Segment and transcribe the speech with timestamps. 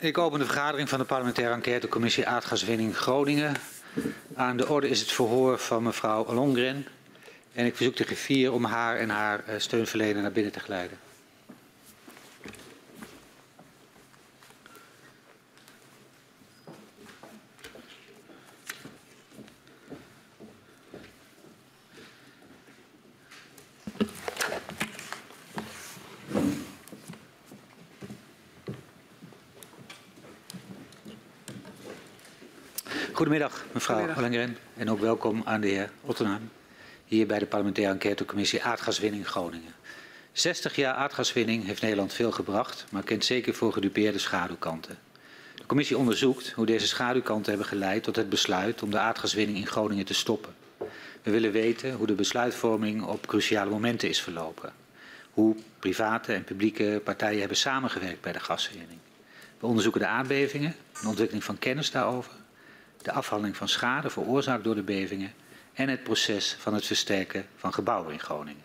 [0.00, 3.54] Ik open de vergadering van de parlementaire enquêtecommissie aardgaswinning Groningen.
[4.34, 6.86] Aan de orde is het verhoor van mevrouw Longren.
[7.52, 10.98] En ik verzoek de griffier om haar en haar eh, steunverlener naar binnen te geleiden.
[33.28, 34.56] Goedemiddag, mevrouw Ollengren.
[34.76, 36.50] En ook welkom aan de heer Ottenheim.
[37.04, 39.74] Hier bij de parlementaire enquêtecommissie Aardgaswinning Groningen.
[40.32, 44.98] 60 jaar aardgaswinning heeft Nederland veel gebracht, maar kent zeker voor gedupeerde schaduwkanten.
[45.54, 49.66] De commissie onderzoekt hoe deze schaduwkanten hebben geleid tot het besluit om de aardgaswinning in
[49.66, 50.54] Groningen te stoppen.
[51.22, 54.72] We willen weten hoe de besluitvorming op cruciale momenten is verlopen.
[55.30, 58.98] Hoe private en publieke partijen hebben samengewerkt bij de gaswinning.
[59.58, 62.37] We onderzoeken de aardbevingen, de ontwikkeling van kennis daarover
[63.02, 65.32] de afhandeling van schade veroorzaakt door de bevingen
[65.72, 68.62] en het proces van het versterken van gebouwen in Groningen.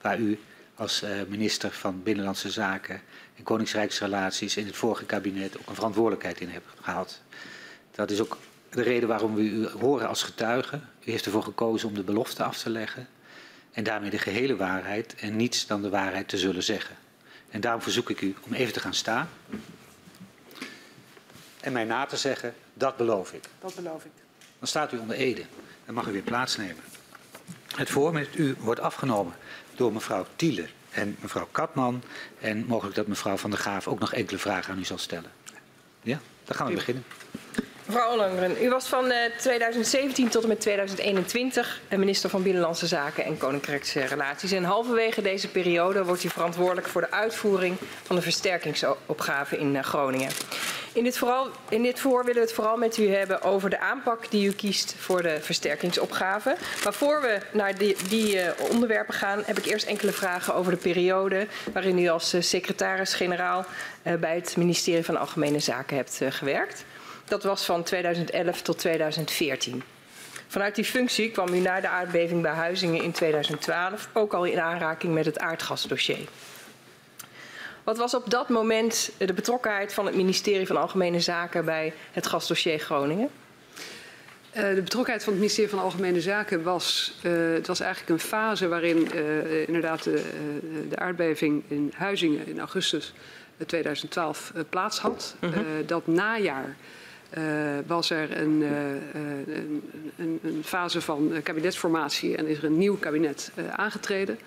[0.00, 0.38] Waar u
[0.74, 3.00] als uh, minister van Binnenlandse Zaken
[3.36, 7.20] en Koningsrijksrelaties in het vorige kabinet ook een verantwoordelijkheid in hebt gehad.
[7.90, 8.38] Dat is ook
[8.70, 10.80] de reden waarom we u horen als getuige.
[11.04, 13.08] U heeft ervoor gekozen om de belofte af te leggen
[13.72, 16.96] en daarmee de gehele waarheid en niets dan de waarheid te zullen zeggen.
[17.50, 19.28] En daarom verzoek ik u om even te gaan staan
[21.60, 23.44] en mij na te zeggen, dat beloof ik.
[23.60, 24.10] Dat beloof ik.
[24.58, 25.42] Dan staat u onder Ede.
[25.84, 26.82] Dan mag u weer plaatsnemen.
[27.74, 29.34] Het voor met u wordt afgenomen
[29.74, 32.02] door mevrouw Thiele en mevrouw Katman.
[32.40, 35.30] En mogelijk dat mevrouw Van der Graaf ook nog enkele vragen aan u zal stellen.
[36.02, 37.04] Ja, dan gaan we beginnen.
[37.86, 43.24] Mevrouw Ollongren, u was van 2017 eh, tot en met 2021 minister van Binnenlandse Zaken
[43.24, 44.52] en Koninkrijksrelaties.
[44.52, 49.82] En halverwege deze periode wordt u verantwoordelijk voor de uitvoering van de versterkingsopgave in eh,
[49.82, 50.30] Groningen.
[50.96, 53.80] In dit, vooral, in dit voor willen we het vooral met u hebben over de
[53.80, 56.56] aanpak die u kiest voor de versterkingsopgave.
[56.84, 60.72] Maar voor we naar die, die uh, onderwerpen gaan, heb ik eerst enkele vragen over
[60.72, 63.64] de periode waarin u als uh, secretaris-generaal
[64.02, 66.84] uh, bij het ministerie van Algemene Zaken hebt gewerkt.
[67.24, 69.82] Dat was van 2011 tot 2014.
[70.48, 74.60] Vanuit die functie kwam u na de aardbeving bij Huizingen in 2012 ook al in
[74.60, 76.28] aanraking met het aardgasdossier.
[77.86, 82.26] Wat was op dat moment de betrokkenheid van het ministerie van Algemene Zaken bij het
[82.26, 83.28] gasdossier Groningen?
[84.56, 88.28] Uh, de betrokkenheid van het ministerie van Algemene Zaken was, uh, het was eigenlijk een
[88.28, 90.22] fase waarin uh, inderdaad de,
[90.88, 93.12] de, aardbeving in Huizingen in augustus
[93.66, 95.36] 2012 plaats had.
[95.40, 95.58] -huh.
[95.86, 96.76] dat najaar
[97.86, 98.64] was er een,
[100.16, 104.38] een, een, fase van kabinetsformatie en is er een nieuw kabinet aangetreden.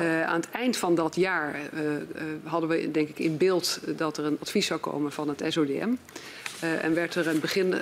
[0.00, 1.98] Uh, aan het eind van dat jaar uh, uh,
[2.44, 5.88] hadden we denk ik in beeld dat er een advies zou komen van het SODM.
[6.60, 7.74] en werd er een begin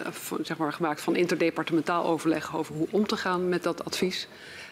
[0.42, 4.28] zeg maar, gemaakt van interdepartementaal overleg over hoe om te gaan met dat advies.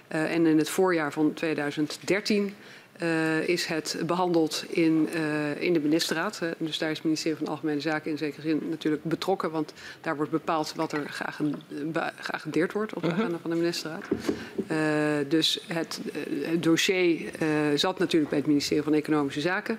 [0.09, 2.55] en in het voorjaar van 2013
[3.03, 6.41] uh, is het behandeld in, uh, in de ministerraad.
[6.43, 9.51] Uh, dus daar is het ministerie van Algemene Zaken in zekere zin natuurlijk betrokken.
[9.51, 11.07] Want daar wordt bepaald wat er
[12.17, 14.05] geagendeerd wordt op de agenda van de ministerraad.
[15.29, 16.01] dus het,
[16.43, 17.31] het dossier
[17.75, 19.79] zat natuurlijk bij het ministerie van Economische Zaken.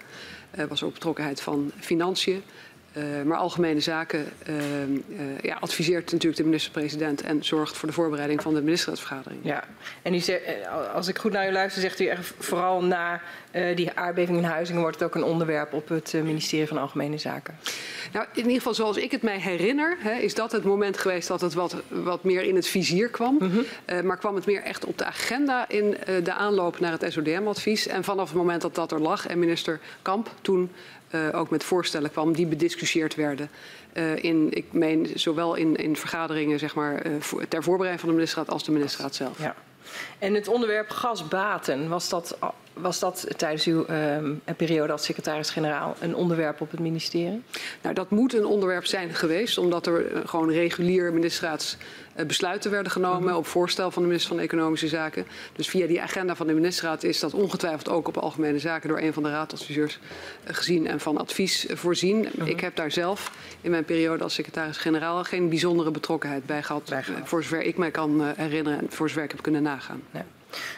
[0.51, 2.43] Er was ook betrokkenheid van Financiën.
[2.97, 7.93] Uh, maar Algemene Zaken uh, uh, ja, adviseert natuurlijk de minister-president en zorgt voor de
[7.93, 9.39] voorbereiding van de ministerraadsvergadering.
[9.43, 9.63] Ja,
[10.01, 10.41] en u zegt,
[10.93, 13.21] als ik goed naar u luister, zegt u echt vooral na
[13.75, 17.57] die aardbeving in Huizingen wordt het ook een onderwerp op het ministerie van Algemene Zaken.
[18.13, 21.27] Nou, in ieder geval zoals ik het mij herinner, hè, is dat het moment geweest
[21.27, 23.37] dat het wat, wat meer in het vizier kwam.
[23.39, 24.05] Mm -hmm.
[24.05, 27.87] maar kwam het meer echt op de agenda in de aanloop naar het SODM-advies.
[27.87, 30.69] En vanaf het moment dat dat er lag en minister Kamp toen
[31.31, 33.49] ook met voorstellen kwam die bediscussieerd werden.
[33.93, 38.15] Uh, in, ik meen zowel in, in vergaderingen zeg maar, voor, ter voorbereiding van de
[38.15, 39.39] ministerraad als de ministerraad zelf.
[39.39, 39.55] Ja.
[40.19, 42.37] En het onderwerp gasbaten, was dat,
[42.73, 47.41] was dat tijdens uw um, periode als secretaris-generaal een onderwerp op het ministerie?
[47.81, 51.77] Nou, dat moet een onderwerp zijn geweest, omdat er gewoon regulier ministerraads
[52.15, 55.25] Eh, besluiten werden genomen op voorstel van de minister van Economische Zaken.
[55.55, 58.99] Dus via die agenda van de ministerraad is dat ongetwijfeld ook op algemene zaken door
[58.99, 59.99] een van de raadadviseurs
[60.43, 62.27] eh, gezien en van advies eh, voorzien.
[62.37, 62.47] -huh.
[62.47, 63.31] Ik heb daar zelf
[63.61, 67.27] in mijn periode als secretaris-generaal geen bijzondere betrokkenheid bij gehad, bij gehad.
[67.27, 70.01] voor zover ik mij kan herinneren en voor zover ik heb kunnen nagaan.
[70.11, 70.25] Ja.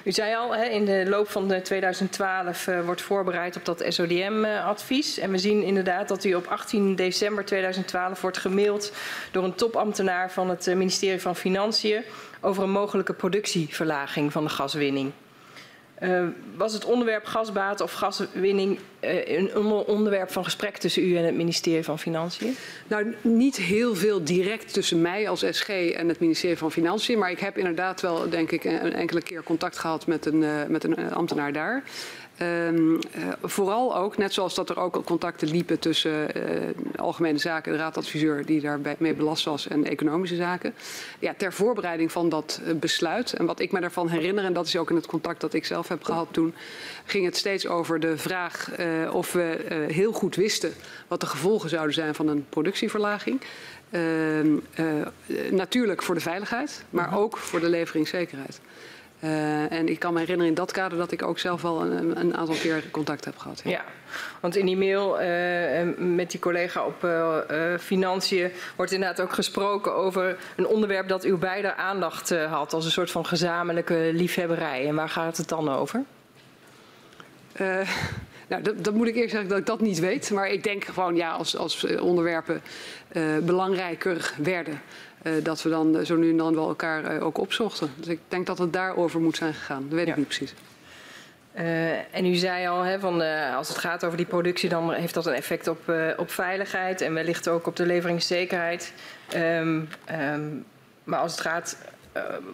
[0.03, 5.17] U zei al, in de loop van de 2012 uh, wordt voorbereid op dat SODM-advies.
[5.17, 8.91] Uh, en we zien inderdaad dat u op 18 december 2012 wordt gemaild
[9.31, 12.03] door een topambtenaar van het uh, ministerie van Financiën
[12.41, 15.11] over een mogelijke productieverlaging van de gaswinning.
[16.03, 21.23] Uh, was het onderwerp gasbaten of gaswinning uh, een onderwerp van gesprek tussen u en
[21.23, 22.55] het ministerie van Financiën?
[22.87, 27.19] Nou, niet heel veel direct tussen mij als SG en het ministerie van Financiën.
[27.19, 30.49] Maar ik heb inderdaad wel, denk ik, een enkele keer contact gehad met een, uh,
[30.67, 31.83] met een ambtenaar daar.
[32.41, 32.99] Um, uh,
[33.41, 38.45] vooral ook, net zoals dat er ook contacten liepen tussen uh, Algemene Zaken, de raadadviseur
[38.45, 40.73] die daarmee belast was, en economische zaken.
[41.19, 43.33] Ja, ter voorbereiding van dat uh, besluit.
[43.33, 45.65] En wat ik me daarvan herinner, en dat is ook in het contact dat ik
[45.65, 46.53] zelf heb gehad toen,
[47.05, 48.69] ging het steeds over de vraag
[49.11, 50.73] of we heel goed wisten
[51.07, 53.41] wat de gevolgen zouden zijn van een productieverlaging.
[53.89, 54.57] Ehm,
[55.51, 57.17] natuurlijk voor de veiligheid, maar mhm.
[57.17, 58.59] ook voor de leveringszekerheid.
[59.19, 62.19] Uh, en ik kan me herinneren in dat kader dat ik ook zelf wel een,
[62.19, 63.61] een aantal keer contact heb gehad.
[63.63, 63.83] Ja, ja
[64.39, 67.37] want in die mail uh, met die collega op uh,
[67.79, 72.91] Financiën wordt inderdaad ook gesproken over een onderwerp dat uw beide aandacht had als een
[72.91, 74.87] soort van gezamenlijke liefhebberij.
[74.87, 76.03] En waar gaat het dan over?
[78.47, 80.31] Nou, dat, dat, moet ik eerlijk zeggen dat ik dat niet weet.
[80.31, 82.61] Maar ik denk gewoon, ja, als, als onderwerpen
[83.43, 84.81] belangrijker werden,
[85.43, 87.91] dat we dan zo nu en dan wel elkaar uh, ook opzochten.
[87.95, 89.83] Dus ik denk dat het daarover moet zijn gegaan.
[89.83, 90.11] Dat weet ja.
[90.11, 90.53] ik niet precies.
[91.57, 93.21] Uh, en u zei al, hè, van,
[93.55, 97.13] als het gaat over die productie, dan heeft dat een effect op, op veiligheid en
[97.13, 98.93] wellicht ook op de leveringszekerheid.
[99.35, 100.65] Um, um,
[101.03, 101.77] maar als het gaat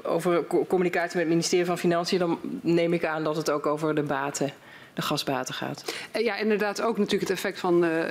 [0.03, 3.95] over communicatie met het ministerie van Financiën, dan neem ik aan dat het ook over
[3.95, 4.53] de baten
[4.93, 5.93] de gasbaten gaat.
[6.11, 8.03] Eh, ja, inderdaad ook natuurlijk het effect van, uh,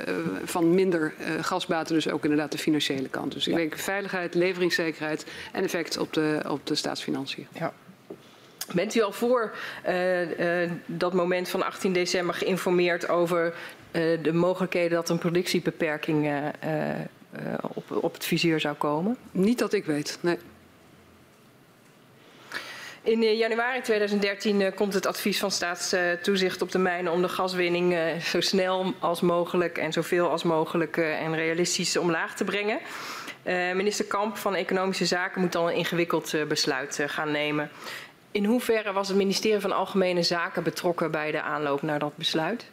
[0.43, 3.33] van minder uh, gasbaten, dus ook inderdaad de financiële kant.
[3.33, 3.59] Dus ik ja.
[3.59, 7.47] denk veiligheid, leveringszekerheid en effect op de, op de staatsfinanciën.
[7.51, 7.73] Ja.
[8.73, 9.55] Bent u al voor
[9.87, 13.45] uh, uh, dat moment van 18 december geïnformeerd over
[13.91, 16.31] uh, de mogelijkheden dat een productiebeperking
[17.61, 19.17] op, op het vizier zou komen?
[19.31, 20.37] Niet dat ik weet, nee.
[23.03, 27.29] In eh, januari 2013 eh, komt het advies van staatstoezicht op de mijnen om de
[27.29, 32.79] gaswinning eh, zo snel als mogelijk en zoveel als mogelijk en realistisch omlaag te brengen.
[33.75, 37.69] minister Kamp van Economische Zaken moet dan een ingewikkeld besluit gaan nemen.
[38.31, 42.65] In hoeverre was het ministerie van Algemene Zaken betrokken bij de aanloop naar dat besluit?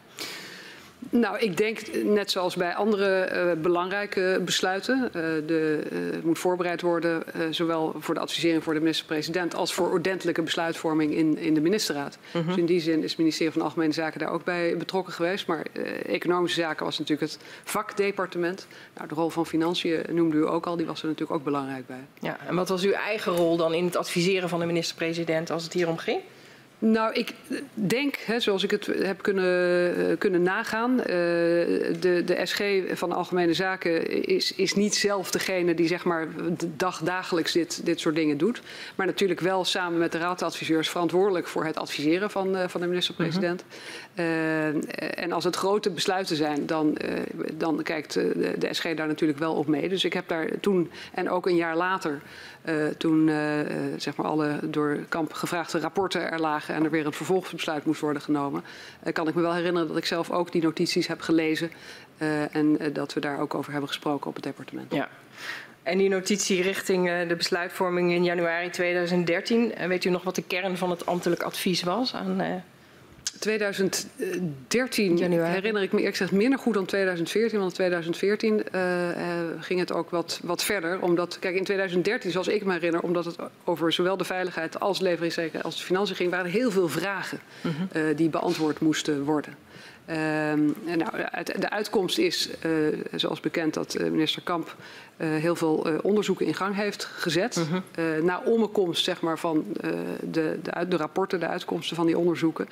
[1.09, 5.09] Nou, ik denk net zoals bij andere uh, belangrijke besluiten.
[5.15, 5.81] Uh, de,
[6.23, 11.37] moet voorbereid worden, zowel voor de advisering voor de minister-president als voor ordentelijke besluitvorming in,
[11.37, 12.17] in de ministerraad.
[12.31, 12.45] -hmm.
[12.45, 15.47] Dus in die zin is het ministerie van Algemene Zaken daar ook bij betrokken geweest.
[15.47, 15.65] Maar
[16.05, 18.67] economische zaken was natuurlijk het vakdepartement.
[18.95, 21.87] Nou, de rol van financiën noemde u ook al, die was er natuurlijk ook belangrijk
[21.87, 22.07] bij.
[22.19, 25.63] Ja, en wat was uw eigen rol dan in het adviseren van de minister-president als
[25.63, 26.21] het hierom ging?
[26.81, 27.33] Nou, ik
[27.73, 32.61] denk, hè, zoals ik het heb kunnen, uh, kunnen nagaan, uh, de, de SG
[32.93, 36.27] van Algemene Zaken is, is niet zelf degene die zeg maar
[36.75, 38.61] dag, dagelijks dit, dit soort dingen doet.
[38.95, 42.87] Maar natuurlijk wel samen met de raadadviseurs verantwoordelijk voor het adviseren van, uh, van de
[42.87, 43.63] minister-president.
[44.15, 44.75] Uh -huh.
[45.15, 46.97] en als het grote besluiten zijn, dan,
[47.53, 49.89] dan kijkt de, de SG daar natuurlijk wel op mee.
[49.89, 52.21] Dus ik heb daar toen en ook een jaar later
[52.97, 53.37] toen uh,
[53.97, 58.01] zeg maar alle door Kamp gevraagde rapporten er lagen en er weer een vervolgbesluit moest
[58.01, 58.63] worden genomen,
[59.13, 61.71] kan ik me wel herinneren dat ik zelf ook die notities heb gelezen
[62.51, 64.93] en dat we daar ook over hebben gesproken op het departement.
[64.93, 65.09] Ja.
[65.83, 70.77] En die notitie richting de besluitvorming in januari 2013, weet u nog wat de kern
[70.77, 72.63] van het ambtelijk advies was aan
[73.39, 75.53] 2013 Januari.
[75.53, 77.59] herinner ik me eerlijk gezegd minder goed dan 2014.
[77.59, 79.17] Want in 2014 uh, uh,
[79.59, 81.01] ging het ook wat, wat verder.
[81.01, 84.99] Omdat, kijk, in 2013, zoals ik me herinner, omdat het over zowel de veiligheid als
[84.99, 87.71] leveringszekerheid als de financiën ging, waren er heel veel vragen -huh.
[87.93, 89.55] uh, die beantwoord moesten worden.
[90.09, 91.11] Uh, nou,
[91.59, 92.49] de uitkomst is,
[93.15, 94.75] zoals bekend, dat minister Kamp
[95.25, 97.55] heel veel onderzoeken in gang heeft gezet.
[97.55, 97.65] -huh.
[97.95, 98.25] Mhm.
[98.25, 99.65] na omkomst zeg maar, van
[100.23, 102.67] de, de, de, rapporten, de uitkomsten van die onderzoeken,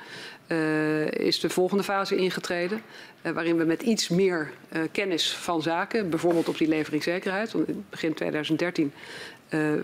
[1.10, 2.80] is de volgende fase ingetreden.
[3.22, 4.52] waarin we met iets meer
[4.92, 8.92] kennis van zaken, bijvoorbeeld op die leveringszekerheid, want in begin 2013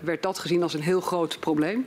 [0.03, 1.85] werd dat gezien als een heel groot probleem.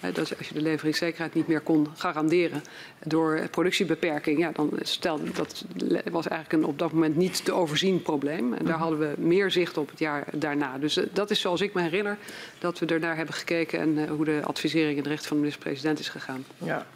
[0.00, 2.62] Dat als je de leveringszekerheid niet meer kon garanderen
[3.04, 5.64] door productiebeperking, ja, dan stel dat
[6.10, 8.52] was eigenlijk een op dat moment niet te overzien probleem.
[8.52, 8.82] En daar mhm.
[8.82, 10.78] hadden we meer zicht op het jaar daarna.
[10.78, 12.18] Dus uh, dat is zoals ik me herinner
[12.58, 15.42] dat we ernaar hebben gekeken en uh, hoe de advisering in de recht van de
[15.42, 16.44] minister-president is gegaan.
[16.58, 16.86] Ja.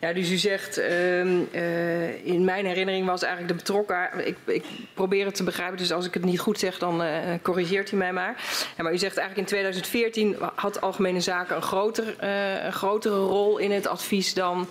[0.00, 4.26] Ja, dus u zegt, uh, uh, in mijn herinnering was eigenlijk de betrokken...
[4.26, 4.64] Ik, ik,
[4.94, 7.08] probeer het te begrijpen, dus als ik het niet goed zeg, dan uh,
[7.42, 8.34] corrigeert u mij maar.
[8.76, 12.24] Ja, maar u zegt eigenlijk in 2014 had Algemene Zaken een, groter,
[12.64, 14.68] een grotere rol in het advies dan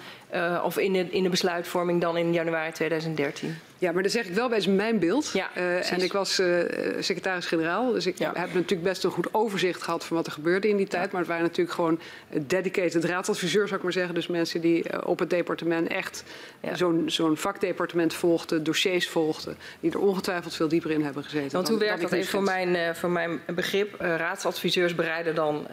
[0.64, 3.58] of in de, in de besluitvorming dan in januari 2013.
[3.80, 5.30] Ja, maar dan zeg ik wel bij mijn beeld.
[5.34, 6.64] Ja, uh, en ik was uh,
[7.00, 8.32] secretaris-generaal, dus ik ja.
[8.36, 11.04] heb natuurlijk best een goed overzicht gehad van wat er gebeurde in die tijd.
[11.04, 11.10] Ja.
[11.12, 12.00] Maar het waren natuurlijk gewoon
[12.48, 14.16] dedicated raadsadviseurs, zou ik maar zeggen.
[14.16, 16.24] Dus mensen die op het departement echt
[16.62, 16.76] ja.
[16.76, 19.58] zo'n zo'n vakdepartement volgden, dossiers volgden.
[19.80, 21.52] Die er ongetwijfeld veel dieper in hebben gezeten.
[21.52, 23.96] Want hoe werkt dat even voor mijn, voor mijn begrip?
[24.00, 25.68] raadsadviseurs bereiden dan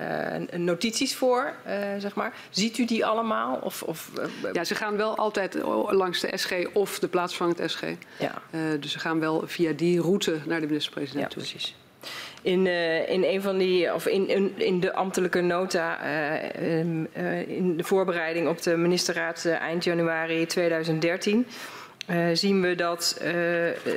[0.56, 1.52] notities voor,
[1.98, 2.32] zeg maar.
[2.50, 3.58] Ziet u die allemaal?
[3.62, 4.10] Of, of
[4.52, 5.58] ja, ze gaan wel altijd
[5.88, 7.93] langs de SG of de plaatsvangend SG.
[8.18, 8.42] Ja.
[8.50, 11.42] Uh, dus ze gaan wel via die route naar de minister-president ja, toe.
[11.42, 11.76] Precies.
[12.42, 17.76] In, uh, in een van die, of in, in, in de ambtelijke nota, uh, in
[17.76, 21.46] de voorbereiding op de ministerraad eind januari 2013,
[22.32, 23.20] zien we dat,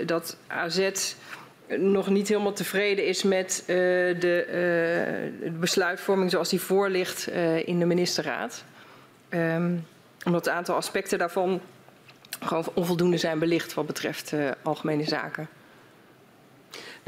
[0.05, 0.89] dat AZ
[1.77, 7.27] nog niet helemaal tevreden is met de, de, besluitvorming zoals die voor ligt
[7.65, 8.63] in de ministerraad.
[9.29, 9.85] Um,
[10.27, 11.61] omdat het aantal aspecten daarvan
[12.39, 15.47] gewoon onvoldoende zijn belicht wat betreft uh, algemene zaken.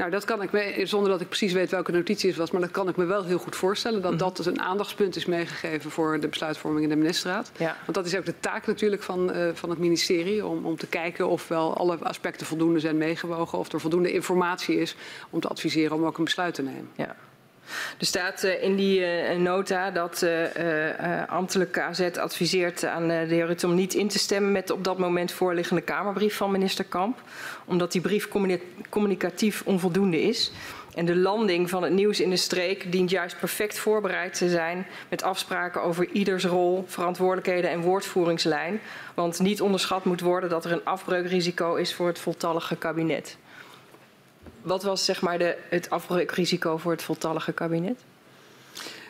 [0.00, 2.60] Nou, dat kan ik me, zonder dat ik precies weet welke notitie het was, maar
[2.60, 4.02] dat kan ik me wel heel goed voorstellen.
[4.02, 4.18] Dat -hmm.
[4.18, 7.50] dat dus een aandachtspunt is meegegeven voor de besluitvorming in de ministerraad.
[7.56, 7.76] Ja.
[7.84, 10.86] Want dat is ook de taak natuurlijk van, uh, van het ministerie, om, om te
[10.86, 14.96] kijken of wel alle aspecten voldoende zijn meegewogen, of er voldoende informatie is
[15.30, 16.90] om te adviseren om ook een besluit te nemen.
[16.96, 17.16] Ja.
[17.98, 23.46] Er staat uh, in die uh, nota dat uh, ambtelijk KZ adviseert aan de heer
[23.46, 26.84] Rutte om niet in te stemmen met de op dat moment voorliggende Kamerbrief van minister
[26.84, 27.22] Kamp.
[27.64, 28.28] Omdat die brief
[28.88, 30.52] communicatief onvoldoende is.
[30.94, 34.86] En de landing van het nieuws in de streek dient juist perfect voorbereid te zijn
[35.08, 38.80] met afspraken over ieders rol, verantwoordelijkheden en woordvoeringslijn.
[39.14, 43.36] Want niet onderschat moet worden dat er een afbreukrisico is voor het voltallige kabinet.
[44.62, 47.98] Wat was zeg maar de, het afbreukrisico voor het voltallige kabinet?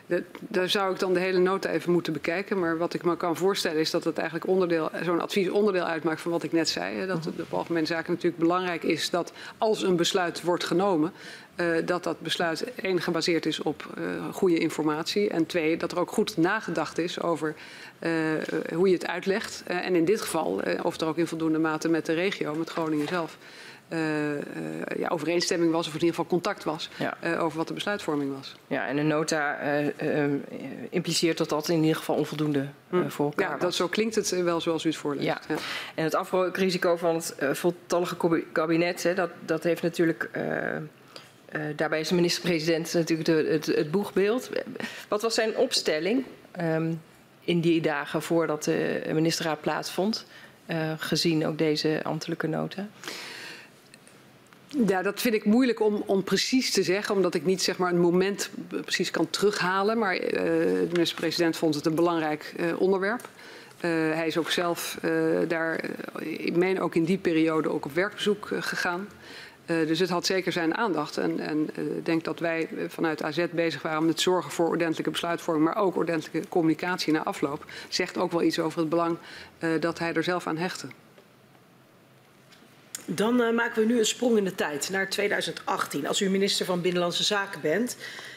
[0.06, 2.58] De, daar zou ik dan de hele nota even moeten bekijken.
[2.58, 6.20] Maar wat ik me kan voorstellen is dat het eigenlijk onderdeel, zo'n advies onderdeel uitmaakt
[6.20, 7.06] van wat ik net zei.
[7.06, 11.12] Dat het op algemene zaken natuurlijk belangrijk is dat als een besluit wordt genomen,
[11.56, 15.28] uh, dat dat besluit één gebaseerd is op uh, goede informatie.
[15.28, 17.54] En twee, dat er ook goed nagedacht is over
[18.00, 18.10] uh,
[18.74, 19.62] hoe je het uitlegt.
[19.66, 23.08] en in dit geval, of er ook in voldoende mate met de regio, met Groningen
[23.08, 23.36] zelf.
[23.92, 24.40] Uh, uh,
[24.98, 27.16] ja, overeenstemming was, of in ieder geval contact was, ja.
[27.24, 28.56] uh, over wat de besluitvorming was.
[28.66, 29.58] Ja, en de nota
[30.90, 33.10] impliceert dat dat in ieder geval onvoldoende hmm.
[33.10, 33.62] voor elkaar ja, was.
[33.62, 35.26] Dat, zo klinkt het wel zoals u het voorleest.
[35.26, 35.40] Ja.
[35.48, 35.54] ja.
[35.94, 38.16] En het afbreukrisico van het voltallige
[38.52, 40.30] kabinet, hè, dat, dat heeft natuurlijk...
[41.76, 44.50] daarbij is de minister-president natuurlijk de, het, het, boegbeeld.
[45.08, 46.24] Wat was zijn opstelling
[46.60, 47.02] um,
[47.40, 50.26] in die dagen voordat de ministerraad plaatsvond,
[50.98, 52.88] gezien ook deze ambtelijke nota?
[54.78, 57.92] Ja, dat vind ik moeilijk om, om precies te zeggen, omdat ik niet zeg maar,
[57.92, 59.98] een moment precies kan terughalen.
[59.98, 63.20] Maar uh, de minister-president vond het een belangrijk uh, onderwerp.
[63.20, 64.98] Uh, hij is ook zelf
[65.48, 65.80] daar,
[66.18, 69.08] ik meen ook in die periode, ook op werkbezoek gegaan.
[69.66, 71.16] dus het had zeker zijn aandacht.
[71.16, 75.82] En, ik denk dat wij vanuit AZ bezig waren met zorgen voor ordentelijke besluitvorming, maar
[75.82, 77.64] ook ordentelijke communicatie na afloop.
[77.88, 79.18] Zegt ook wel iets over het belang
[79.80, 80.86] dat hij er zelf aan hechtte.
[83.12, 86.06] Dan uh, maken we nu een sprong in de tijd naar 2018.
[86.06, 87.96] Als u minister van Binnenlandse Zaken bent.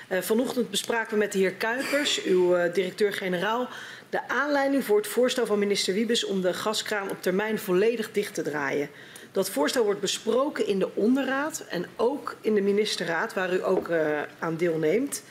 [0.10, 3.70] Uh, vanochtend bespraken we met de heer Kuipers, uw uh, directeur-generaal,
[4.10, 8.34] de aanleiding voor het voorstel van minister Wiebes om de gaskraan op termijn volledig dicht
[8.34, 8.90] te draaien.
[9.32, 13.92] Dat voorstel wordt besproken in de onderraad en ook in de ministerraad, waar u ook
[14.40, 15.24] aan deelneemt.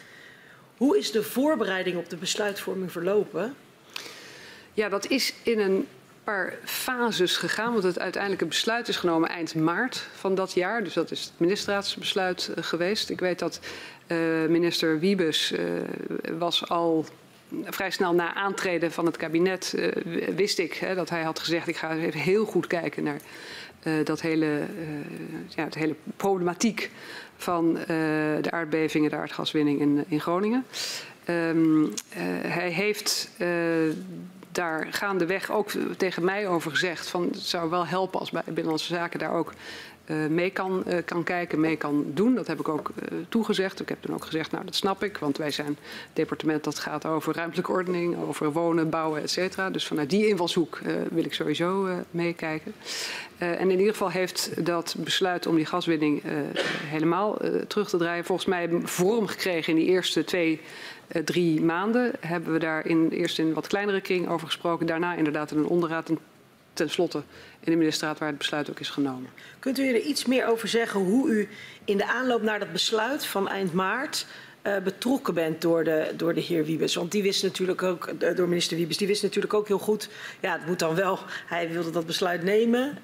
[0.76, 3.54] Hoe is de voorbereiding op de besluitvorming verlopen?
[4.74, 5.86] Ja, dat is in een
[6.24, 7.72] paar fases gegaan.
[7.72, 10.84] Want het uiteindelijke besluit is genomen eind maart van dat jaar.
[10.84, 13.10] Dus dat is het ministerraadsbesluit uh, geweest.
[13.10, 13.60] Ik weet dat
[14.06, 15.58] uh, minister Wiebes uh,
[16.38, 17.06] was al
[17.64, 19.74] vrij snel na aantreden van het kabinet...
[20.36, 21.68] wist ik hè, dat hij had gezegd...
[21.68, 23.20] ik ga even heel goed kijken naar
[24.04, 24.60] dat hele,
[25.48, 26.90] ja, het hele problematiek...
[27.36, 27.78] van
[28.40, 30.64] de aardbevingen, de aardgaswinning in, in Groningen.
[31.28, 31.92] Um,
[32.46, 33.30] hij heeft
[34.52, 38.94] daar gaandeweg ook tegen mij over gezegd van het zou wel helpen als bij Binnenlandse
[38.94, 39.52] Zaken daar ook
[40.06, 42.34] uh, mee kan, uh, kan kijken, mee kan doen.
[42.34, 43.80] Dat heb ik ook uh, toegezegd.
[43.80, 45.76] Ik heb toen ook gezegd, nou dat snap ik, want wij zijn het
[46.12, 49.70] departement dat gaat over ruimtelijke ordening, over wonen, bouwen, et cetera.
[49.70, 50.80] Dus vanuit die invalshoek
[51.10, 52.74] wil ik sowieso meekijken.
[53.38, 56.22] en in ieder geval heeft dat besluit om die gaswinning
[56.86, 60.60] helemaal terug te draaien volgens mij vorm gekregen in die eerste twee
[61.24, 64.86] drie maanden hebben we daar in, eerst in wat kleinere kring over gesproken.
[64.86, 66.18] Daarna inderdaad in een onderraad en
[66.72, 67.22] tenslotte
[67.60, 69.30] in de ministerraad waar het besluit ook is genomen.
[69.58, 71.48] Kunt u er iets meer over zeggen hoe u
[71.84, 74.26] in de aanloop naar dat besluit van eind maart
[74.62, 76.94] uh, betrokken bent door de, door de heer Wiebes.
[76.94, 80.08] Want die wist natuurlijk ook, uh, door minister Wiebes, die wist natuurlijk ook heel goed.
[80.40, 82.98] Ja, het moet dan wel, hij wilde dat besluit nemen.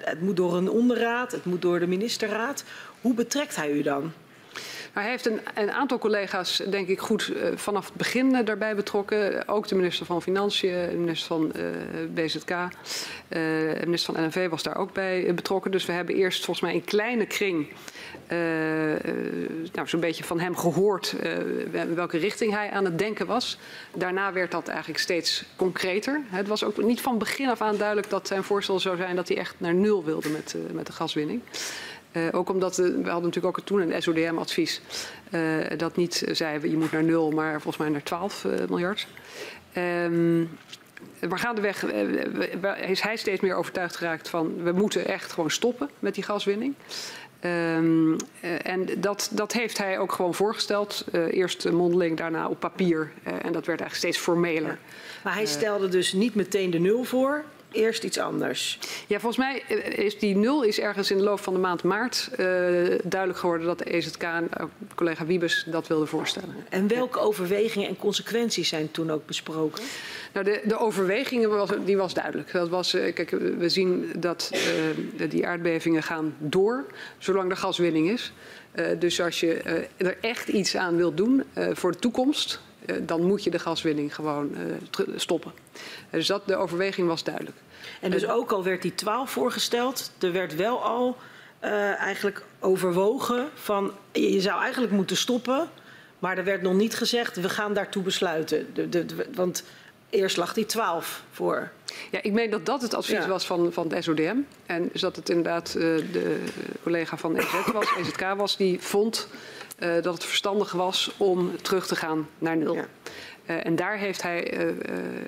[0.00, 2.64] Het moet door een onderraad, het moet door de ministerraad.
[3.00, 4.12] Hoe betrekt hij u dan?
[4.94, 8.74] Hij heeft een, een, aantal collega's, denk ik, goed uh, vanaf het begin uh, daarbij
[8.74, 9.48] betrokken.
[9.48, 11.64] Ook de minister van Financiën, de minister van uh,
[12.14, 12.48] BZK,
[13.28, 15.70] de minister van NNV was daar ook bij betrokken.
[15.70, 17.72] Dus we hebben eerst volgens mij in kleine kring
[19.72, 21.14] nou, zo'n beetje van hem gehoord
[21.94, 23.58] welke richting hij aan het denken was.
[23.94, 26.20] Daarna werd dat eigenlijk steeds concreter.
[26.26, 29.28] Het was ook niet van begin af aan duidelijk dat zijn voorstel zou zijn dat
[29.28, 31.42] hij echt naar nul wilde met, met de gaswinning.
[32.16, 34.80] Uh, ook omdat we hadden natuurlijk ook toen een SODM-advies
[35.30, 35.40] uh,
[35.76, 39.06] dat niet zei je moet naar nul, maar volgens mij naar 12 uh, miljard.
[39.76, 40.58] Um,
[41.28, 41.84] maar gaandeweg
[42.86, 46.74] is hij steeds meer overtuigd geraakt van we moeten echt gewoon stoppen met die gaswinning.
[47.40, 48.16] Um,
[48.62, 51.04] en dat, dat heeft hij ook gewoon voorgesteld.
[51.30, 53.12] eerst mondeling, daarna op papier.
[53.22, 54.78] en dat werd eigenlijk steeds formeler.
[55.24, 58.78] Maar hij stelde dus niet meteen de nul voor eerst iets anders.
[59.06, 62.28] Ja, volgens mij is die nul is ergens in de loop van de maand maart
[62.30, 62.36] uh,
[63.04, 66.54] duidelijk geworden dat de EZK en uh, collega Wiebes dat wilde voorstellen.
[66.68, 69.82] En welke overwegingen en consequenties zijn toen ook besproken?
[70.32, 72.52] Nou, de, de overwegingen was, die was duidelijk.
[72.52, 74.50] Dat was, uh, kijk, we zien dat
[75.28, 76.84] die aardbevingen gaan door
[77.18, 78.32] zolang er gaswinning is.
[78.98, 79.54] dus als je
[79.96, 82.60] er echt iets aan wilt doen voor de toekomst,
[83.02, 84.56] dan moet je de gaswinning gewoon
[85.16, 85.52] stoppen.
[86.10, 87.56] Dus dat, de overweging was duidelijk.
[88.04, 91.16] En dus ook al werd die 12 voorgesteld, er werd wel al
[91.64, 95.68] uh, eigenlijk overwogen van je zou eigenlijk moeten stoppen,
[96.18, 98.74] maar er werd nog niet gezegd we gaan daartoe besluiten.
[98.74, 99.64] De, de, de, want
[100.10, 101.70] eerst lag die 12 voor.
[102.10, 103.28] Ja, ik meen dat dat het advies ja.
[103.28, 104.36] was van, van het SODM.
[104.66, 105.82] En dus dat het inderdaad uh,
[106.12, 106.44] de
[106.82, 109.28] collega van EZ was, EZK was, die vond
[109.78, 112.74] uh, dat het verstandig was om terug te gaan naar nul.
[112.74, 112.86] Ja.
[113.46, 114.74] Uh, en daar heeft hij uh, uh,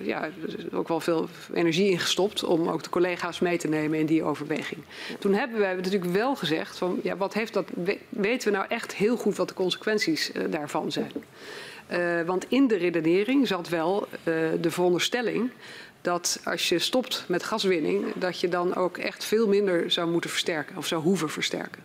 [0.01, 0.29] ja,
[0.73, 4.23] ook wel veel energie in gestopt om ook de collega's mee te nemen in die
[4.23, 4.81] overweging.
[5.19, 7.69] Toen hebben wij natuurlijk wel gezegd van ja, wat heeft dat,
[8.09, 11.13] weten we nou echt heel goed wat de consequenties daarvan zijn.
[12.27, 14.09] want in de redenering zat wel
[14.61, 15.51] de veronderstelling
[16.01, 20.31] dat als je stopt met gaswinning, dat je dan ook echt veel minder zou moeten
[20.31, 21.83] versterken of zou hoeven versterken.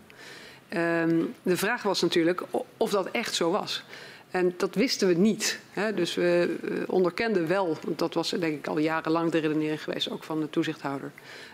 [0.69, 2.43] Ehm, de vraag was natuurlijk
[2.77, 3.83] of dat echt zo was.
[4.31, 5.59] En dat wisten we niet.
[5.71, 5.93] Hè?
[5.93, 6.55] Dus we
[6.87, 10.49] onderkenden wel, want dat was denk ik al jarenlang de redenering geweest, ook van de
[10.49, 11.11] toezichthouder.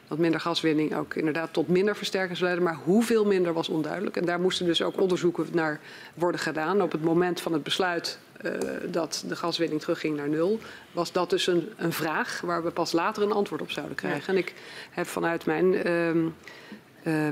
[0.07, 2.63] Dat minder gaswinning ook inderdaad tot minder versterkers leiden.
[2.63, 4.17] Maar hoeveel minder was onduidelijk.
[4.17, 5.79] En daar moesten dus ook onderzoeken naar
[6.13, 6.81] worden gedaan.
[6.81, 8.51] Op het moment van het besluit uh,
[8.91, 10.59] dat de gaswinning terugging naar nul,
[10.91, 14.21] was dat dus een, een, vraag waar we pas later een antwoord op zouden krijgen.
[14.21, 14.27] Ja.
[14.27, 14.53] En ik
[14.91, 15.87] heb vanuit mijn.
[15.87, 16.25] Uh,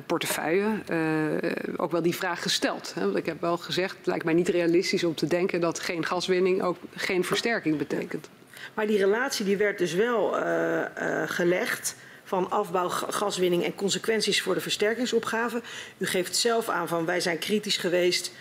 [0.05, 2.93] portefeuille uh, ook wel die vraag gesteld.
[2.93, 3.01] Hè?
[3.01, 6.05] Want ik heb wel gezegd, het lijkt mij niet realistisch om te denken dat geen
[6.05, 8.29] gaswinning ook geen versterking betekent.
[8.73, 10.83] Maar die relatie die werd dus wel uh,
[11.25, 15.61] gelegd van afbouw, gaswinning en consequenties voor de versterkingsopgave.
[15.97, 18.31] U geeft zelf aan van wij zijn kritisch geweest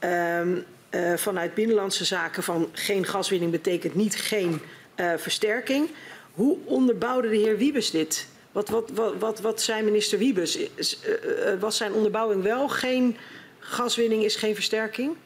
[0.00, 0.64] um,
[1.16, 4.60] vanuit binnenlandse zaken van geen gaswinning betekent niet geen
[5.16, 5.90] versterking.
[6.32, 8.26] Hoe onderbouwde de heer Wiebes dit?
[8.56, 10.58] Wat, wat, wat, wat, wat zei minister Wiebes?
[10.74, 13.16] Is, uh, was zijn onderbouwing wel geen
[13.58, 15.16] gaswinning is geen versterking?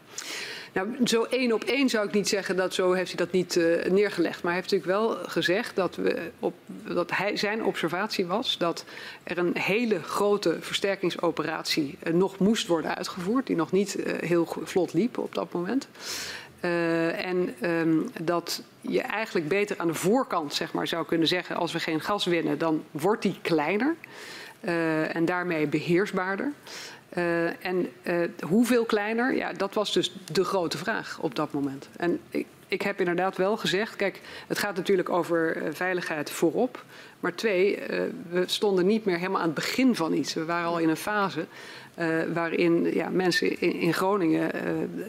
[0.73, 3.61] Nou, zo één op één zou ik niet zeggen dat zo heeft hij dat niet
[3.91, 4.43] neergelegd.
[4.43, 8.85] Maar hij heeft natuurlijk wel gezegd dat, we op, dat hij, zijn observatie was dat
[9.23, 13.47] er een hele grote versterkingsoperatie nog moest worden uitgevoerd.
[13.47, 15.89] Die nog niet heel vlot liep op dat moment.
[16.65, 21.57] Uh, en um, dat je eigenlijk beter aan de voorkant zeg maar, zou kunnen zeggen:
[21.57, 23.95] als we geen gas winnen, dan wordt die kleiner
[24.61, 26.53] uh, en daarmee beheersbaarder.
[27.17, 27.93] Uh, en
[28.47, 31.89] hoeveel kleiner, ja, dat was dus de grote vraag op dat moment.
[31.97, 36.85] En ik, ik heb inderdaad wel gezegd: kijk, het gaat natuurlijk over veiligheid voorop.
[37.21, 37.79] Maar twee,
[38.31, 40.35] we stonden niet meer helemaal aan het begin van iets.
[40.35, 41.47] We waren al in een fase
[42.33, 44.51] waarin ja, mensen in, in Groningen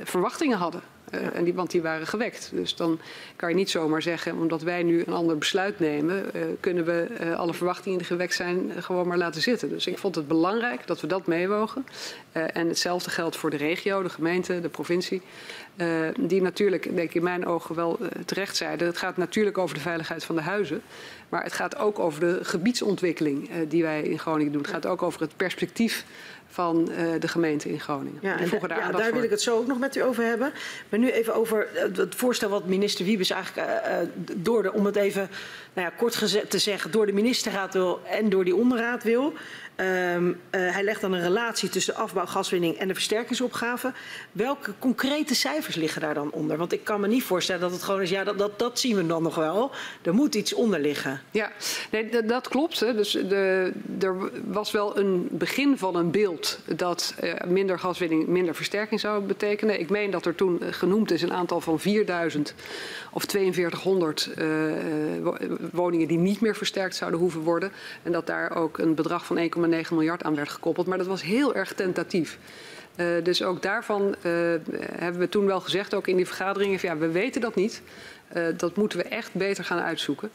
[0.04, 0.82] verwachtingen hadden.
[1.12, 2.50] Uh, en die, want die waren gewekt.
[2.54, 3.00] Dus dan
[3.36, 7.08] kan je niet zomaar zeggen, omdat wij nu een ander besluit nemen, uh, kunnen we
[7.22, 9.70] uh, alle verwachtingen die gewekt zijn gewoon maar laten zitten.
[9.70, 11.86] Dus ik vond het belangrijk dat we dat meewogen.
[12.32, 15.22] en hetzelfde geldt voor de regio, de gemeente, de provincie.
[16.20, 19.82] die natuurlijk, denk ik in mijn ogen wel terecht zeiden, het gaat natuurlijk over de
[19.82, 20.82] veiligheid van de huizen.
[21.30, 24.62] Maar het gaat ook over de gebiedsontwikkeling die wij in Groningen doen.
[24.62, 26.06] Het gaat ook over het perspectief
[26.52, 28.20] van uh, de gemeente in Groningen.
[28.22, 30.54] Ja, en daar, ja, daar wil ik het zo ook nog met u over hebben.
[30.90, 33.98] Maar nu even over het voorstel wat minister Wiebes eigenlijk uh,
[34.36, 35.30] door de, om het even
[35.74, 39.34] nou ja, kort te zeggen, door de ministerraad wil en door die onderraad wil.
[39.82, 43.94] Um, uh, hij legt dan een relatie tussen afbouw, gaswinning en de versterkingsopgave.
[44.32, 46.58] Welke concrete cijfers liggen daar dan onder?
[46.58, 48.96] Want ik kan me niet voorstellen dat het gewoon is, ja, dat, dat, dat zien
[48.96, 49.72] we dan nog wel.
[50.02, 51.22] Er moet iets onder liggen.
[51.32, 51.52] Ja,
[51.92, 52.80] nee, dat, klopt.
[52.80, 52.96] Hè.
[52.96, 54.16] Dus de, er
[54.46, 59.80] was wel een begin van een beeld dat uh, minder gaswinning minder versterking zou betekenen.
[59.80, 62.54] Ik meen dat er toen genoemd is een aantal van 4000
[63.12, 64.48] of 4200 uh,
[65.72, 67.72] woningen die niet meer versterkt zouden hoeven worden.
[68.04, 70.88] En dat daar ook een bedrag van 1,9 miljard aan werd gekoppeld.
[70.88, 72.38] Maar dat was heel erg tentatief.
[72.96, 74.14] Uh, dus ook daarvan uh,
[74.96, 77.82] hebben we toen wel gezegd, ook in die vergaderingen, van, ja, we weten dat niet.
[78.36, 80.30] Uh, dat moeten we echt beter gaan uitzoeken.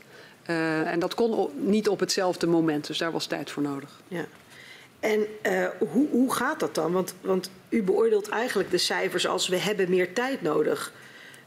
[0.84, 4.00] en dat kon niet op hetzelfde moment, dus daar was tijd voor nodig.
[4.08, 4.24] Ja.
[5.00, 5.26] En
[5.78, 6.92] hoe, hoe gaat dat dan?
[6.92, 10.92] Want, want u beoordeelt eigenlijk de cijfers als we hebben meer tijd nodig.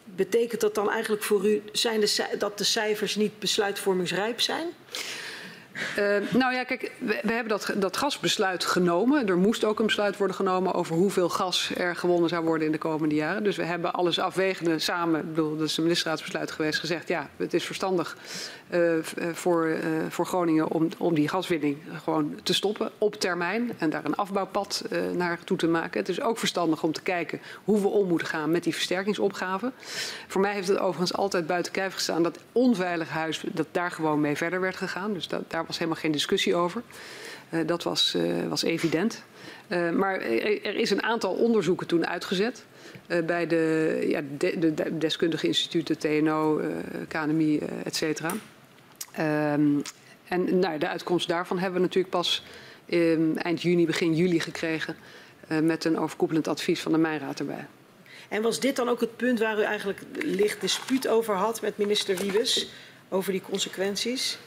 [0.04, 4.68] Betekent dat dan eigenlijk voor u zijn de, dat de cijfers niet besluitvormingsrijp zijn?
[6.00, 9.28] Uh, nou ja, kijk, we, hebben dat, dat gasbesluit genomen.
[9.28, 12.72] Er moest ook een besluit worden genomen over hoeveel gas er gewonnen zou worden in
[12.72, 13.44] de komende jaren.
[13.44, 17.54] Dus we hebben alles afwegende samen, bedoel, dat is een ministerraadsbesluit geweest, gezegd ja, het
[17.54, 18.18] is verstandig
[18.70, 18.94] uh,
[19.34, 19.78] voor, uh,
[20.10, 24.86] voor Groningen om, om die gaswinning gewoon te stoppen op termijn en daar een afbouwpad
[25.16, 26.00] naar toe te maken.
[26.00, 29.72] Het is ook verstandig om te kijken hoe we om moeten gaan met die versterkingsopgave.
[30.28, 34.22] Voor mij heeft het overigens altijd buiten kijf gestaan dat onveilig huis, dat daar gewoon
[34.22, 35.14] mee verder werd gegaan.
[35.14, 36.82] Dus dat, was helemaal geen discussie over.
[37.50, 39.24] Uh, dat was, uh, was evident.
[39.68, 42.66] Uh, maar er is een aantal onderzoeken toen uitgezet.
[43.26, 46.62] bij de, ja, de, de, deskundige instituten, TNO,
[47.08, 48.30] KNMI, et cetera.
[49.54, 49.82] Um,
[50.28, 52.44] en nou, de uitkomst daarvan hebben we natuurlijk pas
[52.90, 54.96] um, eind juni, begin juli gekregen.
[55.62, 57.66] met een overkoepelend advies van de Mijnraad erbij.
[58.30, 61.78] En was dit dan ook het punt waar u eigenlijk licht dispuut over had met
[61.78, 62.70] minister Wiebes?
[63.10, 64.38] Over die consequenties?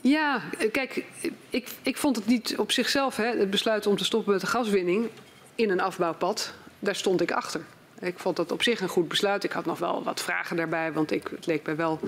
[0.00, 1.04] Ja, kijk,
[1.50, 4.46] ik, ik vond het niet op zichzelf, hè, het besluit om te stoppen met de
[4.46, 5.08] gaswinning
[5.54, 7.60] in een afbouwpad, daar stond ik achter.
[8.00, 9.44] Ik vond dat op zich een goed besluit.
[9.44, 12.00] Ik had nog wel wat vragen daarbij, want ik, het leek mij wel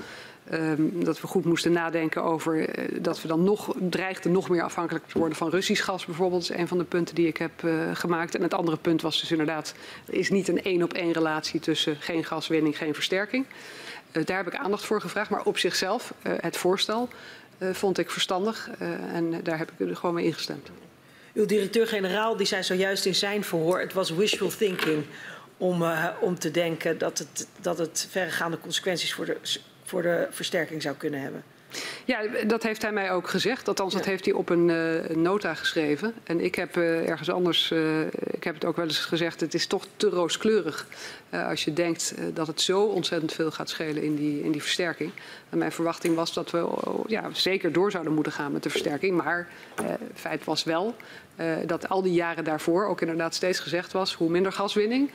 [0.52, 4.62] um, dat we goed moesten nadenken over uh, dat we dan nog dreigden nog meer
[4.62, 6.46] afhankelijk te worden van Russisch gas bijvoorbeeld.
[6.46, 8.34] Dat is een van de punten die ik heb uh, gemaakt.
[8.34, 9.74] En het andere punt was dus inderdaad,
[10.06, 13.46] er is niet een één op één relatie tussen geen gaswinning, geen versterking.
[14.12, 15.30] Uh, daar heb ik aandacht voor gevraagd.
[15.30, 17.08] Maar op zichzelf, het voorstel,
[17.72, 20.68] vond ik verstandig uh, en daar heb ik er gewoon mee ingestemd.
[21.34, 25.04] Uw directeur-generaal die zei zojuist in zijn verhoor: het was wishful thinking
[25.56, 29.36] om, uh, om te denken dat het, dat het verregaande consequenties voor de,
[29.82, 31.44] voor de versterking zou kunnen hebben.
[32.04, 33.68] Ja, dat heeft hij mij ook gezegd.
[33.68, 34.10] Althans, dat ja.
[34.10, 36.14] heeft hij op een uh, nota geschreven.
[36.24, 39.54] En ik heb uh, ergens anders, uh, ik heb het ook wel eens gezegd, het
[39.54, 40.86] is toch te rooskleurig.
[41.30, 45.10] als je denkt dat het zo ontzettend veel gaat schelen in die, in die versterking.
[45.48, 46.68] En mijn verwachting was dat we
[47.06, 49.16] ja, zeker door zouden moeten gaan met de versterking.
[49.16, 49.48] Maar
[50.14, 50.94] feit was wel
[51.66, 55.10] dat al die jaren daarvoor ook inderdaad steeds gezegd was, hoe minder gaswinning,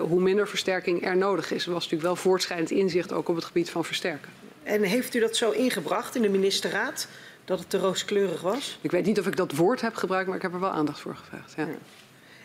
[0.00, 1.66] hoe minder versterking er nodig is.
[1.66, 4.30] Er was natuurlijk wel voortschrijdend inzicht ook op het gebied van versterken.
[4.62, 7.08] En heeft u dat zo ingebracht in de ministerraad?
[7.44, 8.78] Dat het te rooskleurig was?
[8.80, 11.00] Ik weet niet of ik dat woord heb gebruikt, maar ik heb er wel aandacht
[11.00, 11.54] voor gevraagd.
[11.56, 11.66] Ja.
[11.66, 11.74] Ja.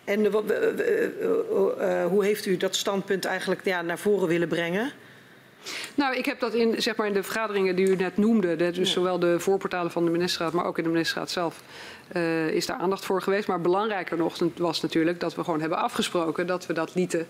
[0.04, 4.92] En uh, uh, hoe heeft u dat standpunt eigenlijk ja, naar voren willen brengen?
[5.96, 8.78] Nou, ik heb dat in, zeg maar, in de vergaderingen die u net noemde, dus
[8.78, 8.86] ja.
[8.86, 11.62] zowel de voorportalen van de ministerraad, maar ook in de ministerraad zelf,
[12.16, 13.48] uh, is daar aandacht voor geweest.
[13.48, 17.28] Maar belangrijker nog was natuurlijk dat we gewoon hebben afgesproken dat we dat lieten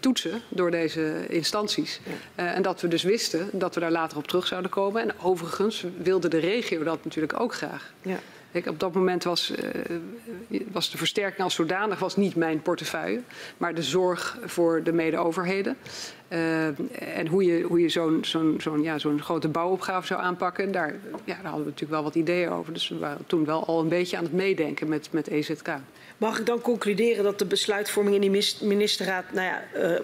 [0.00, 2.00] toetsen door deze instanties.
[2.36, 5.02] Uh, en dat we dus wisten dat we daar later op terug zouden komen.
[5.02, 7.92] En overigens wilde de regio dat natuurlijk ook graag.
[8.02, 8.18] Ja.
[8.52, 9.52] Kijk, op dat moment was,
[10.48, 13.20] uh, was de versterking als zodanig was niet mijn portefeuille,
[13.56, 15.76] maar de zorg voor de mede-overheden.
[16.28, 16.66] Uh,
[17.16, 20.94] en hoe je, hoe je zo'n zo'n zo'n ja, zo'n grote bouwopgave zou aanpakken, daar,
[21.24, 22.72] ja, daar hadden we natuurlijk wel wat ideeën over.
[22.72, 25.68] Dus we waren toen wel al een beetje aan het meedenken met, met EZK.
[26.16, 29.98] Mag ik dan concluderen dat de besluitvorming in die ministerraad, nou ja, uh,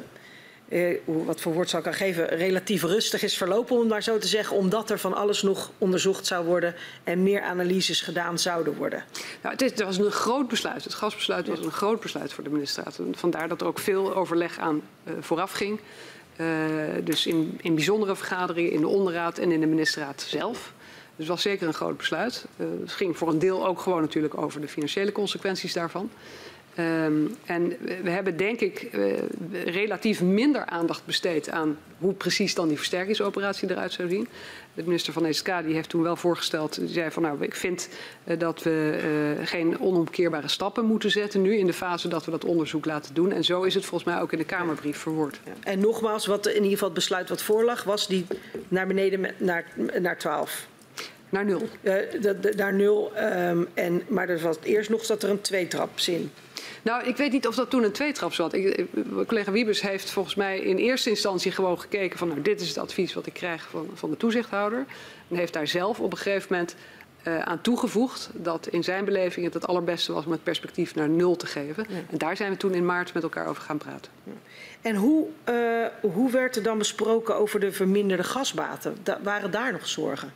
[0.69, 4.19] uh, wat voor woord zou ik aan geven, relatief rustig is verlopen, om maar zo
[4.19, 8.77] te zeggen, omdat er van alles nog onderzocht zou worden en meer analyses gedaan zouden
[8.77, 9.05] worden?
[9.43, 10.85] Nou, het, is, het was een groot besluit.
[10.85, 12.99] Het gasbesluit was een groot besluit voor de ministerraad.
[12.99, 15.81] En vandaar dat er ook veel overleg aan uh, vooraf ging.
[17.05, 20.73] Dus in, in bijzondere vergaderingen in de onderraad en in de ministerraad zelf.
[21.21, 22.47] Dus was zeker een groot besluit.
[22.57, 26.11] Uh, het ging voor een deel ook gewoon natuurlijk over de financiële consequenties daarvan.
[26.79, 27.69] Um, en
[28.03, 29.19] we hebben denk ik uh,
[29.65, 34.29] relatief minder aandacht besteed aan hoe precies dan die versterkingsoperatie eruit zou zien.
[34.75, 37.89] De minister van ESK die heeft toen wel voorgesteld, die zei van nou ik vind
[38.25, 42.45] uh, dat we geen onomkeerbare stappen moeten zetten nu in de fase dat we dat
[42.45, 43.33] onderzoek laten doen.
[43.33, 45.41] En zo is het volgens mij ook in de Kamerbrief verwoord.
[45.63, 48.27] En nogmaals, wat in ieder geval het besluit wat voorlag was die
[48.69, 49.65] naar beneden naar,
[50.01, 50.69] naar 12.
[51.31, 51.69] Naar nul.
[51.81, 53.13] De, naar nul.
[53.17, 56.31] Um, en, maar er was eerst nog zat er een tweetrapzin.
[56.83, 58.53] Nou, ik weet niet of dat toen een tweetrap zat.
[58.53, 58.87] Ik,
[59.27, 62.29] collega Wiebes heeft volgens mij in eerste instantie gewoon gekeken van...
[62.29, 64.85] nou, dit is het advies wat ik krijg van, van de toezichthouder.
[65.29, 66.77] En heeft daar zelf op een gegeven moment
[67.27, 71.09] uh, aan toegevoegd dat in zijn beleving het het allerbeste was om het perspectief naar
[71.09, 71.87] nul te geven.
[71.89, 71.97] Ja.
[72.11, 74.13] En daar zijn we toen in maart met elkaar over gaan praten.
[74.25, 74.33] Ja.
[74.81, 78.97] En hoe, uh, hoe werd er dan besproken over de verminderde gasbaten?
[79.03, 80.33] Da waren daar nog zorgen?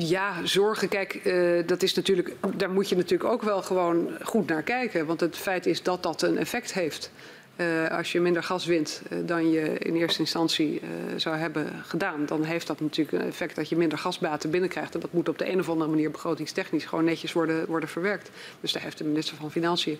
[0.00, 0.88] Ja, zorgen.
[0.88, 5.06] Kijk, uh, dat is natuurlijk, daar moet je natuurlijk ook wel gewoon goed naar kijken.
[5.06, 7.10] Want het feit is dat dat een effect heeft.
[7.56, 10.80] Uh, als je minder gas wint uh, dan je in eerste instantie
[11.16, 14.94] zou hebben gedaan, dan heeft dat natuurlijk een effect dat je minder gasbaten binnenkrijgt.
[14.94, 18.30] En dat moet op de een of andere manier begrotingstechnisch gewoon netjes worden, worden verwerkt.
[18.60, 19.98] Dus daar heeft de minister van Financiën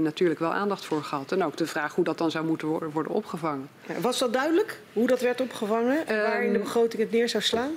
[0.00, 1.32] natuurlijk wel aandacht voor gehad.
[1.32, 3.68] En ook de vraag hoe dat dan zou moeten worden, worden opgevangen.
[3.86, 6.06] Ja, was dat duidelijk hoe dat werd opgevangen?
[6.06, 7.72] waar in de begroting het neer zou slaan?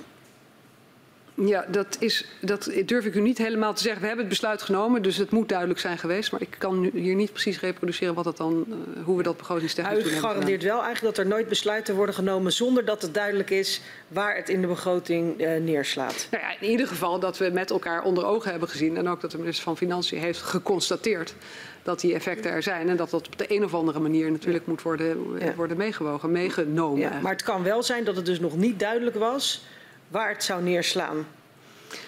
[1.40, 4.00] Ja, dat, is, dat durf ik u niet helemaal te zeggen.
[4.00, 6.32] We hebben het besluit genomen, dus het moet duidelijk zijn geweest.
[6.32, 10.04] Maar ik kan hier niet precies reproduceren wat dat dan, uh, hoe we dat begrotingstechnisch
[10.04, 10.12] doen.
[10.12, 13.80] U garandeert wel eigenlijk dat er nooit besluiten worden genomen zonder dat het duidelijk is
[14.08, 16.28] waar het in de begroting uh, neerslaat.
[16.30, 19.20] Nou ja, in ieder geval dat we met elkaar onder ogen hebben gezien en ook
[19.20, 21.34] dat de minister van Financiën heeft geconstateerd
[21.82, 24.66] dat die effecten er zijn en dat dat op de een of andere manier natuurlijk
[24.66, 25.54] moet worden, ja.
[25.54, 27.00] worden meegewogen, meegenomen.
[27.00, 29.62] Ja, maar het kan wel zijn dat het dus nog niet duidelijk was
[30.08, 31.26] waar het zou neerslaan.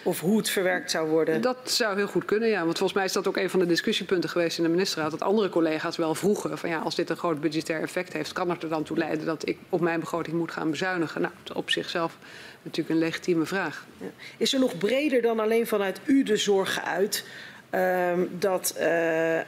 [0.02, 1.40] Of hoe het verwerkt zou worden?
[1.40, 2.64] Dat zou heel goed kunnen, ja.
[2.64, 5.10] Want volgens mij is dat ook een van de discussiepunten geweest in de ministerraad.
[5.10, 8.50] Dat andere collega's wel vroegen van ja, als dit een groot budgetair effect heeft, kan
[8.50, 11.20] het er dan toe leiden dat ik op mijn begroting moet gaan bezuinigen?
[11.20, 12.16] Nou, op zichzelf
[12.62, 13.86] natuurlijk een legitieme vraag.
[13.98, 14.06] Ja.
[14.36, 17.24] Is er nog breder dan alleen vanuit u de zorg geuit
[17.70, 19.42] um, dat uh, uh,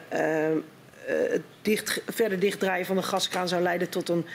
[1.07, 4.27] het dicht, verder dichtdraaien van de gaskraan zou leiden tot een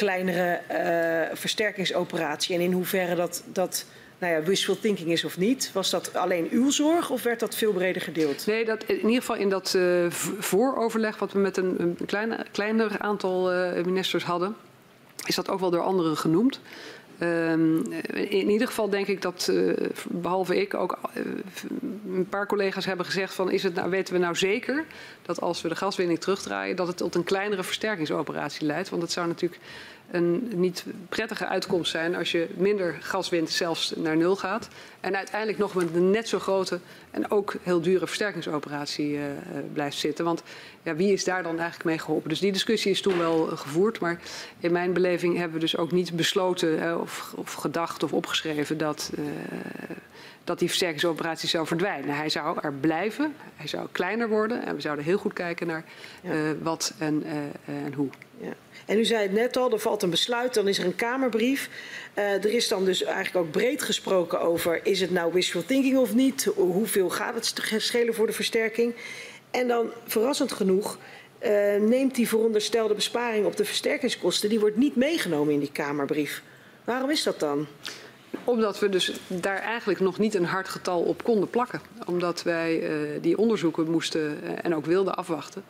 [0.00, 2.54] kleinere uh, versterkingsoperatie?
[2.54, 3.42] En in hoeverre dat.
[3.46, 3.84] dat
[4.18, 5.70] nou ja, wishful thinking is of niet.
[5.72, 8.46] Was dat alleen uw zorg of werd dat veel breder gedeeld?
[8.46, 12.46] Nee, dat, in ieder geval in dat uh, vooroverleg wat we met een, een klein,
[12.52, 14.56] kleiner aantal uh, ministers hadden,
[15.26, 16.60] is dat ook wel door anderen genoemd.
[17.22, 19.72] Um, in ieder geval denk ik dat, uh,
[20.08, 21.24] behalve ik, ook uh,
[22.14, 24.84] een paar collega's hebben gezegd van is het nou, weten we nou zeker
[25.22, 28.88] dat als we de gaswinning terugdraaien, dat het tot een kleinere versterkingsoperatie leidt.
[28.88, 29.60] Want het zou natuurlijk
[30.10, 34.68] een niet prettige uitkomst zijn als je minder gas wint, zelfs naar nul gaat.
[35.00, 39.22] En uiteindelijk nog met een net zo grote en ook heel dure versterkingsoperatie uh,
[39.72, 40.24] blijft zitten.
[40.24, 40.42] Want
[40.82, 42.28] ja, wie is daar dan eigenlijk mee geholpen?
[42.28, 44.00] Dus die discussie is toen wel gevoerd.
[44.00, 44.20] Maar
[44.58, 48.78] in mijn beleving hebben we dus ook niet besloten uh, of, of, gedacht of opgeschreven
[48.78, 49.24] dat, uh,
[50.44, 52.16] dat die versterkingsoperatie zou verdwijnen.
[52.16, 54.66] Hij zou er blijven, hij zou kleiner worden.
[54.66, 55.84] En we zouden heel goed kijken naar
[56.62, 57.24] wat en,
[57.64, 58.08] en hoe.
[58.40, 58.52] Ja.
[58.90, 61.68] En u zei het net al, er valt een besluit, dan is er een Kamerbrief.
[62.14, 65.96] Uh, er is dan dus eigenlijk ook breed gesproken over, is het nou wishful thinking
[65.96, 66.44] of niet?
[66.54, 68.94] Hoeveel gaat het schelen voor de versterking?
[69.50, 70.98] En dan, verrassend genoeg,
[71.42, 76.42] uh, neemt die veronderstelde besparing op de versterkingskosten, die wordt niet meegenomen in die Kamerbrief.
[76.84, 77.66] Waarom is dat dan?
[78.44, 81.80] Omdat we dus daar eigenlijk nog niet een hard getal op konden plakken.
[82.06, 85.64] Omdat wij uh, die onderzoeken moesten en ook wilden afwachten.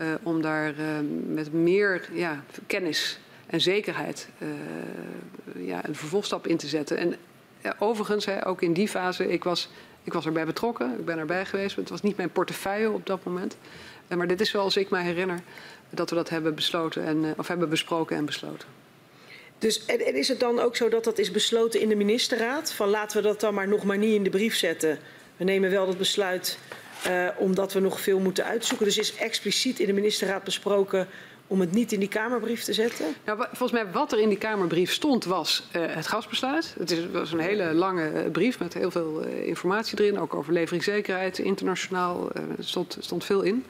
[0.00, 0.86] Uh, om daar uh,
[1.26, 4.48] met meer ja, kennis en zekerheid uh,
[5.66, 6.96] ja, een vervolgstap in te zetten.
[6.96, 7.16] En
[7.78, 9.68] overigens, hè, ook in die fase, ik was,
[10.04, 11.76] ik was erbij betrokken, ik ben erbij geweest.
[11.76, 13.56] Het was niet mijn portefeuille op dat moment.
[14.16, 15.40] maar dit is zoals ik me herinner
[15.90, 18.68] dat we dat hebben besloten en, of hebben besproken en besloten.
[19.58, 22.72] Dus en is het dan ook zo dat dat is besloten in de ministerraad?
[22.72, 24.98] Van laten we dat dan maar nog maar niet in de brief zetten.
[25.36, 26.58] We nemen wel dat besluit
[27.06, 28.86] uh, omdat we nog veel moeten uitzoeken.
[28.86, 31.08] Dus is expliciet in de ministerraad besproken
[31.46, 33.06] om het niet in die Kamerbrief te zetten?
[33.24, 36.74] Nou, volgens mij wat er in die Kamerbrief stond was uh, het gasbesluit.
[36.78, 40.18] Het is, was een hele lange uh, brief met heel veel informatie erin.
[40.18, 42.32] Ook over leveringszekerheid, internationaal.
[42.32, 43.64] Er stond, stond veel in.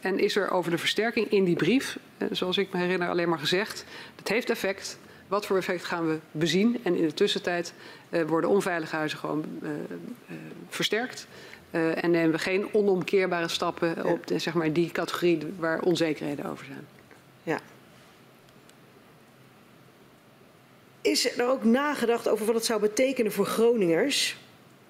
[0.00, 1.98] en is er over de versterking in die brief,
[2.30, 3.84] zoals ik me herinner, alleen maar gezegd...
[4.16, 6.78] het heeft effect, wat voor effect gaan we bezien?
[6.82, 7.72] En in de tussentijd
[8.26, 9.44] worden onveilige huizen gewoon
[10.68, 11.26] versterkt...
[11.70, 14.02] Uh, en nemen we geen onomkeerbare stappen ja.
[14.02, 16.86] op de, zeg maar, die categorie waar onzekerheden over zijn.
[17.42, 17.60] Ja.
[21.00, 24.36] Is er ook nagedacht over wat het zou betekenen voor Groningers?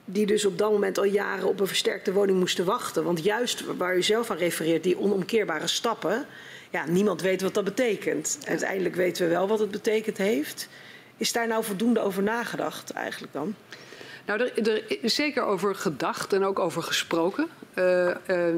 [0.05, 3.05] Die dus op dat moment al jaren op een versterkte woning moesten wachten.
[3.05, 6.27] Want juist waar u zelf aan refereert, die onomkeerbare stappen.
[6.71, 8.39] Ja, niemand weet wat dat betekent.
[8.47, 10.69] Uiteindelijk weten we wel wat het betekend heeft.
[11.17, 13.55] Is daar nou voldoende over nagedacht eigenlijk dan?
[14.29, 17.49] Nou, er, er, is zeker over gedacht en ook over gesproken.
[17.75, 18.55] Uh, uh,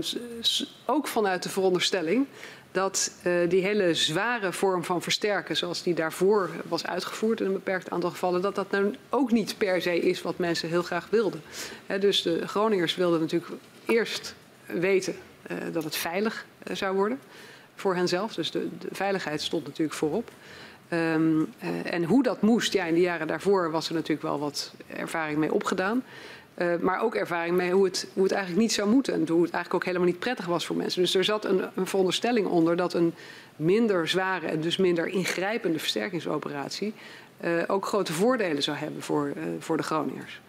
[0.86, 2.26] ook vanuit de veronderstelling
[2.72, 7.52] dat uh, die hele zware vorm van versterken, zoals die daarvoor was uitgevoerd in een
[7.52, 11.08] beperkt aantal gevallen, dat dat nou ook niet per se is wat mensen heel graag
[11.10, 11.42] wilden.
[12.00, 13.52] Dus de Groningers wilden natuurlijk
[13.84, 14.34] eerst
[14.66, 15.16] weten
[15.72, 17.20] dat het veilig zou worden
[17.74, 18.34] voor henzelf.
[18.34, 20.30] Dus de veiligheid stond natuurlijk voorop.
[20.92, 24.38] Um, uh, en hoe dat moest, ja, in de jaren daarvoor was er natuurlijk wel
[24.38, 26.02] wat ervaring mee opgedaan.
[26.56, 29.14] Uh, maar ook ervaring mee hoe het, hoe het eigenlijk niet zou moeten.
[29.14, 31.02] En hoe het eigenlijk ook helemaal niet prettig was voor mensen.
[31.02, 33.14] Dus er zat een, een veronderstelling onder dat een
[33.56, 36.94] minder zware en dus minder ingrijpende versterkingsoperatie
[37.44, 40.40] uh, ook grote voordelen zou hebben voor, voor de Groningers.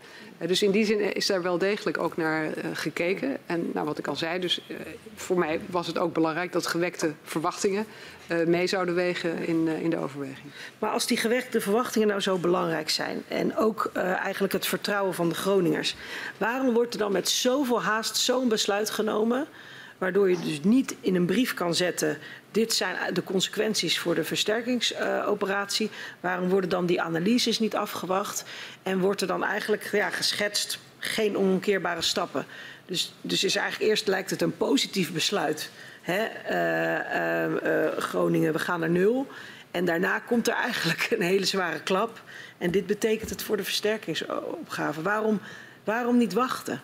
[0.42, 3.38] Eh, dus in die zin is daar wel degelijk ook naar uh, gekeken.
[3.46, 4.62] En nou, wat ik al zei, dus
[5.16, 7.86] voor mij was het ook belangrijk dat gewekte verwachtingen
[8.46, 10.52] mee zouden wegen in, in de overweging.
[10.80, 15.30] Maar als die gewekte verwachtingen nou zo belangrijk zijn en ook eigenlijk het vertrouwen van
[15.30, 15.96] de Groningers,
[16.38, 19.48] waarom wordt er dan met zoveel haast zo'n besluit genomen?
[19.98, 22.18] Waardoor je dus niet in een brief kan zetten
[22.52, 25.90] dit zijn de consequenties voor de versterkingsoperatie.
[26.20, 28.44] Waarom worden dan die analyses niet afgewacht?
[28.84, 32.46] En wordt er dan eigenlijk ja, geschetst geen onomkeerbare stappen?
[32.86, 35.70] Dus, dus is eigenlijk eerst lijkt het een positief besluit.
[36.02, 36.28] Hè?
[36.50, 39.28] Uh, uh, Groningen, we gaan naar nul.
[39.72, 42.22] En daarna komt er eigenlijk een hele zware klap.
[42.58, 45.02] En dit betekent het voor de versterkingsopgave.
[45.02, 45.42] Waarom,
[45.84, 46.82] waarom niet wachten?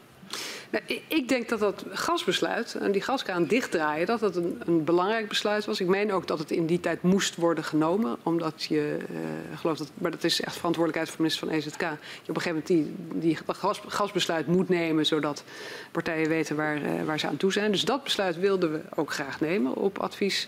[0.69, 5.27] Nou, ik denk dat dat gasbesluit en die gaskraan dichtdraaien, dat dat een, een, belangrijk
[5.27, 5.79] besluit was.
[5.79, 9.77] Ik meen ook dat het in die tijd moest worden genomen, omdat je, uh, geloof
[9.77, 11.81] dat, maar dat is echt verantwoordelijkheid van minister van EZK.
[11.81, 15.43] Je op een gegeven moment die, die gas, gasbesluit moet nemen, zodat
[15.91, 17.71] partijen weten waar, uh, waar ze aan toe zijn.
[17.71, 20.47] Dus dat besluit wilden we ook graag nemen op advies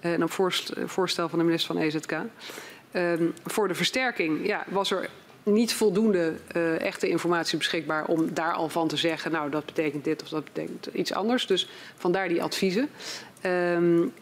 [0.00, 0.30] uh, en op
[0.86, 2.12] voorstel van de minister van EZK.
[2.92, 5.08] Um, voor de versterking ja, was er
[5.42, 10.04] niet voldoende uh, echte informatie beschikbaar om daar al van te zeggen, nou dat betekent
[10.04, 11.46] dit of dat betekent iets anders.
[11.46, 12.88] Dus vandaar die adviezen.
[13.46, 14.12] Um,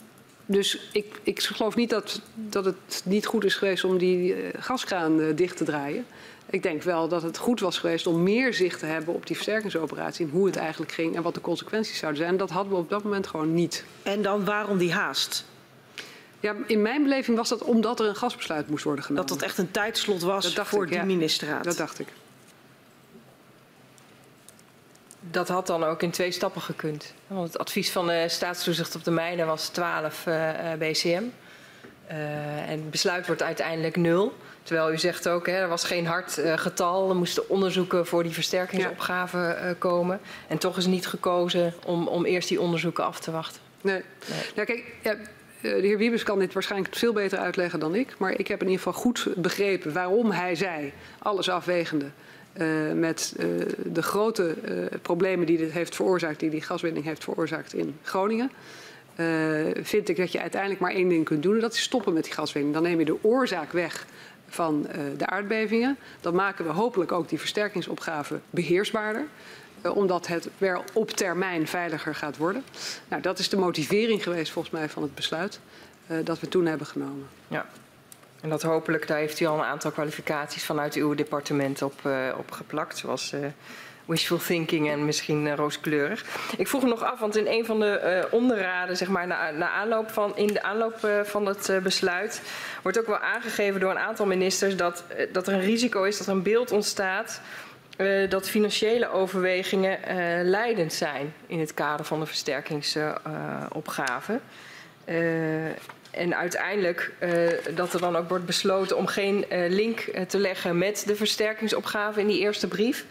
[0.47, 4.49] dus ik, ik geloof niet dat, dat het niet goed is geweest om die uh,
[4.59, 6.05] gaskraan uh, dicht te draaien.
[6.51, 9.37] Ik denk wel dat het goed was geweest om meer zicht te hebben op die
[9.37, 12.37] versterkingsoperatie en hoe het eigenlijk ging en wat de consequenties zouden zijn.
[12.37, 13.85] Dat hadden we op dat moment gewoon niet.
[14.03, 15.45] En dan waarom die haast?
[16.41, 19.27] Ja, in mijn beleving was dat omdat er een gasbesluit moest worden genomen.
[19.27, 21.05] Dat dat echt een tijdslot was voor ik, die ja.
[21.05, 21.65] ministerraad.
[21.65, 22.09] Dat dacht ik.
[25.21, 27.15] Dat had dan ook in twee stappen gekund.
[27.27, 31.23] Want het advies van de staatstoezicht op de mijnen was 12 uh, BCM.
[32.11, 34.37] Uh, en het besluit wordt uiteindelijk nul.
[34.63, 37.09] Terwijl u zegt ook, hè, er was geen hard uh, getal.
[37.09, 40.21] Er moesten onderzoeken voor die versterkingsopgave uh, komen.
[40.47, 43.61] En toch is niet gekozen om, om eerst die onderzoeken af te wachten.
[43.81, 44.03] Nee.
[44.29, 44.41] nee.
[44.55, 45.17] Nou, kijk, ja,
[45.61, 48.15] de heer Wiebes kan dit waarschijnlijk veel beter uitleggen dan ik.
[48.19, 52.07] Maar ik heb in ieder geval goed begrepen waarom hij zei, alles afwegende,
[52.57, 53.47] uh, met uh,
[53.85, 54.57] de grote
[55.03, 58.51] problemen die dit heeft veroorzaakt, die die gaswinning heeft veroorzaakt in Groningen.
[59.83, 62.25] vind ik dat je uiteindelijk maar één ding kunt doen en dat is stoppen met
[62.25, 62.75] die gaswinning.
[62.75, 64.07] Dan neem je de oorzaak weg
[64.49, 65.97] van de aardbevingen.
[66.21, 69.27] Dan maken we hopelijk ook die versterkingsopgave beheersbaarder
[69.83, 72.65] omdat het weer op termijn veiliger gaat worden.
[73.09, 75.61] Nou, dat is de motivering geweest volgens mij van het besluit
[76.07, 77.29] uh, dat we toen hebben genomen.
[77.49, 77.67] Ja.
[78.41, 82.35] En dat hopelijk, daar heeft u al een aantal kwalificaties vanuit uw departement op, uh,
[82.39, 83.35] op geplakt, zoals
[84.05, 86.25] wishful thinking en misschien rooskleurig.
[86.57, 89.71] Ik vroeg me nog af, want in een van de onderraden, zeg maar, na, na
[89.71, 92.43] aanloop van, in de aanloop van het besluit,
[92.83, 96.27] wordt ook wel aangegeven door een aantal ministers dat, dat er een risico is dat
[96.27, 97.41] er een beeld ontstaat
[97.99, 100.07] uh, dat financiële overwegingen uh,
[100.43, 104.41] leidend zijn in het kader van de versterkingsopgave.
[105.05, 105.67] Uh,
[106.11, 107.13] en uiteindelijk
[107.75, 112.27] dat er dan ook wordt besloten om geen link te leggen met de versterkingsopgave in
[112.27, 113.05] die eerste brief.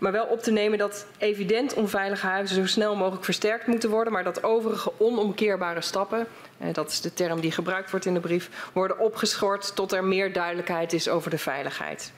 [0.00, 4.12] Maar wel op te nemen dat evident onveilige huizen zo snel mogelijk versterkt moeten worden.
[4.12, 6.26] Maar dat overige onomkeerbare stappen,
[6.72, 10.32] dat is de term die gebruikt wordt in de brief, worden opgeschort tot er meer
[10.32, 12.12] duidelijkheid is over de veiligheid.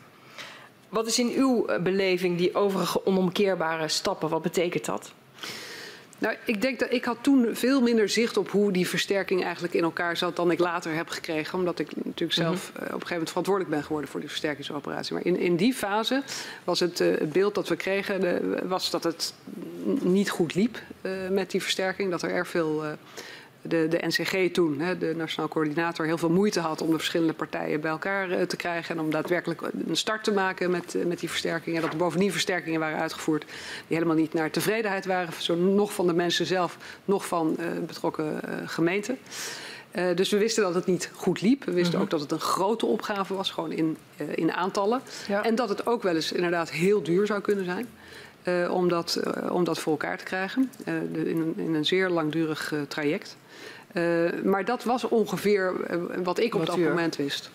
[0.94, 4.28] Wat is in uw beleving die overige onomkeerbare stappen?
[4.28, 5.12] Wat betekent dat?
[6.18, 9.74] Nou, ik denk dat ik had toen veel minder zicht op hoe die versterking eigenlijk
[9.74, 11.58] in elkaar zat dan ik later heb gekregen.
[11.58, 15.14] Omdat ik natuurlijk zelf uh, op een gegeven moment verantwoordelijk ben geworden voor die versterkingsoperatie.
[15.14, 16.22] Maar in, in die fase
[16.64, 19.34] was het uh, beeld dat we kregen, de, was dat het
[20.00, 22.10] niet goed liep uh, met die versterking.
[22.10, 22.84] Dat er erg veel
[23.68, 27.32] de, de NCG toen, hè, de Nationaal Coördinator, heel veel moeite had om de verschillende
[27.32, 28.96] partijen bij elkaar uh, te krijgen.
[28.96, 31.82] En om daadwerkelijk een start te maken met, uh, met die versterkingen.
[31.82, 33.44] Dat er bovendien versterkingen waren uitgevoerd
[33.86, 35.32] die helemaal niet naar tevredenheid waren.
[35.38, 39.18] Zo nog van de mensen zelf, nog van uh, betrokken gemeenten.
[39.98, 41.64] Uh, dus we wisten dat het niet goed liep.
[41.64, 42.02] We wisten -hmm.
[42.02, 45.00] ook dat het een grote opgave was, gewoon in, uh, in aantallen.
[45.28, 45.44] Ja.
[45.44, 47.88] En dat het ook wel eens inderdaad heel duur zou kunnen zijn.
[48.44, 49.20] Uh, om, dat,
[49.50, 50.70] om dat voor elkaar te krijgen.
[50.84, 53.36] De, in, een, in een zeer langdurig traject.
[54.44, 55.72] Maar dat was ongeveer
[56.22, 57.50] wat ik op dat moment wist.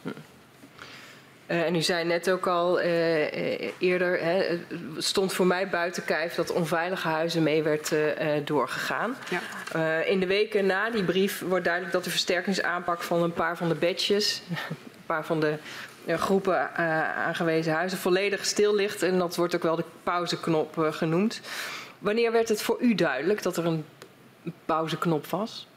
[1.49, 4.61] Uh, en u zei net ook al uh, eerder, hè, het
[4.97, 8.01] stond voor mij buiten kijf dat onveilige huizen mee werd uh,
[8.45, 9.15] doorgegaan.
[9.29, 10.01] Ja.
[10.01, 13.69] in de weken na die brief wordt duidelijk dat de versterkingsaanpak van een paar van
[13.69, 15.53] de badges, een paar van de
[16.17, 16.75] groepen
[17.15, 19.03] aangewezen huizen, volledig stil ligt.
[19.03, 21.41] En dat wordt ook wel de pauzeknop genoemd.
[21.99, 23.85] Wanneer werd het voor u duidelijk dat er een
[24.65, 25.67] pauzeknop was?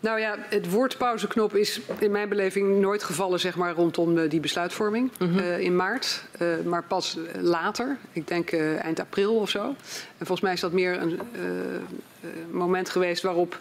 [0.00, 4.40] Nou ja, het woord pauzeknop is in mijn beleving nooit gevallen zeg maar, rondom die
[4.40, 5.38] besluitvorming mm -hmm.
[5.38, 6.24] uh, in maart.
[6.38, 9.64] Uh, maar pas later, ik denk eind april of zo.
[10.18, 11.20] En volgens mij is dat meer een
[12.50, 13.60] moment geweest waarop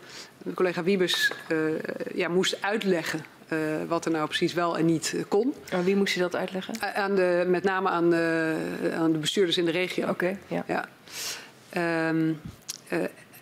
[0.53, 1.31] collega Wiebes
[2.13, 3.25] ja, moest uitleggen
[3.87, 5.53] wat er nou precies wel en niet kon.
[5.71, 6.95] Aan wie moest je dat uitleggen?
[6.95, 8.15] aan de, met name aan,
[8.93, 10.03] aan de bestuurders in de regio.
[10.03, 10.63] Oké, okay, ja.
[10.67, 10.87] ja.
[12.09, 12.41] Um,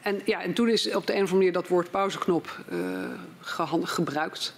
[0.03, 3.83] en, ja, en toen is op de een of andere manier dat woord pauzeknop uh,
[3.83, 4.55] gebruikt.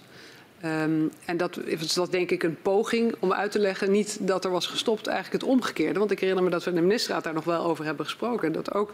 [0.64, 4.44] Um, en dat is dat denk ik een poging om uit te leggen, niet dat
[4.44, 5.98] er was gestopt, eigenlijk het omgekeerde.
[5.98, 8.52] Want ik herinner me dat we in de ministerraad daar nog wel over hebben gesproken.
[8.52, 8.92] Dat ook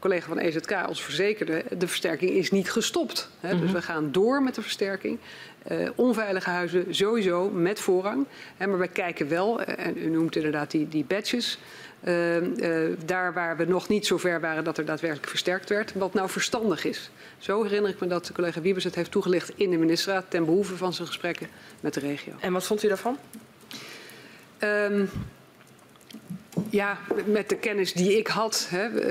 [0.00, 3.28] collega van EZK ons verzekerde, de versterking is niet gestopt.
[3.40, 3.48] Hè.
[3.48, 3.62] Mm -hmm.
[3.62, 5.18] Dus we gaan door met de versterking.
[5.70, 8.26] Uh, onveilige huizen sowieso met voorrang.
[8.56, 11.58] Hè, maar wij kijken wel, en u noemt inderdaad die, die badges.
[12.04, 15.92] Uh, uh, daar waar we nog niet zo ver waren dat er daadwerkelijk versterkt werd,
[15.94, 17.10] wat nou verstandig is.
[17.38, 20.44] Zo herinner ik me dat de collega Wiebes het heeft toegelicht in de ministerraad ten
[20.44, 21.48] behoeve van zijn gesprekken
[21.80, 22.32] met de regio.
[22.40, 23.16] En wat vond u daarvan?
[24.58, 25.10] Um,
[26.70, 28.66] ja, met de kennis die ik had.
[28.70, 29.08] Hè,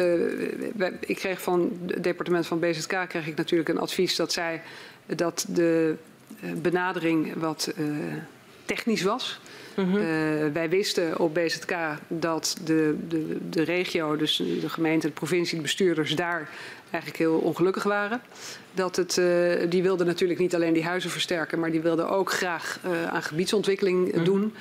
[0.78, 4.60] uh, ik kreeg van het departement van BZK kreeg ik natuurlijk een advies dat zei
[5.06, 5.96] dat de
[6.62, 7.74] benadering wat
[8.66, 9.40] technisch was.
[9.80, 9.96] Uh,
[10.54, 11.76] wij wisten op BZK
[12.08, 16.50] dat de, de, de regio, dus de gemeente, de provincie, de bestuurders daar
[16.90, 18.22] eigenlijk heel ongelukkig waren.
[18.74, 22.32] Dat het, uh, die wilden natuurlijk niet alleen die huizen versterken, maar die wilden ook
[22.32, 22.80] graag
[23.10, 24.24] aan gebiedsontwikkeling -hmm.
[24.24, 24.54] doen.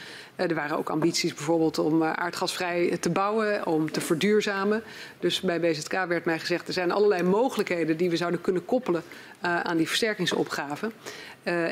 [0.47, 4.83] Er waren ook ambities bijvoorbeeld om aardgasvrij te bouwen, om te verduurzamen.
[5.21, 9.03] Dus bij BZK werd mij gezegd, er zijn allerlei mogelijkheden die we zouden kunnen koppelen
[9.41, 10.91] aan die versterkingsopgave.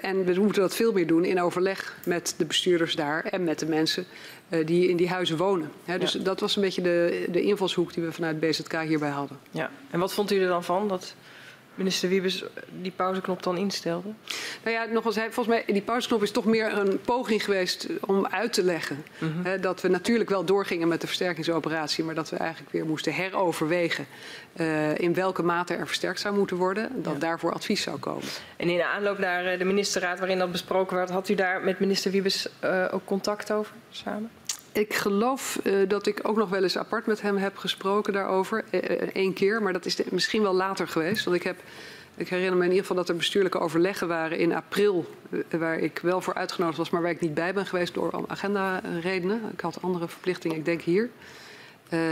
[0.00, 3.58] En we moeten dat veel meer doen in overleg met de bestuurders daar en met
[3.58, 4.04] de mensen
[4.64, 5.70] die in die huizen wonen.
[5.98, 6.20] Dus ja.
[6.20, 9.38] dat was een beetje de, de invalshoek die we vanuit BZK hierbij hadden.
[9.50, 9.70] Ja.
[9.90, 11.14] En wat vond u er dan van dat
[11.76, 12.44] minister Wiebes
[12.82, 14.08] die pauzeknop dan instelde?
[14.64, 18.52] Nou ja, nogmaals, volgens mij, die pauzeknop is toch meer een poging geweest om uit
[18.52, 19.04] te leggen.
[19.18, 19.44] Mm -hmm.
[19.44, 23.14] hè, dat we natuurlijk wel doorgingen met de versterkingsoperatie, maar dat we eigenlijk weer moesten
[23.14, 24.06] heroverwegen
[24.56, 27.02] uh, in welke mate er versterkt zou moeten worden.
[27.02, 27.18] Dat ja.
[27.18, 28.28] daarvoor advies zou komen.
[28.56, 31.78] En in de aanloop naar de ministerraad waarin dat besproken werd, had u daar met
[31.78, 34.30] minister Wiebes uh, ook contact over samen?
[34.76, 38.64] Ik geloof uh, dat ik ook nog wel eens apart met hem heb gesproken daarover.
[39.12, 41.24] Eén uh, keer, maar dat is de, misschien wel later geweest.
[41.24, 41.56] Want ik, heb,
[42.14, 45.06] ik herinner me in ieder geval dat er bestuurlijke overleggen waren in april.
[45.30, 48.24] Uh, waar ik wel voor uitgenodigd was, maar waar ik niet bij ben geweest door
[48.26, 49.40] agenda-redenen.
[49.52, 51.10] Ik had andere verplichtingen, ik denk hier.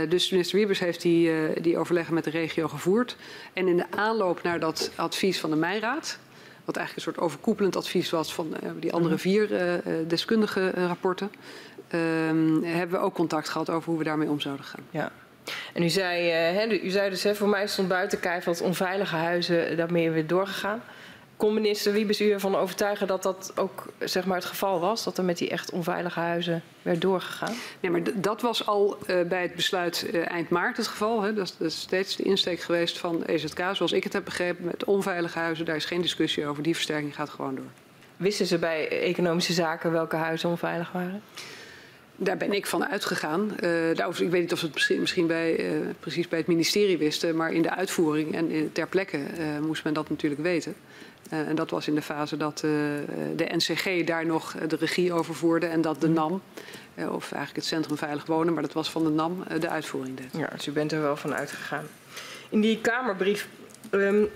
[0.09, 3.15] dus minister Wiebers heeft die, die overleggen met de regio gevoerd.
[3.53, 6.19] En in de aanloop naar dat advies van de Mijraad
[6.65, 11.31] wat eigenlijk een soort overkoepelend advies was van uh, die andere vier uh, deskundige rapporten.
[11.93, 14.83] Um, hebben we ook contact gehad over hoe we daarmee om zouden gaan.
[14.89, 15.11] Ja.
[15.73, 19.15] En u zei, hè, u zei dus, hè, voor mij stond buiten kijf dat onveilige
[19.15, 20.81] huizen daarmee weer doorgegaan.
[21.37, 25.03] Kon minister Wiebes u ervan overtuigen dat dat ook zeg maar, het geval was?
[25.03, 27.53] Dat er met die echt onveilige huizen werd doorgegaan?
[27.79, 31.21] Nee, maar dat was al uh, bij het besluit uh, eind maart het geval.
[31.21, 31.33] Hè.
[31.33, 33.59] Dat, is, dat, is, steeds de insteek geweest van EZK.
[33.71, 36.63] Zoals ik het heb begrepen, met onveilige huizen, daar is geen discussie over.
[36.63, 37.71] Die versterking gaat gewoon door.
[38.17, 41.21] Wisten ze bij economische zaken welke huizen onveilig waren?
[42.17, 43.55] Daar ben ik van uitgegaan.
[43.63, 47.35] Uh, ik weet niet of ze het misschien, bij, uh, precies bij het ministerie wisten,
[47.35, 50.75] maar in de uitvoering en ter plekke uh, moest men dat natuurlijk weten.
[51.29, 52.57] en dat was in de fase dat
[53.35, 56.41] de NCG daar nog de regie over voerde en dat de NAM,
[56.95, 60.41] of eigenlijk het Centrum Veilig Wonen, maar dat was van de NAM, de uitvoering deed.
[60.41, 61.85] Ja, dus u bent er wel van uitgegaan.
[62.49, 63.47] In die Kamerbrief
[63.91, 64.29] um,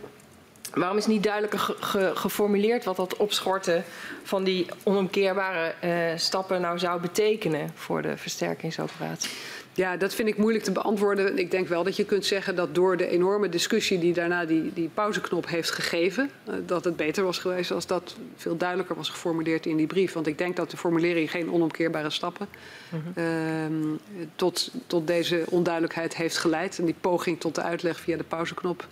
[0.73, 3.83] Waarom is niet duidelijker ge ge geformuleerd wat dat opschorten
[4.23, 9.29] van die onomkeerbare uh, stappen nou zou betekenen voor de versterkingsoperatie?
[9.73, 11.37] Ja, dat vind ik moeilijk te beantwoorden.
[11.37, 14.73] Ik denk wel dat je kunt zeggen dat door de enorme discussie die daarna die,
[14.73, 19.09] die pauzeknop heeft gegeven, uh, dat het beter was geweest als dat veel duidelijker was
[19.09, 20.13] geformuleerd in die brief.
[20.13, 22.47] Want ik denk dat de formulering geen onomkeerbare stappen
[22.89, 23.23] mm -hmm.
[23.23, 26.79] uh, tot, tot deze onduidelijkheid heeft geleid.
[26.79, 28.87] En die poging tot de uitleg via de pauzeknop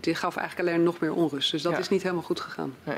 [0.00, 1.50] die gaf eigenlijk alleen nog meer onrust.
[1.50, 1.78] Dus dat ja.
[1.78, 2.74] is niet helemaal goed gegaan.
[2.84, 2.96] Nee.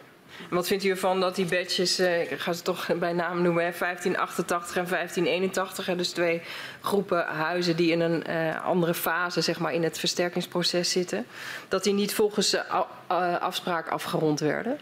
[0.50, 3.42] En wat vindt u ervan dat die badges, uh, ik ga ze toch bij naam
[3.42, 6.42] noemen, hè, 1588 en 1581, hè, dus twee
[6.80, 11.26] groepen huizen die in een uh, andere fase zeg maar, in het versterkingsproces zitten,
[11.68, 12.82] dat die niet volgens uh,
[13.40, 14.78] afspraak afgerond werden?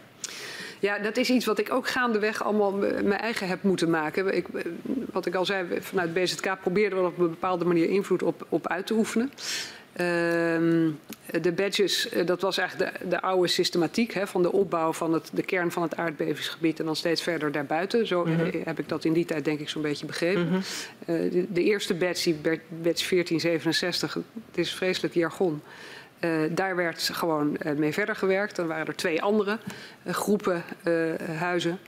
[0.79, 4.35] Ja, dat is iets wat ik ook gaandeweg allemaal mijn eigen heb moeten maken.
[4.35, 4.47] Ik,
[5.11, 8.67] wat ik al zei, vanuit BZK probeerden we op een bepaalde manier invloed op, op
[8.67, 9.31] uit te oefenen.
[9.95, 10.89] Ehm,
[11.41, 15.13] de badges, eh, dat was eigenlijk de, de oude systematiek hè, van de opbouw van
[15.13, 18.07] het, de kern van het aardbevingsgebied en dan steeds verder daarbuiten.
[18.07, 18.39] Zo mhm.
[18.39, 20.47] eh, heb ik dat in die tijd denk ik zo'n beetje begrepen.
[20.47, 20.55] Mhm.
[21.05, 24.23] Eh, de, de, eerste badge, badge 1467, het
[24.53, 25.61] is vreselijk jargon.
[26.19, 28.55] Uh, daar werd gewoon uh, mee verder gewerkt.
[28.55, 29.59] Dan waren er twee andere
[30.03, 30.63] uh, groepen
[31.37, 31.79] huizen.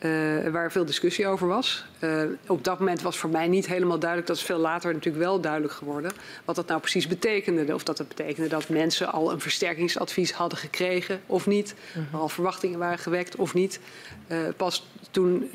[0.00, 1.84] Uh, waar veel discussie over was.
[2.00, 5.24] Uh, op dat moment was voor mij niet helemaal duidelijk, dat is veel later natuurlijk
[5.24, 6.12] wel duidelijk geworden,
[6.44, 7.74] wat dat nou precies betekende.
[7.74, 12.06] Of dat het betekende dat mensen al een versterkingsadvies hadden gekregen of niet, -hmm.
[12.12, 13.80] al verwachtingen waren gewekt of niet.
[14.28, 15.50] Uh, pas toen,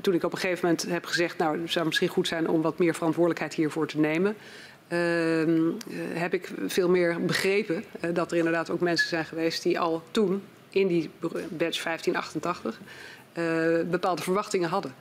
[0.00, 2.62] toen ik op een gegeven moment heb gezegd, nou het zou misschien goed zijn om
[2.62, 4.36] wat meer verantwoordelijkheid hiervoor te nemen.
[4.88, 5.70] Ehm,
[6.12, 10.42] heb ik veel meer begrepen dat er inderdaad ook mensen zijn geweest die al toen
[10.70, 11.10] in die
[11.48, 12.84] badge 1588 uh,
[13.90, 14.94] bepaalde verwachtingen hadden.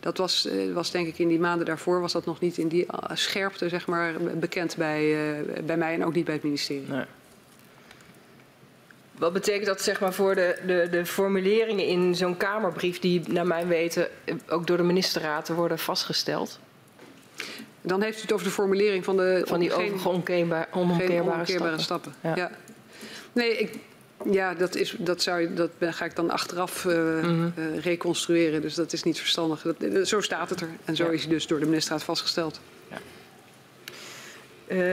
[0.00, 2.68] Dat was, uh, was denk ik in die maanden daarvoor was dat nog niet in
[2.68, 5.16] die uh, scherpte zeg maar, bekend bij,
[5.64, 6.88] bij mij en ook niet bij het ministerie.
[6.88, 7.04] Nee.
[9.20, 13.46] Wat betekent dat zeg maar, voor de, de, de formuleringen in zo'n Kamerbrief die naar
[13.46, 14.08] mijn weten
[14.48, 16.58] ook door de ministerraad worden vastgesteld?
[17.82, 21.80] Dan heeft u het over de formulering van de van die onomkeerbare, onomkeerbare, stappen.
[21.80, 22.14] stappen.
[22.20, 22.36] Ja.
[22.36, 22.50] ja.
[23.32, 23.78] Nee, ik,
[24.24, 27.52] ja, dat, is, dat, zou, dat ga ik dan achteraf uh, mm -hmm.
[27.56, 28.60] uh, reconstrueren.
[28.60, 29.62] Dus dat is niet verstandig.
[29.62, 30.68] Dat, zo staat het er.
[30.84, 31.10] En zo ja.
[31.10, 32.60] is hij dus door de ministerraad vastgesteld.
[32.88, 32.98] Ja.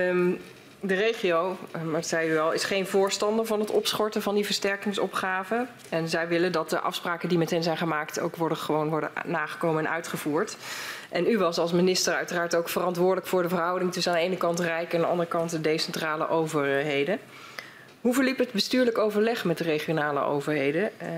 [0.10, 0.40] Um,
[0.80, 4.36] de regio, eh, maar dat zei u al, is geen voorstander van het opschorten van
[4.36, 5.66] die versterkingsopgave.
[5.90, 9.12] En zij willen dat de afspraken die met hen zijn gemaakt ook worden, gewoon worden
[9.26, 10.58] nagekomen en uitgevoerd.
[11.10, 14.38] En u was als minister uiteraard ook verantwoordelijk voor de verhouding tussen aan de ene
[14.38, 17.20] kant Rijk en aan de andere kant de decentrale overheden.
[18.08, 21.10] Hoe verliep het bestuurlijk overleg met de regionale overheden eh,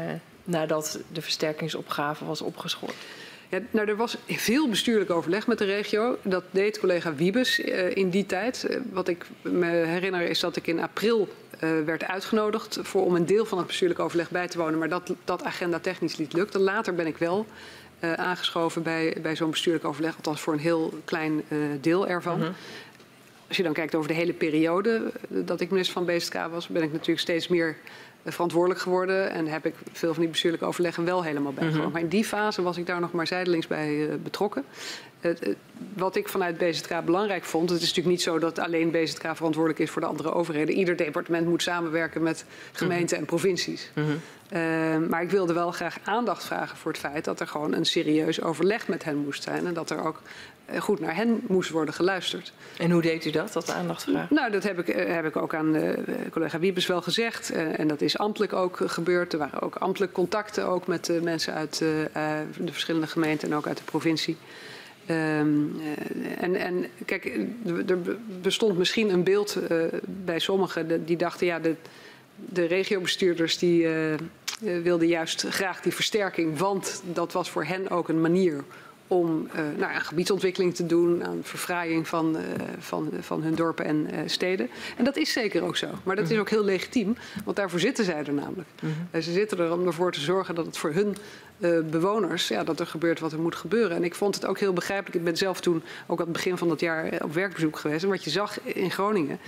[0.44, 2.94] nadat de versterkingsopgave was opgeschort?
[3.50, 6.18] Ja, nou, er was veel bestuurlijk overleg met de regio.
[6.22, 8.68] Dat deed collega Wiebes uh, in die tijd.
[8.70, 11.28] Uh, wat ik me herinner is dat ik in april
[11.64, 14.80] uh, werd uitgenodigd voor, om een deel van het bestuurlijk overleg bij te wonen.
[14.80, 16.60] Maar dat, dat agenda technisch niet lukte.
[16.60, 17.46] Later ben ik wel
[18.16, 20.16] aangeschoven bij, bij zo'n bestuurlijk overleg.
[20.16, 21.44] Althans voor een heel klein
[21.82, 22.42] deel ervan.
[22.42, 22.54] -hmm.
[23.50, 26.68] Als je dan kijkt over de hele periode eh, dat ik minister van BSK was,
[26.68, 27.78] ben ik natuurlijk steeds meer
[28.24, 29.32] eh, verantwoordelijk geworden.
[29.32, 31.76] En heb ik veel van die bestuurlijke overleggen wel helemaal bijgewoond.
[31.76, 31.92] Mm -hmm.
[31.92, 34.64] Maar in die fase was ik daar nog maar zijdelings bij uh, betrokken.
[35.22, 35.32] Uh,
[35.94, 39.80] wat ik vanuit BZK belangrijk vond, het is natuurlijk niet zo dat alleen BZK verantwoordelijk
[39.80, 40.76] is voor de andere overheden.
[40.76, 43.20] Ieder departement moet samenwerken met gemeenten mm -hmm.
[43.20, 43.92] en provincies.
[43.96, 44.20] Mm -hmm.
[45.02, 47.86] uh, maar ik wilde wel graag aandacht vragen voor het feit dat er gewoon een
[47.86, 49.68] serieus overleg met hen moest zijn.
[49.68, 50.22] En dat er ook
[50.78, 52.54] goed naar hen moest worden geluisterd.
[52.78, 54.36] En hoe deed u dat, dat aandacht vragen?
[54.36, 55.96] Nou, dat heb ik, heb ik ook aan
[56.32, 57.52] collega Wiebes wel gezegd.
[57.52, 59.34] en dat is ambtelijk ook gebeurd.
[59.34, 63.78] Er waren ook ambtelijk contacten ook met mensen uit de verschillende gemeenten en ook uit
[63.78, 64.38] de provincie.
[65.10, 65.82] Um,
[66.40, 67.26] en, en, kijk,
[67.88, 67.98] er
[68.42, 71.76] bestond misschien een beeld uh, bij sommigen die dachten, ja, de,
[72.36, 73.94] de regiobestuurders die uh,
[74.84, 78.64] wilden juist graag die versterking, want dat was voor hen ook een manier
[79.10, 82.42] om uh, nou, aan gebiedsontwikkeling te doen, aan verfraaiing van, uh,
[82.80, 84.70] van, van hun dorpen en uh, steden.
[84.98, 85.88] En dat is zeker ook zo.
[86.04, 88.70] Maar dat is ook heel legitiem, want daarvoor zitten zij er namelijk.
[88.80, 89.22] -hmm.
[89.22, 91.16] ze zitten er om ervoor te zorgen dat het voor hun
[91.90, 93.98] bewoners, ja, dat er gebeurt wat er moet gebeuren.
[93.98, 95.16] En ik vond het ook heel begrijpelijk.
[95.16, 98.04] Ik ben zelf toen ook aan het begin van dat jaar op werkbezoek geweest.
[98.04, 99.40] En wat je zag in Groningen,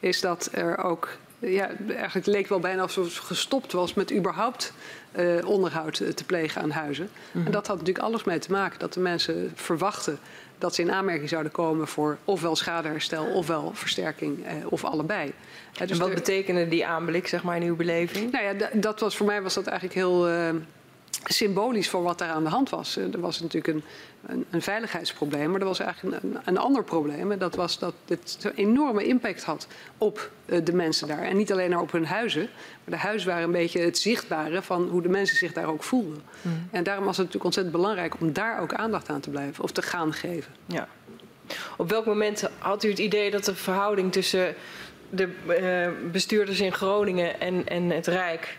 [0.00, 4.72] is dat er ook ja, eigenlijk leek wel bijna alsof het gestopt was met überhaupt
[5.18, 7.04] uh, onderhoud te plegen aan huizen.
[7.04, 7.46] Mm -hmm.
[7.46, 10.18] En dat had natuurlijk alles mee te maken dat de mensen verwachten
[10.58, 15.32] dat ze in aanmerking zouden komen voor ofwel schadeherstel ofwel versterking eh, of allebei.
[15.78, 16.14] Dus en wat er...
[16.14, 18.32] betekende die aanblik zeg maar, in uw beleving?
[18.32, 20.48] Nou ja, dat was, voor mij was dat eigenlijk heel uh,
[21.24, 22.96] symbolisch voor wat daar aan de hand was.
[22.96, 23.84] Er was natuurlijk een,
[24.26, 27.32] een, een veiligheidsprobleem, maar er was eigenlijk een, een, ander probleem.
[27.32, 29.66] En dat was dat het een enorme impact had
[29.98, 31.22] op uh, de mensen daar.
[31.22, 32.48] En niet alleen op hun huizen,
[32.84, 35.82] maar de huizen waren een beetje het zichtbare van hoe de mensen zich daar ook
[35.82, 36.22] voelden.
[36.42, 36.68] Mm.
[36.70, 39.72] En daarom was het natuurlijk ontzettend belangrijk om daar ook aandacht aan te blijven of
[39.72, 40.52] te gaan geven.
[40.66, 40.88] Ja.
[41.76, 44.54] Op welk moment had u het idee dat de verhouding tussen
[45.10, 48.58] de uh, bestuurders in Groningen en, en het Rijk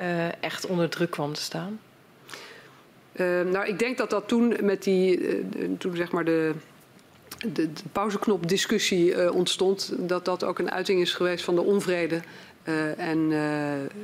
[0.00, 1.80] uh, echt onder druk kwam te staan?
[3.20, 5.44] Uh, nou, ik denk dat dat toen met die, uh,
[5.78, 6.52] toen zeg maar de,
[7.38, 12.20] de, de pauzeknop-discussie uh, ontstond, dat dat ook een uiting is geweest van de onvrede
[12.96, 13.30] en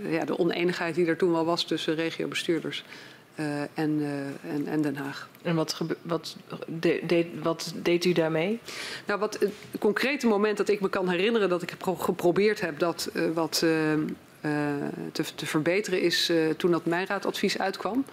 [0.08, 2.84] ja, de oneenigheid die er toen wel was tussen regiobestuurders.
[3.34, 4.02] en,
[4.42, 5.28] en, en, Den Haag.
[5.42, 6.36] En wat, wat,
[6.66, 8.60] de, de, wat, deed u daarmee?
[9.06, 12.78] Nou, wat, het concrete moment dat ik me kan herinneren dat ik gepro geprobeerd heb
[12.78, 13.58] dat wat
[15.12, 18.04] te, te, verbeteren is toen dat mijnraadadvies uitkwam.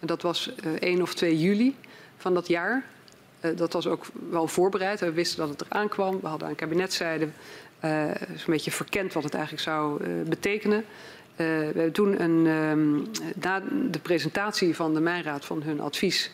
[0.00, 1.76] Dat was 1 of 2 juli
[2.16, 2.84] van dat jaar.
[3.56, 5.00] dat was ook wel voorbereid.
[5.00, 6.20] We wisten dat het eraan kwam.
[6.20, 7.28] We hadden aan kabinetszijde
[7.84, 10.84] uh, een beetje verkend wat het eigenlijk zou betekenen.
[11.36, 12.96] we hebben toen een, ehm,
[13.34, 16.30] na de presentatie van de Mijnraad van hun advies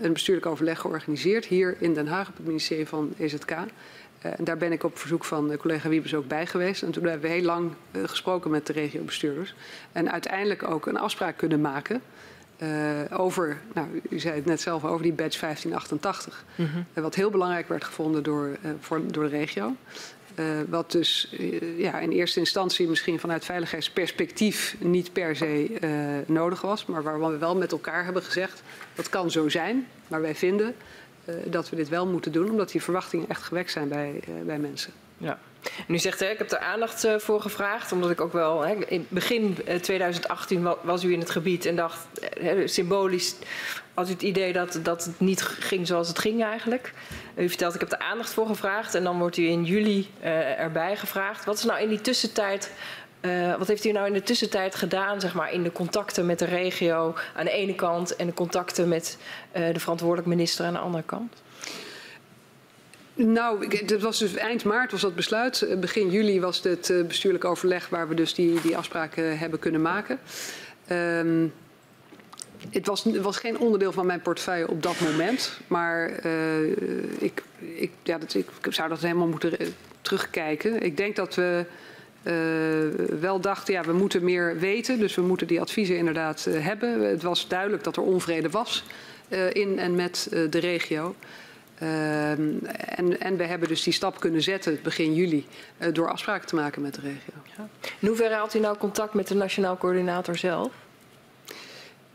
[0.00, 3.50] een bestuurlijk overleg georganiseerd hier in Den Haag op het ministerie van EZK.
[4.22, 6.82] En daar ben ik op verzoek van collega Wiebes ook bij geweest.
[6.82, 7.70] En toen hebben we heel lang
[8.02, 9.54] gesproken met de regiobestuurders.
[9.92, 12.02] En uiteindelijk ook een afspraak kunnen maken
[13.10, 16.44] over, nou, u zei het net zelf, over die badge 1588.
[16.54, 17.02] Mm -hmm.
[17.02, 19.76] wat heel belangrijk werd gevonden door, voor, door de regio.
[20.68, 21.34] Wat dus
[21.76, 26.86] ja, in eerste instantie misschien vanuit veiligheidsperspectief niet per se nodig was.
[26.86, 28.62] Maar waar we wel met elkaar hebben gezegd,
[28.94, 29.86] dat kan zo zijn.
[30.08, 30.74] Maar wij vinden
[31.44, 34.92] dat we dit wel moeten doen, omdat die verwachtingen echt gewekt zijn bij, bij mensen.
[35.18, 35.38] Ja.
[35.88, 38.60] En u zegt, hè, ik heb er aandacht voor gevraagd, omdat ik ook wel...
[38.60, 42.06] Hè, in begin 2018 was u in het gebied en dacht,
[42.40, 43.34] hè, symbolisch
[43.94, 46.92] had u het idee dat, dat het niet ging zoals het ging eigenlijk.
[47.34, 50.10] U vertelt, ik heb er aandacht voor gevraagd en dan wordt u in juli
[50.56, 51.44] erbij gevraagd.
[51.44, 52.72] Wat is nou in die tussentijd
[53.20, 56.38] uh, wat heeft u nou in de tussentijd gedaan, zeg maar, in de contacten met
[56.38, 59.18] de regio aan de ene kant en de contacten met
[59.52, 61.42] de verantwoordelijk minister aan de andere kant?
[63.14, 65.66] Nou, dat was dus eind maart was dat besluit.
[65.80, 70.18] Begin juli was het bestuurlijk overleg waar we dus die, die afspraken hebben kunnen maken.
[70.90, 71.52] Um,
[72.70, 75.60] het was, was, geen onderdeel van mijn portefeuille op dat moment.
[75.66, 76.26] Maar
[77.18, 79.56] ik, ik, ja, dat, ik, zou dat helemaal moeten
[80.00, 80.82] terugkijken.
[80.82, 81.64] Ik denk dat we
[83.20, 84.98] wel dachten, ja, we moeten meer weten.
[84.98, 87.00] Dus we moeten die adviezen inderdaad hebben.
[87.00, 88.84] Het was duidelijk dat er onvrede was
[89.52, 91.14] in en met de regio.
[91.82, 95.46] En, en, we hebben dus die stap kunnen zetten begin juli
[95.92, 97.32] door afspraken te maken met de regio.
[97.56, 97.68] Ja.
[97.98, 100.72] In hoeverre had u nou contact met de Nationaal Coördinator zelf?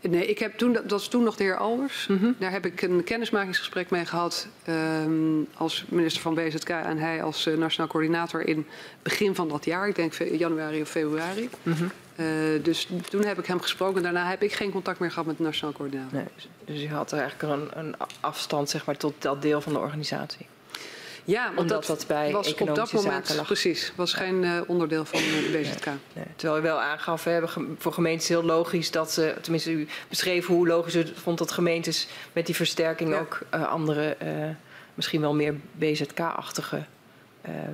[0.00, 2.06] Nee, ik heb toen, dat was toen nog de heer Albers.
[2.06, 2.34] Mm -hmm.
[2.38, 7.46] Daar heb ik een kennismakingsgesprek mee gehad um, als minister van BZK en hij als
[7.46, 8.66] uh, nationaal coördinator in
[9.02, 9.88] begin van dat jaar.
[9.88, 11.48] Ik denk januari of februari.
[11.62, 11.90] Mm -hmm.
[12.18, 12.26] Uh,
[12.62, 14.02] dus toen heb ik hem gesproken.
[14.02, 16.12] Daarna heb ik geen contact meer gehad met de nationaal coördinator.
[16.12, 16.26] Nee,
[16.64, 20.46] dus u had eigenlijk een, een afstand zeg maar, tot dat deel van de organisatie?
[21.28, 23.46] Ja, want Omdat dat, dat bij was op dat moment lag.
[23.46, 24.18] precies, was ja.
[24.18, 25.84] geen uh, onderdeel van de BZK.
[25.84, 26.24] Nee, nee.
[26.36, 30.46] Terwijl u wel aangaf, we hebben voor gemeentes heel logisch dat ze, tenminste u beschreef
[30.46, 33.18] hoe logisch u vond dat gemeentes met die versterking ja.
[33.18, 34.28] ook uh, andere, uh,
[34.94, 36.84] misschien wel meer BZK-achtige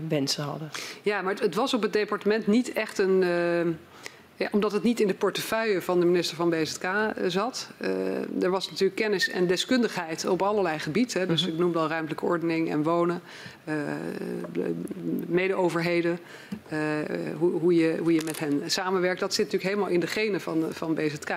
[0.08, 0.70] wensen hadden.
[1.02, 3.22] Ja, maar het, het, was op het departement niet echt een
[4.36, 6.86] ja, omdat het niet in de portefeuille van de minister van BZK
[7.26, 7.68] zat.
[7.80, 11.28] Uh, er was natuurlijk kennis en deskundigheid op allerlei gebieden.
[11.28, 11.52] Dus -hmm.
[11.52, 13.20] ik noemde al ruimtelijke ordening en wonen,
[13.68, 13.74] uh,
[15.26, 16.18] medeoverheden,
[17.38, 19.20] hoe, hoe, je, hoe je met hen samenwerkt.
[19.20, 21.30] Dat zit natuurlijk helemaal in de genen van, van BZK.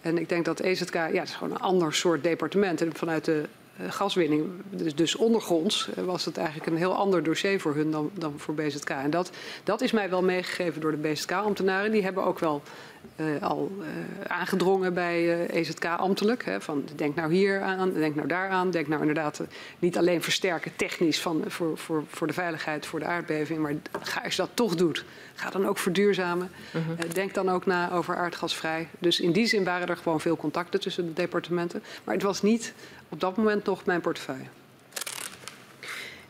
[0.00, 2.80] En ik denk dat EZK, ja, het is gewoon een ander soort departement.
[2.80, 3.44] En vanuit de
[3.88, 8.10] gaswinning, dus, dus ondergronds, uh, was het eigenlijk een heel ander dossier voor hun dan,
[8.14, 8.90] dan voor BZK.
[8.90, 9.30] En dat,
[9.64, 11.90] dat is mij wel meegegeven door de BZK-ambtenaren.
[11.90, 12.62] Die hebben ook wel
[13.16, 13.72] uh, al
[14.26, 16.44] aangedrongen bij EZK ambtelijk.
[16.44, 18.70] Hè, van denk nou hier aan, denk nou daar aan.
[18.70, 19.40] Denk nou inderdaad
[19.78, 23.58] niet alleen versterken technisch van, voor, voor, voor de veiligheid, voor de aardbeving.
[23.58, 25.04] Maar ga, als je dat toch doet,
[25.34, 26.50] ga dan ook verduurzamen.
[26.74, 27.10] Uh -huh.
[27.12, 28.88] denk dan ook na over aardgasvrij.
[28.98, 31.82] Dus in die zin waren er gewoon veel contacten tussen de departementen.
[32.04, 32.72] Maar het was niet
[33.10, 34.44] op dat moment nog mijn portefeuille.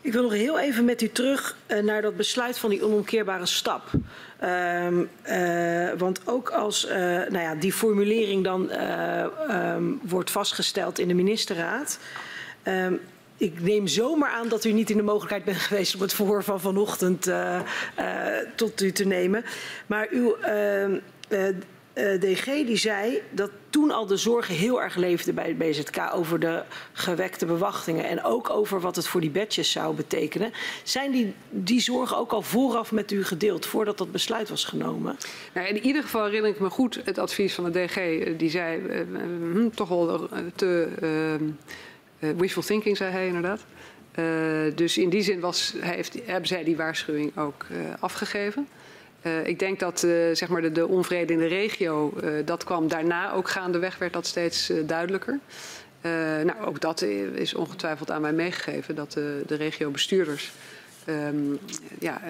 [0.03, 3.47] Ik wil nog heel even met u terug uh, naar dat besluit van die onomkeerbare
[3.47, 3.91] stap.
[4.43, 8.71] Uh, want ook als uh, nou ja, die formulering dan
[9.51, 11.99] um, wordt vastgesteld in de ministerraad.
[12.65, 13.01] Um,
[13.37, 16.45] ik neem zomaar aan dat u niet in de mogelijkheid bent geweest om het verhoor
[16.45, 17.31] van vanochtend
[18.55, 19.45] tot u te nemen.
[19.87, 20.37] Maar uw
[21.95, 26.11] uh, DG die zei dat toen al de zorgen heel erg leefden bij het BZK
[26.15, 26.63] over de
[26.93, 30.53] gewekte bewachtingen en ook over wat het voor die badges zou betekenen.
[30.83, 35.17] Zijn die, die zorgen ook al vooraf met u gedeeld, voordat dat besluit was genomen?
[35.55, 37.97] Nou, in ieder geval herinner ik me goed het advies van de DG.
[38.37, 39.01] Die zei uh,
[39.55, 40.89] uh, toch wel te
[42.19, 43.61] wishful thinking, zei hij inderdaad.
[44.77, 47.67] dus in die zin was, heeft, hebben zij die waarschuwing ook
[48.01, 48.69] afgegeven.
[49.23, 52.65] Uh, ik denk dat uh, zeg maar de, de, onvrede in de regio, uh, dat
[52.65, 55.39] kwam daarna ook gaandeweg, werd dat steeds duidelijker.
[56.45, 57.03] nou, ook dat
[57.35, 60.53] is ongetwijfeld aan mij meegegeven, dat de, de regiobestuurders
[61.09, 61.59] um,
[61.99, 62.21] ja,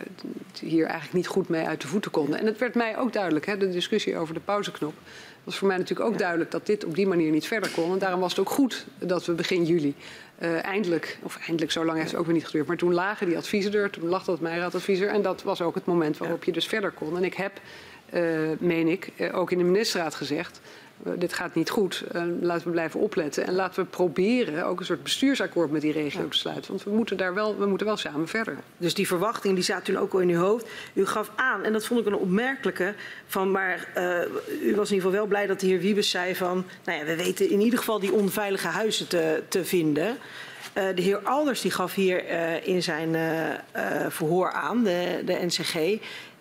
[0.61, 2.38] hier eigenlijk niet goed mee uit de voeten konden.
[2.38, 4.95] En het werd mij ook duidelijk, hè, de discussie over de pauzeknop.
[5.45, 6.18] was voor mij natuurlijk ook ja.
[6.18, 7.93] duidelijk dat dit op die manier niet verder kon.
[7.93, 9.95] En daarom was het ook goed dat we begin juli
[10.41, 12.66] uh, eindelijk, of eindelijk, zo lang heeft het ook weer niet geduurd.
[12.66, 15.09] Maar toen lagen die adviezen er, toen lag dat Meiraadadvies er.
[15.09, 17.16] En dat was ook het moment waarop je dus verder kon.
[17.16, 17.61] En ik heb
[18.14, 20.61] uh, meen ik, uh, ook in de ministerraad gezegd.
[21.07, 22.05] Uh, dit gaat niet goed.
[22.40, 23.46] laten we blijven opletten.
[23.46, 26.70] En laten we proberen ook een soort bestuursakkoord met die regio te sluiten.
[26.70, 28.57] Want we moeten daar wel, we moeten wel samen verder.
[28.76, 30.66] Dus die verwachting die zaten toen ook al in uw hoofd.
[30.92, 32.94] U gaf aan, en dat vond ik een opmerkelijke.
[33.26, 33.88] Van, maar
[34.62, 36.64] u was in ieder geval wel blij dat de heer Wiebes zei van.
[36.84, 40.16] Nou ja, we weten in ieder geval die onveilige huizen te, te vinden.
[40.74, 45.38] Uh, de heer Alders die gaf hier uh, in zijn uh, verhoor aan, de, de
[45.46, 45.74] NCG.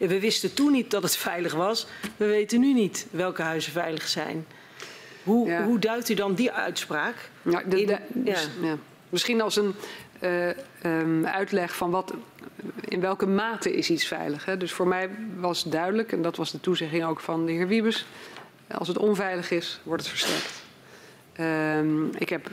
[0.07, 1.87] We wisten toen niet dat het veilig was.
[2.17, 4.45] We weten nu niet welke huizen veilig zijn.
[5.23, 5.63] Hoe, ja.
[5.63, 7.29] hoe duidt u dan die uitspraak?
[7.41, 8.39] Ja, de, de, in, ja.
[8.61, 8.77] Ja.
[9.09, 9.75] Misschien als een
[10.83, 12.13] um, uitleg van wat,
[12.85, 14.45] in welke mate is iets veilig.
[14.45, 14.57] Hè?
[14.57, 18.05] Dus voor mij was duidelijk, en dat was de toezegging ook van de heer Wiebes...
[18.67, 20.67] als het onveilig is, wordt het versterkt.
[21.39, 22.49] Um, ik heb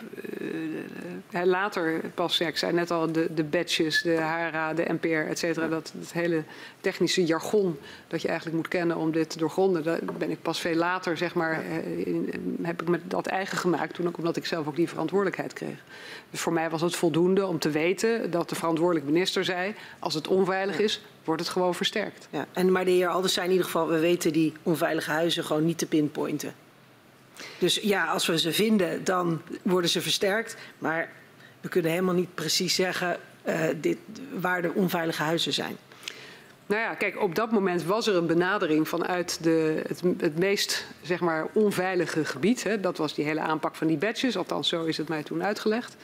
[1.30, 5.06] uh, later pas, ja, ik zei net al, de, de badges, de HRA, de NPR,
[5.06, 5.68] et cetera.
[5.68, 6.42] Dat, dat hele
[6.80, 7.78] technische jargon
[8.08, 9.82] dat je eigenlijk moet kennen om dit te doorgronden.
[9.82, 13.58] Daar ben ik pas veel later, zeg maar, uh, in, heb ik me dat eigen
[13.58, 13.94] gemaakt.
[13.94, 15.82] Toen ook omdat ik zelf ook die verantwoordelijkheid kreeg.
[16.30, 19.74] Dus voor mij was het voldoende om te weten dat de verantwoordelijk minister zei...
[19.98, 22.28] als het onveilig is, wordt het gewoon versterkt.
[22.30, 25.44] Ja, en, maar de heer Alders zei in ieder geval, we weten die onveilige huizen
[25.44, 26.54] gewoon niet te pinpointen.
[27.58, 30.56] Dus ja, als we ze vinden, dan worden ze versterkt.
[30.78, 31.08] Maar
[31.60, 33.98] we kunnen helemaal niet precies zeggen uh, dit,
[34.38, 35.76] waar de onveilige huizen zijn.
[36.66, 40.86] Nou ja, kijk, op dat moment was er een benadering vanuit de, het, het meest
[41.02, 42.62] zeg maar, onveilige gebied.
[42.62, 42.80] Hè.
[42.80, 45.96] Dat was die hele aanpak van die badges, althans zo is het mij toen uitgelegd.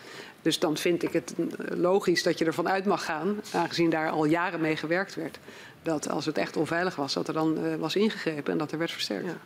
[0.42, 1.34] Dus dan vind ik het
[1.74, 5.38] logisch dat je ervan uit mag gaan, aangezien daar al jaren mee gewerkt werd,
[5.82, 8.78] dat als het echt onveilig was, dat er dan uh, was ingegrepen en dat er
[8.78, 9.26] werd versterkt.
[9.26, 9.36] Ja.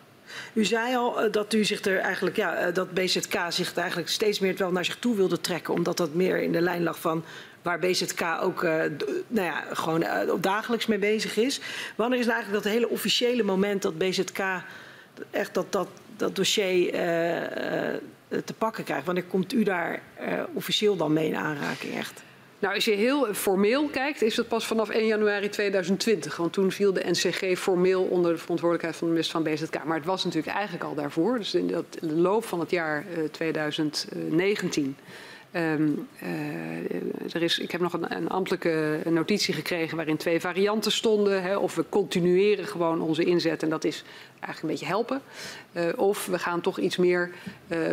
[0.53, 4.09] U zei al uh, dat u zich er eigenlijk, ja, uh, dat BZK zich eigenlijk
[4.09, 7.01] steeds meer wel naar zich toe wilde trekken, omdat dat meer in de lijn lag
[7.01, 7.25] van
[7.63, 8.71] waar BZK ook uh,
[9.29, 10.05] nou ja, gewoon
[10.41, 11.61] dagelijks mee bezig is.
[11.97, 14.39] Wanneer is nou eigenlijk dat hele officiële moment dat BZK
[15.31, 16.91] echt dat, dat, dat dossier
[18.29, 19.07] te pakken krijgt?
[19.07, 20.01] Wanneer komt u daar
[20.53, 22.23] officieel dan mee in aanraking echt?
[22.59, 26.37] Nou, als je heel formeel kijkt, is dat pas vanaf 1 januari 2020.
[26.37, 29.85] Want toen viel de NCG formeel onder de verantwoordelijkheid van de minister van BZK.
[29.85, 31.39] Maar het was natuurlijk eigenlijk al daarvoor.
[31.39, 34.97] Dus in de loop van het jaar uh, 2019.
[35.53, 40.93] Um, uh, er is, ik heb nog een, een ambtelijke notitie gekregen waarin twee varianten
[40.93, 41.43] stonden.
[41.43, 45.23] Hè, of we continueren gewoon onze inzet en dat is eigenlijk een beetje helpen.
[45.73, 47.31] Uh, of we gaan toch iets meer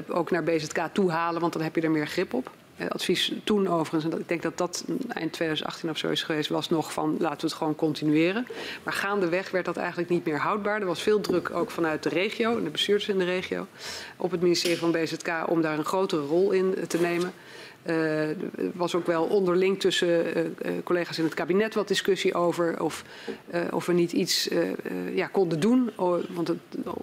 [0.08, 2.52] ook naar BZK toe halen, want dan heb je er meer grip op
[2.90, 6.70] advies toen overigens, en ik denk dat dat eind 2018 of zo is geweest, was
[6.70, 8.48] nog van laten we het gewoon continueren.
[8.84, 10.80] Maar gaandeweg werd dat eigenlijk niet meer houdbaar.
[10.80, 13.68] Er was veel druk ook vanuit de regio en de bestuurders in de regio
[14.18, 17.34] op het ministerie van BZK om daar een grotere rol in te nemen.
[17.84, 18.36] Er
[18.74, 23.04] was ook wel onderling tussen collega's in het kabinet wat discussie over of,
[23.72, 24.50] of we niet iets
[25.14, 25.92] ja, konden doen
[26.30, 26.54] want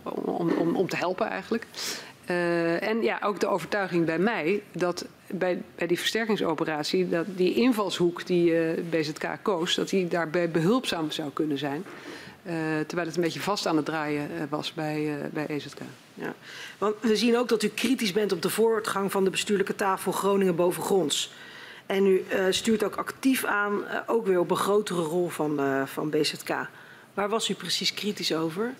[0.03, 1.67] om, om, om te helpen eigenlijk.
[2.81, 8.27] En ja, ook de overtuiging bij mij dat bij, bij die versterkingsoperatie, dat die invalshoek
[8.27, 11.85] die uh, BZK koos, dat die daarbij behulpzaam zou kunnen zijn.
[12.47, 12.53] Uh,
[12.87, 15.79] terwijl het een beetje vast aan het draaien was bij, bij EZK.
[16.15, 16.35] Ja.
[16.79, 20.13] Want we zien ook dat u kritisch bent op de voortgang van de bestuurlijke tafel
[20.13, 21.33] Groningen bovengronds.
[21.87, 26.57] En u stuurt ook actief aan, ook weer op een grotere rol van, van BZK.
[27.15, 28.75] Waar was u precies kritisch over?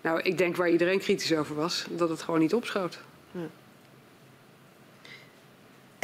[0.00, 2.98] Nou, ik denk waar iedereen kritisch over was, dat het gewoon niet opschoot.
[3.30, 3.40] Ja.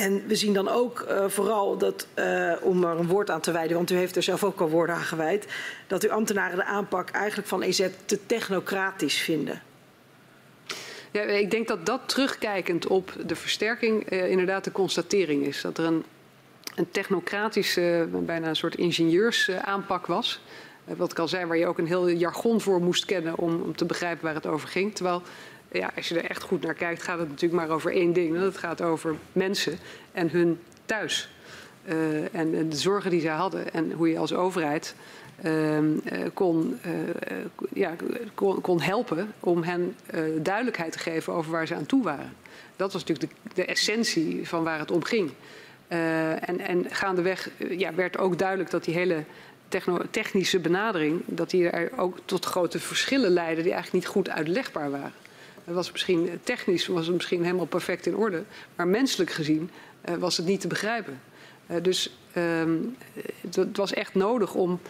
[0.02, 3.52] En we zien dan ook uh, vooral dat, uh, om er een woord aan te
[3.52, 5.46] wijden, want u heeft er zelf ook al woorden aan gewijd,
[5.86, 9.62] dat uw ambtenaren de aanpak eigenlijk van EZ te technocratisch vinden.
[11.10, 15.60] Ja, ik denk dat dat terugkijkend op de versterking uh, inderdaad de constatering is.
[15.60, 16.04] Dat er een,
[16.74, 20.40] een technocratische, bijna een soort ingenieursaanpak was.
[20.84, 23.76] Eh, wat al zei, waar je ook een heel jargon voor moest kennen om, om
[23.76, 24.94] te begrijpen waar het over ging.
[24.94, 25.22] Terwijl,
[25.72, 28.36] ja, als je er echt goed naar kijkt, gaat het natuurlijk maar over één ding.
[28.38, 29.78] Het gaat over mensen
[30.12, 31.30] en hun thuis.
[31.88, 34.94] Uh, en, de zorgen die zij hadden en hoe je als overheid
[35.44, 35.78] uh,
[36.34, 36.92] kon, uh,
[37.72, 37.94] ja,
[38.34, 39.96] kon, kon, helpen om hen
[40.42, 42.32] duidelijkheid te geven over waar ze aan toe waren.
[42.76, 45.30] Dat was natuurlijk de, de essentie van waar het om ging.
[45.88, 49.24] en, en gaandeweg ja, werd ook duidelijk dat die hele
[50.10, 54.90] technische benadering, dat die er ook tot grote verschillen leidden die eigenlijk niet goed uitlegbaar
[54.90, 55.21] waren.
[55.64, 58.42] Het was misschien technisch was het misschien helemaal perfect in orde,
[58.76, 59.70] maar menselijk gezien
[60.08, 61.20] uh, was het niet te begrijpen.
[61.70, 62.96] Uh, dus um,
[63.54, 64.80] het was echt nodig om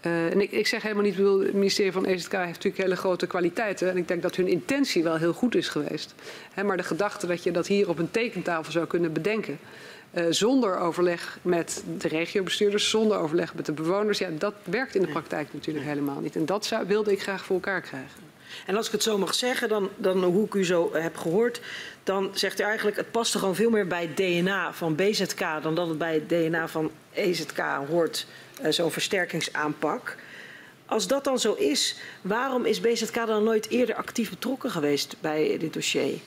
[0.00, 3.26] en ik, ik, zeg helemaal niet, bedoel, het ministerie van EZK heeft natuurlijk hele grote
[3.26, 3.90] kwaliteiten.
[3.90, 6.14] En ik denk dat hun intentie wel heel goed is geweest.
[6.52, 9.58] He, maar de gedachte dat je dat hier op een tekentafel zou kunnen bedenken.
[10.14, 14.18] Uh, zonder overleg met de regiobestuurders, zonder overleg met de bewoners.
[14.18, 16.36] Ja, dat werkt in de praktijk natuurlijk helemaal niet.
[16.36, 18.27] En dat zou, wilde ik graag voor elkaar krijgen.
[18.66, 21.60] En als ik het zo mag zeggen, dan, dan hoe ik u zo heb gehoord,
[22.02, 25.74] dan zegt u eigenlijk het past gewoon veel meer bij het DNA van BZK dan
[25.74, 28.26] dat het bij het DNA van EZK hoort,
[28.62, 30.16] uh, zo'n versterkingsaanpak.
[30.86, 35.56] Als dat dan zo is, waarom is BZK dan nooit eerder actief betrokken geweest bij
[35.58, 36.18] dit dossier?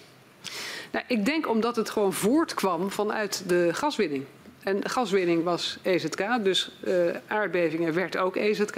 [0.92, 4.26] Nou, ik denk omdat het gewoon voortkwam vanuit de gaswinning.
[4.64, 8.76] En gaswinning was EZK, dus uh, aardbevingen werd ook EZK.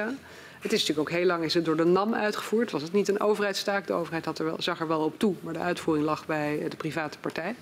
[0.63, 2.71] Het is natuurlijk ook heel lang is het door de NAM uitgevoerd.
[2.71, 3.87] Was het niet een overheidstaak?
[3.87, 6.65] De overheid had er wel, zag er wel op toe, maar de uitvoering lag bij
[6.69, 7.55] de private partij.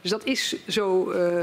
[0.00, 1.42] Dus dat is zo, uh,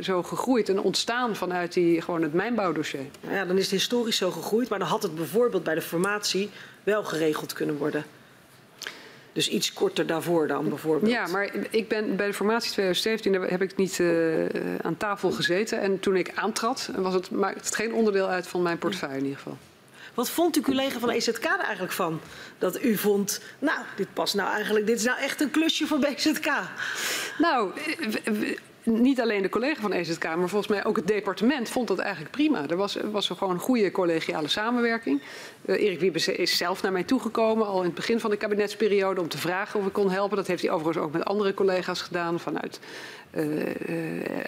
[0.00, 3.00] zo gegroeid en ontstaan vanuit die, gewoon het mijnbouwdossier.
[3.30, 6.50] Ja, dan is het historisch zo gegroeid, maar dan had het bijvoorbeeld bij de formatie
[6.84, 8.04] wel geregeld kunnen worden.
[9.32, 11.12] Dus iets korter daarvoor dan bijvoorbeeld.
[11.12, 14.44] Ja, maar ik ben bij de formatie 2017 daar heb ik niet uh,
[14.82, 15.80] aan tafel gezeten.
[15.80, 19.24] En toen ik aantrad, was het, maakte het geen onderdeel uit van mijn portefeuille in
[19.24, 19.58] ieder geval.
[20.16, 22.20] Wat vond uw collega van EZK er eigenlijk van?
[22.58, 25.98] Dat u vond, nou, dit past nou eigenlijk, dit is nou echt een klusje voor
[25.98, 26.52] BZK.
[27.38, 27.70] Nou,
[28.82, 32.30] niet alleen de collega van EZK, maar volgens mij ook het departement vond dat eigenlijk
[32.30, 32.68] prima.
[32.68, 35.22] Er was, was gewoon een goede collegiale samenwerking.
[35.64, 39.20] Uh, Erik Wiebes is zelf naar mij toegekomen, al in het begin van de kabinetsperiode,
[39.20, 40.36] om te vragen of ik kon helpen.
[40.36, 42.80] Dat heeft hij overigens ook met andere collega's gedaan, vanuit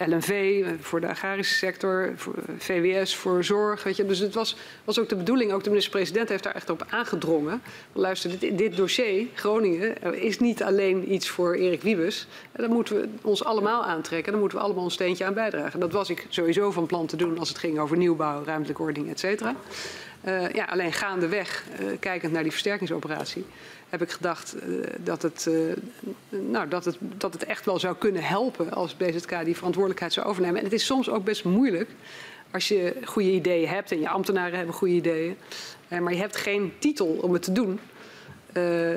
[0.07, 2.13] LNV voor de agrarische sector,
[2.59, 3.83] VWS voor zorg.
[3.83, 4.07] Weet je.
[4.07, 7.63] Dus het was, was ook de bedoeling, ook de minister-president heeft daar echt op aangedrongen.
[7.93, 12.27] Luister, dit, dit dossier, Groningen, is niet alleen iets voor Erik Wiebes.
[12.53, 14.33] Dat moeten we ons allemaal aantrekken.
[14.33, 15.81] Daar moeten we allemaal een steentje aan bijdragen.
[15.81, 19.11] Dat was ik sowieso van plan te doen als het ging over nieuwbouw, ruimtelijke ordening,
[19.11, 19.55] et cetera.
[20.53, 23.45] Ja, alleen gaandeweg, uh, kijkend naar die versterkingsoperatie,
[23.89, 25.51] heb ik gedacht uh, dat, het,
[26.29, 30.27] nou, dat, het, dat het echt wel zou kunnen helpen als BZK die verantwoordelijkheid zou
[30.27, 30.59] overnemen.
[30.59, 31.91] En het is soms ook best moeilijk
[32.51, 35.37] als je goede ideeën hebt en je ambtenaren hebben goede ideeën,
[35.89, 37.81] maar je hebt geen titel om het te doen.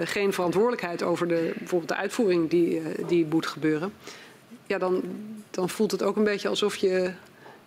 [0.04, 3.94] geen verantwoordelijkheid over de, bijvoorbeeld de uitvoering die, die moet gebeuren.
[4.68, 5.04] Ja, dan,
[5.52, 7.12] dan voelt het ook een beetje alsof je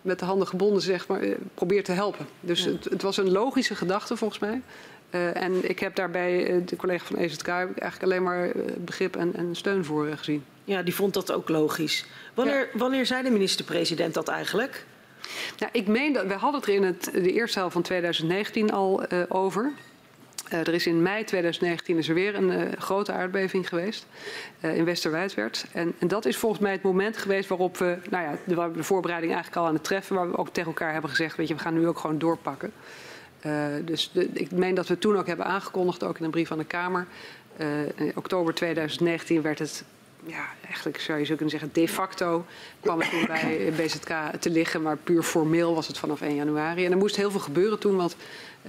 [0.05, 1.21] met de handen gebonden zeg maar,
[1.53, 2.25] probeert te helpen.
[2.39, 2.71] Dus ja.
[2.71, 4.61] het, het, was een logische gedachte volgens mij.
[5.15, 9.55] Uh, en ik heb daarbij de collega van EZK eigenlijk alleen maar begrip en, en
[9.55, 10.43] steun voor gezien.
[10.63, 12.05] Ja, die vond dat ook logisch.
[12.33, 12.77] Wanneer, ja.
[12.77, 14.85] wanneer zei de minister-president dat eigenlijk?
[15.57, 18.71] Nou, ik meen dat we hadden het er in het, de eerste helft van 2019
[18.71, 19.71] al uh, over.
[20.53, 24.05] Uh, er is in mei 2019 is er weer een uh, grote aardbeving geweest
[24.61, 25.65] uh, in Westerwijdwerd.
[25.71, 28.71] En, en, dat is volgens mij het moment geweest waarop we, nou ja, de, we
[28.71, 31.47] de voorbereiding eigenlijk al aan het treffen, waar we ook tegen elkaar hebben gezegd, weet
[31.47, 32.71] je, we gaan nu ook gewoon doorpakken.
[33.85, 36.57] Dus de, ik meen dat we toen ook hebben aangekondigd, ook in een brief aan
[36.57, 37.07] de Kamer.
[37.95, 39.83] in oktober 2019 werd het
[40.25, 42.45] ja, eigenlijk zou je zo kunnen zeggen, de facto
[42.79, 46.85] kwam het toen bij BZK te liggen, maar puur formeel was het vanaf 1 januari.
[46.85, 48.15] En er moest heel veel gebeuren toen, want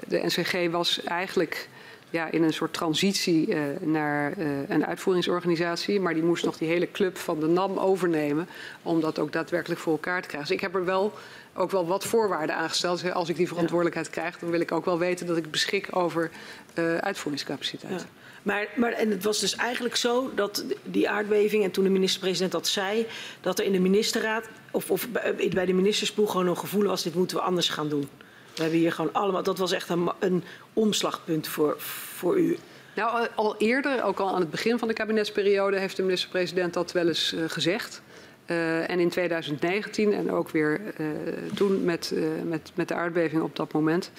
[0.07, 1.69] de NCG was eigenlijk
[2.11, 6.01] ja, in een soort transitie uh, naar uh, een uitvoeringsorganisatie.
[6.01, 8.49] Maar die moest nog die hele club van de NAM overnemen.
[8.83, 10.49] Om dat ook daadwerkelijk voor elkaar te krijgen.
[10.49, 11.13] Dus ik heb er wel
[11.57, 13.13] ook wel wat voorwaarden aangesteld.
[13.13, 16.31] Als ik die verantwoordelijkheid krijg, dan wil ik ook wel weten dat ik beschik over
[16.75, 18.01] uh, uitvoeringscapaciteit.
[18.01, 18.07] Ja.
[18.43, 22.53] Maar, maar en het was dus eigenlijk zo dat die aardbeving, en toen de minister-president
[22.53, 23.07] dat zei,
[23.41, 25.09] dat er in de ministerraad of, of
[25.51, 28.09] bij de ministerspoel gewoon een gevoel was: dit moeten we anders gaan doen.
[28.55, 32.59] We hebben hier gewoon allemaal, dat was echt een, een omslagpunt voor, voor u.
[32.95, 36.93] Nou, al eerder, ook al aan het begin van de kabinetsperiode, heeft de minister-president dat
[36.93, 38.03] wel eens uh, gezegd.
[38.47, 41.07] Uh, en in 2019 en ook weer uh,
[41.55, 44.11] toen met, met, met de aardbeving op dat moment,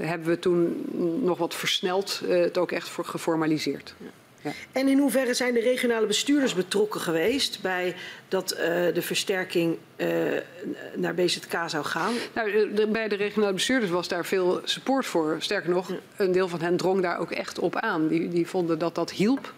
[0.00, 0.84] hebben we toen
[1.22, 3.94] nog wat versneld het ook echt voor geformaliseerd.
[3.98, 4.06] Ja.
[4.44, 4.52] Ja.
[4.72, 7.94] En in hoeverre zijn de regionale bestuurders betrokken geweest bij
[8.28, 8.48] dat
[8.94, 9.78] de versterking
[10.94, 12.12] naar BZK zou gaan?
[12.34, 15.36] Nou, de, bij de regionale bestuurders was daar veel support voor.
[15.38, 18.08] Sterker nog, een deel van hen drong daar ook echt op aan.
[18.08, 19.52] Die, die vonden dat dat hielp.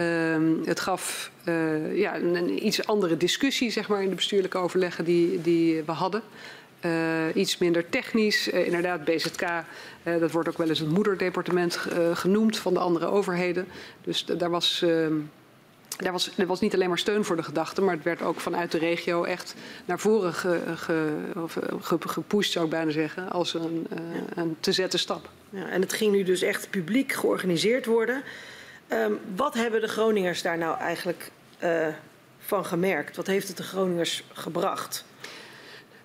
[0.00, 5.04] Uh, het gaf uh, ja, een, iets andere discussie zeg maar, in de bestuurlijke overleggen
[5.04, 6.22] die, die we hadden.
[6.84, 6.92] Uh,
[7.34, 8.52] iets minder technisch.
[8.52, 9.46] Uh, inderdaad, BZK,
[10.02, 11.78] dat wordt ook wel eens het moederdepartement
[12.12, 13.66] genoemd van de andere overheden.
[14.02, 15.14] Dus daar was, ehm,
[15.96, 18.40] daar, was, er was niet alleen maar steun voor de gedachte, maar het werd ook
[18.40, 20.60] vanuit de regio echt naar voren ge,
[21.98, 23.86] gepusht, zou ik bijna zeggen, als een,
[24.34, 25.28] een te zetten stap.
[25.50, 28.22] Ja, en het ging nu dus echt publiek georganiseerd worden.
[28.92, 31.30] Um, wat hebben de Groningers daar nou eigenlijk
[32.38, 33.16] van gemerkt?
[33.16, 35.04] Wat heeft het de Groningers gebracht?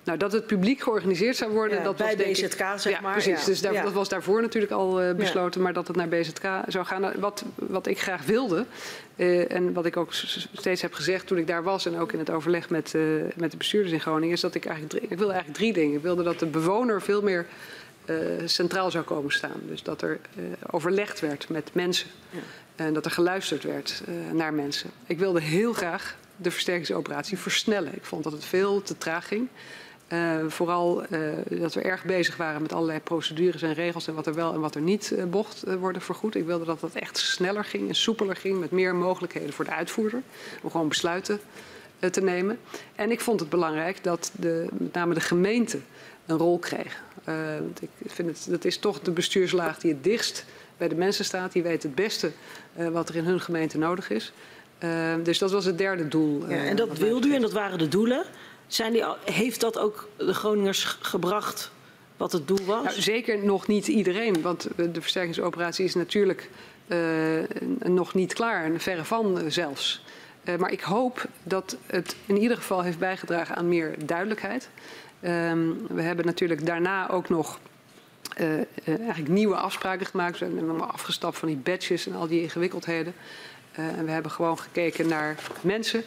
[0.04, 3.02] Nou, dat het publiek georganiseerd zou worden, Ja, dat bij was ik- BZK, zeg ja,
[3.02, 3.12] maar.
[3.12, 3.46] Precies, Ja.
[3.46, 3.84] dus daar, Ja.
[3.84, 7.02] dat was daarvoor natuurlijk al eh, besloten, maar dat het naar BZK zou gaan.
[7.02, 8.66] Nou, Wat, wat ik graag wilde,
[9.16, 10.14] eh, en wat ik ook
[10.54, 13.02] steeds heb gezegd toen ik daar was en ook in het overleg met, eh,
[13.36, 15.96] met de bestuurders in Groningen, is dat ik eigenlijk, drie- ik wilde eigenlijk drie dingen.
[15.96, 17.46] Ik wilde dat de bewoner veel meer
[18.06, 18.16] eh,
[18.46, 19.62] centraal zou komen staan.
[19.68, 22.08] Dus dat er eh, overlegd werd met mensen.
[22.76, 24.90] En dat er geluisterd werd eh, naar mensen.
[25.08, 27.96] Ik wilde heel graag de versterkingsoperatie versnellen.
[27.96, 29.48] Ik vond dat het veel te traag ging.
[30.08, 31.20] Eh, vooral eh,
[31.50, 34.60] dat we erg bezig waren met allerlei procedures en regels en wat er wel en
[34.60, 36.36] wat er niet eh, mocht eh, worden vergoed.
[36.36, 39.72] Ik wilde dat dat echt sneller ging en soepeler ging met meer mogelijkheden voor de
[39.72, 40.22] uitvoerder
[40.62, 41.40] om gewoon besluiten
[42.04, 42.60] eh, te nemen.
[42.96, 45.80] En ik vond het belangrijk dat de, met name de gemeente
[46.26, 47.02] een rol kreeg.
[47.24, 47.36] Eh,
[47.78, 50.46] ik vind het, dat is toch de bestuurslaag die het dichtst
[50.78, 51.52] bij de mensen staat.
[51.52, 52.32] Die weet het beste
[52.76, 54.34] eh, wat er in hun gemeente nodig is.
[54.78, 54.90] Eh,
[55.24, 56.50] dus dat was het derde doel.
[56.50, 58.24] Ja, eh, en dat wilde u en dat waren de doelen.
[58.68, 61.72] Zijn die heeft dat ook de Groningers gebracht
[62.18, 62.84] wat het doel was?
[62.84, 66.50] Nou, zeker nog niet iedereen, want de versterkingsoperatie is natuurlijk
[67.84, 70.04] nog niet klaar, en verre van zelfs.
[70.60, 74.70] Maar ik hoop dat het in ieder geval heeft bijgedragen aan meer duidelijkheid.
[75.24, 77.60] Ehm, we hebben natuurlijk daarna ook nog
[78.36, 80.40] eh, eh, eigenlijk nieuwe afspraken gemaakt.
[80.40, 83.14] We zijn afgestapt van die badges en al die ingewikkeldheden.
[83.72, 86.04] Eh, en we hebben gewoon gekeken naar mensen.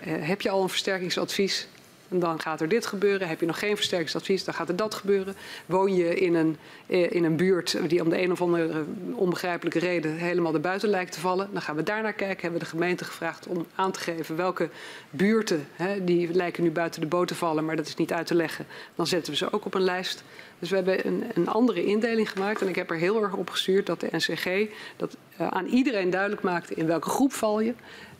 [0.00, 1.68] Heb je al een versterkingsadvies?
[2.08, 3.28] Dan gaat er dit gebeuren.
[3.28, 5.34] Heb je nog geen versterkingsadvies, dan gaat er dat gebeuren.
[5.66, 6.56] Woon je in een,
[6.86, 11.20] in een buurt die om de een of andere onbegrijpelijke reden helemaal erbuiten lijkt te
[11.20, 12.40] vallen, dan gaan we daar naar kijken.
[12.40, 14.68] Hebben we de gemeente gevraagd om aan te geven welke
[15.10, 18.26] buurten, hè, die lijken nu buiten de boot te vallen, maar dat is niet uit
[18.26, 18.66] te leggen.
[18.94, 20.24] Dan zetten we ze ook op een lijst.
[20.60, 22.60] Dus we hebben een, een andere indeling gemaakt.
[22.60, 26.10] En ik heb er heel erg op gestuurd dat de NCG dat eh, aan iedereen
[26.10, 27.74] duidelijk maakte in welke groep val je.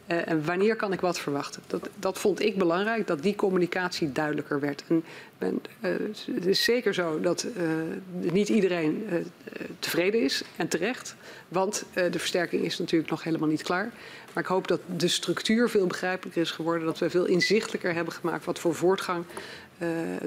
[0.07, 1.62] eh, en wanneer kan ik wat verwachten?
[1.66, 4.84] Dat, dat vond ik belangrijk, dat die communicatie duidelijker werd.
[4.88, 5.05] En
[5.38, 5.91] ben, eh,
[6.34, 7.47] het is zeker zo dat
[8.20, 9.07] niet iedereen
[9.78, 11.14] tevreden is en terecht.
[11.49, 13.93] Want de versterking is natuurlijk nog helemaal niet klaar.
[14.32, 16.86] Maar ik hoop dat de structuur veel begrijpelijker is geworden.
[16.86, 19.24] Dat we veel inzichtelijker hebben gemaakt wat voor voortgang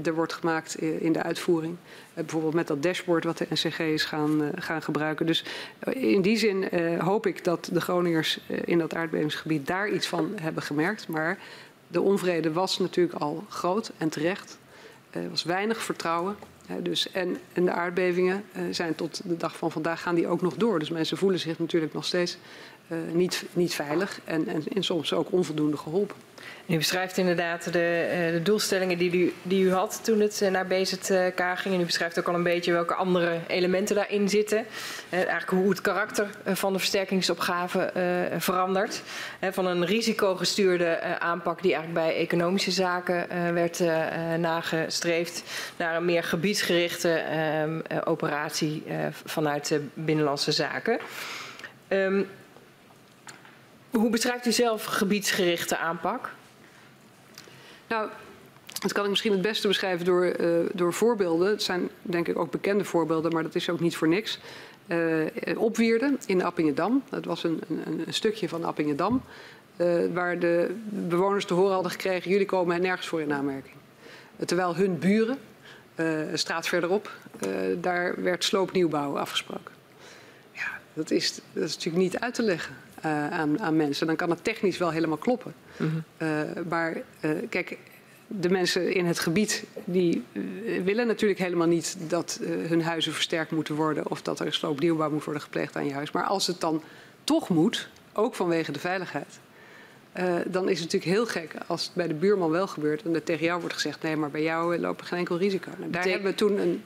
[0.03, 1.75] er wordt gemaakt i- in de uitvoering.
[2.13, 5.25] Eh, bijvoorbeeld met dat dashboard wat de NCG is gaan, eh, gaan gebruiken.
[5.25, 5.43] Dus
[5.79, 9.89] eh, in die zin eh, hoop ik dat de Groningers eh, in dat aardbevingsgebied daar
[9.89, 11.07] iets van hebben gemerkt.
[11.07, 11.37] Maar
[11.87, 14.57] de onvrede was natuurlijk al groot en terecht.
[15.09, 16.35] Er was weinig vertrouwen.
[16.81, 20.41] Dus, en, en de aardbevingen eh, zijn tot de dag van vandaag gaan die ook
[20.41, 20.79] nog door.
[20.79, 22.72] Dus mensen voelen zich natuurlijk nog steeds eh,
[23.11, 26.15] niet, niet veilig en, en, en soms ook onvoldoende geholpen.
[26.65, 30.51] U beschrijft inderdaad de, eh, de doelstellingen die u, die u had toen het eh,
[30.51, 31.75] naar BZK ging.
[31.75, 34.57] En u beschrijft ook al een beetje welke andere elementen daarin zitten.
[35.09, 39.01] Eh, Eigenlijk hoe het karakter eh, van de versterkingsopgave eh, verandert.
[39.51, 45.43] Van een risicogestuurde eh, aanpak die eigenlijk bij economische zaken eh, werd eh, eh, nagestreefd...
[45.77, 50.99] naar een meer gebiedsgerichte ehm, eh, operatie eh, vanuit binnenlandse zaken.
[51.87, 52.21] Ehm,
[53.97, 56.31] hoe beschrijft u zelf gebiedsgerichte aanpak?
[57.87, 58.09] Nou,
[58.81, 61.49] dat kan ik misschien het beste beschrijven door, eh, door voorbeelden.
[61.49, 64.39] Het zijn denk ik ook bekende voorbeelden, maar dat is ook niet voor niks.
[64.87, 65.25] Eh
[65.57, 67.03] Opwierde in Appingedam.
[67.09, 69.21] Dat was een, een, een stukje van Appingedam.
[69.77, 72.31] eh, waar de bewoners te horen hadden gekregen...
[72.31, 73.75] jullie komen nergens voor in aanmerking.
[74.45, 75.37] Terwijl hun buren,
[75.95, 77.11] een straat verderop...
[77.81, 79.73] daar werd sloopnieuwbouw afgesproken.
[80.51, 84.07] Ja, dat is, dat is natuurlijk niet uit te leggen eh, aan, aan mensen.
[84.07, 85.53] Dan kan het technisch wel helemaal kloppen.
[86.17, 86.27] Eh,
[86.69, 87.77] maar eh, kijk,
[88.27, 90.23] de mensen in het gebied die
[90.83, 95.23] willen natuurlijk helemaal niet dat hun huizen versterkt moeten worden of dat er sloopnieuwbouw moet
[95.23, 96.11] worden gepleegd aan je huis.
[96.11, 96.83] Maar als het dan
[97.23, 99.39] toch moet, ook vanwege de veiligheid,
[100.47, 103.23] dan is het natuurlijk heel gek als het bij de buurman wel gebeurt en er
[103.23, 105.69] tegen jou wordt gezegd: nee, maar bij jou lopen geen enkel risico.
[105.77, 106.83] Nou, daar hebben we toen een,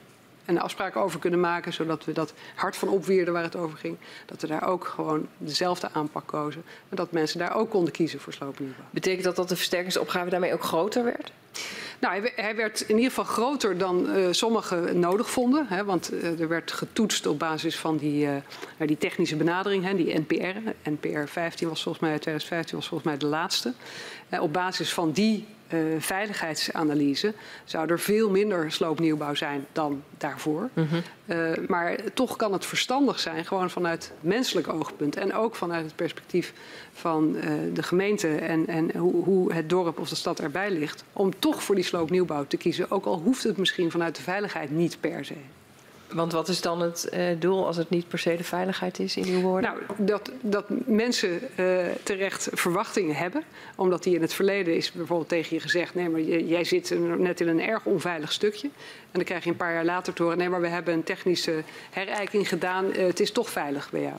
[0.48, 3.96] een afspraak over kunnen maken, zodat we dat hart van opwierden waar het over ging,
[4.26, 6.62] dat we daar ook gewoon dezelfde aanpak kozen.
[6.88, 8.84] En dat mensen daar ook konden kiezen voor sloopnieuwbouw.
[8.90, 11.32] Betekent dat dat de versterkingsopgave daarmee ook groter werd?
[12.00, 15.66] Nou, hij, we- hij werd in ieder geval groter dan eh, sommigen nodig vonden.
[15.68, 18.30] Hè, want eh, er werd getoetst op basis van die, eh,
[18.76, 20.88] nou, die technische benadering, hè, die NPR.
[20.90, 23.72] NPR 15 was volgens mij, 2015 was volgens mij de laatste.
[24.40, 25.46] Op basis van die
[25.98, 30.68] veiligheidsanalyse zou er veel minder sloopnieuwbouw zijn dan daarvoor.
[31.26, 35.16] Eh, maar toch kan het verstandig zijn, gewoon vanuit menselijk oogpunt.
[35.16, 36.52] En ook vanuit het perspectief
[36.92, 41.04] van eh, de gemeente en, en hoe, hoe het dorp of de stad erbij ligt.
[41.12, 42.90] Om toch voor die sloopnieuwbouw te kiezen.
[42.90, 45.34] Ook al hoeft het misschien vanuit de veiligheid niet per se.
[46.12, 49.16] Want wat is dan het uh, doel als het niet per se de veiligheid is
[49.16, 49.70] in uw woorden?
[49.70, 53.42] Nou, dat, dat mensen uh, terecht verwachtingen hebben.
[53.76, 55.94] Omdat die in het verleden is bijvoorbeeld tegen je gezegd...
[55.94, 58.68] nee, maar jij zit net in een erg onveilig stukje.
[59.00, 60.38] En dan krijg je een paar jaar later te horen...
[60.38, 62.84] nee, maar we hebben een technische herijking gedaan.
[62.84, 64.16] Uh, het is toch veilig bij jou.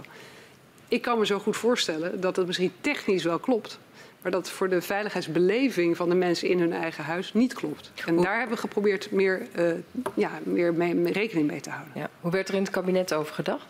[0.88, 3.80] Ik kan me zo goed voorstellen dat het misschien technisch wel klopt...
[4.22, 7.91] Maar dat voor de veiligheidsbeleving van de mensen in hun eigen huis niet klopt.
[8.05, 9.72] En daar hebben we geprobeerd meer, uh,
[10.13, 11.93] ja, meer mee, rekening mee te houden.
[11.95, 12.09] Ja.
[12.22, 13.65] Hoe werd er in het kabinet over gedacht?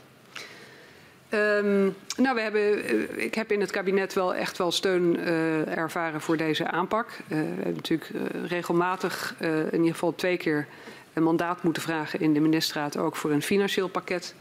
[1.34, 5.78] Um, nou, we hebben, uh, ik heb in het kabinet wel echt wel steun uh,
[5.78, 7.20] ervaren voor deze aanpak.
[7.28, 8.12] we hebben natuurlijk
[8.48, 10.68] regelmatig, in ieder geval twee keer,
[11.14, 14.36] een mandaat moeten vragen in de ministerraad ook voor een financieel pakket.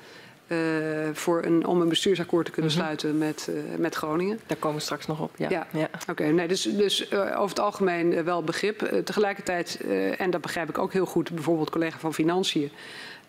[0.48, 2.86] Uh, voor een, om een bestuursakkoord te kunnen mm -hmm.
[2.86, 4.40] sluiten met, uh, met Groningen.
[4.46, 5.30] Daar komen we straks nog op.
[5.36, 5.50] Ja.
[5.50, 5.66] ja.
[5.72, 5.88] ja.
[6.00, 8.78] Oké, okay, nee, dus, dus uh, over het algemeen wel begrip.
[9.04, 9.80] tegelijkertijd,
[10.18, 12.70] en dat begrijp ik ook heel goed, bijvoorbeeld collega van Financiën.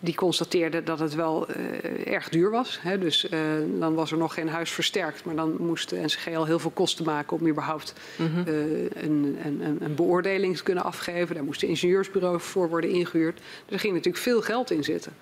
[0.02, 1.48] Die constateerde dat het wel
[2.04, 2.78] erg duur was.
[2.82, 2.98] Hè?
[2.98, 3.26] Dus
[3.78, 5.24] dan was er nog geen huis versterkt.
[5.24, 8.44] Maar dan moest de NCG al heel veel kosten maken om überhaupt mm -hmm.
[8.94, 11.34] een, een, een, beoordeling te kunnen afgeven.
[11.34, 13.36] Daar moest een ingenieursbureau voor worden ingehuurd.
[13.36, 15.12] Dus er ging natuurlijk veel geld in zitten.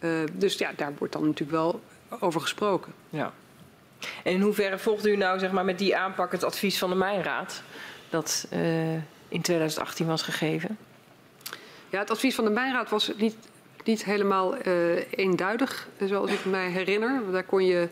[0.00, 1.80] Uh, dus ja, daar wordt dan natuurlijk wel
[2.20, 2.92] over gesproken.
[3.10, 3.32] Ja.
[4.24, 6.96] En in hoeverre volgde u nou zeg maar, met die aanpak het advies van de
[6.96, 7.62] Mijnraad
[8.10, 8.92] dat uh,
[9.28, 10.78] in 2018 was gegeven?
[11.90, 13.36] Ja, het advies van de Mijnraad was niet,
[13.84, 17.22] niet helemaal uh, eenduidig, zoals ik me herinner.
[17.32, 17.88] Daar kon je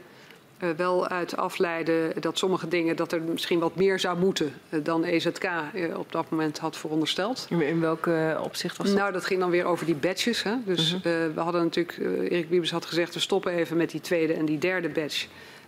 [0.60, 4.84] uh, wel uit afleiden dat sommige dingen dat er misschien wat meer zou moeten uh,
[4.84, 5.44] dan EZK
[5.74, 7.46] uh, op dat moment had verondersteld.
[7.48, 8.96] In welke opzicht was dat?
[8.96, 10.42] Nou, dat ging dan weer over die badges.
[10.42, 10.54] Hè?
[10.64, 11.02] Dus -huh.
[11.34, 11.98] we hadden natuurlijk,
[12.30, 15.26] Erik Wiebes had gezegd, we stoppen even met die tweede en die derde badge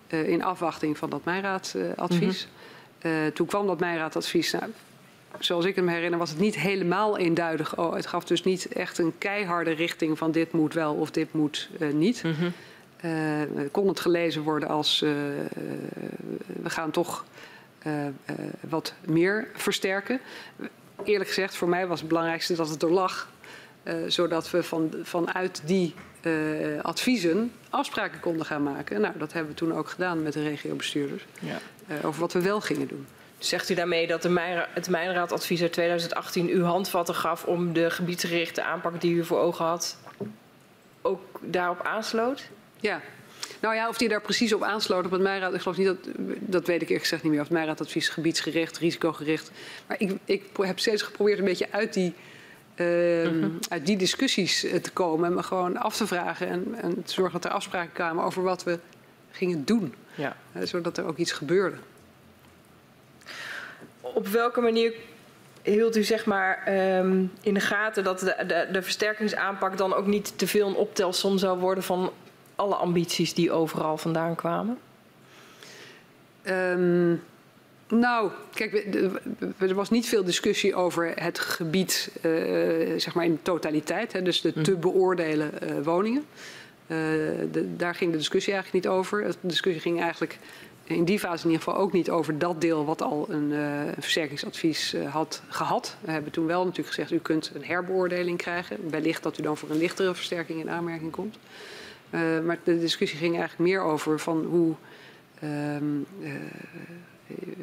[0.08, 2.48] in afwachting van dat Mijnraadadvies.
[3.00, 3.26] -huh.
[3.26, 4.52] toen kwam dat Mijnraadadvies.
[4.52, 4.64] Nou,
[5.38, 7.76] zoals ik me herinner, was het niet helemaal eenduidig.
[7.76, 11.32] Oh, het gaf dus niet echt een keiharde richting van dit moet wel of dit
[11.32, 12.22] moet niet.
[12.22, 12.32] -huh.
[13.04, 15.10] Uh, kon het gelezen worden als uh,
[16.62, 17.24] we gaan toch
[17.86, 17.92] uh,
[18.68, 20.20] wat meer versterken.
[21.04, 23.28] Eerlijk gezegd, voor mij was het belangrijkste dat het er lag.
[24.06, 25.94] zodat we van, vanuit die
[26.82, 29.00] adviezen afspraken konden gaan maken.
[29.00, 31.26] Nou, dat hebben we toen ook gedaan met de regiobestuurders.
[31.38, 31.58] Ja.
[32.04, 33.06] over wat we wel gingen doen.
[33.38, 37.90] Zegt u daarmee dat de Mijnra het Mijnraadadvies uit 2018 u handvatten gaf om de
[37.90, 39.98] gebiedsgerichte aanpak die u voor ogen had
[41.02, 42.48] ook daarop aansloot?
[42.80, 43.00] Ja.
[43.60, 45.98] Nou ja, of die daar precies op aansloot op het Mijnraad, ik geloof niet dat,
[46.40, 47.40] dat weet ik eerlijk gezegd niet meer.
[47.40, 49.50] Of het Mijnraadadvies gebiedsgericht, risicogericht.
[49.86, 52.14] Maar ik, ik heb steeds geprobeerd een beetje uit die,
[52.76, 53.50] uh, uh -huh.
[53.68, 55.26] uit die discussies te komen.
[55.26, 58.42] En me gewoon af te vragen en, en te zorgen dat er afspraken kwamen over
[58.42, 58.78] wat we
[59.30, 59.94] gingen doen.
[60.14, 60.36] Ja.
[60.56, 61.76] Uh, zodat er ook iets gebeurde.
[64.00, 64.92] Op welke manier
[65.62, 70.06] hield u zeg maar um, in de gaten dat de, de, de versterkingsaanpak dan ook
[70.06, 72.12] niet te veel een optelsom zou worden van
[72.58, 74.78] alle ambities die overal vandaan kwamen?
[76.44, 77.22] Um,
[77.88, 78.86] nou, kijk,
[79.58, 84.40] er was niet veel discussie over het gebied, uh, zeg maar in totaliteit, hè, dus
[84.40, 86.24] de te beoordelen uh, woningen.
[86.86, 86.96] Uh,
[87.52, 89.22] de, daar ging de discussie eigenlijk niet over.
[89.22, 90.38] De discussie ging eigenlijk
[90.84, 93.86] in die fase in ieder geval ook niet over dat deel wat al een, uh,
[93.86, 95.96] een versterkingsadvies uh, had gehad.
[96.00, 98.90] We hebben toen wel natuurlijk gezegd, u kunt een herbeoordeling krijgen.
[98.90, 101.38] Wellicht dat u dan voor een lichtere versterking in aanmerking komt.
[102.10, 104.74] Uh, maar de discussie ging eigenlijk meer over van hoe.
[105.44, 106.06] Um,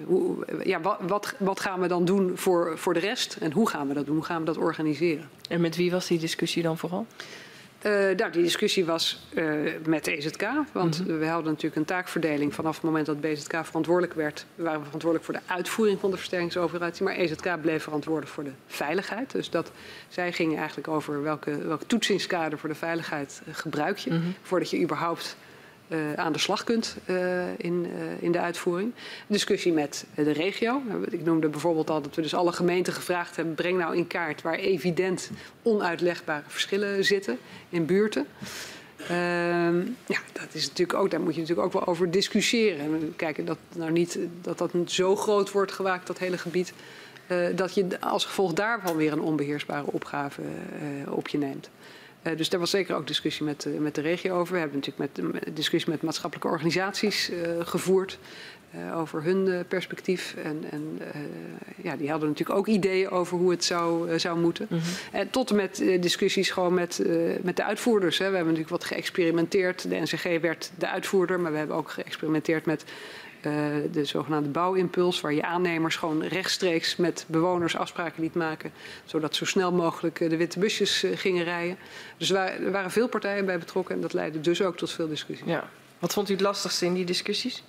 [0.06, 3.70] hoe ja, wat, wat, wat, gaan we dan doen voor, voor de rest en hoe
[3.70, 4.16] gaan we dat doen?
[4.16, 5.30] Hoe gaan we dat organiseren?
[5.50, 7.06] En met wie was die discussie dan vooral?
[7.86, 10.48] Uh, nou, die discussie was uh, met de EZK.
[10.72, 11.20] Want mm -hmm.
[11.20, 12.54] we hadden natuurlijk een taakverdeling.
[12.54, 16.18] Vanaf het moment dat BZK verantwoordelijk werd, waren we verantwoordelijk voor de uitvoering van de
[16.18, 17.04] versterkingsoperatie.
[17.04, 19.32] Maar EZK bleef verantwoordelijk voor de veiligheid.
[19.32, 19.72] Dus dat,
[20.08, 24.12] zij gingen eigenlijk over welke, welke toetsingskader voor de veiligheid uh, gebruik je.
[24.12, 24.36] Mm -hmm.
[24.42, 25.38] Voordat je überhaupt
[25.88, 28.94] uh, aan de slag kunt uh, in, uh, in de uitvoering.
[29.28, 30.82] Discussie met de regio.
[31.10, 34.42] Ik noemde bijvoorbeeld al dat we dus alle gemeenten gevraagd hebben: breng nou in kaart
[34.42, 35.32] waar evident
[35.62, 37.38] onuitlegbare verschillen zitten
[37.70, 38.26] in buurten.
[40.06, 42.80] ja, dat is natuurlijk ook, daar moet je natuurlijk ook wel over discussiëren.
[42.80, 46.74] En kijken dat nou niet dat dat zo groot wordt gewaakt, dat hele gebied.
[47.56, 50.42] dat je als gevolg daarvan weer een onbeheersbare opgave
[51.10, 51.70] op je neemt.
[52.28, 54.54] Uh, dus daar was zeker ook discussie met, uh, met de regio over.
[54.54, 58.20] We hebben natuurlijk met, discussie met maatschappelijke organisaties uh, gevoerd
[58.94, 60.36] over hun perspectief.
[60.44, 61.00] En, en
[61.84, 64.68] ja, die hadden natuurlijk ook ideeën over hoe het zou, zou moeten.
[64.70, 65.20] Mm -hmm.
[65.20, 67.02] En tot en met discussies gewoon met,
[67.42, 68.18] met de uitvoerders.
[68.18, 68.30] Hè.
[68.30, 69.90] We hebben natuurlijk wat geëxperimenteerd.
[69.90, 72.84] De NCG werd de uitvoerder, maar we hebben ook geëxperimenteerd met
[73.92, 78.72] de zogenaamde bouwimpuls, waar je aannemers gewoon rechtstreeks met bewoners afspraken liet maken,
[79.06, 81.78] zodat zo snel mogelijk de witte busjes gingen rijden.
[82.18, 85.48] Dus er waren veel partijen bij betrokken en dat leidde dus ook tot veel discussies.
[85.48, 85.70] Ja.
[86.00, 87.64] Wat vond u het lastigste in die discussies?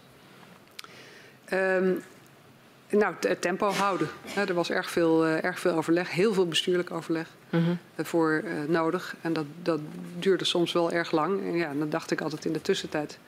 [1.52, 2.02] Um,
[2.88, 4.08] nou, het tempo houden.
[4.34, 7.62] er was erg veel, erg veel overleg, heel veel bestuurlijk overleg -huh.
[7.96, 9.16] voor nodig.
[9.20, 9.80] En dat, dat
[10.18, 11.42] duurde soms wel erg lang.
[11.42, 13.18] En ja, dan dacht ik altijd in de tussentijd.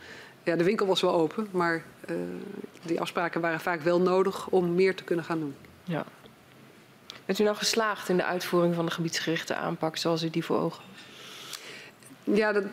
[0.43, 1.83] Ja, de winkel was wel open, maar
[2.83, 5.55] die afspraken waren vaak wel nodig om meer te kunnen gaan doen.
[5.85, 6.05] Ja.
[7.25, 10.59] Bent u nou geslaagd in de uitvoering van de gebiedsgerichte aanpak zoals u die voor
[10.59, 10.99] ogen had?
[12.37, 12.65] Ja, dat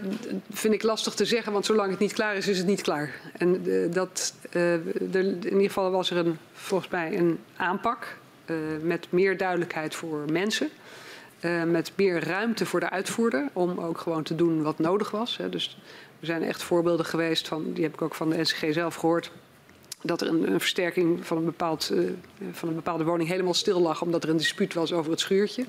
[0.52, 3.14] vind ik lastig te zeggen, want zolang het niet klaar is, is het niet klaar.
[3.38, 4.74] En uh, dat, uh,
[5.16, 9.96] er, in ieder geval was er een, volgens mij een aanpak uh, met meer duidelijkheid
[9.96, 10.70] voor mensen.
[11.68, 15.38] met meer ruimte voor de uitvoerder om ook gewoon te doen wat nodig was.
[15.38, 15.50] Hè.
[15.50, 15.78] Dus
[16.26, 19.32] er zijn echt voorbeelden geweest, van, die heb ik ook van de NCG zelf gehoord.
[20.02, 21.92] Dat er een, een versterking van een, bepaald,
[22.52, 25.66] van een bepaalde woning helemaal stil lag omdat er een dispuut was over het schuurtje.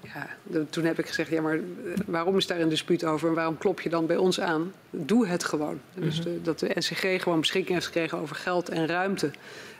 [0.00, 0.28] Ja,
[0.70, 1.60] toen heb ik gezegd, ja, maar
[2.06, 4.72] waarom is daar een dispuut over en waarom klop je dan bij ons aan?
[4.90, 5.74] Doe het gewoon.
[5.74, 6.02] Mm -hmm.
[6.02, 9.30] Dus de, dat de NCG gewoon beschikking heeft gekregen over geld en ruimte.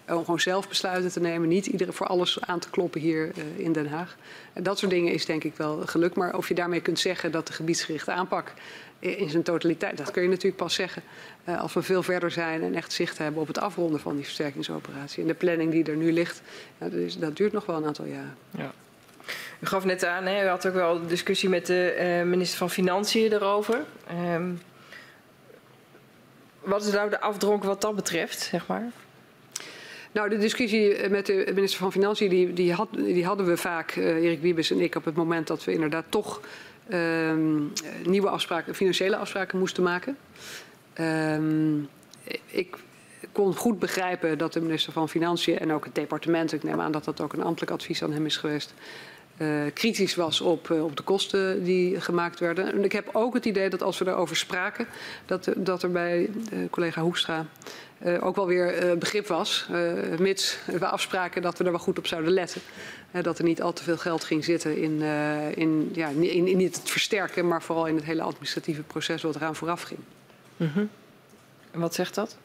[0.09, 3.65] Om gewoon zelf besluiten te nemen, niet iedereen voor alles aan te kloppen hier uh,
[3.65, 4.17] in Den Haag.
[4.53, 6.15] En dat soort dingen is denk ik wel geluk.
[6.15, 8.53] Maar of je daarmee kunt zeggen dat de gebiedsgerichte aanpak
[9.01, 11.03] in zijn totaliteit, dat kun je natuurlijk pas zeggen
[11.49, 14.25] uh, als we veel verder zijn en echt zicht hebben op het afronden van die
[14.25, 15.23] versterkingsoperatie.
[15.23, 16.43] En de planning die er nu ligt,
[16.79, 18.37] ja, dat, duurt nog wel een aantal jaren.
[18.51, 18.73] Ja.
[19.59, 22.59] U gaf net aan, hè, u had ook wel een discussie met de uh, minister
[22.59, 23.85] van Financiën erover.
[24.35, 24.61] Um,
[26.61, 28.91] wat is nou de afdronk wat dat betreft, zeg maar?
[30.13, 33.97] Nou, de discussie met de minister van Financiën, die, die, had, die hadden we vaak,
[33.97, 36.41] uh, Erik Wiebes en ik, op het moment dat we inderdaad toch
[38.05, 40.17] nieuwe afspraken, financiële afspraken moesten maken.
[41.01, 41.89] Um,
[42.47, 42.77] ik
[43.33, 46.93] kon goed begrijpen dat de minister van Financiën en ook het departement, ik neem aan
[46.93, 48.75] dat dat ook een ambtelijk advies aan hem is geweest,
[49.39, 52.73] uh, kritisch was op, uh, op de kosten die gemaakt werden.
[52.73, 54.87] En ik heb ook het idee dat als we daarover spraken,
[55.27, 56.31] dat, dat er bij
[56.71, 57.47] collega Hoekstra
[58.21, 59.69] ook wel weer begrip was,
[60.19, 62.61] mits we afspraken dat we er wel goed op zouden letten.
[63.23, 65.03] Dat er niet al te veel geld ging zitten in,
[65.55, 69.37] in, ja, in, in niet het versterken, maar vooral in het hele administratieve proces wat
[69.37, 70.01] eraan vooraf ging.
[70.57, 70.91] Mm -hmm.
[71.71, 72.37] En wat zegt dat?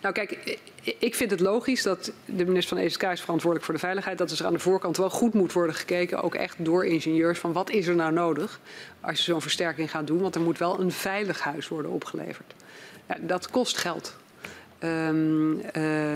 [0.00, 0.58] Nou kijk,
[0.98, 4.18] ik vind het logisch dat de minister van ESK is verantwoordelijk voor de veiligheid.
[4.18, 7.52] Dat er aan de voorkant wel goed moet worden gekeken, ook echt door ingenieurs, van
[7.52, 8.60] wat is er nou nodig
[9.00, 10.20] als je zo'n versterking gaat doen.
[10.20, 12.54] Want er moet wel een veilig huis worden opgeleverd.
[13.08, 14.16] Ja, dat kost geld.
[14.84, 15.62] Um, uh,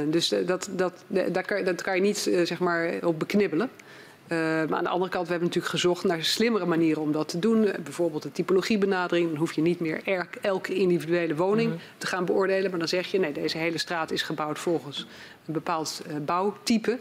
[0.07, 3.71] dus dat, dat, dat, kan, dat kan je niet uh, zeg maar op beknibbelen.
[4.33, 7.29] Uh, maar aan de andere kant, we hebben natuurlijk gezocht naar slimmere manieren om dat
[7.29, 7.65] te doen.
[7.65, 9.29] Uh, bijvoorbeeld de typologiebenadering.
[9.29, 11.83] Dan hoef je niet meer er, elke individuele woning mm -hmm.
[11.99, 12.71] te gaan beoordelen.
[12.71, 15.07] Maar dan zeg je, nee, deze hele straat is gebouwd volgens
[15.47, 16.99] een bepaald uh, bouwtype.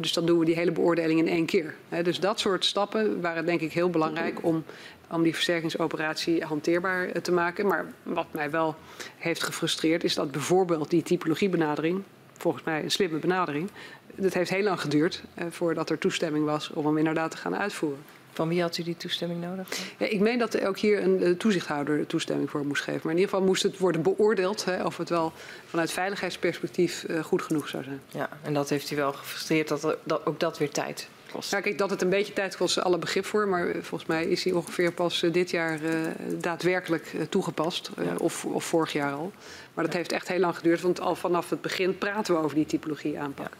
[0.00, 1.74] dus dan doen we die hele beoordeling in één keer.
[2.02, 4.64] dus dat soort stappen waren denk ik heel belangrijk om,
[5.10, 7.66] om die versterkingsoperatie hanteerbaar te maken.
[7.66, 8.76] Maar wat mij wel
[9.18, 12.02] heeft gefrustreerd is dat bijvoorbeeld die typologiebenadering
[12.38, 13.70] volgens mij een slimme benadering.
[14.14, 17.56] Het heeft heel lang geduurd uh, voordat er toestemming was om hem inderdaad te gaan
[17.56, 18.02] uitvoeren.
[18.32, 19.68] Van wie had u die toestemming nodig?
[19.98, 23.00] Ja, ik meen dat ook hier een, een toezichthouder toestemming voor moest geven.
[23.02, 25.32] Maar in ieder geval moest het worden beoordeeld hè, of het wel
[25.66, 28.00] vanuit veiligheidsperspectief uh, goed genoeg zou zijn.
[28.08, 31.50] Ja, en dat heeft u wel gefrustreerd dat, er, dat ook dat weer tijd kost.
[31.50, 33.48] Ja, kijk, dat het een beetje tijd kost, alle begrip voor.
[33.48, 35.90] Maar volgens mij is die ongeveer pas uh, dit jaar uh,
[36.38, 37.90] daadwerkelijk uh, toegepast.
[37.96, 38.14] Ja.
[38.18, 39.32] Of, of vorig jaar al.
[39.74, 39.98] Maar dat ja.
[39.98, 43.18] heeft echt heel lang geduurd, want al vanaf het begin praten we over die typologie
[43.18, 43.56] aanpak.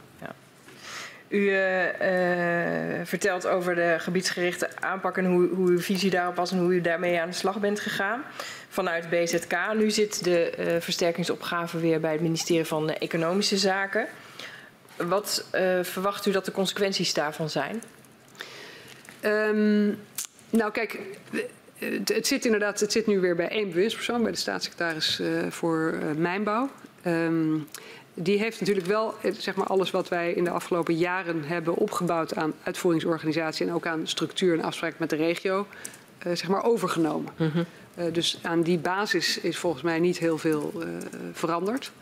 [1.35, 6.53] U uh, uh, vertelt over de gebiedsgerichte aanpak en hoe, hoe uw visie daarop was
[6.53, 8.23] en hoe u daarmee aan de slag bent gegaan
[8.69, 9.57] vanuit BZK.
[9.77, 14.07] Nu zit de uh, versterkingsopgave weer bij het ministerie van Economische Zaken.
[14.97, 15.47] Wat
[15.83, 17.83] verwacht u dat de consequenties daarvan zijn?
[19.23, 19.99] Um,
[20.51, 21.01] nou kijk,
[22.05, 26.71] het zit inderdaad, het zit nu weer bij één bewindspersoon, bij de staatssecretaris voor mijnbouw.
[27.07, 27.69] Um,
[28.15, 32.35] die heeft natuurlijk wel zeg maar, alles wat wij in de afgelopen jaren hebben opgebouwd
[32.35, 35.67] aan uitvoeringsorganisatie en ook aan structuur en afspraak met de regio,
[36.27, 37.33] uh, zeg maar overgenomen.
[37.37, 37.65] Mm -hmm.
[37.99, 40.87] uh, dus aan die basis is volgens mij niet heel veel uh,
[41.33, 41.93] veranderd.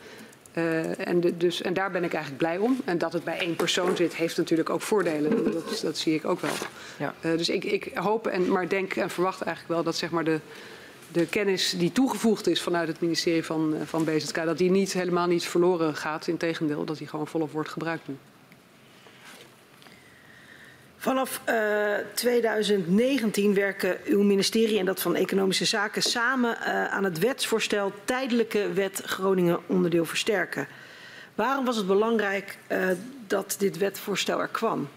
[0.99, 2.81] en, de, dus, en daar ben ik eigenlijk blij om.
[2.85, 5.53] En dat het bij één persoon zit, heeft natuurlijk ook voordelen.
[5.53, 6.55] Dat, dat zie ik ook wel.
[6.99, 7.15] Ja.
[7.21, 10.41] dus ik, ik hoop en maar denk en verwacht eigenlijk wel dat zeg maar, de,
[11.13, 15.27] de kennis die toegevoegd is vanuit het ministerie van, van BZK, dat die niet, helemaal
[15.27, 16.27] niet verloren gaat.
[16.27, 18.17] Integendeel, dat die gewoon volop wordt gebruikt nu.
[20.97, 27.19] Vanaf uh, 2019 werken uw ministerie en dat van Economische Zaken samen uh, aan het
[27.19, 30.69] wetsvoorstel Tijdelijke Wet Groningen onderdeel versterken.
[31.35, 32.89] Waarom was het belangrijk uh,
[33.27, 34.89] dat dit wetvoorstel er kwam?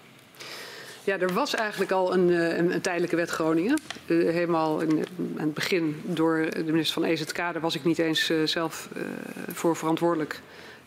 [1.06, 3.80] Ja, er was eigenlijk al een, een, een tijdelijke wet Groningen.
[4.06, 5.06] Uh, helemaal in,
[5.38, 7.38] aan het begin door de minister van EZK.
[7.38, 8.90] Daar was ik niet eens uh, zelf
[9.54, 10.42] voor verantwoordelijk.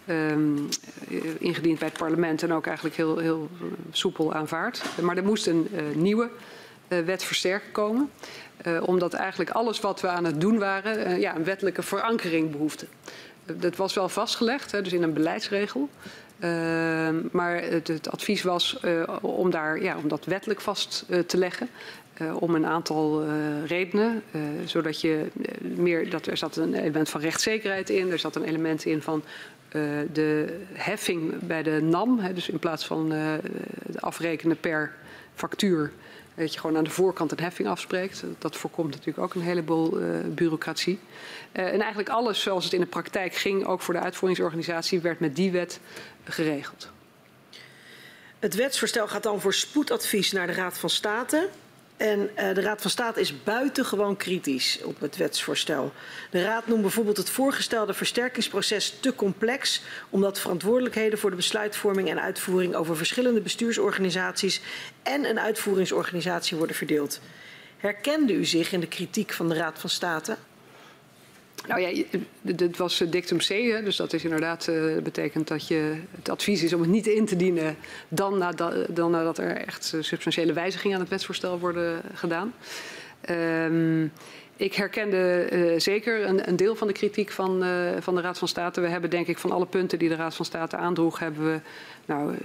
[0.09, 0.69] Um,
[1.39, 3.49] ingediend bij het parlement en ook eigenlijk heel, heel
[3.91, 4.83] soepel aanvaard.
[5.03, 6.29] Maar er moest een nieuwe
[6.89, 8.11] wet versterken komen.
[8.83, 12.87] omdat eigenlijk alles wat we aan het doen waren ja, een wettelijke verankering behoefde
[13.57, 15.89] dat was wel vastgelegd, hè, dus in een beleidsregel.
[16.45, 21.19] Uh, maar het, het, advies was uh, om, daar, ja, om dat wettelijk vast uh,
[21.19, 21.69] te leggen.
[22.35, 23.25] om een aantal
[23.67, 24.23] redenen.
[24.65, 25.27] zodat je
[25.61, 26.11] meer.
[26.11, 28.11] Dat, er zat een element van rechtszekerheid in.
[28.11, 29.23] Er zat een element in van
[30.13, 32.19] de heffing bij de NAM.
[32.19, 33.13] Hè, dus in plaats van
[33.95, 34.95] afrekenen per
[35.35, 35.93] factuur
[36.39, 38.25] dat je gewoon aan de voorkant een heffing afspreekt.
[38.39, 40.99] Dat voorkomt natuurlijk ook een heleboel uh, bureaucratie.
[41.53, 45.21] Uh, en eigenlijk alles zoals het in de praktijk ging, ook voor de uitvoeringsorganisatie, werd
[45.21, 45.81] met die wet
[46.25, 46.91] geregeld.
[48.39, 51.49] Het wetsvoorstel gaat dan voor spoedadvies naar de Raad van State.
[51.99, 55.93] En uh, de Raad van State is buitengewoon kritisch op het wetsvoorstel.
[56.31, 62.21] De Raad noemt bijvoorbeeld het voorgestelde versterkingsproces te complex, omdat verantwoordelijkheden voor de besluitvorming en
[62.21, 64.61] uitvoering over verschillende bestuursorganisaties
[65.03, 67.21] en een uitvoeringsorganisatie worden verdeeld.
[67.77, 70.37] Herkende u zich in de kritiek van de Raad van State?
[71.69, 72.05] Nou ja,
[72.41, 76.63] dit was dictum C, hè, dus dat is inderdaad uh, betekent dat je het advies
[76.63, 77.77] is om het niet in te dienen
[78.09, 82.55] dan, nadat, dan nadat er echt substantiële wijzigingen aan het wetsvoorstel worden gedaan.
[83.31, 84.13] Um,
[84.57, 87.65] ik herkende zeker een, een, deel van de kritiek van,
[88.01, 88.81] van de Raad van State.
[88.81, 91.61] We hebben denk ik van alle punten die de Raad van State aandroeg, hebben we
[92.09, 92.39] nou, uh,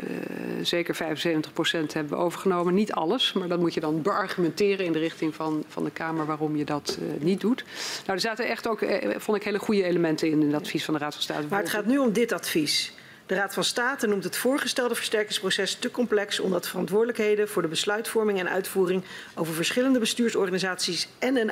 [0.61, 2.73] zeker 75 procent hebben we overgenomen.
[2.73, 6.26] Niet alles, maar dat moet je dan beargumenteren in de richting van, van de Kamer
[6.26, 7.64] waarom je dat niet doet.
[8.06, 8.85] Nou, er zaten echt ook,
[9.18, 11.48] vond ik, hele goede elementen in, in het advies van de Raad van State.
[11.49, 12.94] Maar het gaat nu om dit advies.
[13.26, 18.40] De Raad van State noemt het voorgestelde versterkingsproces te complex omdat verantwoordelijkheden voor de besluitvorming
[18.40, 19.03] en uitvoering
[19.35, 21.49] over verschillende bestuursorganisaties en een,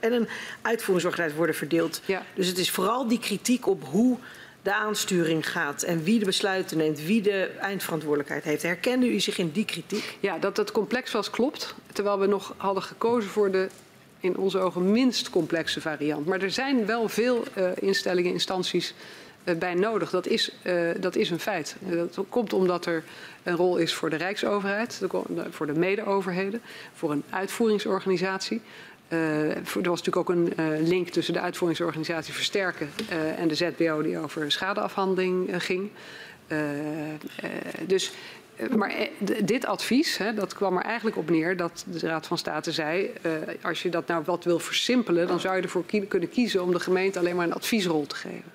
[0.00, 0.28] en een
[0.62, 2.00] uitvoeringsorganisatie worden verdeeld.
[2.04, 2.22] Ja.
[2.34, 4.18] Dus het is vooral die kritiek op hoe
[4.64, 8.62] de aansturing gaat en wie de besluiten neemt, wie de eindverantwoordelijkheid heeft.
[8.62, 10.16] Herkende u zich in die kritiek?
[10.20, 11.74] Ja, dat het complex was klopt.
[11.92, 13.68] Terwijl we nog hadden gekozen voor de
[14.20, 16.26] in onze ogen minst complexe variant.
[16.26, 18.94] Maar er zijn wel veel uh, instellingen, instanties
[19.44, 20.10] uh, bij nodig.
[20.10, 21.76] Dat is, uh, dat is een feit.
[21.80, 23.04] dat komt omdat er
[23.42, 25.00] een rol is voor de Rijksoverheid,
[25.50, 26.62] voor de mede-overheden,
[26.94, 28.60] voor een uitvoeringsorganisatie.
[29.08, 33.54] Uh, er was natuurlijk ook een uh, link tussen de uitvoeringsorganisatie Versterken uh, en de
[33.54, 35.90] ZBO die over schadeafhandeling ging.
[37.86, 38.12] dus,
[38.76, 38.92] maar
[39.44, 43.10] dit advies, hè, dat kwam er eigenlijk op neer dat de Raad van State zei,
[43.62, 46.80] als je dat nou wat wil versimpelen, dan zou je ervoor kunnen kiezen om de
[46.80, 48.52] gemeente alleen maar een adviesrol te geven.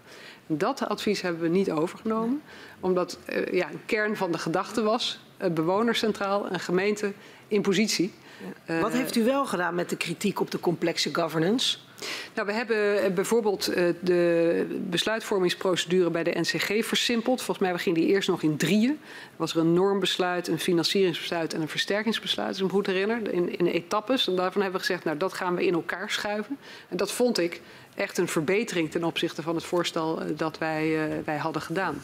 [0.51, 2.41] Dat advies hebben we niet overgenomen,
[2.79, 7.11] omdat uh, ja, een kern van de gedachte was: uh, bewoners en gemeente
[7.47, 8.11] in positie.
[8.65, 11.77] Uh, Wat heeft u wel gedaan met de kritiek op de complexe governance?
[12.35, 13.65] Nou, we hebben bijvoorbeeld
[14.01, 17.41] de besluitvormingsprocedure bij de NCG versimpeld.
[17.41, 18.99] Volgens mij ging die eerst nog in drieën.
[19.35, 23.57] Was er een normbesluit, een financieringsbesluit en een versterkingsbesluit, als ik me goed herinner, in,
[23.59, 24.27] in etappes.
[24.27, 26.57] En daarvan hebben we gezegd, nou dat gaan we in elkaar schuiven.
[26.89, 27.61] En dat vond ik
[27.99, 32.03] echt een verbetering ten opzichte van het voorstel eh, dat wij, uh, wij hadden gedaan.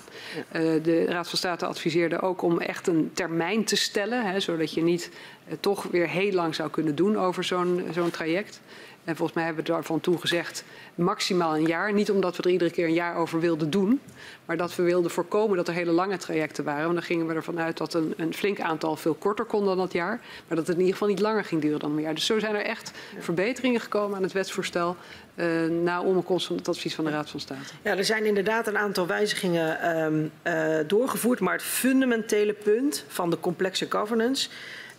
[0.52, 0.60] Ja.
[0.62, 4.74] Uh, de Raad van State adviseerde ook om echt een termijn te stellen, hè, zodat
[4.74, 5.10] je niet
[5.60, 8.62] toch weer heel lang zou kunnen doen over zo'n zo'n traject.
[9.06, 10.64] En volgens mij hebben we daarvan toen gezegd
[10.96, 11.94] maximaal een jaar.
[11.94, 14.02] Niet omdat we er iedere keer een jaar over wilden doen.
[14.46, 16.84] Maar dat we wilden voorkomen dat er hele lange trajecten waren.
[16.84, 19.78] Want dan gingen we ervan uit dat een, een flink aantal veel korter kon dan
[19.78, 20.20] dat jaar.
[20.48, 22.14] Maar dat het in ieder geval niet langer ging duren dan een jaar.
[22.14, 24.96] Dus zo zijn er echt verbeteringen gekomen aan het wetsvoorstel.
[25.36, 27.74] Uh, na onkomst van het advies van de Raad van State.
[27.82, 31.40] Ja, er zijn inderdaad een aantal wijzigingen um, uh, doorgevoerd.
[31.40, 34.50] Maar het fundamentele punt van de complexe governance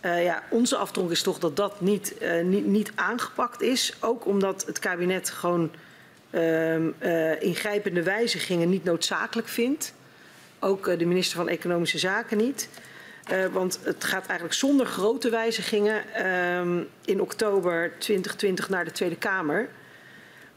[0.01, 3.93] uh, ja, onze afdronk is toch dat dat niet, uh, niet, niet aangepakt is.
[3.99, 5.71] Ook omdat het kabinet gewoon
[6.31, 9.93] uh, ingrijpende wijzigingen niet noodzakelijk vindt.
[10.59, 12.69] Ook de minister van Economische Zaken niet.
[13.51, 19.69] want het gaat eigenlijk zonder grote wijzigingen ehm, in oktober 2020 naar de Tweede Kamer.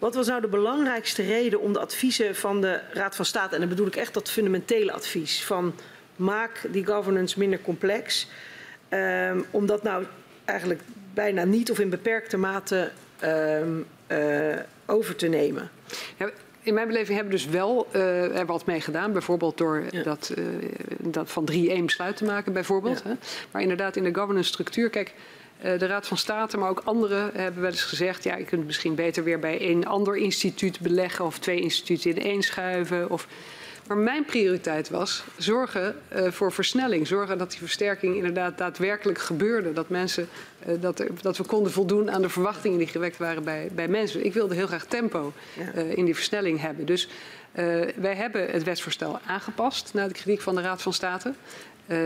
[0.01, 3.61] Wat was nou de belangrijkste reden om de adviezen van de Raad van State, en
[3.61, 5.75] dan bedoel ik echt dat fundamentele advies van
[6.17, 8.29] maak die governance minder complex,
[8.91, 10.05] Um, om dat nou
[10.45, 10.81] eigenlijk
[11.15, 12.91] bijna niet of in beperkte mate
[13.25, 14.57] um, uh,
[14.87, 15.71] over te nemen.
[16.17, 16.31] Ja,
[16.63, 19.13] in mijn beleving hebben we dus wel uh, er wat mee gedaan.
[19.13, 20.03] Bijvoorbeeld door ja.
[20.03, 20.45] dat, uh,
[20.99, 23.03] dat van 3-1 besluit te maken, bijvoorbeeld.
[23.05, 23.11] Ja.
[23.11, 23.17] Hè.
[23.51, 24.91] Maar inderdaad, in de governance structuur.
[24.91, 25.15] Kijk,
[25.61, 28.25] de Raad van State, maar ook anderen hebben wel eens gezegd...
[28.25, 31.25] ja, je kunt misschien beter weer bij een ander instituut beleggen...
[31.25, 33.11] of twee instituten in één schuiven.
[33.11, 33.27] Of,
[33.91, 37.07] Maar mijn prioriteit was zorgen uh, voor versnelling.
[37.07, 39.73] Zorgen dat die versterking inderdaad daadwerkelijk gebeurde.
[39.73, 40.29] Dat, mensen,
[40.67, 43.89] uh, dat, er, dat, we konden voldoen aan de verwachtingen die gewekt waren bij, bij
[43.89, 44.25] mensen.
[44.25, 45.33] Ik wilde heel graag tempo
[45.75, 46.87] uh, in die versnelling hebben.
[46.87, 47.09] Dus
[47.97, 51.33] wij hebben het wetsvoorstel aangepast na de kritiek van de Raad van State.
[51.91, 51.97] Uh,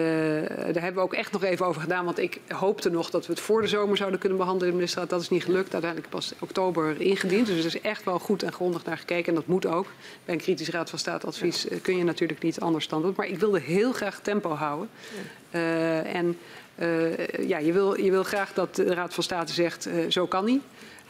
[0.73, 2.05] daar hebben we ook echt nog even over gedaan.
[2.05, 4.79] Want ik hoopte nog dat we het voor de zomer zouden kunnen behandelen in de
[4.79, 5.11] ministerraad.
[5.11, 5.73] Dat is niet gelukt.
[5.73, 7.47] Uiteindelijk pas oktober ingediend.
[7.47, 9.29] Dus er is echt wel goed en grondig naar gekeken.
[9.29, 9.87] En dat moet ook.
[10.25, 13.15] Bij een kritisch raad van staatadvies uh, kun je natuurlijk niet anders dan doen.
[13.17, 14.89] Maar ik wilde heel graag tempo houden.
[15.51, 16.39] Uh, en
[17.47, 20.63] ja, je, wil, je wil graag dat de Raad van State zegt, zo kan niet.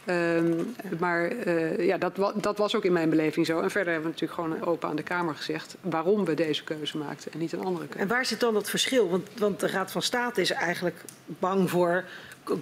[0.09, 3.59] Um, maar uh, ja, dat, dat, was ook in mijn beleving zo.
[3.59, 6.97] En verder hebben we natuurlijk gewoon open aan de Kamer gezegd waarom we deze keuze
[6.97, 7.99] maakten en niet een andere keuze.
[7.99, 9.09] En waar zit dan dat verschil?
[9.09, 12.03] Want, want de Raad van State is eigenlijk bang voor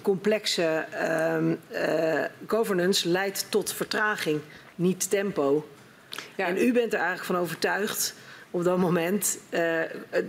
[0.02, 1.36] complexe uh,
[1.72, 4.40] uh, governance leidt tot vertraging,
[4.74, 5.68] niet tempo.
[6.36, 6.46] Ja.
[6.46, 8.14] En u bent er eigenlijk van overtuigd
[8.50, 9.80] op dat moment, uh,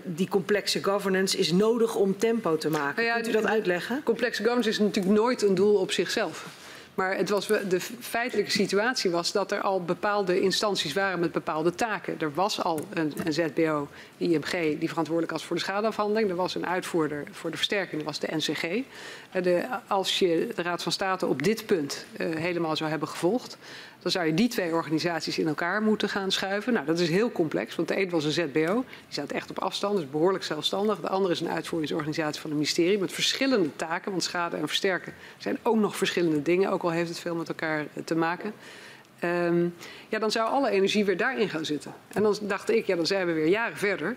[0.04, 2.96] die complexe governance is nodig om tempo te maken.
[2.96, 4.04] Nou ja, Kunt u dat uitleggen?
[4.04, 6.46] Complexe governance is natuurlijk nooit een doel op zichzelf.
[6.96, 11.76] Maar het was, de feitelijke situatie was dat er al bepaalde instanties waren met bepaalde
[11.76, 12.20] taken.
[12.20, 16.30] Er was al een, een ZBO, IMG, die verantwoordelijk was voor de schadeafhandeling.
[16.30, 18.84] Er was een uitvoerder voor de versterking, dat was de NCG.
[19.36, 23.08] Eh, de, als je de Raad van State op dit punt uh, helemaal zou hebben
[23.08, 23.58] gevolgd,
[24.00, 26.74] dan zou je die twee organisaties in elkaar moeten gaan schuiven.
[26.74, 29.60] Nou, dat is heel complex, want de een was een ZBO, die staat echt op
[29.60, 31.00] afstand, dus behoorlijk zelfstandig.
[31.00, 35.14] De andere is een uitvoeringsorganisatie van het ministerie met verschillende taken, want schade en versterken
[35.38, 38.54] zijn ook nog verschillende dingen, ook al heeft het veel met elkaar eh, te maken.
[39.24, 39.74] Um,
[40.10, 41.94] ja, dan zou alle energie weer daarin gaan zitten.
[42.08, 44.16] En dan dacht ik, ja, dan zijn we weer jaren verder.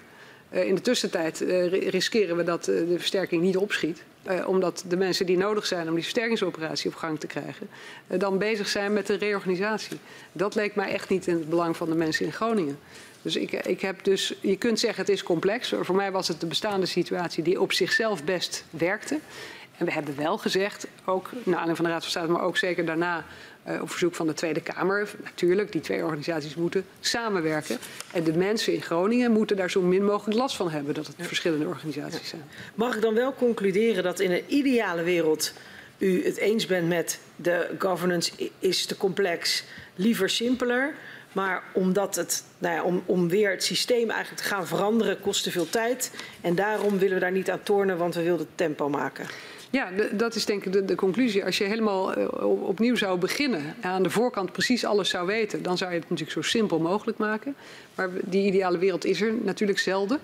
[0.53, 1.39] Uh, in de tussentijd
[1.71, 4.03] riskeren we dat de versterking niet opschiet.
[4.31, 7.69] Uh, omdat de mensen die nodig zijn om die versterkingsoperatie op gang te krijgen,
[8.09, 9.99] uh, dan bezig zijn met de reorganisatie.
[10.33, 12.79] Dat leek mij echt niet in het belang van de mensen in Groningen.
[13.23, 15.75] Dus ik, ik heb dus, je kunt zeggen het is complex.
[15.81, 19.19] Voor mij was het de bestaande situatie die op zichzelf best werkte.
[19.79, 22.57] En we hebben wel gezegd, ook naar aanleiding van de Raad van State, maar ook
[22.57, 23.25] zeker daarna
[23.69, 25.09] uh, op verzoek van de Tweede Kamer.
[25.25, 27.79] Natuurlijk, die twee organisaties moeten samenwerken.
[28.13, 31.17] En de mensen in Groningen moeten daar zo min mogelijk last van hebben dat het
[31.19, 31.25] ja.
[31.25, 32.27] verschillende organisaties ja.
[32.27, 32.43] zijn.
[32.75, 35.53] Mag ik dan wel concluderen dat in een ideale wereld
[35.99, 39.65] u het eens bent met de governance is te complex,
[39.95, 40.95] liever simpeler.
[41.33, 45.43] Maar omdat het, nou ja, om, om weer het systeem eigenlijk te gaan veranderen, kost
[45.43, 46.11] te veel tijd.
[46.41, 49.27] En daarom willen we daar niet aan tornen, want we willen het tempo maken.
[49.71, 51.45] Ja, dat is denk ik de, conclusie.
[51.45, 52.29] Als je helemaal uh,
[52.69, 56.11] opnieuw zou beginnen en aan de voorkant precies alles zou weten, dan zou je het
[56.11, 57.55] natuurlijk zo simpel mogelijk maken.
[57.95, 60.19] Maar die ideale wereld is er natuurlijk zelden.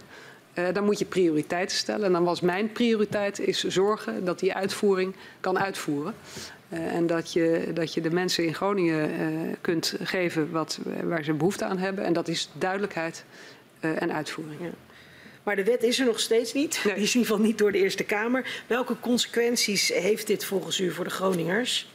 [0.54, 2.06] Uh, dan moet je prioriteiten stellen.
[2.06, 6.14] En dan was mijn prioriteit is zorgen dat die uitvoering kan uitvoeren.
[6.68, 9.10] Uh, en dat je, dat je de mensen in Groningen
[9.60, 12.04] kunt geven wat, waar ze behoefte aan hebben.
[12.04, 13.24] En dat is duidelijkheid
[13.80, 14.60] en uitvoering.
[14.60, 14.84] Ja.
[15.44, 16.80] Maar de wet is er nog steeds niet.
[16.84, 16.94] Nee.
[16.94, 18.62] Die is in ieder geval niet door de Eerste Kamer.
[18.66, 21.92] Welke consequenties heeft dit volgens u voor de Groningers?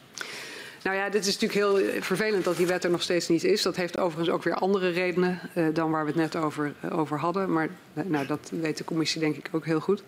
[0.83, 3.61] Nou ja, dit is natuurlijk heel vervelend dat die wet er nog steeds niet is.
[3.61, 6.99] Dat heeft overigens ook weer andere redenen uh, dan waar we het net over, uh,
[6.99, 7.53] over hadden.
[7.53, 10.03] Maar uh, nou, dat weet de commissie denk ik ook heel goed.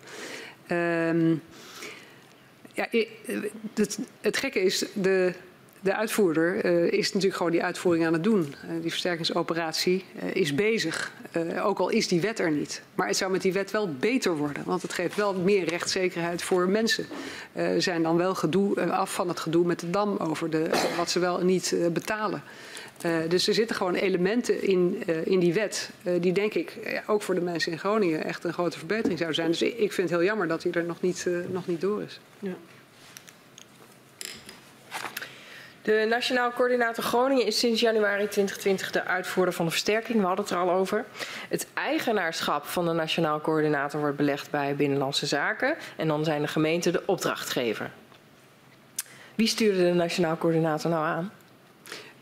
[0.70, 1.42] Um,
[2.72, 2.88] ja,
[3.74, 5.32] het, het gekke is, de,
[5.82, 8.54] de uitvoerder uh, is natuurlijk gewoon die uitvoering aan het doen.
[8.64, 11.12] Uh, die versterkingsoperatie uh, is bezig.
[11.62, 12.82] ook al is die wet er niet.
[12.94, 14.62] Maar het zou met die wet wel beter worden.
[14.66, 17.06] Want het geeft wel meer rechtszekerheid voor mensen.
[17.78, 21.18] Zijn dan wel gedoe, af van het gedoe met de dam over de, wat ze
[21.18, 22.42] wel niet betalen.
[23.28, 25.90] dus er zitten gewoon elementen in, in die wet
[26.20, 29.50] die denk ik ook voor de mensen in Groningen echt een grote verbetering zouden zijn.
[29.50, 32.02] Dus ik, ik vind het heel jammer dat hij er nog niet, nog niet door
[32.02, 32.20] is.
[32.38, 32.56] Ja.
[35.82, 40.20] De Nationaal Coördinator Groningen is sinds januari 2020 de uitvoerder van de versterking.
[40.20, 41.04] We hadden het er al over.
[41.48, 45.76] Het eigenaarschap van de Nationaal Coördinator wordt belegd bij Binnenlandse Zaken.
[45.96, 47.90] En dan zijn de gemeenten de opdrachtgever.
[49.34, 51.32] Wie stuurde de Nationaal Coördinator nou aan?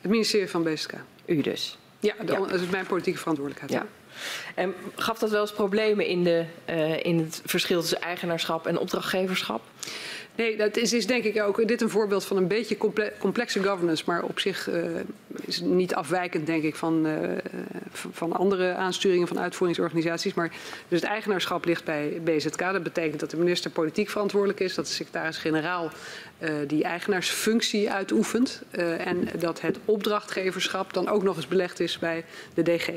[0.01, 0.93] Het ministerie van BSK.
[1.25, 1.79] U dus?
[1.99, 2.39] Ja, de, ja.
[2.39, 3.83] dat is mijn politieke verantwoordelijkheid.
[3.83, 3.87] Ja.
[4.55, 8.79] En gaf dat wel eens problemen in, de, uh, in het verschil tussen eigenaarschap en
[8.79, 9.63] opdrachtgeverschap?
[10.41, 12.77] Nee, dat is, is, denk ik ook dit een voorbeeld van een beetje
[13.19, 14.85] complexe governance, maar op zich uh,
[15.45, 17.15] is niet afwijkend, denk ik, van, uh,
[17.93, 20.35] van andere aansturingen van uitvoeringsorganisaties.
[20.35, 20.49] Maar
[20.89, 22.59] dus het eigenaarschap ligt bij BZK.
[22.59, 25.91] Dat betekent dat de minister politiek verantwoordelijk is, dat de secretaris-generaal
[26.39, 28.63] uh, die eigenaarsfunctie uitoefent
[28.99, 32.91] en dat het opdrachtgeverschap dan ook nog eens belegd is bij de DG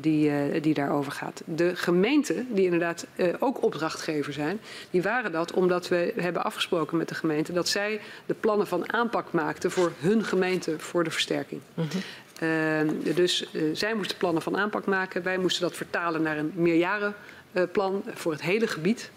[0.00, 1.42] die, uh, die daarover gaat.
[1.44, 4.60] De gemeenten, die inderdaad uh, ook opdrachtgever zijn,
[4.90, 8.92] die waren dat omdat we hebben afgesproken met de gemeente dat zij de plannen van
[8.92, 11.60] aanpak maakten voor hun gemeente voor de versterking.
[11.74, 12.00] Mm -hmm.
[12.38, 15.22] Ehm, dus uh, zij moesten plannen van aanpak maken.
[15.22, 19.10] Wij moesten dat vertalen naar een meerjarenplan voor het hele gebied.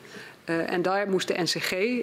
[0.45, 2.01] Uh, en daar moest de NCG uh,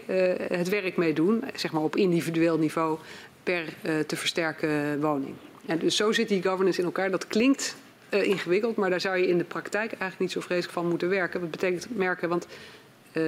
[0.49, 2.99] het werk mee doen, zeg maar op individueel niveau
[3.43, 3.65] per
[4.07, 5.35] te versterken woning.
[5.67, 7.11] En dus zo zit die governance in elkaar.
[7.11, 7.77] Dat klinkt
[8.09, 11.41] ingewikkeld, maar daar zou je in de praktijk eigenlijk niet zo vreselijk van moeten werken.
[11.41, 12.29] Wat betekent merken?
[12.29, 12.47] Want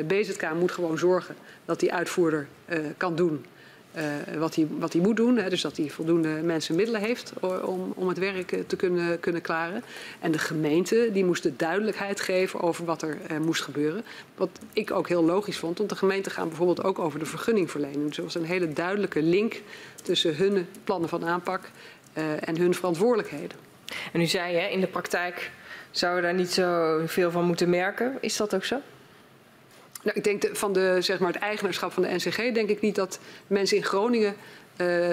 [0.06, 1.34] BZK moet gewoon zorgen
[1.64, 2.46] dat die uitvoerder
[2.96, 3.44] kan doen
[3.96, 5.36] uh, wat, hij, wat moet doen.
[5.36, 7.32] Hè, dus dat hij voldoende mensen middelen heeft
[7.64, 9.82] om, om het werk eh, te kunnen, kunnen klaren.
[10.20, 14.04] En de gemeente die moest de duidelijkheid geven over wat er uh, moest gebeuren.
[14.36, 18.06] Wat ik ook heel logisch vond, want de gemeenten gaan bijvoorbeeld ook over de vergunningverlening.
[18.06, 19.62] Dus er was een hele duidelijke link
[20.02, 21.70] tussen hun plannen van aanpak
[22.18, 23.67] uh, en hun verantwoordelijkheden.
[24.12, 25.50] En u zei hè, in de praktijk
[25.90, 28.18] zouden we daar niet zo veel van moeten merken.
[28.20, 28.80] Is dat ook zo?
[30.02, 32.80] Nou, ik denk de, van de, zeg maar, het eigenaarschap van de NCG denk ik
[32.80, 34.36] niet dat mensen in Groningen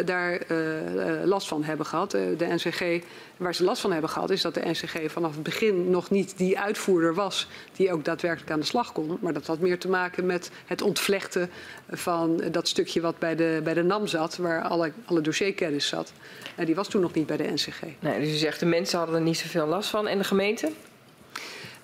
[0.06, 2.12] daar uh, last van hebben gehad.
[2.12, 3.04] De NCG,
[3.38, 6.38] waar ze last van hebben gehad, is dat de NCG vanaf het begin nog niet
[6.38, 9.18] die uitvoerder was die ook daadwerkelijk aan de slag kon.
[9.22, 11.50] Maar dat had meer te maken met het ontvlechten
[11.90, 16.14] van dat stukje wat bij de, bij de NAM zat, waar alle, alle dossierkennis zat.
[16.56, 17.82] En die was toen nog niet bij de NCG.
[18.00, 20.72] Nee, dus u zegt de mensen hadden er niet zoveel last van en de gemeente?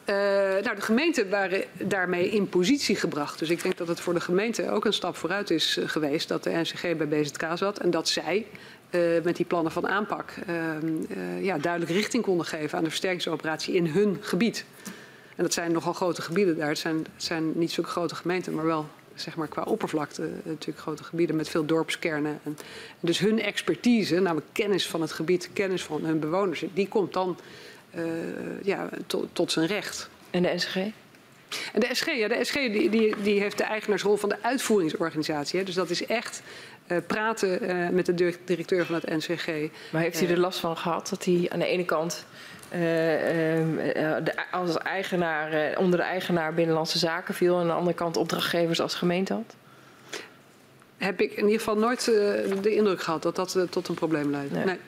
[0.06, 0.16] Uh,
[0.64, 3.40] nou, de gemeenten waren daarmee in positie gebracht.
[3.40, 6.28] Dus ik denk dat het voor de gemeente ook een stap vooruit is uh, geweest
[6.28, 8.46] dat de NCG bij BZK zat en dat zij
[8.92, 13.74] uh, met die plannen van aanpak ehm, ja, duidelijk richting konden geven aan de versterkingsoperatie
[13.74, 14.66] in hun gebied.
[15.36, 16.70] En dat zijn nogal grote gebieden daar.
[16.70, 21.04] Het zijn, zijn niet zulke grote gemeenten, maar wel zeg maar, qua oppervlakte natuurlijk grote
[21.04, 22.40] gebieden met veel dorpskernen.
[22.44, 22.58] En,
[23.00, 27.38] dus hun expertise, namelijk kennis van het gebied, kennis van hun bewoners, die komt dan
[28.64, 30.10] ja, to, tot zijn recht.
[30.30, 30.76] En de SG?
[31.74, 35.60] En de SG, ja, de SG die, die, die heeft de eigenaarsrol van de uitvoeringsorganisatie.
[35.60, 35.66] Hè.
[35.66, 36.42] Dus dat is echt
[36.88, 39.48] uh, praten uh, met de directeur van het NCG.
[39.92, 42.26] Maar heeft u er last van gehad dat hij aan de ene kant
[42.70, 47.56] de, als eigenaar, onder de eigenaar Binnenlandse Zaken viel...
[47.56, 49.56] en aan de andere kant opdrachtgevers als gemeente had?
[50.98, 54.52] Heb ik in ieder geval nooit de indruk gehad dat dat tot een probleem leidt.
[54.52, 54.66] Nee.
[54.66, 54.80] nee.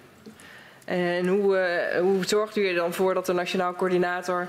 [0.85, 1.57] En hoe,
[1.93, 4.47] uh, hoe zorgt u er dan voor dat de nationaal coördinator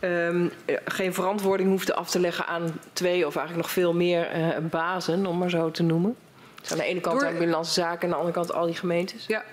[0.00, 0.50] um,
[0.84, 5.26] geen verantwoording hoeft af te leggen aan twee of eigenlijk nog veel meer uh, bazen,
[5.26, 6.16] om maar zo te noemen?
[6.60, 7.28] Dus aan de ene kant Door...
[7.28, 9.26] aan Binnenlandse Zaken en aan de andere kant al die gemeentes.
[9.26, 9.44] Ja,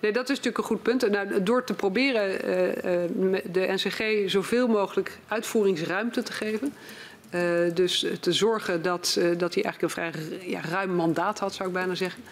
[0.00, 1.10] Nee, dat is natuurlijk een goed punt.
[1.10, 6.74] Nou, door te proberen uh, de NCG zoveel mogelijk uitvoeringsruimte te geven.
[7.34, 10.12] Uh, dus te zorgen dat, uh, dat hij eigenlijk een vrij
[10.46, 12.22] ja, ruim mandaat had, zou ik bijna zeggen.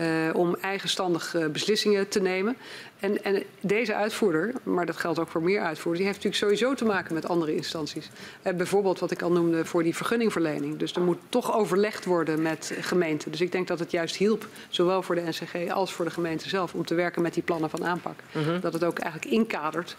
[0.00, 2.56] Uh, om eigenstandig uh, beslissingen te nemen.
[3.00, 6.74] En, en, deze uitvoerder, maar dat geldt ook voor meer uitvoerders, die heeft natuurlijk sowieso
[6.74, 8.10] te maken met andere instanties.
[8.42, 10.78] Uh, bijvoorbeeld wat ik al noemde voor die vergunningverlening.
[10.78, 13.30] Dus er moet toch overlegd worden met gemeenten.
[13.30, 16.48] Dus ik denk dat het juist hielp, zowel voor de NCG als voor de gemeente
[16.48, 18.20] zelf, om te werken met die plannen van aanpak.
[18.32, 18.62] -huh.
[18.62, 19.96] Dat het ook eigenlijk inkadert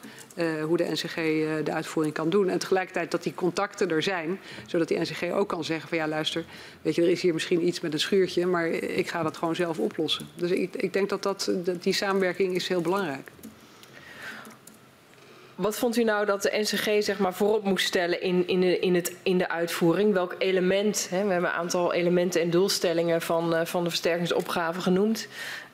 [0.63, 1.15] hoe de NCG
[1.63, 2.49] de uitvoering kan doen.
[2.49, 6.07] En tegelijkertijd dat die contacten er zijn, zodat die NCG ook kan zeggen van ja
[6.07, 6.45] luister,
[6.81, 9.55] weet je, er is hier misschien iets met een schuurtje, maar ik ga dat gewoon
[9.55, 10.27] zelf oplossen.
[10.35, 13.31] Dus ik, ik denk dat, dat die samenwerking is heel belangrijk belangrijk.
[15.55, 18.79] Wat vond u nou dat de NCG zeg maar, voorop moest stellen in, in, de,
[18.79, 20.13] in, het, in de uitvoering?
[20.13, 21.07] Welk element?
[21.09, 21.25] Hè?
[21.25, 25.27] We hebben een aantal elementen en doelstellingen van, uh, van de versterkingsopgave genoemd.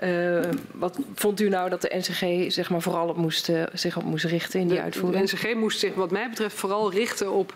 [0.03, 0.39] Uh,
[0.71, 4.03] wat vond u nou dat de NCG zeg maar, vooral op moest, uh, zich op
[4.03, 5.29] moest richten in die de, uitvoering?
[5.29, 7.53] De NCG moest zich wat mij betreft vooral richten op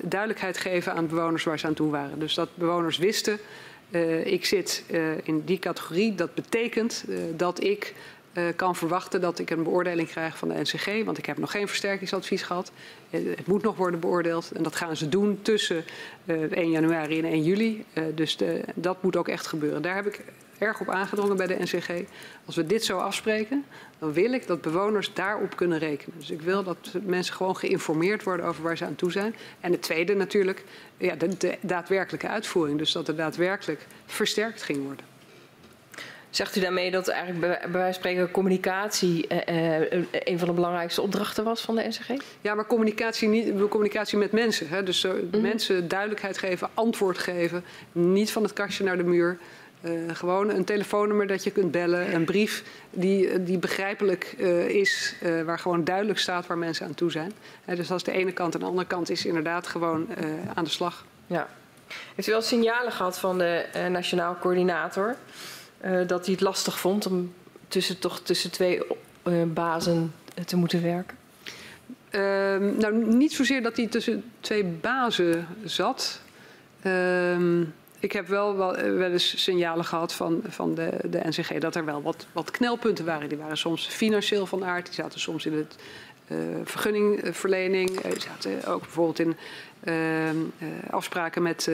[0.00, 2.18] duidelijkheid geven aan bewoners waar ze aan toe waren.
[2.18, 3.38] Dus dat bewoners wisten
[3.94, 6.14] uh, ik zit uh, in die categorie.
[6.14, 7.94] Dat betekent uh, dat ik
[8.56, 11.04] kan verwachten dat ik een beoordeling krijg van de NCG.
[11.04, 12.72] Want ik heb nog geen versterkingsadvies gehad.
[13.10, 14.50] het moet nog worden beoordeeld.
[14.54, 15.84] En dat gaan ze doen tussen
[16.26, 17.84] 1 januari en 1 juli.
[18.14, 19.82] dus de, dat moet ook echt gebeuren.
[19.82, 20.20] Daar heb ik
[20.58, 21.90] erg op aangedrongen bij de NCG.
[22.44, 23.64] Als we dit zo afspreken,
[23.98, 26.18] dan wil ik dat bewoners daarop kunnen rekenen.
[26.18, 29.34] Dus ik wil dat mensen gewoon geïnformeerd worden over waar ze aan toe zijn.
[29.60, 30.64] En het tweede natuurlijk,
[30.96, 32.78] ja, de, de daadwerkelijke uitvoering.
[32.78, 35.12] Dus dat er daadwerkelijk versterkt ging worden.
[36.34, 40.54] Zegt u daarmee dat eigenlijk bij wijze van spreken communicatie eh, eh, een van de
[40.54, 42.22] belangrijkste opdrachten was van de NCG?
[42.40, 44.68] Ja, maar communicatie, niet, communicatie met mensen.
[44.68, 44.82] Hè?
[44.82, 45.40] Dus mm -hmm.
[45.40, 47.64] mensen duidelijkheid geven, antwoord geven.
[47.92, 49.38] Niet van het kastje naar de muur.
[49.84, 55.14] Uh, gewoon een telefoonnummer dat je kunt bellen, een brief die, die begrijpelijk uh, is,
[55.22, 57.32] uh, waar gewoon duidelijk staat waar mensen aan toe zijn.
[57.64, 58.54] dus dat is de ene kant.
[58.54, 60.08] En de andere kant is inderdaad gewoon
[60.54, 61.04] aan de slag.
[61.26, 61.48] Ja.
[62.14, 65.16] Heeft u wel signalen gehad van de Nationaal Coördinator
[66.06, 67.34] dat hij het lastig vond om
[67.68, 68.82] tussen, toch tussen twee
[69.46, 71.16] bazen te moeten werken?
[72.14, 76.20] Ehm, nou, niet zozeer dat hij tussen twee bazen zat.
[76.82, 77.62] Ehm,
[78.04, 81.74] Ik heb wel, wel, eh, wel eens signalen gehad van, van de, de NCG dat
[81.74, 83.28] er wel wat, wat knelpunten waren.
[83.28, 85.76] Die waren soms financieel van aard, die zaten soms in het
[86.28, 89.36] uh, vergunningverlening, uh, die zaten ook bijvoorbeeld in
[89.84, 91.70] uh, afspraken met,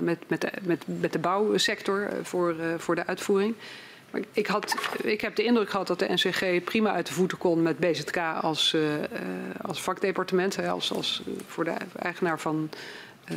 [0.00, 3.54] met, met, de, met, met de bouwsector voor, voor de uitvoering.
[4.10, 7.38] Maar ik, had, ik heb de indruk gehad dat de NCG prima uit de voeten
[7.38, 8.76] kon met BZK als,
[9.62, 12.78] als vakdepartement, als, als voor de eigenaar van eh,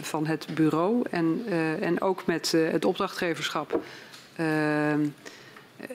[0.01, 3.80] van het bureau en, uh, en ook met uh, het opdrachtgeverschap.
[4.35, 5.14] En,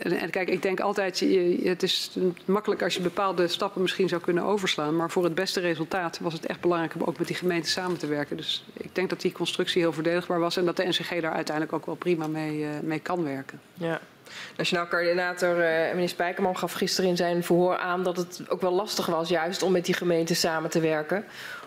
[0.03, 1.21] en, kijk, ik denk altijd,
[1.63, 4.97] het is makkelijk als je bepaalde stappen misschien zou kunnen overslaan.
[4.97, 7.99] Maar voor het beste resultaat was het echt belangrijk om ook met die gemeente samen
[7.99, 8.37] te werken.
[8.37, 11.77] Dus ik denk dat die constructie heel verdedigbaar was en dat de NCG daar uiteindelijk
[11.77, 13.61] ook wel prima mee, mee kan werken.
[13.75, 14.01] Ja.
[14.57, 19.07] Nationaal coördinator meneer Spijkerman gaf gisteren in zijn verhoor aan dat het ook wel lastig
[19.07, 21.25] was juist om met die gemeente samen te werken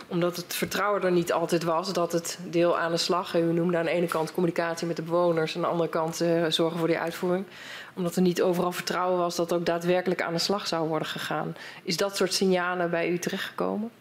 [0.08, 3.78] omdat het vertrouwen er niet altijd was dat het deel aan de slag, u noemde
[3.78, 6.88] aan de ene kant communicatie met de bewoners, aan de andere kant uh, zorgen voor
[6.88, 7.46] die uitvoering,
[7.94, 11.56] omdat er niet overal vertrouwen was dat ook daadwerkelijk aan de slag zou worden gegaan.
[11.84, 13.92] Is dat soort signalen bij u terechtgekomen?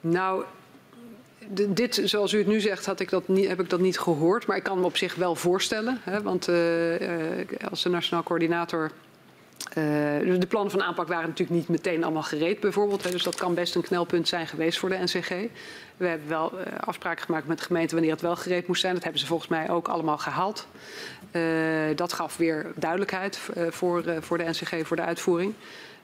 [0.00, 0.44] Nou,
[1.68, 4.46] dit, zoals u het nu zegt, had ik dat niet, heb ik dat niet gehoord.
[4.46, 6.00] Maar ik kan me op zich wel voorstellen.
[6.02, 8.90] Hè, want uh, uh, als de nationaal coördinator
[10.38, 13.04] de plannen van aanpak waren natuurlijk niet meteen allemaal gereed bijvoorbeeld.
[13.04, 15.28] Hè, dus dat kan best een knelpunt zijn geweest voor de NCG.
[15.96, 18.94] We hebben wel uh, afspraken gemaakt met de gemeente wanneer het wel gereed moest zijn.
[18.94, 20.66] Dat hebben ze volgens mij ook allemaal gehaald.
[21.32, 21.42] Uh,
[21.94, 23.40] dat gaf weer duidelijkheid
[23.70, 25.54] voor, voor de NCG, voor de uitvoering.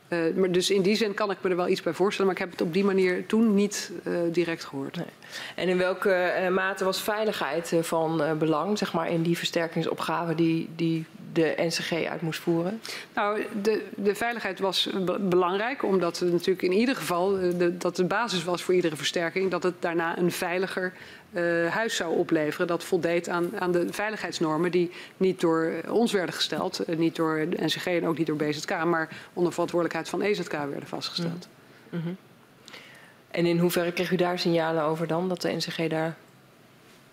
[0.08, 2.40] Uh, maar dus in die zin kan ik me er wel iets bij voorstellen, maar
[2.40, 4.96] ik heb het op die manier toen niet uh, direct gehoord.
[4.96, 5.06] Nee.
[5.54, 10.68] En in welke uh, mate was veiligheid van belang, zeg maar, in die versterkingsopgave die,
[10.76, 12.80] die de NCG uit moest voeren?
[13.14, 14.90] Nou, de, de veiligheid was
[15.20, 19.50] belangrijk, omdat het natuurlijk in ieder geval de, dat de basis was voor iedere versterking,
[19.50, 20.92] dat het daarna een veiliger
[21.34, 22.66] uh, huis zou opleveren.
[22.66, 27.46] Dat voldeed aan, aan, de veiligheidsnormen die niet door ons werden gesteld, uh, niet door
[27.48, 31.48] de NCG en ook niet door BZK, maar onder verantwoordelijkheid van EZK werden vastgesteld.
[31.90, 32.16] Mm -hmm.
[33.30, 36.16] En in hoeverre kreeg u daar signalen over dan, dat de NCG daar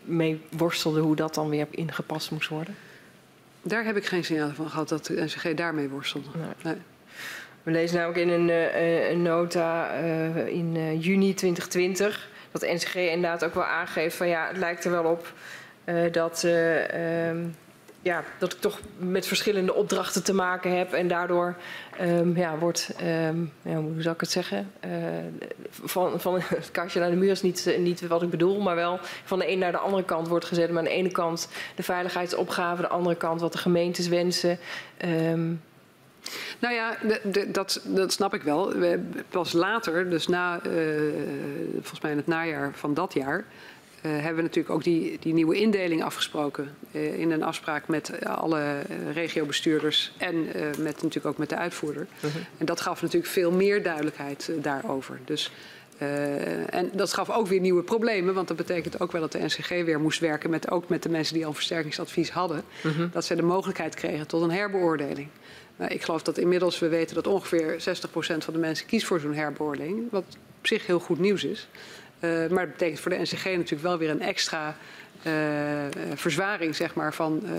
[0.02, 2.76] mee worstelde hoe dat dan weer ingepast moest worden?
[3.62, 6.28] Daar heb ik geen signalen van gehad dat de NCG daarmee worstelde.
[6.38, 6.48] Nee.
[6.64, 6.82] nee.
[7.64, 12.30] We lezen namelijk in een, uh, een nota uh, in uh, juni 2020
[12.60, 15.34] de NCG inderdaad ook wel aangeeft van ja, het lijkt er wel op
[16.12, 17.56] dat, um,
[18.02, 21.56] ja, dat ik toch met verschillende opdrachten te maken heb en daardoor
[22.02, 22.94] um, ja, wordt,
[23.28, 24.72] um, ja, hoe zou ik het zeggen,
[25.70, 29.00] van, van het kastje naar de muur is niet, niet wat ik bedoel, maar wel
[29.24, 30.70] van de een naar de andere kant wordt gezet.
[30.70, 34.60] Maar aan de ene kant de veiligheidsopgave, de andere kant wat de gemeentes wensen.
[36.60, 36.98] Nou ja,
[37.48, 38.74] dat, dat snap ik wel.
[38.74, 39.00] We,
[39.30, 40.72] pas later, dus na, uh,
[41.74, 45.34] volgens mij in het najaar van dat jaar, uh, hebben we natuurlijk ook die, die
[45.34, 46.76] nieuwe indeling afgesproken.
[46.92, 48.80] Uh, in een afspraak met alle
[49.14, 50.46] regiobestuurders en
[50.78, 52.08] met, natuurlijk ook met de uitvoerder.
[52.20, 52.32] -huh.
[52.58, 55.20] En dat gaf natuurlijk veel meer duidelijkheid daarover.
[55.26, 55.52] Dus
[56.70, 59.70] en dat gaf ook weer nieuwe problemen, want dat betekent ook wel dat de NCG
[59.70, 62.64] weer moest werken met, ook met de mensen die al versterkingsadvies hadden.
[62.86, 63.12] Uh -huh.
[63.12, 65.28] Dat ze de mogelijkheid kregen tot een herbeoordeling.
[65.82, 67.82] Nou, ik geloof dat inmiddels we weten dat ongeveer 60%
[68.38, 70.12] van de mensen kiest voor zo'n herbeoordeling.
[70.12, 70.24] Wat
[70.60, 71.68] op zich heel goed nieuws is.
[72.20, 74.76] Uh, maar het betekent voor de NCG natuurlijk wel weer een extra
[75.28, 75.34] uh,
[76.16, 77.52] verzwaring, zeg maar, van, uh,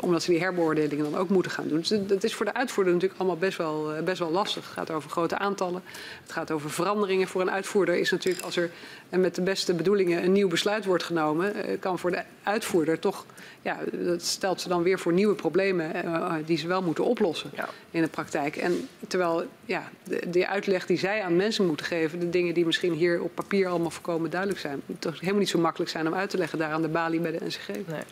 [0.00, 1.78] omdat ze die herbeoordelingen dan ook moeten gaan doen.
[1.78, 4.64] Dus dat is voor de uitvoerder natuurlijk allemaal best wel, best wel lastig.
[4.64, 5.82] Het gaat over grote aantallen,
[6.22, 7.28] het gaat over veranderingen.
[7.28, 8.70] Voor een uitvoerder is natuurlijk, als er
[9.08, 13.26] met de beste bedoelingen een nieuw besluit wordt genomen, kan voor de uitvoerder toch,
[13.62, 15.92] ja, dat stelt ze dan weer voor nieuwe problemen
[16.46, 17.68] die ze wel moeten oplossen ja.
[17.90, 18.56] in de praktijk.
[18.56, 22.66] En terwijl, ja, de, de uitleg die zij aan mensen moeten geven, de dingen die
[22.66, 26.14] misschien hier op papier allemaal voorkomen duidelijk zijn, toch helemaal niet zo makkelijk zijn om
[26.14, 27.68] uit te leggen daar aan de balie bij de NCG.
[27.68, 28.02] Nee.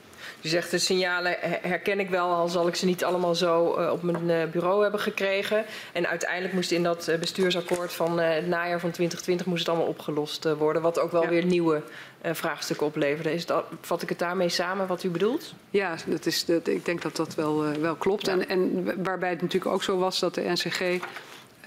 [0.42, 3.90] U zegt de signalen herken ik wel, al zal ik ze niet allemaal zo uh,
[3.92, 5.64] op mijn uh, bureau hebben gekregen.
[5.92, 10.52] En uiteindelijk moest in dat bestuursakkoord van het najaar van 2020 moest het allemaal opgelost
[10.58, 10.82] worden.
[10.82, 11.28] Wat ook wel ja.
[11.28, 11.82] weer nieuwe
[12.22, 13.32] vraagstukken opleverde.
[13.32, 15.54] Is dat, vat ik het daarmee samen wat u bedoelt?
[15.70, 18.26] Ja, dat is, dat, ik denk dat dat wel, wel klopt.
[18.26, 18.32] Ja.
[18.32, 21.00] En, en waarbij het natuurlijk ook zo was dat de NCG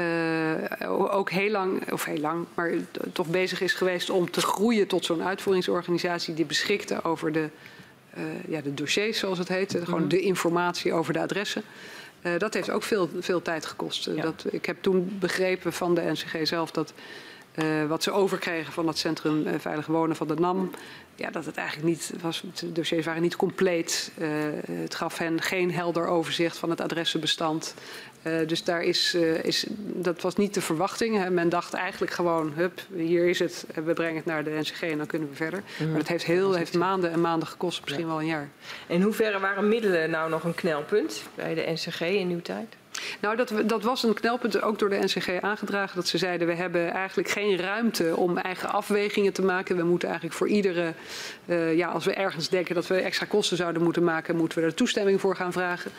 [0.01, 2.71] uh, ook heel lang, of heel lang, maar
[3.13, 7.49] toch bezig is geweest om te groeien tot zo'n uitvoeringsorganisatie die beschikte over de,
[8.17, 9.85] uh, ja, de dossiers, zoals het heet, mm.
[9.85, 11.63] gewoon de informatie over de adressen.
[12.21, 14.05] Uh, dat heeft ook veel, veel tijd gekost.
[14.05, 14.21] Ja.
[14.21, 16.93] Dat, ik heb toen begrepen van de NCG zelf dat
[17.55, 20.71] Uh, wat ze overkregen van het Centrum uh, Veilig Wonen van de NAM.
[21.15, 22.43] Ja, dat het eigenlijk niet was.
[22.53, 24.11] De dossiers waren niet compleet.
[24.17, 24.27] Uh,
[24.65, 27.73] het gaf hen geen helder overzicht van het adressenbestand.
[28.47, 29.13] dus daar is,
[29.43, 31.17] is, dat was niet de verwachting.
[31.17, 31.29] Hè.
[31.29, 33.65] Men dacht eigenlijk gewoon, hup, hier is het.
[33.85, 35.63] We brengen het naar de NCG en dan kunnen we verder.
[35.79, 35.89] Mm.
[35.89, 38.09] Maar het heeft, heel, heeft maanden en maanden gekost, misschien ja.
[38.09, 38.49] wel een jaar.
[38.87, 42.75] In hoeverre waren middelen nou nog een knelpunt bij de NCG in uw tijd?
[43.21, 45.95] Nou, dat, dat was een knelpunt ook door de NCG aangedragen.
[45.95, 49.77] Dat ze zeiden, we hebben eigenlijk geen ruimte om eigen afwegingen te maken.
[49.77, 50.93] We moeten eigenlijk voor iedere,
[51.45, 54.65] uh, ja, als we ergens denken dat we extra kosten zouden moeten maken, moeten we
[54.65, 55.91] er toestemming voor gaan vragen.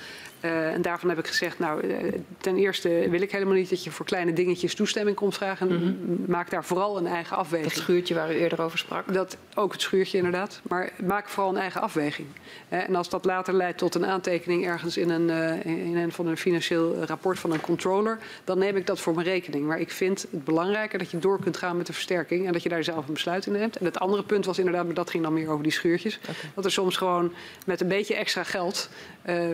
[0.44, 1.96] Uh, en daarvan heb ik gezegd, nou, uh,
[2.38, 5.66] ten eerste wil ik helemaal niet dat je voor kleine dingetjes toestemming komt vragen.
[5.66, 6.24] Mm -hmm.
[6.26, 7.72] Maak daar vooral een eigen afweging.
[7.72, 9.14] Dat schuurtje waar u eerder over sprak?
[9.14, 10.60] Dat, ook het schuurtje inderdaad.
[10.68, 12.28] Maar maak vooral een eigen afweging.
[12.68, 15.30] Uh, en als dat later leidt tot een aantekening ergens in een,
[15.64, 19.26] in een van een financieel rapport van een controller, dan neem ik dat voor mijn
[19.26, 19.66] rekening.
[19.66, 22.62] Maar ik vind het belangrijker dat je door kunt gaan met de versterking en dat
[22.62, 23.76] je daar zelf een besluit in neemt.
[23.76, 26.18] En het andere punt was inderdaad, maar dat ging dan meer over die schuurtjes.
[26.18, 26.34] Okay.
[26.54, 27.32] Dat er soms gewoon
[27.66, 28.88] met een beetje extra geld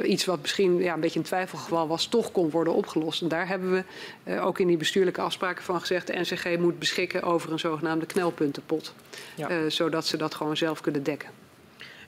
[0.05, 3.23] iets wat misschien ja, een beetje een twijfelgeval was, toch kon worden opgelost.
[3.23, 3.85] En daar hebben we
[4.25, 6.07] uh, ook in die bestuurlijke afspraken van gezegd...
[6.07, 8.95] de NCG moet beschikken over een zogenaamde knelpuntenpot.
[9.35, 9.51] Ja.
[9.51, 11.29] Uh, zodat ze dat gewoon zelf kunnen dekken.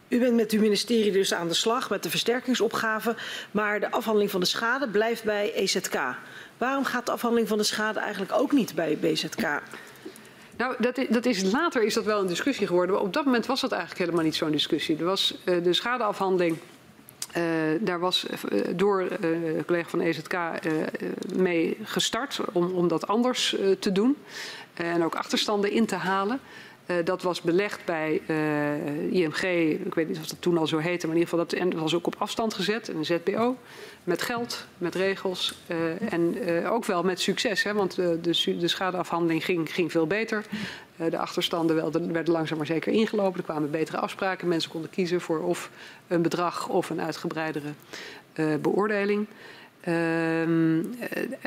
[0.09, 3.17] U bent met uw ministerie dus aan de slag met de versterkingsopgave...
[3.51, 5.99] maar de afhandeling van de schade blijft bij EZK.
[6.59, 9.63] Waarom gaat de afhandeling van de schade eigenlijk ook niet bij BZK?
[10.57, 12.95] Nou, dat is, dat is, later is dat wel een discussie geworden.
[12.95, 14.99] Maar op dat moment was dat eigenlijk helemaal niet zo'n discussie.
[14.99, 16.59] Er was uh, de schadeafhandeling
[17.37, 17.43] uh,
[17.81, 20.39] daar was uh, door uh, de collega van EZK
[21.37, 24.17] mee gestart om, om dat anders te doen.
[24.75, 26.41] en ook achterstanden in te halen.
[27.05, 28.21] dat was belegd bij
[29.11, 29.43] IMG,
[29.85, 31.95] ik weet niet of dat toen al zo heette, maar in ieder geval dat, was
[31.95, 33.57] ook op afstand gezet, een ZBO.
[34.05, 35.55] Met geld, met regels
[36.09, 36.37] en
[36.67, 38.19] ook wel met succes, hè, want de,
[38.59, 40.45] de, schadeafhandeling ging, ging veel beter.
[40.97, 43.39] de achterstanden werden langzaam maar zeker ingelopen.
[43.39, 44.49] Er kwamen betere afspraken.
[44.49, 45.71] Mensen konden kiezen voor of
[46.09, 47.73] een bedrag of een uitgebreidere
[48.61, 49.27] beoordeling.
[49.89, 50.85] Uh,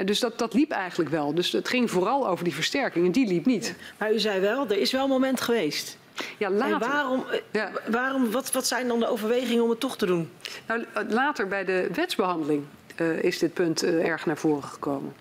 [0.06, 1.34] dus dat, dat liep eigenlijk wel.
[1.34, 3.76] Dus het ging vooral over die versterking en die liep niet.
[3.98, 5.98] Maar u zei wel, er is wel een moment geweest.
[6.38, 6.74] Ja, later.
[6.74, 7.72] En waarom, ja.
[7.88, 10.30] waarom, wat, wat zijn dan de overwegingen om het toch te doen?
[10.68, 12.66] Nou, later bij de wetsbehandeling
[12.98, 15.14] uh, is dit punt uh, erg naar voren gekomen.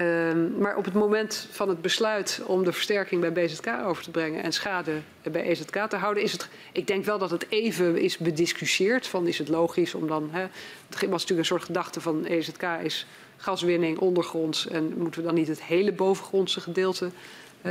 [0.00, 4.10] Um, maar op het moment van het besluit om de versterking bij BZK over te
[4.10, 4.92] brengen en schade
[5.22, 6.48] bij EZK te houden, is het.
[6.72, 9.06] Ik denk wel dat het even is bediscussieerd.
[9.06, 10.28] Van is het logisch om dan.
[10.32, 15.26] Hè, het was natuurlijk een soort gedachte van EZK is gaswinning ondergronds en moeten we
[15.26, 17.10] dan niet het hele bovengrondse gedeelte.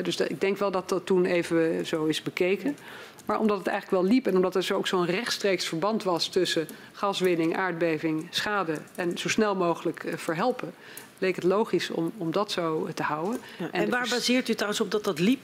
[0.04, 2.78] Dus dat, ik denk wel dat dat toen even zo is bekeken.
[3.26, 6.68] Maar omdat het eigenlijk wel liep en omdat er ook zo'n rechtstreeks verband was tussen
[6.92, 10.74] gaswinning, aardbeving, schade en zo snel mogelijk uh, verhelpen,
[11.18, 13.40] leek het logisch om, om dat zo te houden.
[13.58, 13.66] Ja.
[13.72, 15.44] En, en waar baseert u trouwens op dat dat liep?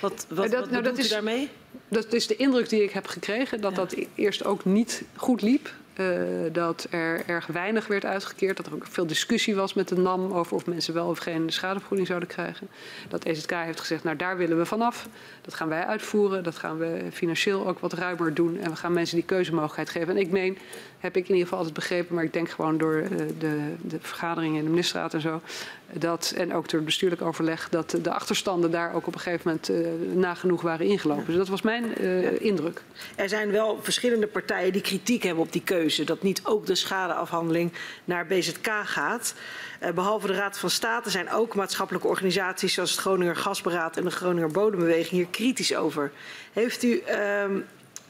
[0.00, 1.48] Wat, wat, dat, wat nou, dat is, daarmee?
[1.88, 3.76] Dat is de indruk die ik heb gekregen, dat ja.
[3.76, 5.74] dat eerst ook niet goed liep.
[6.02, 8.56] Uh, dat er erg weinig werd uitgekeerd.
[8.56, 11.52] Dat er ook veel discussie was met de NAM over of mensen wel of geen
[11.52, 12.68] schadevergoeding zouden krijgen.
[13.08, 15.08] Dat EZK heeft gezegd, nou daar willen we vanaf.
[15.40, 16.42] Dat gaan wij uitvoeren.
[16.42, 18.58] Dat gaan we financieel ook wat ruimer doen.
[18.58, 20.08] En we gaan mensen die keuzemogelijkheid geven.
[20.08, 20.58] En ik meen,
[21.02, 23.08] heb ik in ieder geval altijd begrepen, maar ik denk gewoon door uh,
[23.38, 25.40] de, de vergaderingen in de ministerraad en zo.
[25.92, 29.42] Dat, en ook door het bestuurlijk overleg, dat de achterstanden daar ook op een gegeven
[29.44, 31.26] moment uh, nagenoeg waren ingelopen.
[31.26, 32.82] Dus dat was mijn uh, indruk.
[33.14, 36.04] Er zijn wel verschillende partijen die kritiek hebben op die keuze.
[36.04, 37.72] Dat niet ook de schadeafhandeling
[38.04, 39.34] naar BZK gaat.
[39.82, 44.04] Uh, behalve de Raad van State zijn ook maatschappelijke organisaties zoals het Groninger Gasberaad en
[44.04, 46.12] de Groninger Bodembeweging hier kritisch over.
[46.52, 47.02] Heeft u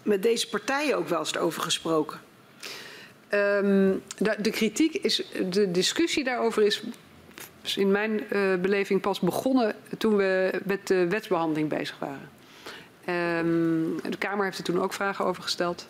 [0.03, 2.21] met deze partijen ook wel eens over gesproken?
[3.35, 6.83] Um, de, de, kritiek is, de discussie daarover is
[7.77, 12.31] in mijn uh, beleving pas begonnen toen we met de wetsbehandeling bezig waren.
[13.47, 15.89] Um, de Kamer heeft er toen ook vragen over gesteld.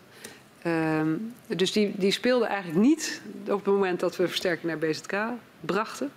[0.67, 5.15] Um, dus die, die speelde eigenlijk niet op het moment dat we versterking naar BZK
[5.61, 6.13] brachten.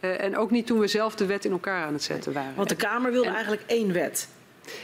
[0.00, 2.54] Uh, en ook niet toen we zelf de wet in elkaar aan het zetten waren.
[2.54, 4.28] Want de Kamer wilde en, eigenlijk één wet.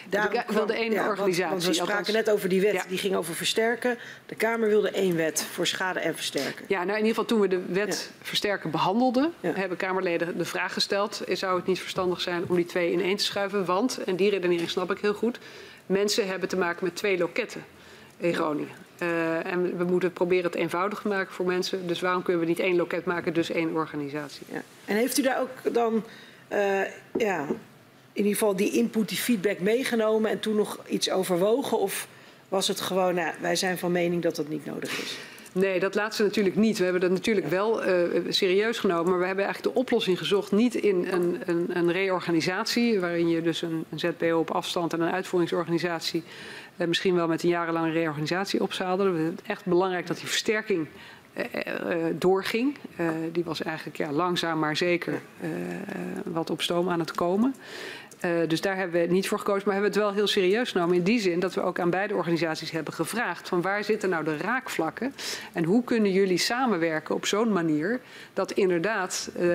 [0.09, 1.51] Daarom ik wilde één ja, organisatie.
[1.51, 2.85] Want, we spraken althans, net over die wet, ja.
[2.89, 3.99] die ging over versterken.
[4.27, 6.65] De Kamer wilde één wet voor schade en versterken.
[6.69, 8.25] Ja, nou in ieder geval toen we de wet ja.
[8.27, 12.93] versterken behandelden, hebben Kamerleden de vraag gesteld: zou het niet verstandig zijn om die twee
[12.93, 13.65] in één te schuiven?
[13.65, 15.39] Want, en die redenering snap ik heel goed,
[15.87, 17.65] mensen hebben te maken met twee loketten
[18.17, 18.85] in Groningen.
[19.03, 21.87] Uh, en we moeten proberen het eenvoudig te maken voor mensen.
[21.87, 24.47] Dus waarom kunnen we niet één loket maken, dus één organisatie?
[24.53, 24.63] Ja.
[24.85, 26.05] En heeft u daar ook dan
[26.53, 26.81] uh,
[27.19, 27.47] ja,
[28.17, 31.79] in ieder geval die input, die feedback meegenomen en toen nog iets overwogen?
[31.79, 32.09] Of
[32.49, 35.17] was het gewoon, nou, wij zijn van mening dat dat niet nodig is?
[35.53, 36.79] Nee, dat laatste natuurlijk niet.
[36.79, 37.93] We hebben dat natuurlijk wel uh,
[38.29, 39.11] serieus genomen.
[39.11, 43.01] Maar we hebben eigenlijk de oplossing gezocht niet in een, een, een reorganisatie...
[43.01, 46.23] waarin je dus een, een, ZBO op afstand en een uitvoeringsorganisatie...
[46.77, 49.15] Uh, misschien wel met een jarenlange reorganisatie opzadelen.
[49.15, 50.87] We het echt belangrijk dat die versterking
[51.37, 52.77] uh, doorging.
[53.33, 55.21] die was eigenlijk ja, langzaam maar zeker
[56.25, 57.55] wat op stoom aan het komen.
[58.25, 60.71] Uh, dus daar hebben we niet voor gekozen, maar hebben we het wel heel serieus
[60.71, 60.97] genomen.
[60.97, 64.25] In die zin dat we ook aan beide organisaties hebben gevraagd: van waar zitten nou
[64.25, 65.15] de raakvlakken
[65.53, 68.01] en hoe kunnen jullie samenwerken op zo'n manier
[68.33, 69.47] dat inderdaad uh,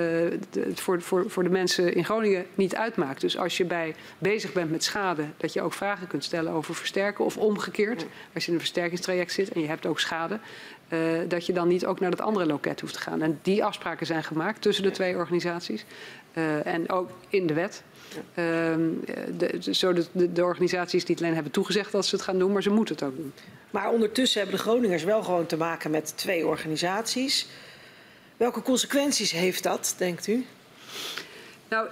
[0.59, 3.21] het voor, voor, voor de mensen in Groningen niet uitmaakt.
[3.21, 6.75] Dus als je bij bezig bent met schade, dat je ook vragen kunt stellen over
[6.75, 8.05] versterken of omgekeerd.
[8.33, 10.39] Als je in een versterkingstraject zit en je hebt ook schade,
[10.89, 13.21] uh, dat je dan niet ook naar dat andere loket hoeft te gaan.
[13.21, 15.85] En die afspraken zijn gemaakt tussen de twee organisaties
[16.63, 17.83] en ook in de wet.
[18.15, 18.75] Uh,
[19.37, 22.69] de, zo de, organisaties niet alleen hebben toegezegd dat ze het gaan doen, maar ze
[22.69, 23.33] moeten het ook doen.
[23.69, 27.47] Maar ondertussen hebben de Groningers wel gewoon te maken met twee organisaties.
[28.37, 30.45] Welke consequenties heeft dat, denkt u?
[31.69, 31.87] Nou,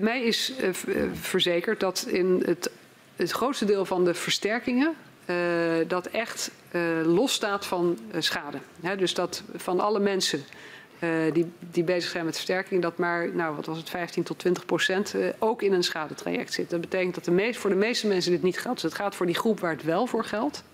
[0.00, 0.70] mij is uh,
[1.12, 2.70] verzekerd dat in het,
[3.16, 4.94] het grootste deel van de versterkingen
[5.26, 5.36] uh,
[5.88, 8.58] dat echt uh, losstaat van schade.
[8.80, 10.44] He, dus dat van alle mensen
[11.32, 14.64] die, die bezig zijn met versterking, dat maar, nou wat was het, 15 tot 20
[14.64, 16.70] procent uh, ook in een schadetraject zit.
[16.70, 18.80] Dat betekent dat meest, voor de meeste mensen dit niet geldt.
[18.80, 20.64] Dus het gaat voor die groep waar het wel voor geldt.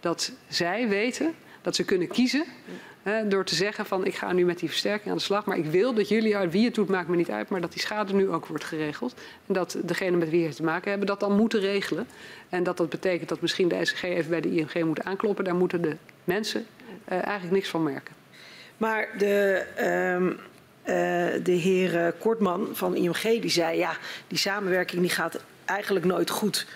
[0.00, 2.44] Dat zij weten dat ze kunnen kiezen
[3.28, 5.44] door te zeggen van ik ga nu met die versterking aan de slag.
[5.44, 7.72] Maar ik wil dat jullie, uit wie het doet maakt me niet uit, maar dat
[7.72, 9.14] die schade nu ook wordt geregeld.
[9.46, 12.06] En dat degene met wie het te maken hebben dat dan moeten regelen.
[12.48, 15.44] En dat dat betekent dat misschien de SG even bij de ING moet aankloppen.
[15.44, 16.66] Daar moeten de mensen
[17.04, 18.21] eigenlijk niks van merken.
[18.82, 19.64] Maar de,
[20.16, 23.96] um, uh, de heer Kortman van IMG die zei ja,
[24.26, 26.66] die samenwerking die gaat eigenlijk nooit goed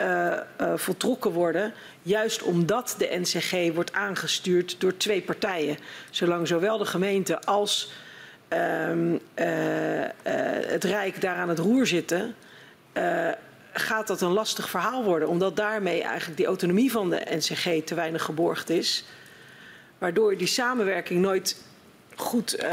[0.00, 1.74] uh, uh, voltrokken worden.
[2.02, 5.76] Juist omdat de NCG wordt aangestuurd door twee partijen.
[6.10, 7.92] Zolang zowel de gemeente als
[8.48, 9.20] um,
[10.68, 12.34] het Rijk daar aan het roer zitten,
[13.72, 15.28] gaat dat een lastig verhaal worden.
[15.28, 19.04] Omdat daarmee eigenlijk die autonomie van de NCG te weinig geborgd is
[19.98, 21.62] waardoor je die samenwerking nooit
[22.14, 22.64] goed, uh,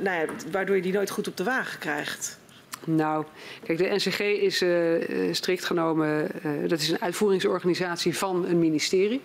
[0.00, 2.38] nou ja, waardoor je die nooit goed op de wagen krijgt?
[2.84, 3.24] Nou,
[3.62, 6.30] kijk, de NCG is uh, strikt genomen,
[6.68, 9.22] dat is een uitvoeringsorganisatie van een ministerie.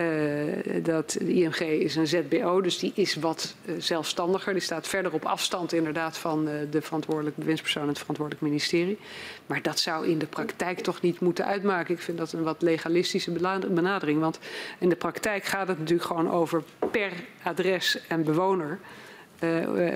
[0.00, 4.52] Uh, dat, de IMG is een ZBO, dus die is wat uh, zelfstandiger.
[4.52, 8.98] Die staat verder op afstand inderdaad van uh, de verantwoordelijke bewindspersoon en het verantwoordelijk ministerie.
[9.46, 11.94] Maar dat zou in de praktijk toch niet moeten uitmaken.
[11.94, 13.32] Ik vind dat een wat legalistische
[13.68, 14.20] benadering.
[14.20, 14.38] Want
[14.78, 17.12] in de praktijk gaat het natuurlijk gewoon over per
[17.42, 18.78] adres en bewoner.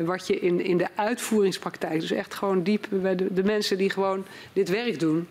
[0.04, 4.24] wat je in, in de uitvoeringspraktijk, dus echt gewoon diep bij de, mensen die gewoon
[4.52, 5.28] dit werk doen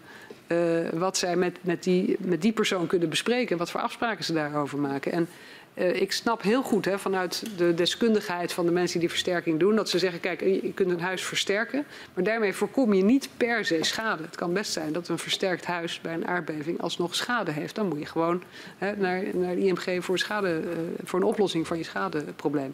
[0.93, 3.57] wat zij met, met, die, met die persoon kunnen bespreken.
[3.57, 5.11] Wat voor afspraken ze daarover maken.
[5.11, 5.27] En
[5.73, 9.75] uh, ik snap heel goed hè, vanuit de deskundigheid van de mensen die versterking doen.
[9.75, 11.85] Dat ze zeggen, kijk, je kunt een huis versterken.
[12.13, 14.23] Maar daarmee voorkom je niet per se schade.
[14.23, 17.75] Het kan best zijn dat een versterkt huis bij een aardbeving alsnog schade heeft.
[17.75, 18.43] Dan moet je gewoon
[18.77, 20.69] hè, naar, naar de IMG voor, schade, uh,
[21.03, 22.73] voor een oplossing van je schadeprobleem.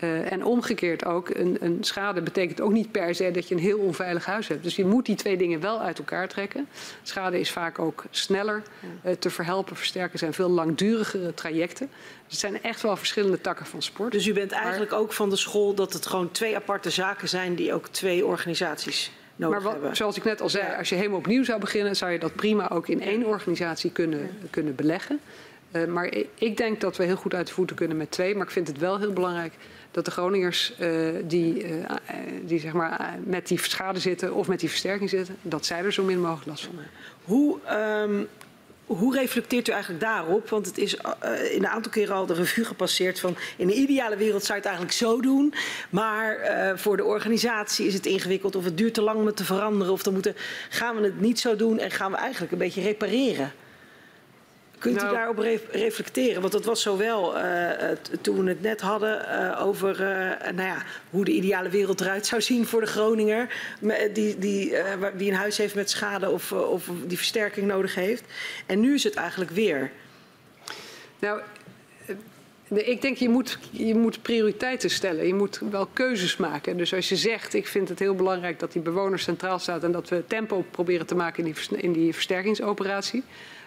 [0.00, 3.60] Uh, en omgekeerd ook, een, een, schade betekent ook niet per se dat je een
[3.60, 4.62] heel onveilig huis hebt.
[4.62, 6.68] Dus je moet die twee dingen wel uit elkaar trekken.
[7.02, 8.62] Schade is vaak ook sneller
[9.04, 11.88] uh, te verhelpen, versterken zijn veel langdurigere trajecten.
[12.26, 14.12] Dus het zijn echt wel verschillende takken van sport.
[14.12, 17.28] Dus u bent eigenlijk maar, ook van de school dat het gewoon twee aparte zaken
[17.28, 19.96] zijn die ook twee organisaties nodig maar wat, hebben.
[19.96, 22.70] Zoals ik net al zei, als je helemaal opnieuw zou beginnen, zou je dat prima
[22.70, 25.20] ook in één organisatie kunnen, kunnen beleggen.
[25.72, 28.34] Uh, maar ik denk dat we heel goed uit de voeten kunnen met twee.
[28.34, 29.52] Maar ik vind het wel heel belangrijk
[29.96, 31.84] dat de Groningers uh, die, uh,
[32.44, 35.92] die zeg maar, met die schade zitten of met die versterking zitten, dat zij er
[35.92, 36.92] zo min mogelijk last van hebben.
[37.24, 37.58] Hoe,
[38.02, 38.28] um,
[38.86, 40.48] hoe reflecteert u eigenlijk daarop?
[40.48, 44.16] Want het is in een aantal keren al de revue gepasseerd van in een ideale
[44.16, 45.54] wereld zou je het eigenlijk zo doen.
[45.90, 46.38] Maar
[46.78, 49.92] voor de organisatie is het ingewikkeld of het duurt te lang om het te veranderen.
[49.92, 50.34] Of dan moeten,
[50.68, 53.52] gaan we het niet zo doen en gaan we eigenlijk een beetje repareren.
[54.78, 56.40] Kunt nou, u daarop re reflecteren?
[56.40, 57.70] Want dat was zowel uh,
[58.20, 62.26] toen we het net hadden uh, over uh, nou ja, hoe de ideale wereld eruit
[62.26, 63.54] zou zien voor de Groninger.
[64.12, 64.72] Die, die,
[65.16, 68.24] die een huis heeft met schade of, of die versterking nodig heeft.
[68.66, 69.90] En nu is het eigenlijk weer.
[71.18, 71.40] Nou,
[72.68, 75.26] ik denk je moet, je moet prioriteiten stellen.
[75.26, 76.76] Je moet wel keuzes maken.
[76.76, 79.92] Dus als je zegt, ik vind het heel belangrijk dat die bewoner centraal staat en
[79.92, 83.22] dat we tempo proberen te maken in die, in die versterkingsoperatie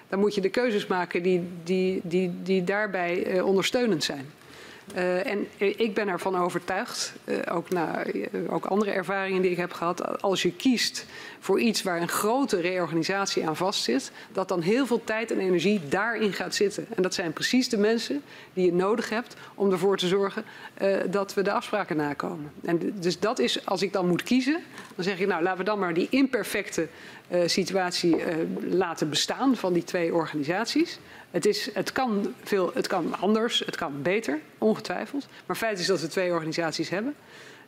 [0.10, 4.26] dan moet je de keuzes maken die, die, die, die daarbij uh, ondersteunend zijn.
[4.96, 9.58] Uh, en ik ben ervan overtuigd, uh, ook na uh, ook andere ervaringen die ik
[9.58, 11.06] heb gehad, als je kiest
[11.40, 15.82] voor iets waar een grote reorganisatie aan vastzit, dat dan heel veel tijd en energie
[15.90, 16.86] daarin gaat zitten.
[16.96, 18.22] En dat zijn precies de mensen
[18.54, 20.44] die je nodig hebt om ervoor te zorgen
[21.10, 22.52] dat we de afspraken nakomen.
[22.64, 24.60] En dus dat is, als ik dan moet kiezen,
[24.96, 26.88] dan zeg ik nou laten we dan maar die imperfecte
[27.46, 28.16] situatie
[28.70, 31.00] laten bestaan van die twee organisaties.
[31.32, 35.28] Het, is, het, kan veel, het kan anders, het kan beter, ongetwijfeld.
[35.46, 37.16] Maar feit is dat we twee organisaties hebben.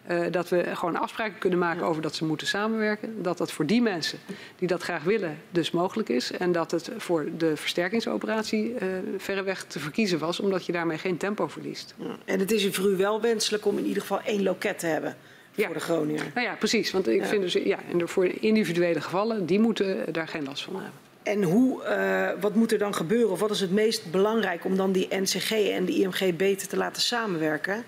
[0.09, 3.23] Uh, dat we gewoon afspraken kunnen maken over dat ze moeten samenwerken.
[3.23, 4.19] Dat dat voor die mensen
[4.55, 6.31] die dat graag willen dus mogelijk is.
[6.31, 8.77] En dat het voor de versterkingsoperatie uh,
[9.17, 10.39] verreweg te verkiezen was.
[10.39, 11.93] Omdat je daarmee geen tempo verliest.
[11.97, 12.15] Ja.
[12.25, 15.15] En het is voor u wel wenselijk om in ieder geval één loket te hebben.
[15.51, 15.65] Ja.
[15.65, 16.31] Voor de Groninger.
[16.33, 16.91] Nou ja, precies.
[16.91, 17.27] Want ik ja.
[17.27, 21.10] vind dus, ja, en voor individuele gevallen, die moeten daar geen last van hebben.
[21.23, 23.31] En hoe, uh, wat moet er dan gebeuren?
[23.31, 26.77] Of wat is het meest belangrijk om dan die NCG en de IMG beter te
[26.77, 27.83] laten samenwerken?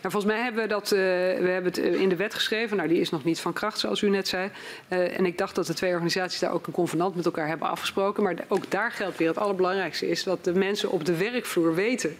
[0.00, 0.98] Nou, volgens mij hebben we dat uh,
[1.38, 2.76] we hebben het in de wet geschreven.
[2.76, 4.50] Nou, die is nog niet van kracht, zoals u net zei.
[4.88, 7.68] Uh, en ik dacht dat de twee organisaties daar ook een convenant met elkaar hebben
[7.68, 8.22] afgesproken.
[8.22, 12.16] Maar ook daar geldt weer het allerbelangrijkste is dat de mensen op de werkvloer weten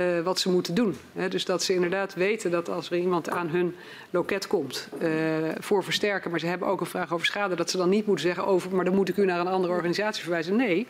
[0.00, 0.96] uh, wat ze moeten doen.
[1.12, 3.76] He, dus dat ze inderdaad weten dat als er iemand aan hun
[4.10, 5.08] loket komt uh,
[5.58, 8.26] voor versterken, maar ze hebben ook een vraag over schade, dat ze dan niet moeten
[8.26, 10.56] zeggen over, maar dan moet ik u naar een andere organisatie verwijzen.
[10.56, 10.86] Nee,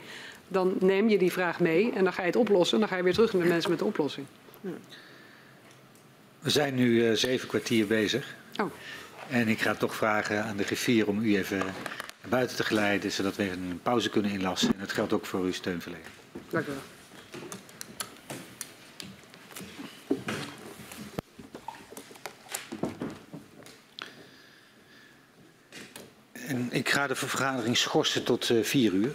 [0.49, 2.97] dan neem je die vraag mee en dan ga je het oplossen en dan ga
[2.97, 4.27] je weer terug naar de mensen met de oplossing.
[6.39, 8.35] We zijn nu uh, zeven kwartier bezig.
[8.61, 8.71] Oh.
[9.29, 13.13] En ik ga toch vragen aan de griffier om u even naar buiten te geleiden,
[13.13, 14.73] zodat we even een pauze kunnen inlassen.
[14.73, 16.09] En dat geldt ook voor uw steunverlening.
[16.49, 17.00] Dank u wel.
[26.51, 29.13] En ik ga de vergadering schorsen tot uh, vier uur.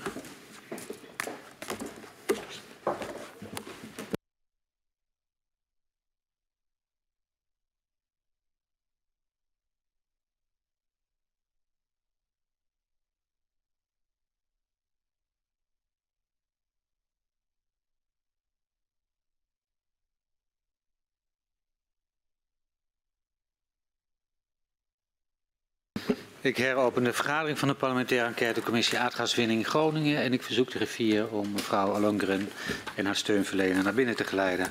[26.45, 31.27] Ik heropen de vergadering van de parlementaire enquêtecommissie aardgaswinning Groningen en ik verzoek de griffier
[31.27, 32.49] om mevrouw Alongren
[32.95, 34.67] en haar steunverlener naar binnen te geleiden.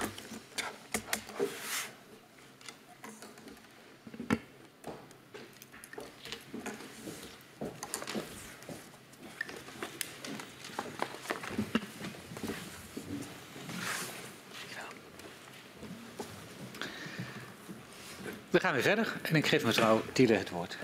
[18.64, 20.76] Gaan weer verder en ik geef mevrouw Tiele het woord.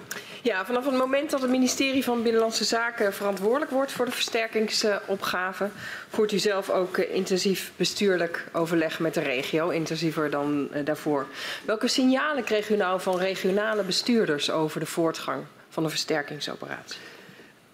[0.43, 5.71] Ja, vanaf het moment dat het ministerie van Binnenlandse Zaken verantwoordelijk wordt voor de versterkingsopgave,
[6.09, 11.27] voert u zelf ook intensief bestuurlijk overleg met de regio, intensiever dan daarvoor.
[11.65, 17.01] Welke signalen kreeg u nou van regionale bestuurders over de voortgang van de versterkingsoperatie?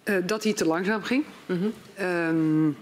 [0.05, 1.25] Uh, dat die te langzaam ging.
[1.47, 1.73] -hmm.
[2.01, 2.77] um,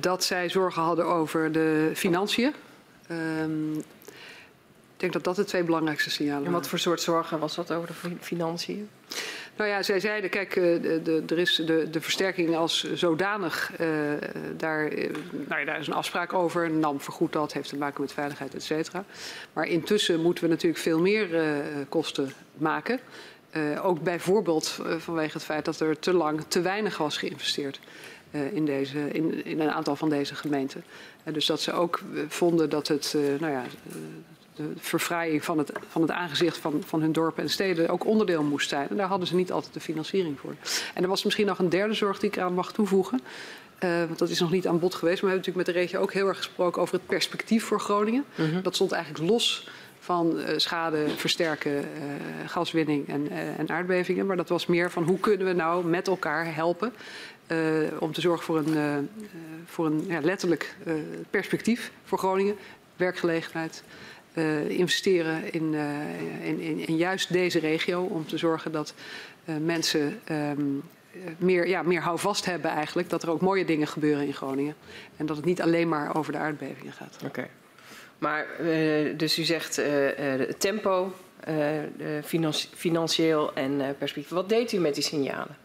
[0.00, 2.54] dat zij zorgen hadden over de financiën.
[5.02, 6.54] Ik denk dat dat de twee belangrijkste signalen waren.
[6.54, 8.88] En wat voor soort zorgen was dat over de financiën?
[9.56, 13.88] Nou ja, zij zeiden, kijk, de, de, er is de, de versterking als zodanig, uh,
[14.56, 14.88] daar,
[15.48, 16.70] nou ja, daar is een afspraak over.
[16.70, 19.04] NAM vergoedt dat, heeft te maken met veiligheid, et cetera.
[19.52, 21.56] Maar intussen moeten we natuurlijk veel meer uh,
[21.88, 23.00] kosten maken.
[23.56, 27.80] Uh, ook bijvoorbeeld vanwege het feit dat er te lang te weinig was geïnvesteerd.
[28.52, 30.84] in, deze, in, in een aantal van deze gemeenten.
[31.24, 33.62] dus dat ze ook vonden dat het, nou ja,
[34.56, 38.42] de verfraaiing van het, van het aangezicht van, van hun dorpen en steden ook onderdeel
[38.42, 38.88] moest zijn.
[38.88, 40.54] En daar hadden ze niet altijd de financiering voor.
[40.94, 43.20] En er was misschien nog een derde zorg die ik aan mag toevoegen.
[43.84, 45.22] Uh, want dat is nog niet aan bod geweest.
[45.22, 47.80] Maar we hebben natuurlijk met de regio ook heel erg gesproken over het perspectief voor
[47.80, 48.24] Groningen.
[48.34, 48.62] Mm -hmm.
[48.62, 49.68] Dat stond eigenlijk los
[49.98, 51.84] van uh, schade versterken, uh,
[52.46, 54.26] gaswinning en, en, aardbevingen.
[54.26, 56.92] Maar dat was meer van hoe kunnen we nou met elkaar helpen
[57.98, 59.08] om te zorgen voor een,
[59.66, 60.76] voor een ja, letterlijk
[61.30, 62.56] perspectief voor Groningen,
[62.96, 63.82] werkgelegenheid.
[64.34, 68.94] Uh, investeren in, uh, in, in, in, juist deze regio om te zorgen dat
[69.44, 70.82] uh, mensen um,
[71.38, 73.10] meer, ja, meer houvast hebben eigenlijk.
[73.10, 74.74] Dat er ook mooie dingen gebeuren in Groningen.
[75.16, 77.18] En dat het niet alleen maar over de aardbevingen gaat.
[77.24, 77.48] Oké.
[78.18, 78.46] Maar
[79.16, 79.80] dus u zegt
[80.58, 81.12] tempo,
[82.22, 84.32] financi financieel en perspectief.
[84.32, 85.56] Wat deed u met die signalen?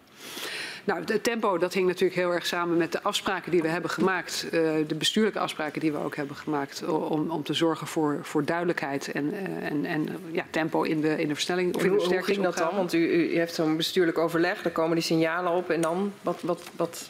[0.88, 3.90] Nou, het tempo dat hing natuurlijk heel erg samen met de afspraken die we hebben
[3.90, 4.46] gemaakt.
[4.46, 4.52] Uh,
[4.88, 6.86] de bestuurlijke afspraken die we ook hebben gemaakt.
[6.86, 11.22] Om, om te zorgen voor, voor duidelijkheid en, uh, en, en ja, tempo in de,
[11.22, 11.76] in de versnelling.
[11.76, 12.76] Of in de hoe, hoe ging dat dan?
[12.76, 15.70] Want u, u heeft zo'n bestuurlijk overleg, daar komen die signalen op.
[15.70, 17.10] En dan, wat, wat, wat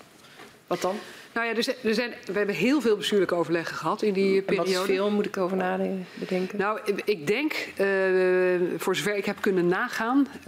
[0.67, 0.95] Wat dan?
[1.37, 4.29] Nou ja, er zijn, er zijn, we hebben heel veel bestuurlijke overleggen gehad in die
[4.29, 4.71] En wat periode.
[4.71, 6.57] is veel, moet ik over nadenken?
[6.57, 10.43] Nou, ik denk, uh, voor zover ik heb kunnen nagaan, uh,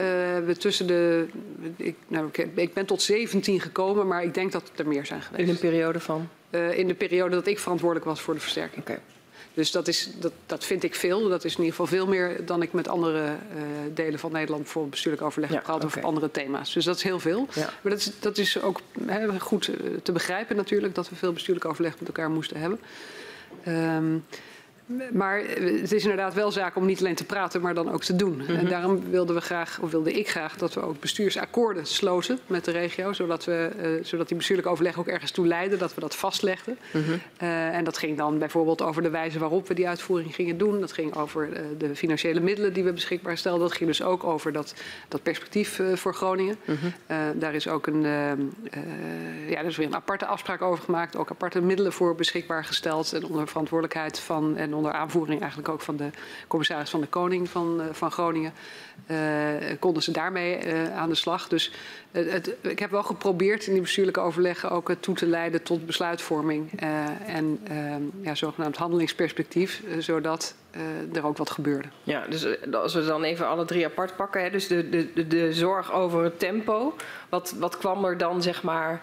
[0.45, 1.25] we tussen de.
[1.75, 5.21] Ik, nou, ik, ik, ben tot 17 gekomen, maar ik denk dat er meer zijn
[5.21, 5.43] geweest.
[5.43, 6.29] In een periode van?
[6.51, 8.81] Uh, in de periode dat ik verantwoordelijk was voor de versterking.
[8.81, 8.99] Okay.
[9.59, 11.29] Dus dat, is, dat, dat vind ik veel.
[11.29, 13.61] Dat is in ieder geval veel meer dan ik met andere uh,
[13.93, 15.89] delen van Nederland voor bestuurlijk overleg heb ja, gehad okay.
[15.89, 16.73] over andere thema's.
[16.73, 17.47] Dus dat is heel veel.
[17.53, 17.69] Ja.
[17.81, 21.33] Maar dat is, dat is ook he, goed uh, te begrijpen natuurlijk, dat we veel
[21.33, 22.79] bestuurlijk overleg met elkaar moesten hebben.
[23.67, 24.25] Um,
[25.11, 25.41] maar
[25.81, 28.33] het is inderdaad wel zaak om niet alleen te praten, maar dan ook te doen.
[28.33, 28.55] Mm -hmm.
[28.55, 32.65] En daarom wilden we graag, of wilde ik graag, dat we ook bestuursakkoorden sloten met
[32.65, 33.13] de regio.
[33.13, 36.77] Zodat, we, uh, zodat die bestuurlijke overleg ook ergens toe leidden, dat we dat vastlegden.
[36.91, 37.19] Mm -hmm.
[37.41, 40.79] uh, en dat ging dan bijvoorbeeld over de wijze waarop we die uitvoering gingen doen.
[40.79, 43.61] Dat ging over uh, de financiële middelen die we beschikbaar stelden.
[43.67, 44.73] Dat ging dus ook over dat,
[45.07, 46.57] dat perspectief voor Groningen.
[46.65, 47.39] Mm -hmm.
[47.39, 48.01] daar is ook een,
[49.47, 51.15] ja, er is weer een aparte afspraak over gemaakt.
[51.15, 53.13] Ook aparte middelen voor beschikbaar gesteld.
[53.13, 54.57] En onder verantwoordelijkheid van.
[54.57, 56.09] En onder aanvoering eigenlijk ook van de
[56.47, 58.53] commissaris van de Koning van, uh, van Groningen,
[59.07, 59.17] uh,
[59.79, 61.47] konden ze daarmee uh, aan de slag.
[61.47, 61.71] Dus
[62.11, 66.71] het, ik heb wel geprobeerd in die bestuurlijke overleggen ook toe te leiden tot besluitvorming
[67.25, 67.59] en
[68.21, 70.55] ja, zogenaamd handelingsperspectief, zodat
[71.13, 71.87] er ook wat gebeurde.
[72.03, 75.53] Ja, dus als we dan even alle drie apart pakken, hè, dus de, de, de
[75.53, 76.95] zorg over het tempo,
[77.29, 79.01] wat, wat kwam er dan zeg maar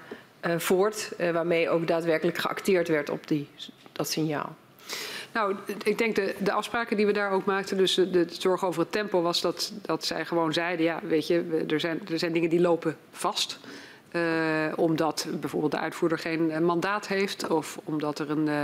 [0.56, 3.48] voort waarmee ook daadwerkelijk geacteerd werd op die,
[3.92, 4.56] dat signaal?
[5.36, 8.80] Nou, ik denk de, de afspraken die we daar ook maakten, dus de, zorg over
[8.80, 12.32] het tempo, was dat, dat zij gewoon zeiden: ja, weet je, er zijn, er zijn
[12.32, 13.58] dingen die lopen vast.
[14.12, 17.48] Uh, omdat bijvoorbeeld de uitvoerder geen uh, mandaat heeft.
[17.48, 18.54] Of omdat er een, uh,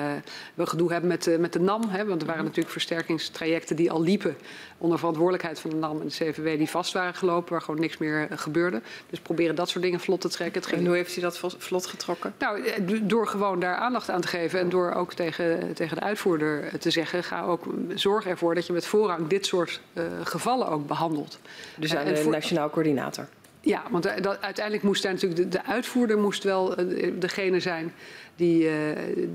[0.55, 1.89] we gedoe hebben met, met de NAM.
[1.89, 4.37] Hè, want er waren natuurlijk versterkingstrajecten die al liepen.
[4.79, 6.59] onder verantwoordelijkheid van de NAM en de CVW.
[6.59, 8.83] die vast waren gelopen, waar gewoon niks meer gebeurde.
[9.11, 10.61] Dus proberen dat soort dingen vlot te trekken.
[10.61, 10.81] Het ging...
[10.81, 12.35] En hoe heeft u dat vlot getrokken?
[12.39, 12.63] Nou,
[13.03, 14.61] door gewoon daar aandacht aan te geven.
[14.61, 17.25] en door ook tegen, tegen de uitvoerder te zeggen.
[17.25, 17.65] ga ook
[17.95, 19.81] zorg ervoor dat je met voorrang dit soort
[20.23, 21.39] gevallen ook behandelt.
[21.77, 22.33] Dus aan de voor...
[22.33, 23.29] nationaal coördinator?
[23.65, 26.75] Ja, want dat, uiteindelijk moest daar natuurlijk de, de, uitvoerder moest wel
[27.19, 27.93] degene zijn
[28.37, 28.73] die, uh,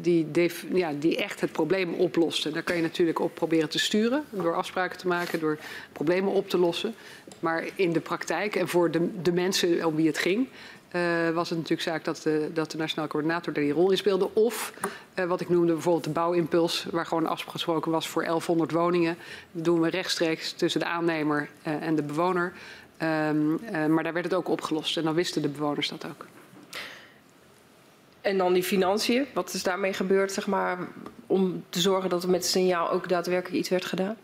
[0.01, 2.51] die, ja, die echt het probleem oploste.
[2.51, 5.57] Daar kan je natuurlijk op proberen te sturen door afspraken te maken, door
[5.91, 6.95] problemen op te lossen.
[7.39, 10.47] Maar in de praktijk en voor de, de mensen om wie het ging,
[11.33, 14.29] was het natuurlijk zaak dat de, dat de nationaal coördinator daar die rol in speelde.
[14.33, 14.73] Of
[15.27, 19.17] wat ik noemde bijvoorbeeld de bouwimpuls, waar gewoon afgesproken was voor 1100 woningen.
[19.51, 22.53] Dat doen we rechtstreeks tussen de aannemer en de bewoner.
[23.01, 26.25] Um, uh, maar daar werd het ook opgelost en dan wisten de bewoners dat ook.
[28.21, 30.77] En dan die financiën, wat is daarmee gebeurd, zeg maar,
[31.27, 34.17] om te zorgen dat er met het signaal ook daadwerkelijk iets werd gedaan?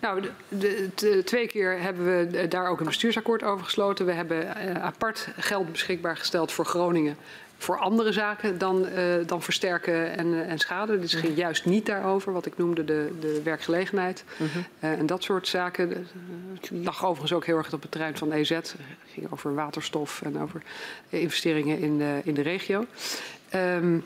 [0.00, 4.06] Nou, de, de, de, twee keer hebben we daar ook een bestuursakkoord over gesloten.
[4.06, 7.16] We hebben uh, apart geld beschikbaar gesteld voor Groningen
[7.62, 10.98] voor andere zaken dan, uh, dan versterken en, uh, en schade.
[10.98, 14.24] Dit ging juist niet daarover, wat ik noemde de, de werkgelegenheid.
[14.36, 14.48] -huh.
[14.56, 16.06] uh, en dat soort zaken.
[16.54, 18.48] Het lag overigens ook heel erg op het terrein van EZ.
[18.48, 18.74] Het
[19.06, 20.62] ging over waterstof en over
[21.08, 22.86] investeringen in de, in de regio.
[23.54, 24.04] Um,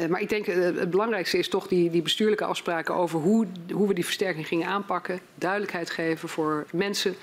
[0.00, 3.88] uh, maar ik denk het belangrijkste is toch die, die bestuurlijke afspraken over hoe, hoe
[3.88, 5.20] we die versterking gingen aanpakken.
[5.34, 7.14] Duidelijkheid geven voor mensen.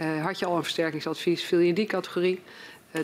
[0.00, 2.40] Uh, had je al een versterkingsadvies, viel je in die categorie.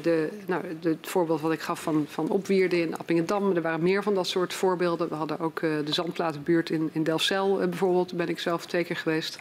[0.03, 4.03] De, nou, het voorbeeld wat ik gaf van, van Opwierde in Appingedam, er waren meer
[4.03, 5.09] van dat soort voorbeelden.
[5.09, 8.67] We hadden ook uh, de Zandplatenbuurt in, in Delfzijl uh, bijvoorbeeld, daar ben ik zelf
[8.67, 9.39] twee keer geweest.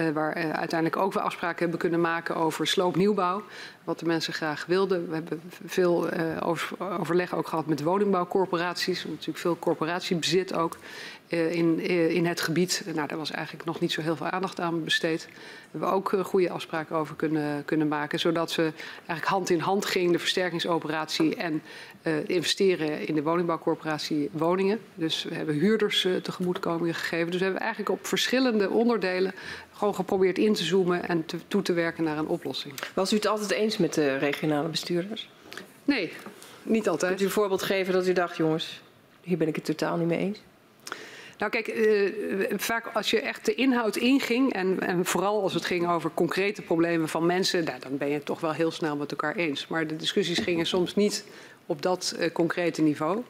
[0.00, 3.42] Uh, waar uiteindelijk ook weer afspraken hebben kunnen maken over sloopnieuwbouw.
[3.84, 5.08] Wat de mensen graag wilden.
[5.08, 6.10] We hebben veel
[6.42, 9.04] over, overleg ook gehad met woningbouwcorporaties.
[9.04, 10.76] Natuurlijk veel corporatiebezit ook
[11.28, 11.80] in,
[12.10, 12.82] in het gebied.
[12.94, 15.28] Nou, daar was eigenlijk nog niet zo heel veel aandacht aan besteed.
[15.70, 18.18] We hebben ook goede afspraken over kunnen, kunnen maken.
[18.18, 21.62] Zodat we eigenlijk hand in hand gingen, de versterkingsoperatie en
[22.02, 24.80] uh, investeren in de woningbouwcorporatie woningen.
[24.94, 27.30] Dus we hebben huurders uh, tegemoetkomingen gegeven.
[27.30, 29.34] Dus we hebben eigenlijk op verschillende onderdelen
[29.78, 32.74] gewoon geprobeerd in te zoomen en te, toe te werken naar een oplossing.
[32.94, 35.28] Was u het altijd eens met de regionale bestuurders?
[35.84, 36.12] Nee,
[36.62, 37.10] niet altijd.
[37.10, 38.80] Kunt u een voorbeeld geven dat u dacht, jongens,
[39.22, 40.38] hier ben ik het totaal niet mee eens?
[41.38, 42.12] Nou kijk, uh,
[42.56, 46.62] vaak als je echt de inhoud inging en, en, vooral als het ging over concrete
[46.62, 49.66] problemen van mensen, nou, dan ben je het toch wel heel snel met elkaar eens.
[49.66, 51.24] Maar de discussies gingen soms niet
[51.66, 53.22] op dat uh, concrete niveau.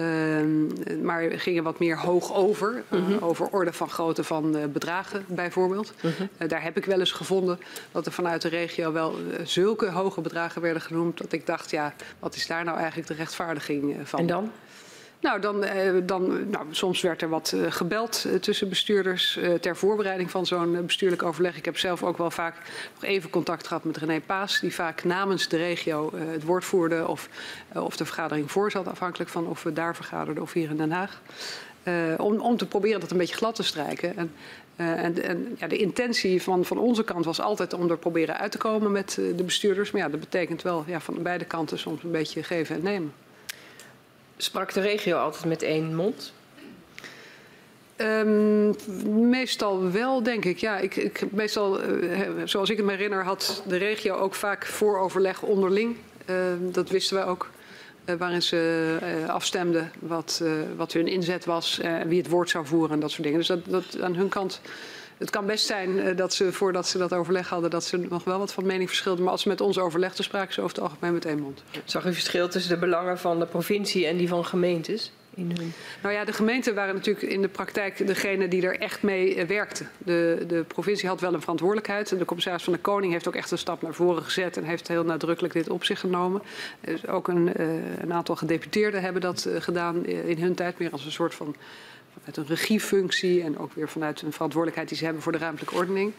[0.00, 0.06] Uh,
[1.02, 3.18] maar gingen wat meer hoog over, mm -hmm.
[3.20, 5.92] over orde van grootte van uh, bedragen bijvoorbeeld.
[6.02, 6.48] Mm -hmm.
[6.48, 7.58] daar heb ik wel eens gevonden
[7.92, 9.14] dat er vanuit de regio wel
[9.44, 11.18] zulke hoge bedragen werden genoemd.
[11.18, 14.18] Dat ik dacht, ja, wat is daar nou eigenlijk de rechtvaardiging van?
[14.18, 14.52] En dan?
[15.20, 19.76] Nou, dan, eh, dan, nou, soms werd er wat eh, gebeld eh, tussen bestuurders ter
[19.76, 21.56] voorbereiding van zo'n bestuurlijk overleg.
[21.56, 22.54] Ik heb zelf ook wel vaak
[22.94, 27.08] nog even contact gehad met René Paas, die vaak namens de regio het woord voerde
[27.08, 27.28] of,
[27.74, 31.20] of de vergadering voorzat, afhankelijk van of we daar vergaderden of hier in Den Haag.
[32.16, 34.16] Om, om te proberen dat een beetje glad te strijken.
[34.76, 38.52] En, en, ja, de intentie van, van onze kant was altijd om er proberen uit
[38.52, 39.90] te komen met de bestuurders.
[39.90, 43.12] Maar ja, dat betekent wel ja, van beide kanten soms een beetje geven en nemen.
[44.40, 46.32] Sprak de regio altijd met één mond?
[47.96, 48.68] Ehm,
[49.30, 50.58] meestal wel, denk ik.
[50.58, 55.42] Ja, ik, ik, meestal, eh, zoals ik me herinner, had de regio ook vaak vooroverleg
[55.42, 55.96] onderling.
[56.26, 57.50] Ehm, dat wisten we ook.
[58.04, 60.42] eh, waarin ze eh, afstemden wat,
[60.76, 63.38] wat hun inzet was, wie het woord zou voeren en dat soort dingen.
[63.38, 64.60] Dus dat, dat aan hun kant.
[65.18, 68.24] Het kan best zijn eh, dat ze voordat ze dat overleg hadden, dat ze nog
[68.24, 69.22] wel wat van mening verschilden.
[69.22, 71.62] Maar als ze met ons overlegden, spraken ze over het algemeen met één mond.
[71.84, 75.12] Zag u verschil tussen de belangen van de provincie en die van gemeentes?
[75.34, 75.72] In hun...
[76.02, 79.46] Nou ja, de gemeenten waren natuurlijk in de praktijk degene die er echt mee eh,
[79.46, 79.84] werkte.
[79.98, 82.12] De, de provincie had wel een verantwoordelijkheid.
[82.12, 84.64] En de commissaris van de Koning heeft ook echt een stap naar voren gezet en
[84.64, 86.42] heeft heel nadrukkelijk dit op zich genomen.
[86.80, 87.66] Dus ook een, eh,
[88.00, 91.56] een aantal gedeputeerden hebben dat gedaan in hun tijd, meer als een soort van
[92.18, 95.76] vanuit een regiefunctie en ook weer vanuit een verantwoordelijkheid die ze hebben voor de ruimtelijke
[95.76, 96.12] ordening.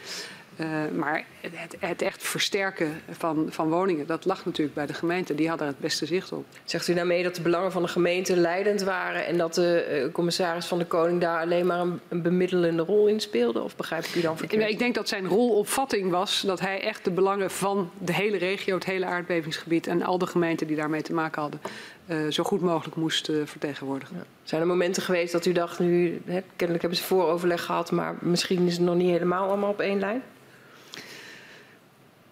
[0.60, 0.68] Uh,
[0.98, 5.36] maar het, het, echt versterken van, van, woningen, dat lag natuurlijk bij de gemeente.
[5.36, 6.46] Die hadden er het beste zicht op.
[6.64, 10.12] Zegt u daarmee dat de belangen van de gemeente leidend waren en dat de uh,
[10.12, 13.62] commissaris van de Koning daar alleen maar een, een, bemiddelende rol in speelde?
[13.62, 14.70] Of begrijp ik u dan verkeerd?
[14.70, 18.76] Ik denk dat zijn rolopvatting was dat hij echt de belangen van de hele regio,
[18.76, 21.62] het hele aardbevingsgebied en al de gemeenten die daarmee te maken hadden,
[22.10, 24.16] uh, zo goed mogelijk moest uh, vertegenwoordigen.
[24.16, 24.24] Ja.
[24.44, 28.16] Zijn er momenten geweest dat u dacht, nu hè, kennelijk hebben ze vooroverleg gehad, maar
[28.20, 30.24] misschien is het nog niet helemaal allemaal op één lijn?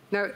[0.09, 0.29] Nou,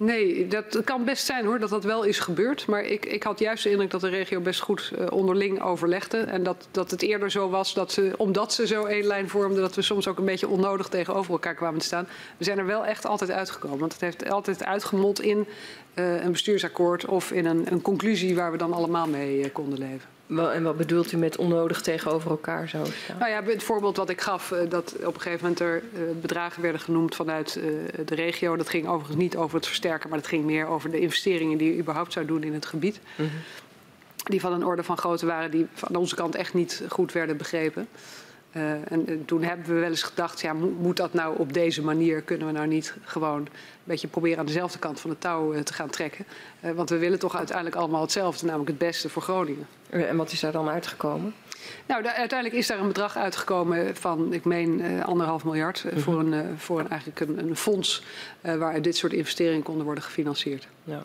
[0.00, 2.66] nee, dat kan best zijn hoor, dat dat wel is gebeurd.
[2.66, 6.18] Maar ik, ik had juist de indruk dat de regio best goed uh, onderling overlegde.
[6.18, 9.60] En dat, dat het eerder zo was, dat ze, omdat ze zo één lijn vormden...
[9.60, 12.08] dat we soms ook een beetje onnodig tegenover elkaar kwamen te staan.
[12.36, 13.78] We zijn er wel echt altijd uitgekomen.
[13.78, 15.46] Want het heeft altijd uitgemond in
[15.94, 17.04] uh, een bestuursakkoord...
[17.04, 20.19] of in een, een, conclusie waar we dan allemaal mee uh, konden leven.
[20.36, 22.82] En wat bedoelt u met onnodig tegenover elkaar zo?
[23.18, 25.82] Nou ja, het voorbeeld wat ik gaf, dat op een gegeven moment er
[26.20, 27.60] bedragen werden genoemd vanuit
[28.04, 28.56] de regio.
[28.56, 31.72] Dat ging overigens niet over het versterken, maar dat ging meer over de investeringen die
[31.72, 33.00] je überhaupt zou doen in het gebied.
[33.16, 33.40] Mm -hmm.
[34.24, 37.36] Die van een orde van grootte waren die van onze kant echt niet goed werden
[37.36, 37.88] begrepen.
[38.56, 42.22] Uh, en toen hebben we wel eens gedacht, ja, moet dat nou op deze manier?
[42.22, 43.48] Kunnen we nou niet gewoon een
[43.84, 46.24] beetje proberen aan dezelfde kant van het touw uh, te gaan trekken?
[46.60, 49.66] Uh, want we willen toch uiteindelijk allemaal hetzelfde, namelijk het beste voor Groningen.
[49.90, 51.34] En wat is daar dan uitgekomen?
[51.86, 55.80] Nou, daar, uiteindelijk is daar een bedrag uitgekomen van, ik meen, anderhalf miljard.
[55.80, 56.00] -hmm.
[56.00, 58.02] voor, een, voor een, eigenlijk een, een fonds
[58.40, 60.68] waar dit soort investeringen konden worden gefinancierd.
[60.84, 61.02] Ja.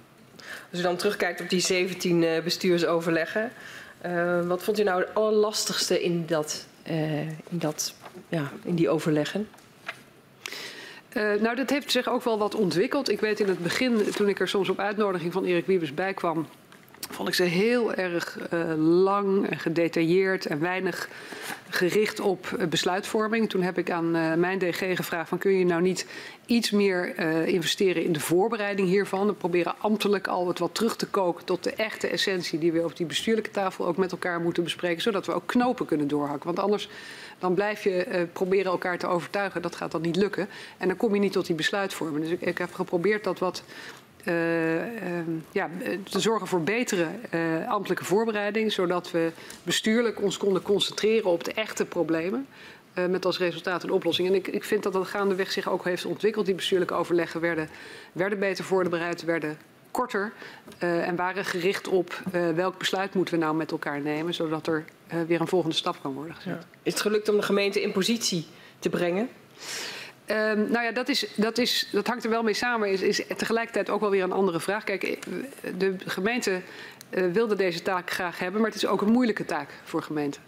[0.72, 3.51] Als u dan terugkijkt op die 17 bestuursoverleggen,
[4.47, 7.95] wat vond u nou het allerlastigste in dat uh, in, dat,
[8.30, 9.48] ja, in die overleggen?
[11.14, 13.10] Uh, nou, dat heeft zich ook wel wat ontwikkeld.
[13.10, 16.14] Ik weet in het begin, toen ik er soms op uitnodiging van Erik Wiebes bij
[16.14, 16.48] kwam,
[17.10, 18.73] vond ik ze heel erg uh,
[19.03, 21.10] lang en gedetailleerd en weinig
[21.69, 23.49] gericht op besluitvorming.
[23.49, 26.07] Toen heb ik aan uh, mijn DG gevraagd: van, kun je nou niet
[26.45, 29.27] iets meer investeren in de voorbereiding hiervan?
[29.27, 32.84] En proberen ambtelijk al het wat terug te koken tot de echte essentie die we
[32.84, 36.45] op die bestuurlijke tafel ook met elkaar moeten bespreken, zodat we ook knopen kunnen doorhakken.
[36.45, 36.90] Want anders
[37.40, 39.61] dan blijf je proberen elkaar te overtuigen.
[39.61, 40.49] Dat gaat dan niet lukken.
[40.77, 42.27] En dan kom je niet tot die besluitvorming.
[42.27, 43.64] Dus ik, heb geprobeerd dat wat
[45.52, 45.69] ja,
[46.03, 49.31] te zorgen voor betere uh, ambtelijke voorbereiding, zodat we
[49.64, 52.47] bestuurlijk ons konden concentreren op de echte problemen.
[53.10, 54.27] met als resultaat een oplossing.
[54.27, 56.45] En ik, ik vind dat dat gaandeweg zich ook heeft ontwikkeld.
[56.45, 57.69] Die bestuurlijke overleggen werden,
[58.11, 59.57] werden beter voorbereid, werden
[59.91, 60.34] korter
[60.77, 62.22] en waren gericht op
[62.56, 64.85] welk besluit moeten we nou met elkaar nemen, zodat er
[65.27, 66.65] weer een volgende stap kan worden gezet.
[66.84, 68.47] Is het gelukt om de gemeente in positie
[68.80, 69.30] te brengen?
[70.31, 72.91] Um, nou ja, dat, is, dat, is, dat hangt er wel mee samen.
[72.91, 74.84] Is, is tegelijkertijd ook wel weer een andere vraag.
[74.84, 75.18] Kijk,
[75.77, 76.61] de gemeente
[77.10, 80.41] uh, wilde deze taak graag hebben, maar het is ook een moeilijke taak voor gemeenten.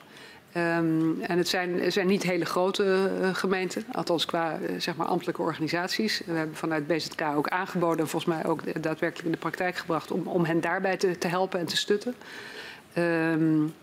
[0.57, 5.41] Um, en het zijn, zijn niet hele grote uh, gemeenten, althans qua zeg maar ambtelijke
[5.41, 6.21] organisaties.
[6.25, 10.11] We hebben vanuit BZK ook aangeboden en volgens mij ook daadwerkelijk in de praktijk gebracht
[10.11, 12.15] om, om hen daarbij te, te helpen en te stutten.
[12.97, 13.73] Um,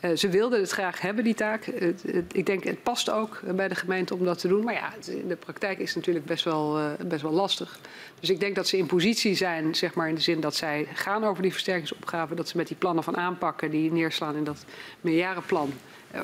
[0.00, 1.66] Uh, ze wilden het graag hebben, die taak.
[1.66, 1.94] Uh,
[2.32, 4.64] ik denk, het past ook bij de gemeente om dat te doen.
[4.64, 7.78] Maar ja, in de praktijk is het natuurlijk best wel, uh, best wel lastig.
[8.20, 10.86] Dus ik denk dat ze in positie zijn, zeg maar in de zin dat zij
[10.94, 12.34] gaan over die versterkingsopgave.
[12.34, 14.64] Dat ze met die plannen van aanpakken die neerslaan in dat
[15.00, 15.72] meerjarenplan.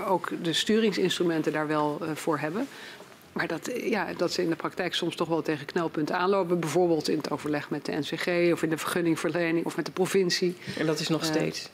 [0.07, 2.67] ook de sturingsinstrumenten daar wel voor hebben.
[3.35, 6.61] Maar dat, ja, dat ze in de praktijk soms toch wel tegen knelpunten aanlopen.
[6.61, 10.57] Bijvoorbeeld in het overleg met de NCG of in de vergunningverlening of met de provincie.
[10.79, 11.71] En dat is nog steeds?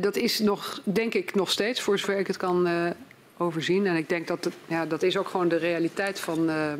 [0.00, 2.90] Dat is nog, denk ik, nog steeds, voor zover ik het kan uh,
[3.36, 3.86] overzien.
[3.86, 6.72] En ik denk dat het, ja, dat is ook gewoon de realiteit van, uh,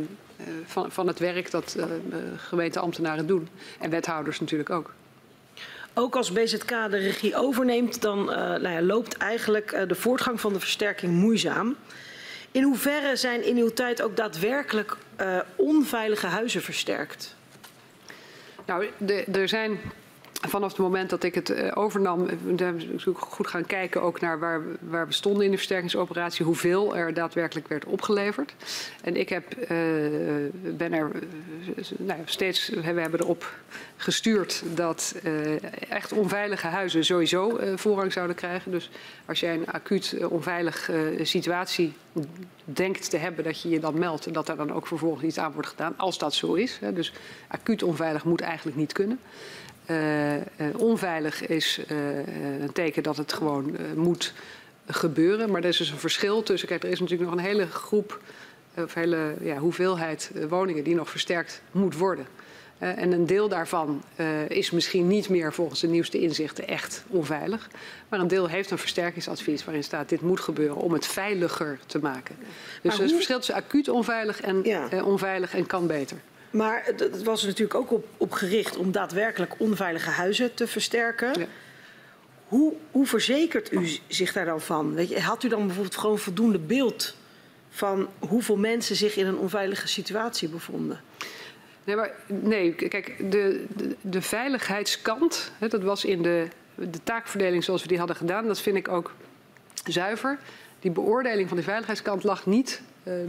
[0.64, 1.76] van, van het werk dat
[2.36, 3.48] gemeenteambtenaren doen.
[3.80, 4.94] En wethouders natuurlijk ook.
[5.94, 10.60] Ook als BZK de regie overneemt, dan nou ja, loopt eigenlijk de voortgang van de
[10.60, 11.76] versterking moeizaam.
[12.50, 14.96] In hoeverre zijn in uw tijd ook daadwerkelijk
[15.56, 17.36] onveilige huizen versterkt?
[18.66, 19.80] Nou, de, er zijn
[20.48, 24.60] vanaf het moment dat ik het uh, overnam, we goed gaan kijken ook naar waar,
[24.80, 28.54] waar we stonden in de versterkingsoperatie, hoeveel er daadwerkelijk werd opgeleverd.
[29.02, 29.68] En ik heb, uh,
[30.76, 31.10] ben er
[31.98, 33.54] nou, steeds, we hebben erop
[33.96, 35.14] gestuurd dat
[35.88, 38.70] echt onveilige huizen sowieso voorrang zouden krijgen.
[38.70, 38.90] Dus
[39.26, 41.92] als jij een acuut onveilige situatie
[42.64, 45.38] denkt te hebben, dat je je dan meldt en dat er dan ook vervolgens iets
[45.38, 46.78] aan wordt gedaan, als dat zo is.
[46.80, 46.92] Hè.
[46.92, 47.12] Dus
[47.48, 49.18] acuut onveilig moet eigenlijk niet kunnen.
[49.90, 50.40] Uh, uh,
[50.76, 51.98] onveilig is uh,
[52.60, 54.32] een teken dat het gewoon moet
[54.86, 55.50] gebeuren.
[55.50, 56.68] Maar er is dus een verschil tussen.
[56.68, 58.20] Kijk, er is natuurlijk nog een hele groep,
[58.76, 62.26] of hele ja, hoeveelheid woningen die nog versterkt moet worden.
[62.78, 64.02] en een deel daarvan
[64.48, 67.68] is misschien niet meer volgens de nieuwste inzichten echt onveilig.
[68.08, 71.98] Maar een deel heeft een versterkingsadvies waarin staat dit moet gebeuren om het veiliger te
[71.98, 72.36] maken.
[72.82, 75.02] Dus er is verschil tussen acuut onveilig en ja.
[75.02, 76.16] onveilig en kan beter.
[76.56, 81.40] Maar het was er natuurlijk ook op, op, gericht om daadwerkelijk onveilige huizen te versterken.
[81.40, 81.46] Ja.
[82.46, 84.94] Hoe, hoe, verzekert u zich daar dan van?
[84.94, 87.16] Weet je, had u dan bijvoorbeeld gewoon voldoende beeld
[87.70, 91.00] van hoeveel mensen zich in een onveilige situatie bevonden?
[91.84, 97.64] Nee, maar, nee kijk, de, de, de veiligheidskant, hè, dat was in de, de taakverdeling
[97.64, 99.14] zoals we die hadden gedaan, dat vind ik ook
[99.84, 100.38] zuiver.
[100.80, 102.82] Die beoordeling van de veiligheidskant lag niet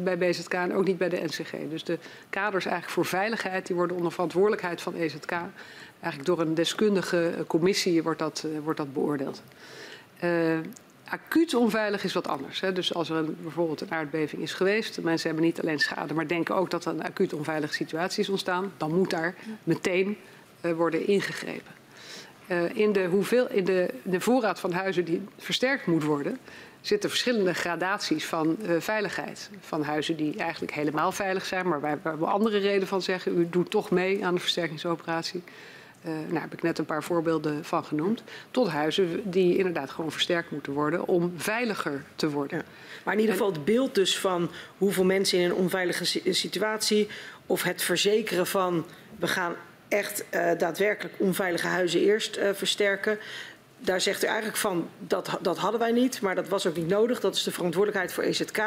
[0.04, 1.52] bij BZK en ook niet bij de NCG.
[1.70, 1.98] Dus de
[2.30, 5.32] kaders eigenlijk voor veiligheid die worden onder verantwoordelijkheid van EZK.
[6.00, 9.44] Eigenlijk door een deskundige commissie wordt dat, uh, wordt dat beoordeeld.
[10.24, 10.58] Uh,
[11.06, 12.60] acuut onveilig is wat anders.
[12.60, 12.74] Hè.
[12.74, 16.28] Dus als er een, bijvoorbeeld een aardbeving is geweest, mensen hebben niet alleen schade, maar
[16.28, 20.18] denken ook dat er een acuut onveilige situatie is ontstaan, dan moet daar meteen
[20.76, 21.72] worden ingegrepen.
[22.74, 26.38] in, de hoeveel, in de, de voorraad van huizen die versterkt moet worden,
[26.88, 29.50] zitten verschillende gradaties van uh, veiligheid.
[29.60, 33.38] Van huizen die eigenlijk helemaal veilig zijn, maar waar, waar we andere reden van zeggen:
[33.38, 35.44] u doet toch mee aan de versterkingsoperatie.
[36.02, 38.24] Uh, nou, daar heb ik net een paar voorbeelden van genoemd.
[38.52, 42.64] Tot huizen die inderdaad gewoon versterkt moeten worden om veiliger te worden.
[43.04, 47.08] Maar in ieder geval het beeld dus van hoeveel mensen in een onveilige situatie
[47.46, 48.86] of het verzekeren van
[49.20, 49.54] we gaan
[49.88, 53.20] echt uh, daadwerkelijk onveilige huizen eerst versterken
[53.80, 56.88] daar zegt u eigenlijk van, dat, dat hadden wij niet, maar dat was ook niet
[56.88, 57.20] nodig.
[57.20, 58.62] Dat is de verantwoordelijkheid voor EZK.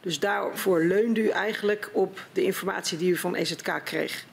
[0.00, 4.24] Dus daarvoor leunde u eigenlijk op de informatie die u van EZK kreeg.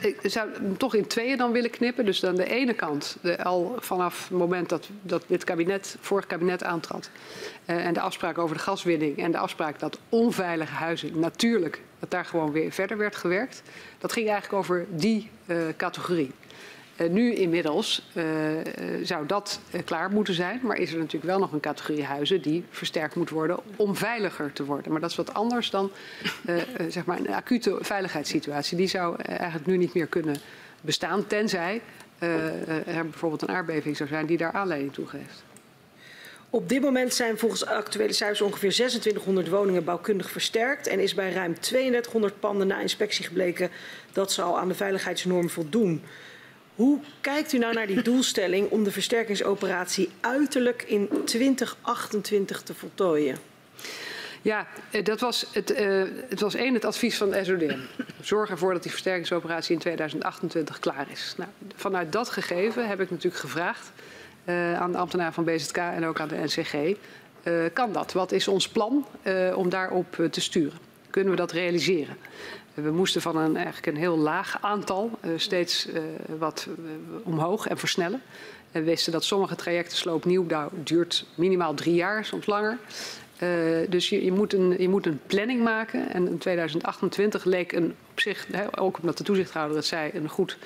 [0.00, 2.04] Ik zou hem toch in tweeën dan willen knippen.
[2.04, 6.26] Dus aan de ene kant, de, al vanaf het moment dat, dat dit kabinet, vorig
[6.26, 7.10] kabinet aantrad...
[7.66, 11.80] Uh, en de afspraak over de gaswinning en de afspraak dat onveilige huizen natuurlijk...
[11.98, 13.62] dat daar gewoon weer verder werd gewerkt.
[13.98, 16.30] Dat ging eigenlijk over die uh, categorie.
[17.00, 18.24] Uh, nu inmiddels uh,
[19.02, 20.60] zou dat klaar moeten zijn.
[20.62, 24.52] Maar is er natuurlijk wel nog een categorie huizen die versterkt moet worden om veiliger
[24.52, 24.92] te worden.
[24.92, 25.90] Maar dat is wat anders dan
[26.88, 28.76] zeg maar een acute veiligheidssituatie.
[28.76, 30.36] Die zou eigenlijk nu niet meer kunnen
[30.80, 31.80] bestaan, tenzij
[32.18, 35.44] er bijvoorbeeld een aardbeving zou zijn die daar aanleiding toe geeft.
[36.52, 41.32] Op dit moment zijn volgens actuele cijfers ongeveer 2600 woningen bouwkundig versterkt en is bij
[41.32, 43.70] ruim 3200 panden na inspectie gebleken
[44.12, 46.02] dat ze al aan de veiligheidsnorm voldoen.
[46.74, 53.36] Hoe kijkt u nou naar die doelstelling om de versterkingsoperatie uiterlijk in 2028 te voltooien?
[54.42, 57.78] Ja, eh, dat was het, uh, het was één het advies van de SODM.
[58.20, 61.34] Zorg ervoor dat die versterkingsoperatie in 2028 klaar is.
[61.36, 63.92] Nou, vanuit dat gegeven heb ik natuurlijk gevraagd
[64.44, 66.96] uh, aan de ambtenaar van BZK en ook aan de NCG.
[67.72, 68.12] Kan dat?
[68.12, 69.06] Wat is ons plan
[69.54, 70.89] om daarop te sturen?
[71.10, 72.16] Kunnen we dat realiseren?
[72.74, 76.00] We moesten van een, eigenlijk een heel laag aantal uh, steeds uh,
[76.38, 76.74] wat uh,
[77.22, 78.22] omhoog en versnellen.
[78.72, 82.78] En we wisten dat sommige trajecten sloop nieuwbouw duurt minimaal drie jaar, soms langer.
[83.88, 86.12] dus je, je, moet een, je moet een planning maken.
[86.12, 88.46] En in 2028 leek een op zich,
[88.76, 90.58] ook omdat de toezichthouder het zei, een goed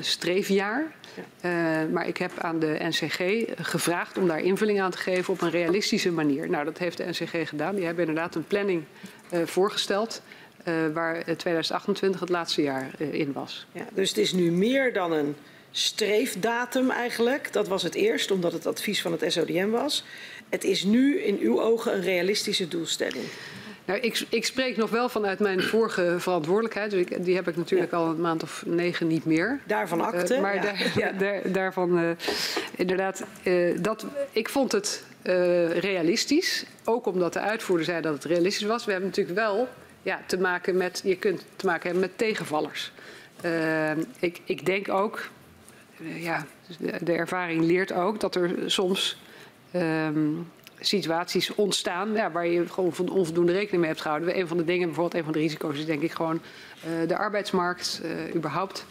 [0.00, 0.96] streefjaar.
[1.40, 1.86] Ja.
[1.92, 5.50] maar ik heb aan de NCG gevraagd om daar invulling aan te geven op een
[5.50, 6.50] realistische manier.
[6.50, 7.74] Nou, dat heeft de NCG gedaan.
[7.74, 8.84] Die hebben inderdaad een planning
[9.44, 10.22] voorgesteld.
[10.68, 13.66] Uh, waar 2028 het laatste jaar uh, in was.
[13.72, 15.36] Ja, dus het is nu meer dan een
[15.70, 17.52] streefdatum eigenlijk.
[17.52, 20.04] Dat was het eerst, omdat het advies van het SODM was.
[20.48, 23.24] Het is nu in uw ogen een realistische doelstelling.
[23.88, 26.90] Nou, ik, ik, spreek nog wel vanuit mijn vorige verantwoordelijkheid.
[26.90, 29.60] Dus ik, die heb ik natuurlijk al een maand of negen niet meer.
[29.66, 30.34] Daarvan akte.
[30.34, 30.60] Uh, maar ja.
[30.60, 31.12] daar, ja.
[31.24, 32.10] daar, daarvan uh,
[32.76, 33.24] inderdaad.
[33.42, 35.04] Uh, dat, ik vond het
[35.80, 36.64] realistisch.
[36.84, 38.84] Ook omdat de uitvoerder zei dat het realistisch was.
[38.84, 39.68] We hebben natuurlijk wel
[40.02, 41.00] ja, te maken met.
[41.04, 42.92] Je kunt te maken hebben met tegenvallers.
[44.18, 45.28] ik, ik denk ook.
[45.98, 46.46] ja,
[46.78, 49.18] de, de, ervaring leert ook dat er soms.
[49.74, 50.46] Um,
[50.80, 54.38] situaties ontstaan ja, waar je gewoon van onvoldoende rekening mee hebt gehouden.
[54.38, 56.40] Een van de dingen, bijvoorbeeld een van de risico's is denk ik gewoon
[57.00, 58.84] uh, de arbeidsmarkt, uh, überhaupt.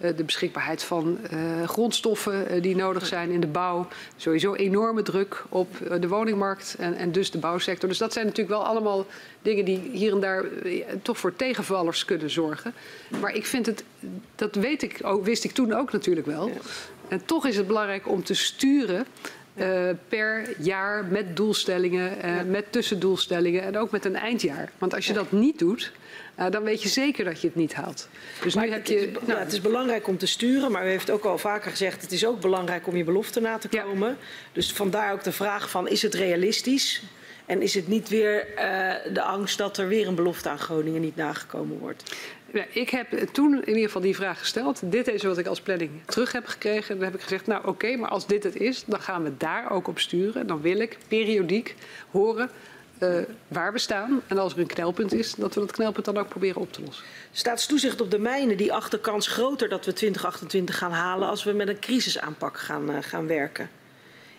[0.00, 1.18] Uh, de beschikbaarheid van
[1.66, 3.88] grondstoffen die nodig zijn in de bouw.
[4.16, 5.68] Sowieso enorme druk op
[6.00, 7.88] de woningmarkt en, en, dus de bouwsector.
[7.88, 9.06] Dus dat zijn natuurlijk wel allemaal
[9.42, 10.44] dingen die hier en daar
[11.02, 12.74] toch voor tegenvallers kunnen zorgen.
[13.20, 13.84] Maar ik vind het,
[14.34, 16.50] dat weet ik, ook, wist ik toen ook natuurlijk wel.
[17.08, 19.06] En toch is het belangrijk om te sturen
[19.60, 22.42] uh, per jaar met doelstellingen, uh, ja.
[22.42, 24.70] met tussendoelstellingen en ook met een eindjaar.
[24.78, 25.18] Want als je ja.
[25.18, 25.92] dat niet doet,
[26.38, 28.08] uh, dan weet je zeker dat je het niet haalt.
[28.42, 28.94] Dus maar nu heb je.
[28.94, 31.38] Het is, nou, ja, het is belangrijk om te sturen, maar u heeft ook al
[31.38, 34.16] vaker gezegd: het is ook belangrijk om je belofte na te komen.
[34.52, 37.02] Dus vandaar ook de vraag: van, is het realistisch?
[37.46, 38.46] En is het niet weer
[39.12, 42.16] de angst dat er weer een belofte aan Groningen niet nagekomen wordt?
[42.52, 44.80] Ja, ik heb toen in ieder geval die vraag gesteld.
[44.84, 46.94] Dit is wat ik als planning terug heb gekregen.
[46.94, 49.70] Dan heb ik gezegd, nou oké, maar als dit het is, dan gaan we daar
[49.70, 50.46] ook op sturen.
[50.46, 51.74] Dan wil ik periodiek
[52.10, 52.50] horen
[53.00, 53.18] uh,
[53.48, 54.22] waar we staan.
[54.26, 56.82] En als er een knelpunt is, dat we dat knelpunt dan ook proberen op te
[56.82, 57.04] lossen.
[57.32, 61.44] Staatstoezicht op de mijnen, die acht de kans groter dat we 2028 gaan halen als
[61.44, 63.70] we met een crisisaanpak gaan, uh, gaan werken.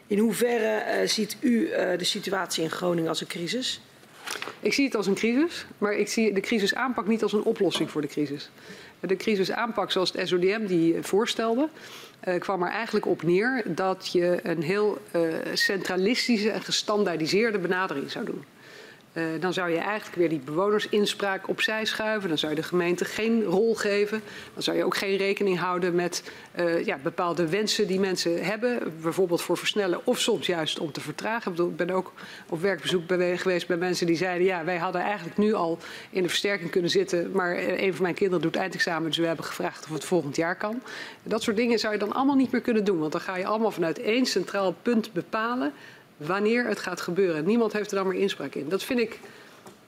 [0.07, 3.81] In hoeverre uh, ziet u de situatie in Groningen als een crisis?
[4.59, 7.91] Ik zie het als een crisis, maar ik zie de crisisaanpak niet als een oplossing
[7.91, 8.49] voor de crisis.
[8.99, 11.69] De crisisaanpak zoals het SODM die voorstelde,
[12.27, 15.21] uh, kwam er eigenlijk op neer dat je een heel uh,
[15.53, 18.43] centralistische en gestandaardiseerde benadering zou doen.
[19.13, 22.29] Uh, dan zou je eigenlijk weer die bewonersinspraak opzij schuiven.
[22.29, 24.21] Dan zou je de gemeente geen rol geven.
[24.53, 28.93] Dan zou je ook geen rekening houden met uh, ja, bepaalde wensen die mensen hebben.
[29.01, 31.53] Bijvoorbeeld voor versnellen of soms juist om te vertragen.
[31.53, 32.13] Ik ben ook
[32.49, 33.03] op werkbezoek
[33.35, 34.47] geweest bij mensen die zeiden...
[34.47, 35.77] ja, wij hadden eigenlijk nu al
[36.09, 37.31] in de versterking kunnen zitten...
[37.31, 39.07] maar een van mijn kinderen doet eindexamen...
[39.07, 40.81] dus we hebben gevraagd of het volgend jaar kan.
[41.23, 42.99] Dat soort dingen zou je dan allemaal niet meer kunnen doen.
[42.99, 45.73] Want dan ga je allemaal vanuit één centraal punt bepalen
[46.25, 47.45] wanneer het gaat gebeuren.
[47.45, 48.69] Niemand heeft er dan meer inspraak in.
[48.69, 49.19] Dat vind ik,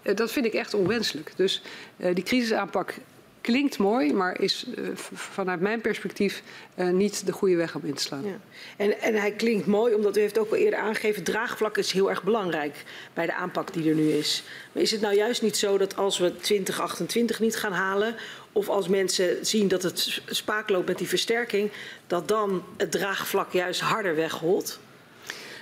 [0.02, 1.32] dat vind ik echt onwenselijk.
[1.36, 1.62] Dus
[1.98, 2.94] uh, die crisisaanpak
[3.42, 6.44] klinkt mooi, maar is uh, vanuit mijn perspectief
[6.76, 8.26] niet de goede weg om in te slaan.
[8.26, 8.40] Ja.
[8.78, 11.24] En, en, hij klinkt mooi, omdat u heeft ook al eerder aangegeven...
[11.24, 12.84] draagvlak is heel erg belangrijk
[13.14, 14.44] bij de aanpak die er nu is.
[14.72, 18.16] Maar is het nou juist niet zo dat als we 2028 niet gaan halen...
[18.52, 21.72] of als mensen zien dat het spaak loopt met die versterking...
[22.08, 24.80] dat dan het draagvlak juist harder wegholt?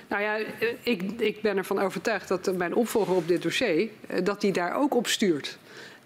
[0.08, 0.36] Nou ja,
[0.82, 3.88] ik, ik ben ervan overtuigd dat mijn opvolger op dit dossier,
[4.22, 5.58] dat die daar ook op stuurt.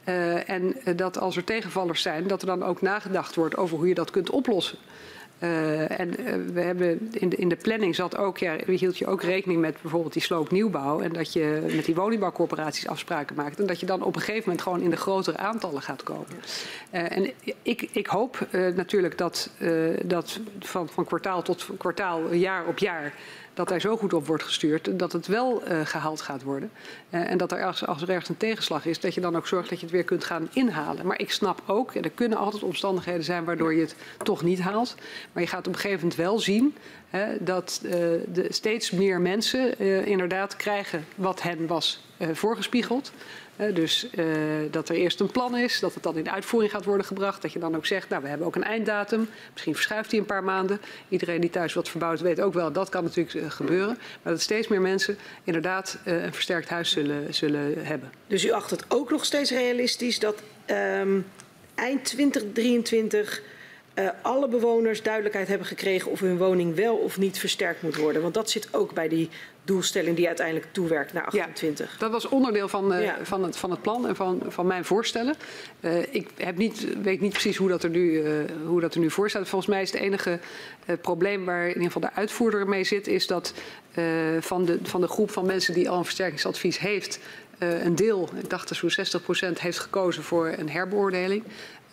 [0.08, 3.88] Uh, en dat als er tegenvallers zijn, dat er dan ook nagedacht wordt over hoe
[3.88, 4.78] je dat kunt oplossen.
[5.88, 6.10] En
[6.52, 9.76] we hebben in de, in de planning zat ook, ja, hield je ook rekening met
[9.82, 11.00] bijvoorbeeld die sloopnieuwbouw.
[11.00, 13.60] En dat je met die woningbouwcorporaties afspraken maakt.
[13.60, 16.26] En dat je dan op een gegeven moment gewoon in de grotere aantallen gaat komen.
[16.90, 17.30] En
[17.62, 19.50] ik, ik hoop natuurlijk dat,
[20.04, 23.14] dat van, van kwartaal tot kwartaal, jaar op jaar
[23.56, 26.70] dat daar zo goed op wordt gestuurd dat het wel uh, gehaald gaat worden.
[27.10, 29.46] Uh, en dat er als, als er ergens een tegenslag is, dat je dan ook
[29.46, 31.06] zorgt dat je het weer kunt gaan inhalen.
[31.06, 34.94] Maar ik snap ook, er kunnen altijd omstandigheden zijn waardoor je het toch niet haalt.
[35.32, 36.74] Maar je gaat op een gegeven moment wel zien
[37.10, 37.90] hè, dat uh,
[38.32, 43.12] de steeds meer mensen inderdaad krijgen wat hen was voorgespiegeld.
[43.74, 44.26] Dus uh,
[44.70, 47.42] dat er eerst een plan is, dat het dan in uitvoering gaat worden gebracht.
[47.42, 49.28] Dat je dan ook zegt, nou we hebben ook een einddatum.
[49.52, 50.80] Misschien verschuift die een paar maanden.
[51.08, 53.98] Iedereen die thuis wat verbouwt weet ook wel, dat kan natuurlijk uh, gebeuren.
[54.22, 56.96] Maar dat steeds meer mensen inderdaad een versterkt huis
[57.30, 58.12] zullen, hebben.
[58.26, 61.26] Dus u acht het ook nog steeds realistisch dat um,
[61.74, 63.42] eind 2023
[63.94, 68.22] uh, alle bewoners duidelijkheid hebben gekregen of hun woning wel of niet versterkt moet worden.
[68.22, 69.28] Want dat zit ook bij die
[69.66, 71.92] doelstelling die uiteindelijk toewerkt naar 28.
[71.92, 73.16] Ja, dat was onderdeel van, uh, ja.
[73.22, 75.34] van, het, van het plan en van, van mijn voorstellen.
[75.80, 78.30] Uh, ik heb niet, weet niet precies hoe dat, er nu, uh,
[78.66, 79.48] hoe dat er nu voor staat.
[79.48, 80.38] Volgens mij is het enige
[81.00, 83.06] probleem waar in ieder geval de uitvoerder mee zit...
[83.06, 83.54] is dat
[84.40, 87.18] van, de, van de groep van mensen die al een versterkingsadvies heeft...
[87.58, 91.42] een deel, ik dacht dat zo'n 60 procent, heeft gekozen voor een herbeoordeling.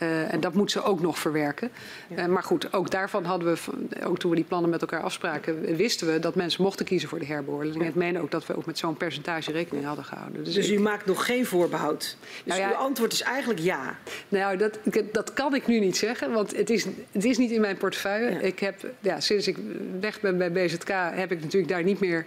[0.01, 1.71] Uh, en dat moet ze ook nog verwerken.
[2.17, 3.59] Uh, maar goed, ook daarvan hadden we,
[4.05, 7.19] ook toen we die plannen met elkaar afspraken, wisten we dat mensen mochten kiezen voor
[7.19, 7.81] de herbeoordeling.
[7.81, 7.89] Ja.
[7.89, 10.43] Ik meen ook dat we ook met zo'n percentage rekening hadden gehouden.
[10.43, 10.79] Dus, dus u ik...
[10.79, 12.17] maakt nog geen voorbehoud?
[12.43, 13.97] Dus nou ja, uw antwoord is eigenlijk ja?
[14.29, 14.79] Nou, dat,
[15.11, 18.31] dat kan ik nu niet zeggen, want het is, het is niet in mijn portefeuille.
[18.31, 18.39] Ja.
[18.39, 19.57] Ik heb, ja, sinds ik
[19.99, 22.25] weg ben bij BZK heb ik natuurlijk daar niet meer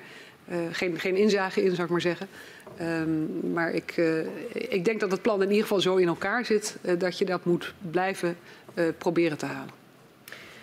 [0.70, 2.28] geen, geen inzage in, zou ik maar zeggen.
[2.80, 4.18] Um, maar ik, uh,
[4.52, 7.24] ik denk dat het plan in ieder geval zo in elkaar zit uh, dat je
[7.24, 8.36] dat moet blijven
[8.74, 9.74] uh, proberen te halen.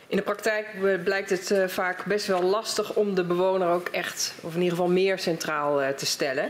[0.08, 0.68] In de praktijk
[1.04, 4.92] blijkt het vaak best wel lastig om de bewoner ook echt, of in ieder geval
[4.92, 6.50] meer centraal te stellen.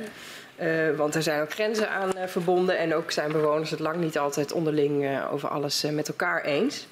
[0.96, 4.52] want er zijn ook grenzen aan verbonden en ook zijn bewoners het lang niet altijd
[4.52, 6.88] onderling over alles met elkaar eens.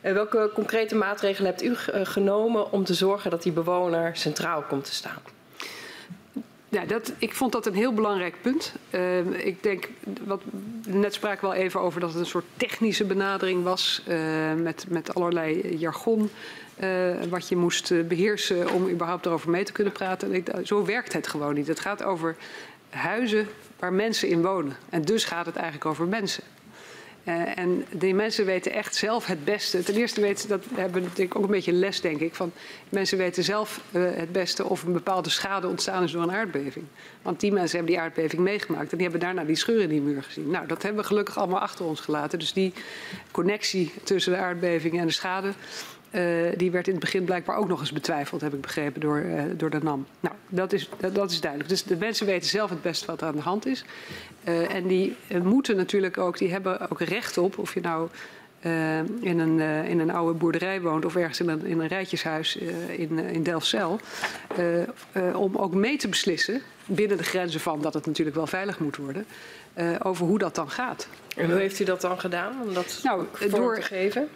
[0.00, 1.74] welke concrete maatregelen hebt u
[2.04, 5.39] genomen om te zorgen dat die bewoner centraal komt te staan?
[6.70, 8.74] Ja, dat, ik vond dat een heel belangrijk punt.
[8.90, 9.88] Uh, ik denk,
[10.24, 10.42] wat,
[10.88, 14.02] net spraken we al even over dat het een soort technische benadering was.
[14.08, 16.30] Uh, met, met allerlei jargon.
[16.82, 20.28] Uh, wat je moest beheersen om überhaupt erover mee te kunnen praten.
[20.28, 21.66] En ik, zo werkt het gewoon niet.
[21.66, 22.36] Het gaat over
[22.90, 23.48] huizen
[23.78, 24.76] waar mensen in wonen.
[24.88, 26.44] En dus gaat het eigenlijk over mensen.
[27.24, 29.82] Uh, en die mensen weten echt zelf het beste.
[29.82, 32.34] Ten eerste weten dat hebben we ook een beetje les, denk ik.
[32.34, 32.52] Van
[32.88, 36.84] mensen weten zelf uh, het beste of een bepaalde schade ontstaan is door een aardbeving.
[37.22, 40.00] Want die mensen hebben die aardbeving meegemaakt en die hebben daarna die scheur in die
[40.00, 40.50] muur gezien.
[40.50, 42.38] Nou, dat hebben we gelukkig allemaal achter ons gelaten.
[42.38, 42.72] Dus die
[43.30, 45.52] connectie tussen de aardbeving en de schade,
[46.10, 49.18] uh, die werd in het begin blijkbaar ook nog eens betwijfeld, heb ik begrepen, door,
[49.18, 50.06] uh, door de NAM.
[50.20, 51.70] Nou, dat is, dat, dat, is duidelijk.
[51.70, 53.84] Dus de mensen weten zelf het best wat er aan de hand is.
[54.44, 58.08] Uh, en die moeten natuurlijk ook, die hebben ook recht op, of je nou
[59.20, 62.56] in, een, in een oude boerderij woont of ergens in een, in een rijtjeshuis
[62.96, 64.00] in, in Delfzijl,
[65.34, 68.96] om ook mee te beslissen, binnen de grenzen van dat het natuurlijk wel veilig moet
[68.96, 69.26] worden,
[70.02, 71.08] over hoe dat dan gaat.
[71.36, 74.28] En hoe heeft u dat dan gedaan om dat nou, door, te geven?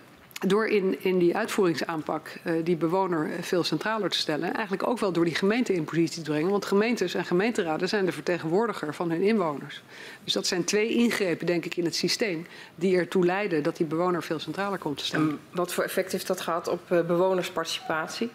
[0.46, 5.12] Door in, in die uitvoeringsaanpak uh, die bewoner veel centraler te stellen, eigenlijk ook wel
[5.12, 6.50] door die gemeente in positie te brengen.
[6.50, 9.82] Want gemeentes en gemeenteraden zijn de vertegenwoordiger van hun inwoners.
[10.24, 13.86] Dus dat zijn twee ingrepen, denk ik, in het systeem die ertoe leiden dat die
[13.86, 15.38] bewoner veel centraler komt te staan.
[15.50, 18.30] Wat voor effect heeft dat gehad op uh, bewonersparticipatie?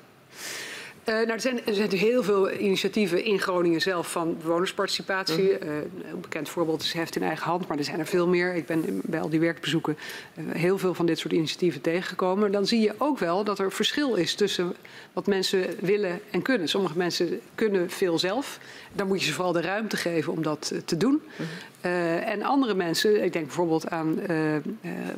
[1.09, 5.57] Uh, nou, er, zijn, er zijn heel veel initiatieven in Groningen zelf van bewonersparticipatie.
[5.61, 5.67] Mm.
[5.67, 5.75] Uh,
[6.11, 8.55] een bekend voorbeeld is Heft in eigen hand, maar er zijn er veel meer.
[8.55, 9.97] Ik ben bij al die werkbezoeken
[10.35, 12.51] uh, heel veel van dit soort initiatieven tegengekomen.
[12.51, 14.75] Dan zie je ook wel dat er verschil is tussen
[15.19, 16.67] wat mensen willen en kunnen.
[16.67, 18.59] Sommige mensen kunnen veel zelf.
[18.93, 21.21] Dan moet je ze vooral de ruimte geven om dat te doen.
[21.35, 21.45] Mm.
[21.85, 24.35] Uh, en andere mensen, ik denk bijvoorbeeld aan uh,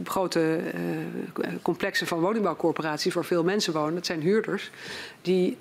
[0.03, 0.59] grote
[1.61, 4.71] complexen van woningbouwcorporaties waar veel mensen wonen, dat zijn huurders,
[5.21, 5.57] die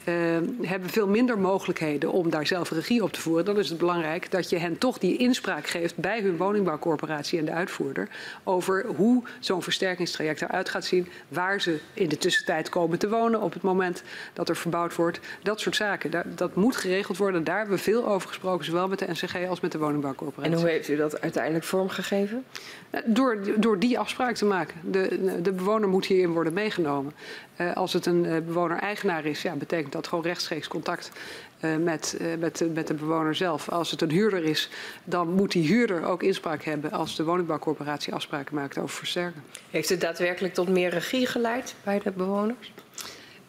[0.62, 3.44] hebben veel minder mogelijkheden om daar zelf regie op te voeren.
[3.44, 7.44] Dan is het belangrijk dat je hen toch die inspraak geeft bij hun woningbouwcorporatie en
[7.44, 8.08] de uitvoerder
[8.44, 13.40] over hoe zo'n versterkingstraject eruit gaat zien, waar ze in de tussentijd komen te wonen
[13.40, 14.02] op het moment
[14.32, 15.20] dat er verbouwd wordt.
[15.42, 16.10] Dat soort zaken.
[16.10, 17.44] Dat, dat moet geregeld worden.
[17.44, 20.54] Daar hebben we veel over gesproken, zowel met de NCG als met de woningbouwcorporatie.
[20.54, 22.44] En hoe heeft u dat uiteindelijk vormgegeven?
[23.04, 24.80] Door, door die afspraak te maken.
[24.90, 27.12] De, de bewoner moet hierin worden meegenomen.
[27.60, 31.10] Uh, als het een uh, bewoner-eigenaar is, ja, betekent dat gewoon rechtstreeks contact
[31.60, 33.68] uh, met, met, met de bewoner zelf.
[33.68, 34.70] Als het een huurder is,
[35.04, 39.42] dan moet die huurder ook inspraak hebben als de woningbouwcorporatie afspraken maakt over versterken.
[39.70, 42.72] Heeft het daadwerkelijk tot meer regie geleid bij de bewoners?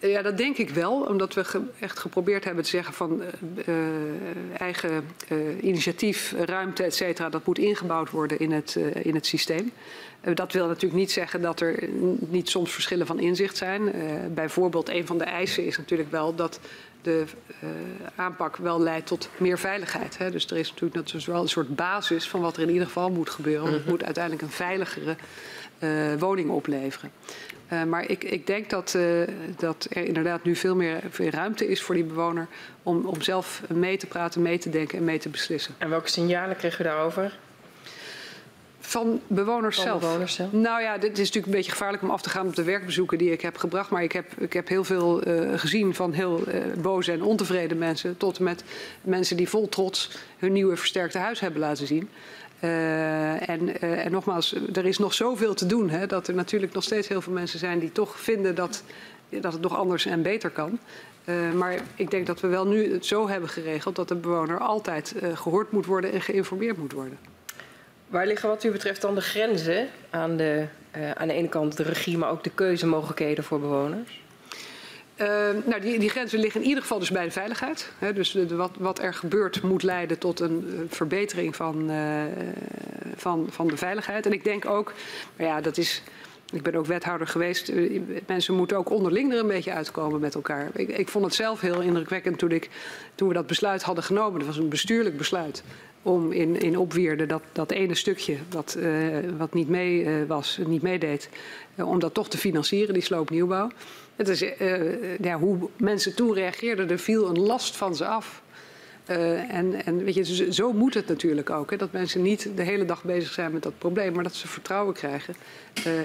[0.02, 1.02] Ja, dat denk ik wel.
[1.02, 3.22] Omdat we ge echt geprobeerd hebben te zeggen van
[3.65, 3.76] uh,
[4.57, 9.26] eigen uh, initiatief, ruimte, et cetera, dat moet ingebouwd worden in het, uh, in het
[9.26, 9.72] systeem.
[10.34, 13.94] dat wil natuurlijk niet zeggen dat er niet soms verschillen van inzicht zijn.
[14.34, 16.60] bijvoorbeeld, een van de eisen is natuurlijk wel dat
[17.02, 17.23] de
[18.15, 20.18] aanpak wel leidt tot meer veiligheid.
[20.18, 20.32] Hè.
[20.32, 22.88] Dus er is natuurlijk dat is wel een soort basis van wat er in ieder
[22.88, 23.64] geval moet gebeuren.
[23.64, 25.15] Want het moet uiteindelijk een veiligere
[26.18, 27.11] woning opleveren.
[27.73, 29.27] Uh, maar ik, ik denk dat, uh,
[29.57, 32.48] dat er inderdaad nu veel meer veel ruimte is voor die bewoner
[32.84, 35.76] om, om zelf mee te praten, mee te denken en mee te beslissen.
[35.77, 37.38] En welke signalen kregen we daarover?
[38.80, 40.02] Van bewoners, Van zelf.
[40.02, 40.52] bewoners zelf.
[40.52, 43.18] Nou ja, dit is natuurlijk een beetje gevaarlijk om af te gaan op de werkbezoeken
[43.18, 43.89] die ik heb gebracht.
[43.89, 47.77] Maar ik heb, ik heb heel veel uh, gezien van heel uh, boze en ontevreden
[47.77, 48.18] mensen.
[48.18, 48.64] Tot en met
[49.02, 52.10] mensen die vol trots hun nieuwe versterkte huis hebben laten zien.
[52.64, 55.90] Uh, en, uh, nogmaals, er is nog zoveel te doen.
[55.90, 58.84] Hè, dat er natuurlijk nog steeds heel veel mensen zijn die toch vinden dat,
[59.30, 60.80] dat het nog anders en beter kan.
[61.26, 65.16] Uh, maar ik denk dat we wel nu zo hebben geregeld dat de bewoner altijd
[65.34, 67.18] gehoord moet worden en geïnformeerd moet worden.
[68.08, 70.66] Waar liggen wat u betreft dan de grenzen aan de,
[71.16, 74.20] aan de ene kant de regie, maar ook de keuzemogelijkheden voor bewoners?
[75.22, 75.27] Uh,
[75.65, 77.91] nou, die, die, grenzen liggen in ieder geval dus bij de veiligheid.
[77.98, 82.23] He, dus wat, wat, er gebeurt moet leiden tot een verbetering van, uh,
[83.15, 84.26] van, van de veiligheid.
[84.26, 84.93] En ik denk ook,
[85.35, 86.02] maar ja, dat is.
[86.53, 87.69] Ik ben ook wethouder geweest.
[87.69, 90.69] Eh, mensen moeten ook onderling er een beetje uitkomen met elkaar.
[90.73, 92.69] Ik, ik vond het zelf heel indrukwekkend toen, ik,
[93.15, 94.39] toen we dat besluit hadden genomen.
[94.39, 95.64] Dat was een bestuurlijk besluit
[96.02, 98.77] om in, in Opweerde dat, dat ene stukje wat,
[99.38, 101.30] wat niet mee was, niet meedeed,
[101.76, 103.69] om dat toch te financieren, die sloopnieuwbouw.
[104.16, 104.40] Het is,
[105.22, 108.42] ja, hoe mensen toen reageerden, er viel een last van ze af.
[109.10, 111.70] Uh, en, en weet je, zo moet het natuurlijk ook.
[111.70, 114.48] Hè, dat mensen niet de hele dag bezig zijn met dat probleem, maar dat ze
[114.48, 115.36] vertrouwen krijgen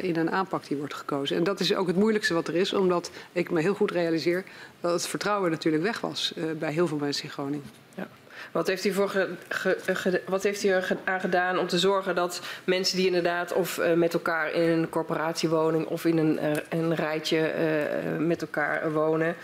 [0.01, 1.37] in een aanpak die wordt gekozen.
[1.37, 4.45] En dat is ook het moeilijkste wat er is, omdat ik me heel goed realiseer
[4.81, 7.86] dat het vertrouwen natuurlijk weg was bij heel veel mensen in Groningen.
[8.57, 9.09] Wat heeft, u voor
[9.49, 13.93] ge, wat heeft er aan gedaan om te zorgen dat mensen die inderdaad of uh,
[13.93, 17.53] met elkaar in een corporatiewoning of in een, uh, een rijtje
[18.19, 19.37] met elkaar wonen,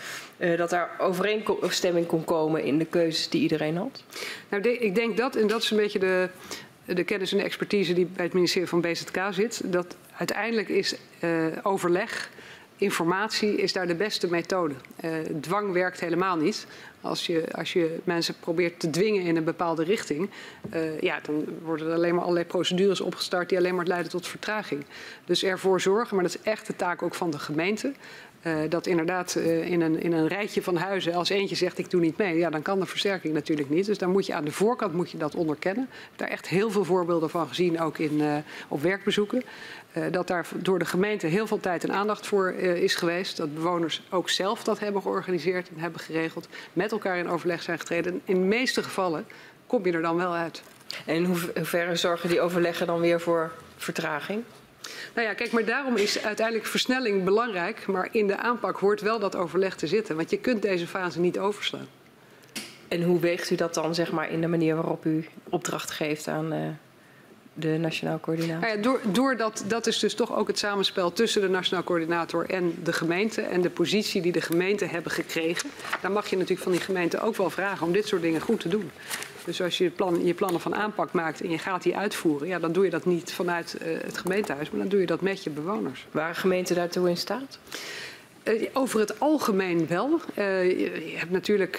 [0.56, 4.04] dat daar overeenstemming kon komen in de keuzes die iedereen had?
[4.48, 6.28] Nou, ik denk dat, en dat is een beetje de,
[6.84, 10.96] de kennis en de expertise die bij het ministerie van BZK zit, dat uiteindelijk is
[11.62, 12.30] overleg
[12.82, 14.74] informatie is daar de beste methode.
[15.04, 15.10] Uh,
[15.40, 16.66] dwang werkt helemaal niet.
[17.02, 20.30] Als je, als je mensen probeert te dwingen in een bepaalde richting,
[20.74, 24.26] uh, ja, dan worden er alleen maar allerlei procedures opgestart die alleen maar leiden tot
[24.26, 24.84] vertraging.
[25.24, 27.92] Dus ervoor zorgen, maar dat is echt de taak ook van de gemeente.
[28.46, 31.90] Uh, dat inderdaad uh, in, een, in een rijtje van huizen, als eentje zegt ik
[31.90, 33.86] doe niet mee, ja, dan kan de versterking natuurlijk niet.
[33.86, 35.84] Dus dan moet je aan de voorkant moet je dat onderkennen.
[35.84, 38.22] Ik heb daar echt heel veel voorbeelden van gezien, ook in,
[38.68, 39.42] op werkbezoeken.
[40.10, 43.36] Dat daar door de gemeente heel veel tijd en aandacht voor is geweest.
[43.36, 46.48] Dat bewoners ook zelf dat hebben georganiseerd en hebben geregeld.
[46.72, 48.20] Met elkaar in overleg zijn getreden.
[48.24, 49.26] In de meeste gevallen
[49.66, 50.62] kom je er dan wel uit.
[51.06, 54.44] En in hoeverre zorgen die overleggen dan weer voor vertraging?
[55.14, 57.86] Nou ja, kijk, maar daarom is uiteindelijk versnelling belangrijk.
[57.86, 60.16] Maar in de aanpak hoort wel dat overleg te zitten.
[60.16, 61.86] Want je kunt deze fase niet overslaan.
[62.88, 66.28] En hoe weegt u dat dan, zeg maar, in de manier waarop u opdracht geeft
[66.28, 66.68] aan uh,
[67.54, 68.60] de Nationaal Coördinator?
[68.60, 72.50] Nou ja, door, doordat dat is dus toch ook het samenspel tussen de Nationaal Coördinator
[72.50, 73.40] en de gemeente.
[73.40, 75.70] En de positie die de gemeenten hebben gekregen.
[76.00, 78.60] Dan mag je natuurlijk van die gemeente ook wel vragen om dit soort dingen goed
[78.60, 78.90] te doen.
[79.44, 82.58] Dus als je plan, je plannen van aanpak maakt en je gaat die uitvoeren, ja,
[82.58, 85.44] dan doe je dat niet vanuit uh, het gemeentehuis, maar dan doe je dat met
[85.44, 86.06] je bewoners.
[86.10, 87.58] Waren gemeenten daartoe in staat?
[88.44, 90.20] Uh, over het algemeen wel.
[90.38, 91.78] Uh, je, hebt natuurlijk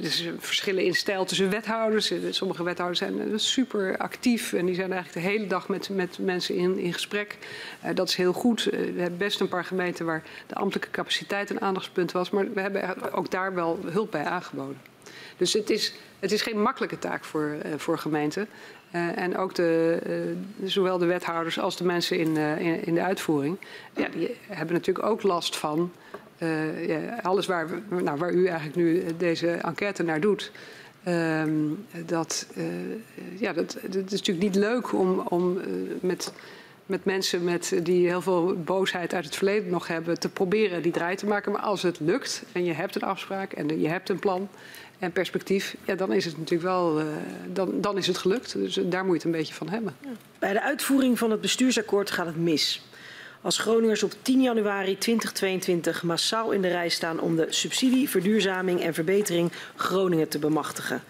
[0.00, 2.12] dus verschillen in stijl tussen wethouders.
[2.30, 6.54] Sommige wethouders zijn super actief en die zijn eigenlijk de hele dag met, met mensen
[6.54, 7.38] in, in gesprek.
[7.94, 8.64] dat is heel goed.
[8.64, 12.60] we hebben best een paar gemeenten waar de ambtelijke capaciteit een aandachtspunt was, maar we
[12.60, 14.80] hebben ook daar wel hulp bij aangeboden.
[15.36, 18.48] Dus het is, het is geen makkelijke taak voor, voor gemeenten.
[18.96, 19.98] Uh, en ook de,
[20.62, 23.56] uh, zowel de wethouders als de mensen in, in, in, de uitvoering,
[23.96, 25.92] ja, die hebben natuurlijk ook last van
[26.86, 30.52] ja, alles waar, nou, waar u eigenlijk nu deze enquête naar doet.
[31.02, 31.50] Ehm,
[32.06, 32.46] dat,
[33.38, 35.60] ja, dat, dat is natuurlijk niet leuk om, om
[36.00, 36.32] met
[36.86, 40.92] met mensen met, die heel veel boosheid uit het verleden nog hebben, te proberen die
[40.92, 41.52] draai te maken.
[41.52, 44.48] Maar als het lukt en je hebt een afspraak en je hebt een plan
[44.98, 47.06] en perspectief, ja, dan is het natuurlijk wel, uh,
[47.52, 48.52] dan, dan is het gelukt.
[48.52, 49.96] Dus daar moet je het een beetje van hebben.
[50.38, 52.82] Bij de uitvoering van het bestuursakkoord gaat het mis.
[53.40, 58.80] Als Groningers op 10 januari 2022 massaal in de rij staan om de subsidie, verduurzaming
[58.80, 61.02] en verbetering Groningen te bemachtigen.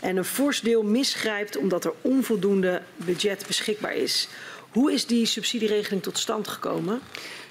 [0.00, 4.28] En een fors deel misgrijpt omdat er onvoldoende budget beschikbaar is.
[4.70, 7.00] Hoe is die subsidieregeling tot stand gekomen?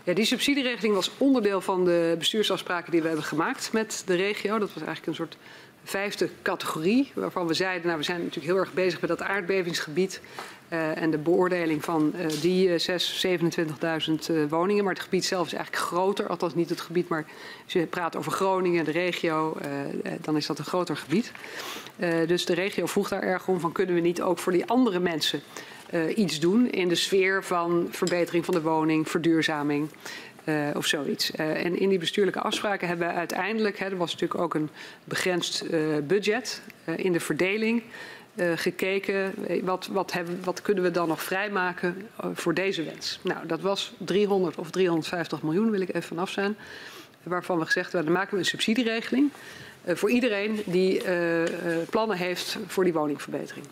[0.09, 4.59] Ja, die subsidieregeling was onderdeel van de bestuursafspraken die we hebben gemaakt met de regio.
[4.59, 5.37] Dat was eigenlijk een soort
[5.83, 10.21] vijfde categorie, waarvan we zeiden, nou we zijn natuurlijk heel erg bezig met dat aardbevingsgebied
[10.69, 12.97] uh, en de beoordeling van uh, die uh,
[14.27, 14.83] 27.000 woningen.
[14.83, 17.25] Maar het gebied zelf is eigenlijk groter, althans niet het gebied, maar
[17.63, 21.31] als je praat over Groningen, de regio, uh, dan is dat een groter gebied.
[22.27, 24.99] dus de regio vroeg daar erg om van kunnen we niet ook voor die andere
[24.99, 25.41] mensen
[25.93, 29.89] uh, iets doen in de sfeer van verbetering van de woning, verduurzaming.
[30.45, 31.31] Uh, of zoiets.
[31.31, 34.69] Uh, en in die bestuurlijke afspraken hebben we uiteindelijk, hè, er was natuurlijk ook een
[35.03, 35.65] begrensd
[36.07, 36.61] budget
[36.95, 37.83] in de verdeling,
[38.55, 39.33] gekeken
[39.63, 43.19] wat, wat, hebben, wat kunnen we dan nog vrijmaken voor deze wens.
[43.21, 46.57] Nou, dat was 300 of 350 miljoen, wil ik even vanaf zijn.
[47.23, 49.31] Waarvan we gezegd hebben, dan maken we een subsidieregeling
[49.85, 51.01] voor iedereen die
[51.89, 53.65] plannen heeft voor die woningverbetering.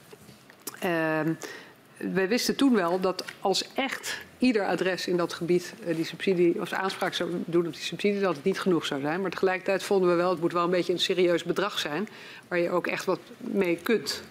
[1.97, 6.61] Wij wisten toen wel dat als echt ieder adres in dat gebied uh, die subsidie
[6.61, 9.21] of aanspraak zou doen op die subsidie, dat het niet genoeg zou zijn.
[9.21, 12.07] Maar tegelijkertijd vonden we wel, het moet wel een beetje een serieus bedrag zijn,
[12.47, 14.23] waar je ook echt wat mee kunt.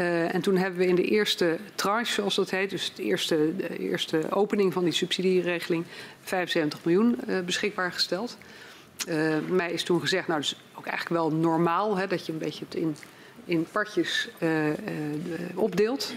[0.00, 3.52] Uh, en toen hebben we in de eerste tranche, zoals dat heet, dus de eerste,
[3.78, 5.84] eerste opening van die subsidieregeling,
[6.22, 8.38] 75 miljoen uh, beschikbaar gesteld.
[9.48, 12.38] mij is toen gezegd, nou, dat is ook eigenlijk wel normaal hè, dat je een
[12.38, 12.96] beetje het in,
[13.44, 14.28] in partjes
[15.54, 16.14] opdeelt.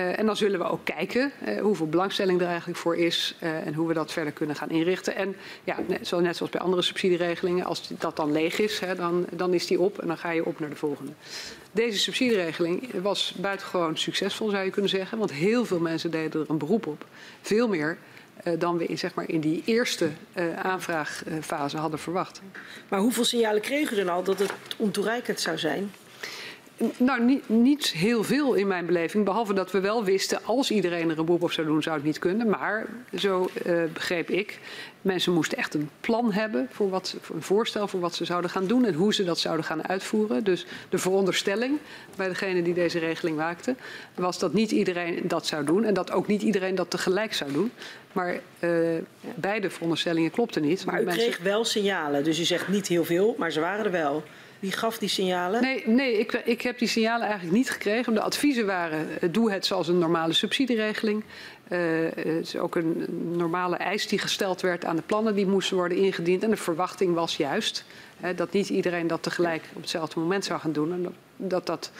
[0.00, 3.66] Uh, en dan zullen we ook kijken uh, hoeveel belangstelling er eigenlijk voor is uh,
[3.66, 5.16] en hoe we dat verder kunnen gaan inrichten.
[5.16, 8.94] En ja, net, zo, net zoals bij andere subsidieregelingen, als dat dan leeg is, hè,
[8.94, 11.12] dan, dan is die op en dan ga je op naar de volgende.
[11.72, 16.50] Deze subsidieregeling was buitengewoon succesvol, zou je kunnen zeggen, want heel veel mensen deden er
[16.50, 17.04] een beroep op.
[17.40, 17.98] Veel meer
[18.58, 20.08] dan we in, zeg maar, in die eerste
[20.62, 22.40] aanvraagfase hadden verwacht.
[22.88, 25.92] Maar hoeveel signalen kregen u dan al dat het ontoereikend zou zijn?
[26.96, 29.24] Nou, niet, niet, heel veel in mijn beleving.
[29.24, 32.04] Behalve dat we wel wisten, als iedereen er een beroep op zou doen, zou het
[32.04, 32.48] niet kunnen.
[32.48, 32.86] Maar,
[33.18, 34.58] zo uh, begreep ik,
[35.02, 38.50] mensen moesten echt een plan hebben, voor wat, voor een voorstel voor wat ze zouden
[38.50, 40.44] gaan doen en hoe ze dat zouden gaan uitvoeren.
[40.44, 41.78] Dus de veronderstelling
[42.16, 43.74] bij degene die deze regeling maakte,
[44.14, 47.52] was dat niet iedereen dat zou doen en dat ook niet iedereen dat tegelijk zou
[47.52, 47.70] doen.
[48.12, 48.98] Maar uh,
[49.34, 50.84] beide veronderstellingen klopten niet.
[50.84, 51.22] Maar u mensen...
[51.22, 54.22] kreeg wel signalen, dus u zegt niet heel veel, maar ze waren er wel.
[54.60, 55.62] Wie gaf die signalen?
[55.62, 58.14] Nee, nee ik, ik heb die signalen eigenlijk niet gekregen.
[58.14, 61.24] De adviezen waren: doe het zoals een normale subsidieregeling.
[61.68, 61.78] Uh,
[62.14, 63.04] het is ook een
[63.36, 66.42] normale eis die gesteld werd aan de plannen die moesten worden ingediend.
[66.42, 67.84] En de verwachting was juist
[68.20, 70.92] hè, dat niet iedereen dat tegelijk op hetzelfde moment zou gaan doen.
[70.92, 71.90] En dat dat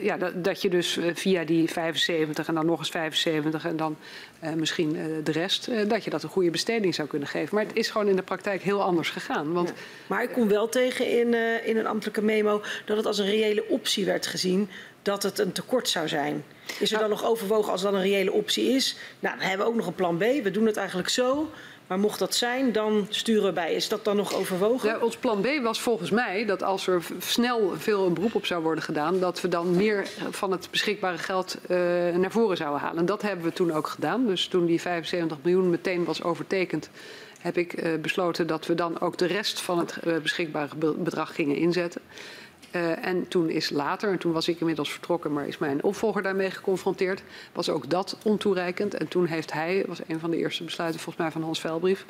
[0.00, 3.76] ja, dat, dat, je dus eh, via die 75 en dan nog eens 75 en
[3.76, 3.96] dan
[4.44, 4.92] uh, misschien
[5.24, 7.54] de rest, dat je dat een goede besteding zou kunnen geven.
[7.54, 9.52] Maar het is gewoon in de praktijk heel anders gegaan.
[9.52, 9.74] Want, ja.
[10.06, 11.34] Maar ik kom wel tegen in,
[11.64, 14.68] in een ambtelijke memo dat het als een reële optie werd gezien
[15.02, 16.44] dat het een tekort zou zijn.
[16.78, 18.96] Is er dan nog overwogen als dat een reële optie is?
[19.20, 20.20] Nou, dan hebben we ook nog een plan B.
[20.20, 21.50] We doen het eigenlijk zo.
[21.92, 23.74] Maar mocht dat zijn, dan sturen we bij.
[23.74, 25.02] Is dat dan nog overwogen?
[25.02, 28.62] Ons plan B was volgens mij dat als er snel veel een beroep op zou
[28.62, 31.76] worden gedaan, dat we dan meer van het beschikbare geld uh,
[32.16, 32.98] naar voren zouden halen.
[32.98, 34.26] En dat hebben we toen ook gedaan.
[34.26, 36.90] Dus toen die 75 miljoen meteen was overtekend,
[37.38, 41.34] heb ik uh, besloten dat we dan ook de rest van het uh, beschikbare bedrag
[41.34, 42.00] gingen inzetten.
[42.72, 46.22] Uh, en toen is later, en toen was ik inmiddels vertrokken, maar is mijn opvolger
[46.22, 48.94] daarmee geconfronteerd, was ook dat ontoereikend.
[48.94, 52.04] En toen heeft hij, was een van de eerste besluiten volgens mij van Hans Velbrief,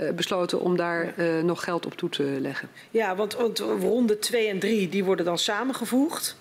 [0.00, 2.68] uh, besloten om daar uh, nog geld op toe te leggen.
[2.90, 6.36] Ja, want, want ronde 2 en 3 die worden dan samengevoegd.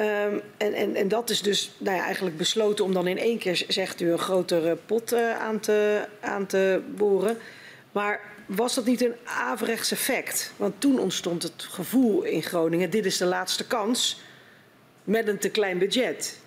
[0.00, 3.38] Um, en, en, en dat is dus nou ja, eigenlijk besloten om dan in één
[3.38, 7.38] keer, zegt u, een grotere pot aan, te, aan te boren.
[7.92, 10.52] Maar was dat niet een averechts effect?
[10.56, 14.20] Want toen ontstond het gevoel in Groningen: dit is de laatste kans
[15.04, 16.38] met een te klein budget.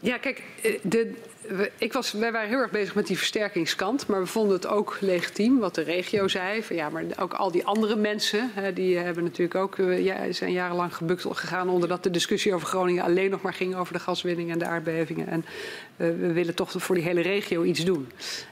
[0.00, 1.14] Ja, kijk, eh, de,
[1.78, 4.96] ik was, wij waren heel erg bezig met die versterkingskant, maar we vonden het ook
[5.00, 6.62] legitiem wat de regio zei.
[6.68, 10.52] Ja, maar ook al die andere mensen, hè, die hebben natuurlijk ook uh, ja, zijn
[10.52, 13.98] jarenlang gebukt gegaan onder dat de discussie over Groningen alleen nog maar ging over de
[13.98, 15.28] gaswinning en de aardbevingen.
[15.28, 15.44] En
[15.96, 18.08] uh, we willen toch voor die hele regio iets doen.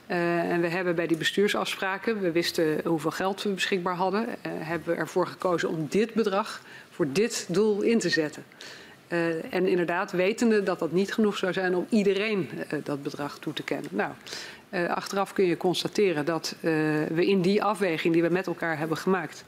[0.07, 5.01] En we hebben bij die bestuursafspraken, we wisten hoeveel geld we beschikbaar hadden, hebben we
[5.01, 8.45] ervoor gekozen om dit bedrag voor dit doel in te zetten.
[9.13, 13.39] Uh, en inderdaad, wetende dat dat niet genoeg zou zijn om iedereen uh, dat bedrag
[13.39, 13.91] toe te kennen.
[13.91, 14.13] Nou,
[14.71, 18.97] uh, achteraf kun je constateren dat we in die afweging die we met elkaar hebben
[18.97, 19.45] gemaakt.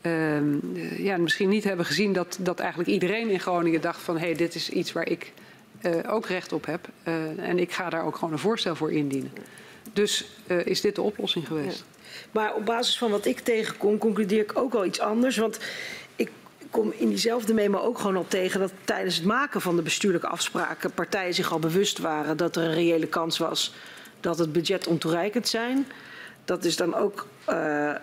[0.00, 0.56] Ehm,
[0.96, 4.34] ja, misschien niet hebben gezien dat, dat eigenlijk iedereen in Groningen dacht van hé, hey,
[4.34, 5.32] dit is iets waar ik
[6.08, 6.88] ook recht op heb.
[7.36, 9.32] en ik ga daar ook gewoon een voorstel voor indienen.
[9.92, 10.26] Dus
[10.64, 11.84] is dit de oplossing geweest.
[12.30, 15.36] Maar op basis van wat ik tegenkom, concludeer ik ook al iets anders.
[15.36, 15.58] Want
[16.72, 20.28] kom in diezelfde memo ook gewoon al tegen dat tijdens het maken van de bestuurlijke
[20.28, 23.72] afspraken partijen zich al bewust waren dat er een reële kans was
[24.22, 25.86] dat het budget ontoereikend zijn.
[26.44, 27.54] Dat is dan ook uh,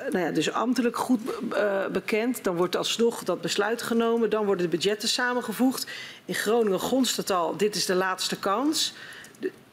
[0.10, 1.20] nou ja, dus ambtelijk goed
[1.54, 2.44] uh, bekend.
[2.44, 4.30] Dan wordt alsnog dat besluit genomen.
[4.30, 5.88] Dan worden de budgetten samengevoegd.
[6.26, 8.94] In Groningen gonst het al, dit is de laatste kans.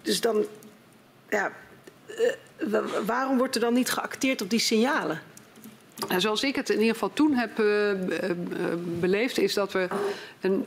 [0.02, 0.44] Dus dan,
[1.30, 1.52] ja,
[2.58, 5.20] uh, waarom wordt er dan niet geacteerd op die signalen?
[6.18, 7.92] Zoals ik het in ieder geval toen heb uh,
[9.00, 9.88] beleefd, is dat we
[10.40, 10.66] een,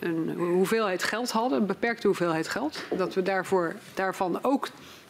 [0.00, 2.78] een, hoeveelheid geld hadden, een beperkte hoeveelheid geld.
[2.96, 4.68] Dat we daarvoor, daarvan ook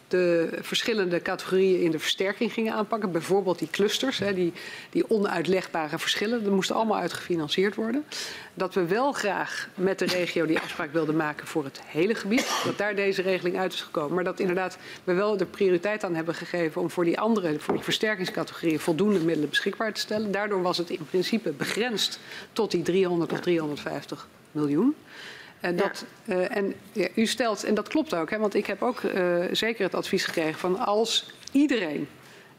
[0.08, 3.12] de verschillende categorieën in de versterking gingen aanpakken.
[3.12, 4.52] Bijvoorbeeld die clusters, hè, die,
[4.90, 6.44] die onuitlegbare verschillen.
[6.44, 8.04] Dat moest allemaal uitgefinancierd worden.
[8.54, 12.60] Dat we wel graag met de regio die afspraak wilden maken voor het hele gebied.
[12.64, 14.14] Dat daar deze regeling uit is gekomen.
[14.14, 17.74] Maar dat inderdaad we wel de prioriteit aan hebben gegeven om voor die andere, voor
[17.74, 20.32] die versterkingscategorieën voldoende middelen beschikbaar te stellen.
[20.32, 22.20] Daardoor was het in principe begrensd
[22.52, 24.94] tot die 300 of 350 miljoen.
[25.66, 26.34] En, dat, ja.
[26.34, 29.44] uh, en ja, u stelt, en dat klopt ook, hè, want ik heb ook uh,
[29.52, 32.08] zeker het advies gekregen van als iedereen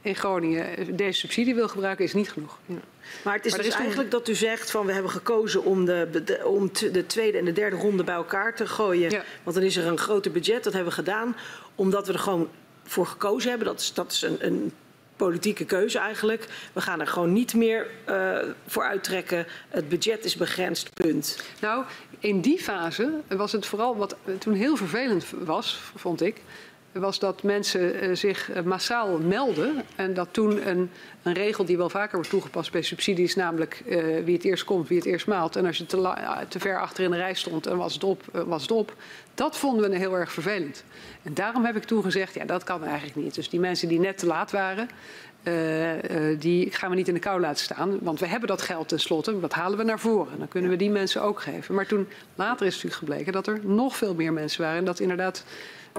[0.02, 2.58] in Groningen deze subsidie wil gebruiken, is niet genoeg.
[2.66, 2.76] Ja.
[3.24, 4.20] Maar het is maar dus is eigenlijk toen...
[4.20, 7.52] dat u zegt van we hebben gekozen om de, de, om de tweede en de
[7.54, 9.24] derde ronde bij elkaar te gooien.
[9.44, 10.64] Want dan is er een groter budget.
[10.64, 11.36] Dat hebben we gedaan
[11.76, 12.50] omdat we er gewoon
[12.84, 13.68] voor gekozen hebben.
[13.68, 14.72] Dat is, dat is een, een
[15.18, 16.48] politieke keuze eigenlijk.
[16.74, 18.38] We gaan er gewoon niet meer uh,
[18.68, 19.48] voor uittrekken.
[19.70, 21.44] Het budget is begrensd, punt.
[21.62, 21.86] Nou,
[22.20, 26.42] in die fase was het vooral wat toen heel vervelend was, vond ik.
[26.92, 29.84] was dat mensen uh, zich uh, massaal melden.
[29.96, 30.90] En dat toen een,
[31.24, 34.88] een, regel die wel vaker wordt toegepast bij subsidies, namelijk uh, wie het eerst komt,
[34.88, 35.56] wie het eerst maalt.
[35.56, 36.14] En als je te,
[36.48, 38.96] te ver achter in de rij stond en was het, op, was het op,
[39.34, 40.84] dat vonden we heel erg vervelend.
[41.24, 43.36] En daarom heb ik toen gezegd, ja, dat kan eigenlijk niet.
[43.36, 44.90] Dus die mensen die net te laat waren,
[46.40, 47.98] die gaan we niet in de kou laten staan.
[48.02, 49.40] Want we hebben dat geld tenslotte.
[49.40, 50.40] Dat halen we naar voren.
[50.40, 51.76] Dan kunnen we die mensen ook geven.
[51.76, 54.78] Maar toen later is natuurlijk gebleken dat er nog veel meer mensen waren.
[54.78, 55.44] En dat inderdaad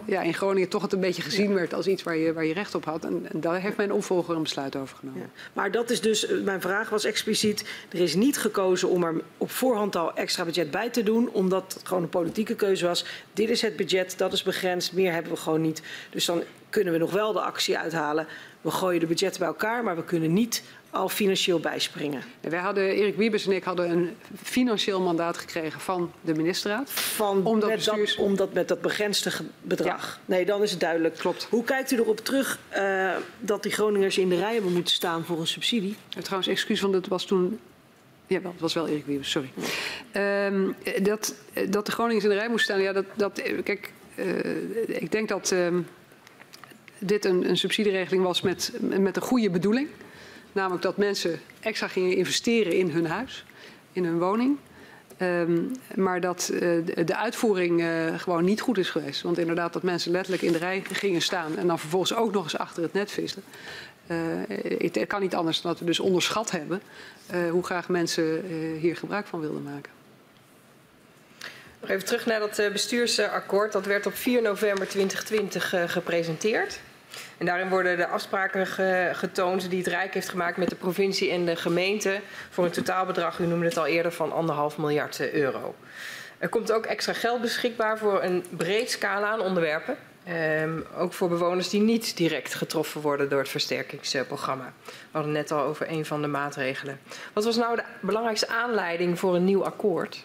[0.07, 2.55] ja, in Groningen toch het een beetje gezien werd als iets waar je, waar je
[2.55, 3.05] recht op had.
[3.05, 5.21] En, en daar heeft mijn opvolger een besluit over genomen.
[5.21, 5.41] Ja.
[5.53, 9.51] Maar dat is dus, mijn vraag was expliciet, er is niet gekozen om er op
[9.51, 13.05] voorhand al extra budget bij te doen, omdat het gewoon een politieke keuze was.
[13.33, 15.83] Dit is het budget, dat is begrensd, meer hebben we gewoon niet.
[16.11, 18.27] Dus dan kunnen we nog wel de actie uithalen.
[18.69, 22.23] We gooien de budgetten bij elkaar, maar we kunnen niet al financieel bijspringen.
[22.41, 26.91] Wij hadden, Erik Wiebes en ik hadden een financieel mandaat gekregen van de ministerraad.
[26.91, 28.17] Van om dat, bestuurs...
[28.17, 29.31] dat, om dat met dat begrensde
[29.63, 30.21] bedrag.
[30.27, 30.35] Ja.
[30.35, 31.17] Nee, dan is het duidelijk.
[31.17, 31.47] Klopt.
[31.51, 35.25] Hoe kijkt u erop terug uh, dat die Groningers in de rij hebben moeten staan
[35.25, 35.97] voor een subsidie?
[36.09, 37.59] Ja, trouwens, excuus, want het was toen
[38.27, 39.51] ja, wel, het was wel Erik Wiebes, sorry.
[40.17, 41.35] Um, dat,
[41.69, 45.29] dat de Groningers in de rij moesten staan, ja, dat, dat kijk, uh, ik denk
[45.29, 45.87] dat um,
[46.99, 49.89] dit een, een subsidieregeling was met, met een goede bedoeling.
[50.53, 53.45] Namelijk dat mensen extra gingen investeren in hun huis,
[53.93, 54.59] in hun woning.
[55.23, 56.61] Um, maar dat uh,
[57.05, 59.23] de uitvoering uh, gewoon niet goed is geweest.
[59.23, 62.43] Want inderdaad, dat mensen letterlijk in de rij gingen staan en dan vervolgens ook nog
[62.43, 63.43] eens achter het net visten.
[64.07, 64.17] Uh,
[64.79, 66.83] het kan niet anders dan dat we dus onderschat hebben
[67.51, 68.45] hoe graag mensen
[68.81, 69.93] hier gebruik van wilden maken.
[71.81, 73.73] Nog even terug naar dat bestuursakkoord.
[73.73, 76.81] Dat werd op 4 november 2020 gepresenteerd.
[77.39, 78.67] En daarin worden de afspraken
[79.17, 83.39] getoond die het Rijk heeft gemaakt met de provincie en de gemeente voor een totaalbedrag,
[83.39, 85.75] u noemde het al eerder, van anderhalf miljard eh, euro.
[86.39, 89.97] Er komt ook extra geld beschikbaar voor een breed scala aan onderwerpen.
[90.63, 94.73] Um, ook voor bewoners die niet direct getroffen worden door het versterkingsprogramma.
[94.85, 97.01] We hadden net al over een van de maatregelen.
[97.33, 100.25] Wat was nou de belangrijkste aanleiding voor een nieuw akkoord?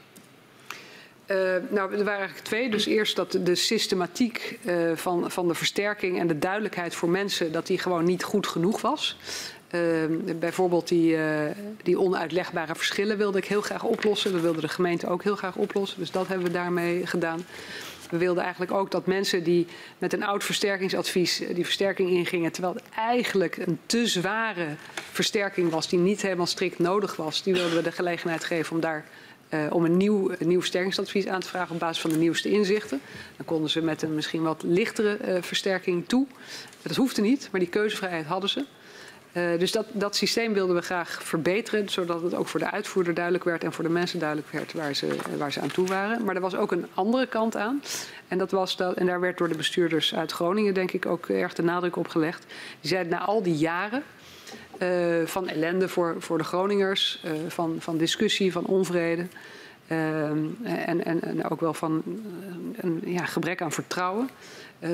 [1.28, 1.38] Uh,
[1.70, 2.70] nou, er waren eigenlijk twee.
[2.70, 7.52] Dus eerst dat de systematiek uh, van, van de versterking en de duidelijkheid voor mensen
[7.52, 9.18] dat die gewoon niet goed genoeg was.
[9.72, 9.82] Uh,
[10.40, 11.18] bijvoorbeeld die,
[11.84, 14.32] die onuitlegbare verschillen wilde ik heel graag oplossen.
[14.32, 16.00] Dat wilde de gemeente ook heel graag oplossen.
[16.00, 17.46] Dus dat hebben we daarmee gedaan.
[18.14, 22.74] We wilden eigenlijk ook dat mensen die met een oud versterkingsadvies die versterking ingingen, terwijl
[22.74, 24.68] het eigenlijk een te zware
[25.12, 28.82] versterking was die niet helemaal strikt nodig was, die wilden we de gelegenheid geven om
[28.82, 29.06] daar
[29.54, 33.02] uh, om een nieuw, nieuw versterkingsadvies aan te vragen op basis van de nieuwste inzichten.
[33.38, 36.28] Dan konden ze met een misschien wat lichtere uh, versterking toe.
[36.82, 38.66] Dat hoefde niet, maar die keuzevrijheid hadden ze.
[39.34, 43.14] Uh, dus dat, dat systeem wilden we graag verbeteren, zodat het ook voor de uitvoerder
[43.14, 46.24] duidelijk werd en voor de mensen duidelijk werd waar ze, waar ze aan toe waren.
[46.24, 47.82] Maar er was ook een andere kant aan.
[48.28, 51.28] En, dat was dat, en daar werd door de bestuurders uit Groningen, denk ik, ook
[51.28, 52.46] erg de nadruk op gelegd.
[52.80, 54.04] Die zeiden na al die jaren
[54.82, 59.26] uh, van ellende voor, voor de Groningers, uh, van, van discussie, van onvrede.
[59.88, 62.04] Uh, en, en, en ook wel van
[62.78, 64.30] een ja, gebrek aan vertrouwen.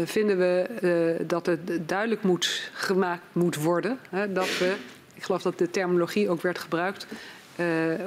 [0.05, 3.99] vinden we dat het duidelijk moet gemaakt moet worden
[4.29, 4.75] dat we,
[5.13, 7.07] ik geloof dat de terminologie ook werd gebruikt,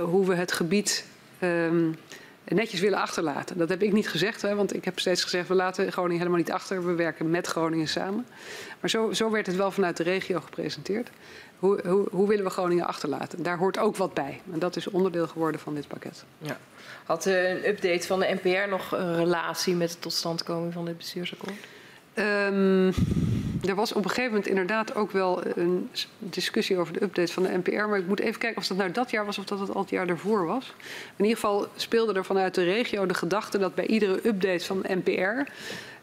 [0.01, 1.05] hoe we het gebied
[1.39, 1.91] ehm,
[2.45, 3.59] netjes willen achterlaten.
[3.59, 5.49] Dat heb ik niet gezegd, hè, want ik heb steeds gezegd...
[5.49, 8.27] we laten Groningen helemaal niet achter, we werken met Groningen samen.
[8.81, 11.11] Maar zo, zo werd het wel vanuit de regio gepresenteerd.
[11.63, 13.43] Hoe, hoe, hoe, willen we Groningen achterlaten?
[13.43, 14.41] Daar hoort ook wat bij.
[14.53, 16.25] En dat is onderdeel geworden van dit pakket.
[16.39, 16.59] Ja.
[17.05, 20.97] Had uh, een update van de NPR nog een relatie met de totstandkoming van dit
[20.97, 21.55] bestuursakkoord?
[22.15, 22.87] Um,
[23.69, 27.43] er was op een gegeven moment inderdaad ook wel een discussie over de update van
[27.43, 27.89] de NPR.
[27.89, 29.81] Maar ik moet even kijken of dat nou dat jaar was of dat het al
[29.81, 30.75] het jaar daarvoor was.
[31.17, 34.83] In ieder geval speelde er vanuit de regio de gedachte dat bij iedere update van
[34.83, 35.51] de NPR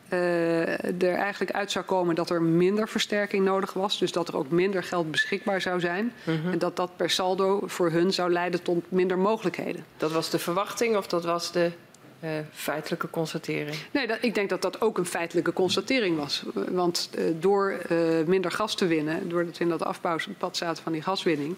[0.10, 4.00] er eigenlijk uit zou komen dat er minder versterking nodig was.
[4.00, 6.14] Dus dat er ook minder geld beschikbaar zou zijn.
[6.24, 6.46] -huh.
[6.46, 9.86] En dat dat per saldo voor hun zou leiden tot minder mogelijkheden.
[9.98, 11.72] Dat was de verwachting of dat was de
[12.24, 13.78] uh, feitelijke constatering?
[13.92, 16.44] Nee, dat, ik denk dat dat ook een feitelijke constatering was.
[16.54, 20.92] Want uh, door uh, minder gas te winnen, doordat we in dat afbouwpad zaten van
[20.92, 21.56] die gaswinning,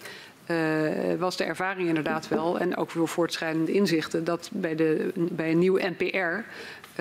[1.18, 5.58] was de ervaring inderdaad wel, en ook door voortschrijdende inzichten, dat bij, de, bij een
[5.58, 6.44] nieuw NPR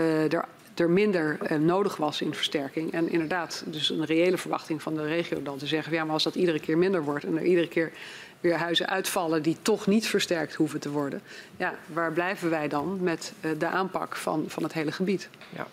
[0.01, 0.45] er
[0.81, 2.93] er minder uh, nodig was in versterking.
[2.93, 5.93] En inderdaad, dus een reële verwachting van de regio dan te zeggen...
[5.93, 7.91] ja, maar als dat iedere keer minder wordt en er iedere keer
[8.39, 9.41] weer huizen uitvallen...
[9.41, 11.21] die toch niet versterkt hoeven te worden...
[11.57, 15.29] ja, waar blijven wij dan met uh, de aanpak van, van het hele gebied?
[15.49, 15.67] Ja.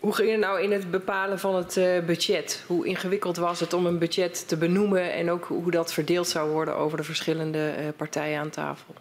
[0.00, 2.64] Hoe ging het nou in het bepalen van het uh, budget?
[2.66, 5.12] Hoe ingewikkeld was het om een budget te benoemen...
[5.12, 8.94] en ook hoe dat verdeeld zou worden over de verschillende partijen aan tafel?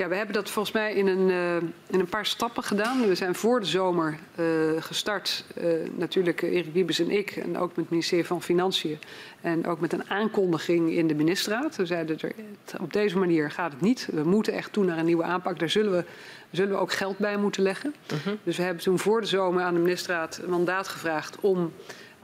[0.00, 1.56] Ja, we hebben dat volgens mij in een, uh,
[1.86, 3.08] in een paar stappen gedaan.
[3.08, 4.46] We zijn voor de zomer uh,
[4.82, 8.98] gestart, uh, natuurlijk Erik Wiebes en ik, en ook met het ministerie van Financiën.
[9.40, 11.76] En ook met een aankondiging in de ministerraad.
[11.76, 12.32] We zeiden, er,
[12.80, 14.08] op deze manier gaat het niet.
[14.12, 15.58] We moeten echt toe naar een nieuwe aanpak.
[15.58, 16.04] Daar zullen we,
[16.50, 17.94] zullen we ook geld bij moeten leggen.
[18.06, 18.34] -huh.
[18.42, 21.72] Dus we hebben toen voor de zomer aan de ministerraad een mandaat gevraagd om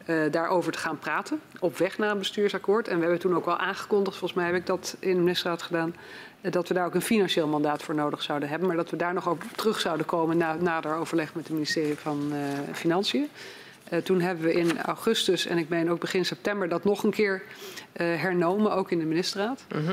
[0.07, 1.41] uh, daarover te gaan praten.
[1.59, 2.89] Op weg naar een bestuursakkoord.
[2.89, 5.63] En we hebben toen ook wel aangekondigd, volgens mij heb ik dat in de ministerraad
[5.63, 5.95] gedaan,
[6.51, 8.69] dat we daar ook een financieel mandaat voor nodig zouden hebben.
[8.69, 11.97] Maar dat we daar nog op terug zouden komen na nader overleg met het ministerie
[11.97, 12.39] van uh,
[12.73, 13.29] Financiën.
[14.05, 17.43] toen hebben we in augustus en ik meen ook begin september dat nog een keer
[17.93, 19.65] hernomen, ook in de ministerraad.
[19.69, 19.93] -huh.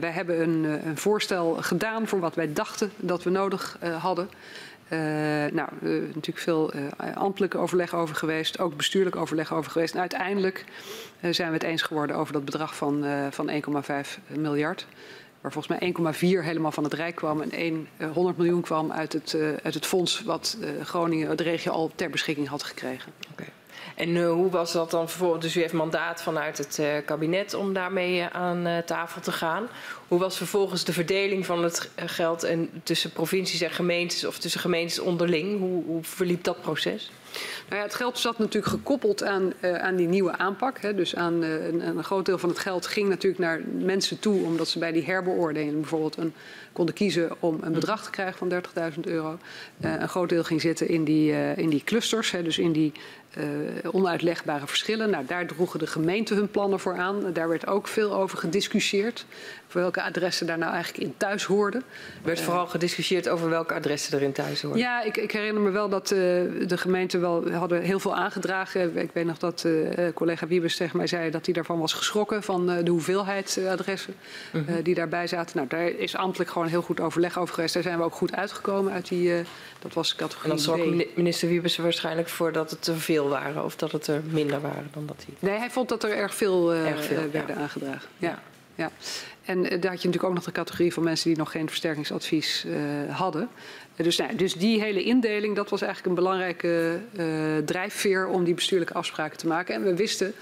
[0.00, 4.28] wij hebben een, een, voorstel gedaan voor wat wij dachten dat we nodig hadden.
[4.88, 4.98] Uh,
[5.52, 9.94] nou, uh, natuurlijk veel uh, ambtelijk overleg over geweest, ook bestuurlijk overleg over geweest.
[9.94, 10.64] En uiteindelijk
[11.30, 13.56] zijn we het eens geworden over dat bedrag van, van 1,5
[14.26, 14.86] miljard.
[15.40, 19.12] Waar volgens mij 1,4 helemaal van het Rijk kwam en 1, 100 miljoen kwam uit
[19.12, 23.12] het, uit het fonds wat Groningen, de regio, al ter beschikking had gekregen.
[23.96, 25.44] En uh, hoe was dat dan vervolgens?
[25.44, 29.68] Dus u heeft mandaat vanuit het uh, kabinet om daarmee uh, aan tafel te gaan.
[30.08, 34.60] Hoe was vervolgens de verdeling van het geld en tussen provincies en gemeentes of tussen
[34.60, 35.58] gemeentes onderling?
[35.58, 37.10] Hoe, hoe verliep dat proces?
[37.68, 40.80] Nou ja, het geld zat natuurlijk gekoppeld aan, aan die nieuwe aanpak.
[40.80, 40.94] Hè.
[40.94, 44.68] Dus aan, een, een, groot deel van het geld ging natuurlijk naar mensen toe, omdat
[44.68, 46.34] ze bij die herbeoordeling bijvoorbeeld een,
[46.72, 49.38] konden kiezen om een bedrag te krijgen van 30.000 euro.
[49.80, 52.92] Een groot deel ging zitten in die, in die clusters, hè, dus in die
[53.90, 55.10] onuitlegbare verschillen.
[55.10, 57.32] Nou, daar droegen de gemeenten hun plannen voor aan.
[57.32, 59.26] Daar werd ook veel over gediscussieerd.
[59.76, 61.80] Welke adressen daar nou eigenlijk in thuis hoorden.
[61.80, 64.80] Er werd vooral gediscussieerd over welke adressen erin thuis hoorden.
[64.80, 68.96] Ja, ik, ik herinner me wel dat de gemeenten wel hadden heel veel aangedragen.
[68.96, 72.42] Ik weet nog dat uh, collega Wiebes tegen mij zei dat hij daarvan was geschrokken
[72.42, 74.14] van uh, de hoeveelheid adressen
[74.50, 74.62] -huh.
[74.82, 75.56] die daarbij zaten.
[75.56, 77.74] Nou, daar is ambtelijk gewoon heel goed overleg over geweest.
[77.74, 79.32] Daar zijn we ook goed uitgekomen uit die,
[79.78, 83.28] dat was categorie En dan zorgde minister Wiebes er waarschijnlijk voor dat het te veel
[83.28, 85.50] waren of dat het er minder waren dan dat hij...
[85.50, 87.62] Nee, hij vond dat er erg veel, erg veel werden ja.
[87.62, 88.08] aangedragen.
[88.18, 88.38] Ja.
[88.74, 88.90] ja.
[89.46, 92.64] En daar had je natuurlijk ook nog de categorie van mensen die nog geen versterkingsadvies
[92.66, 92.76] uh,
[93.16, 93.48] hadden.
[93.96, 98.54] Dus, nou, dus die hele indeling, dat was eigenlijk een belangrijke uh, drijfveer om die
[98.54, 99.74] bestuurlijke afspraken te maken.
[99.74, 100.32] En we wisten,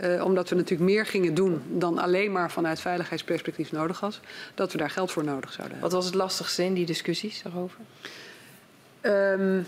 [0.00, 4.20] uh, omdat we natuurlijk meer gingen doen dan alleen maar vanuit veiligheidsperspectief nodig was,
[4.54, 5.80] dat we daar geld voor nodig zouden hebben.
[5.80, 7.78] Wat was het lastigste in die discussies daarover?
[9.02, 9.66] Um,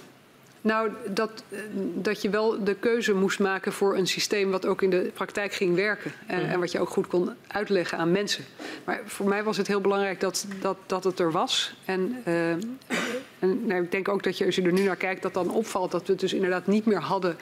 [0.67, 1.45] nou, dat,
[1.95, 5.53] dat je wel de keuze moest maken voor een systeem wat ook in de praktijk
[5.53, 6.13] ging werken.
[6.27, 6.49] En, mm.
[6.49, 8.45] en, wat je ook goed kon uitleggen aan mensen.
[8.85, 11.75] Maar voor mij was het heel belangrijk dat, dat, dat het er was.
[11.85, 15.23] En, uh, en nou, ik denk ook dat je, als je er nu naar kijkt,
[15.23, 17.37] dat dan opvalt dat we het dus inderdaad niet meer hadden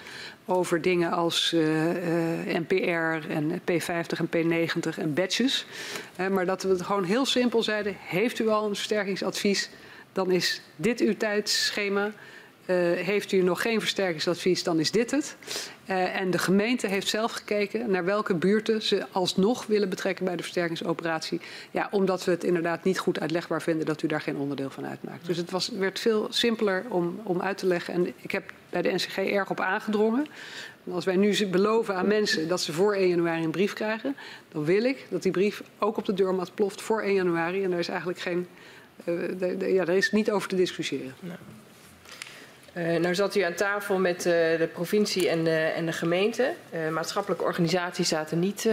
[0.45, 1.89] over dingen als uh,
[2.49, 5.67] uh, NPR en P50 en P90 en badges.
[6.31, 9.71] maar dat we het gewoon heel simpel zeiden, heeft u al een versterkingsadvies,
[10.13, 12.13] dan is dit uw tijdschema.
[12.67, 15.37] Uh, heeft u nog geen versterkingsadvies, dan is dit het.
[15.91, 20.37] Uh, en de gemeente heeft zelf gekeken naar welke buurten ze alsnog willen betrekken bij
[20.37, 21.41] de versterkingsoperatie.
[21.71, 24.87] Ja, omdat we het inderdaad niet goed uitlegbaar vinden dat u daar geen onderdeel van
[24.87, 25.27] uitmaakt.
[25.27, 27.95] Dus het was, werd veel simpeler om, om uit te leggen.
[27.95, 30.27] En ik heb bij de NCG erg op aangedrongen.
[30.87, 34.17] En als wij nu beloven aan mensen dat ze voor 1 januari een brief krijgen,
[34.53, 37.65] dan wil ik dat die brief ook op de deurmat ploft voor 1 januari.
[37.65, 38.47] En daar is eigenlijk geen.
[39.05, 41.15] De, ja, daar is niet over te discussiëren.
[42.77, 46.55] Uh, nou zat u aan tafel met uh, de provincie en de, en de gemeente.
[46.75, 48.69] Uh, maatschappelijke organisaties zaten niet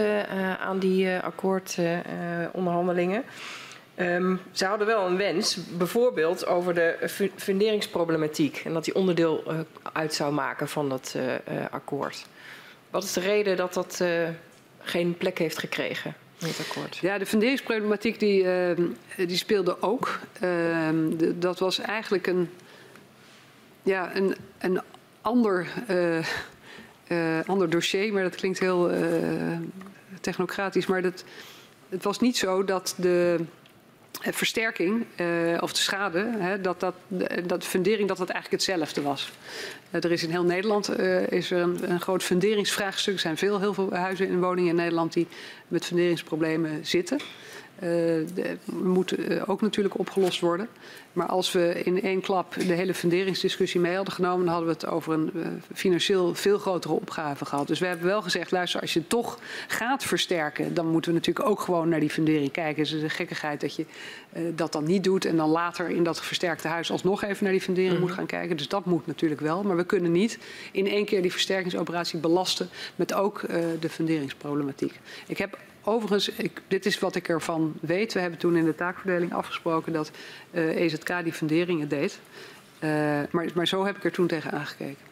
[0.60, 3.24] aan die akkoordonderhandelingen.
[3.96, 6.96] Um, ze hadden wel een wens, bijvoorbeeld over de
[7.36, 8.62] funderingsproblematiek.
[8.64, 9.44] En dat die onderdeel
[9.92, 11.16] uit zou maken van dat
[11.70, 12.26] akkoord.
[12.90, 14.04] Wat is de reden dat dat
[14.78, 16.14] geen plek heeft gekregen?
[17.00, 18.46] Ja, de funderingsproblematiek die,
[19.16, 20.18] die speelde ook.
[20.40, 22.50] Ehm, dat was eigenlijk een
[23.82, 24.80] ja, een, een
[25.20, 26.18] ander, uh,
[27.08, 29.58] uh, ander dossier, maar dat klinkt heel uh,
[30.20, 30.86] technocratisch.
[30.86, 31.24] Maar dat,
[31.88, 33.40] het was niet zo dat de
[34.12, 35.04] versterking
[35.60, 36.94] of de schade, hè, dat, dat,
[37.44, 39.32] dat de fundering dat dat eigenlijk hetzelfde was.
[39.90, 40.98] er is in heel Nederland
[41.30, 43.14] is er een, een groot funderingsvraagstuk.
[43.14, 45.26] Er zijn veel, heel veel huizen en woningen in Nederland die
[45.68, 47.20] met funderingsproblemen zitten.
[47.82, 50.68] De, moet uh, ook natuurlijk opgelost worden.
[51.12, 54.74] Maar als we in één klap de hele funderingsdiscussie mee hadden genomen, dan hadden we
[54.74, 57.66] het over een uh, financieel veel grotere opgave gehad.
[57.66, 59.38] Dus we hebben wel gezegd, luister, als je toch
[59.68, 62.82] gaat versterken, dan moeten we natuurlijk ook gewoon naar die fundering kijken.
[62.82, 63.84] Het is een gekkigheid dat je
[64.54, 67.62] dat dan niet doet en dan later in dat versterkte huis alsnog even naar die
[67.62, 68.06] fundering mm -hmm.
[68.08, 68.56] moet gaan kijken.
[68.56, 69.62] Dus dat moet natuurlijk wel.
[69.62, 70.38] Maar we kunnen niet
[70.72, 73.40] in één keer die versterkingsoperatie belasten met ook
[73.80, 75.00] de funderingsproblematiek.
[75.26, 78.12] Ik heb overigens, ik, dit is wat ik ervan weet.
[78.12, 80.10] We hebben toen in de taakverdeling afgesproken dat
[80.50, 82.18] uh, EZK die funderingen deed.
[82.80, 82.90] Uh,
[83.30, 85.10] maar, maar zo heb ik er toen tegen aangekeken.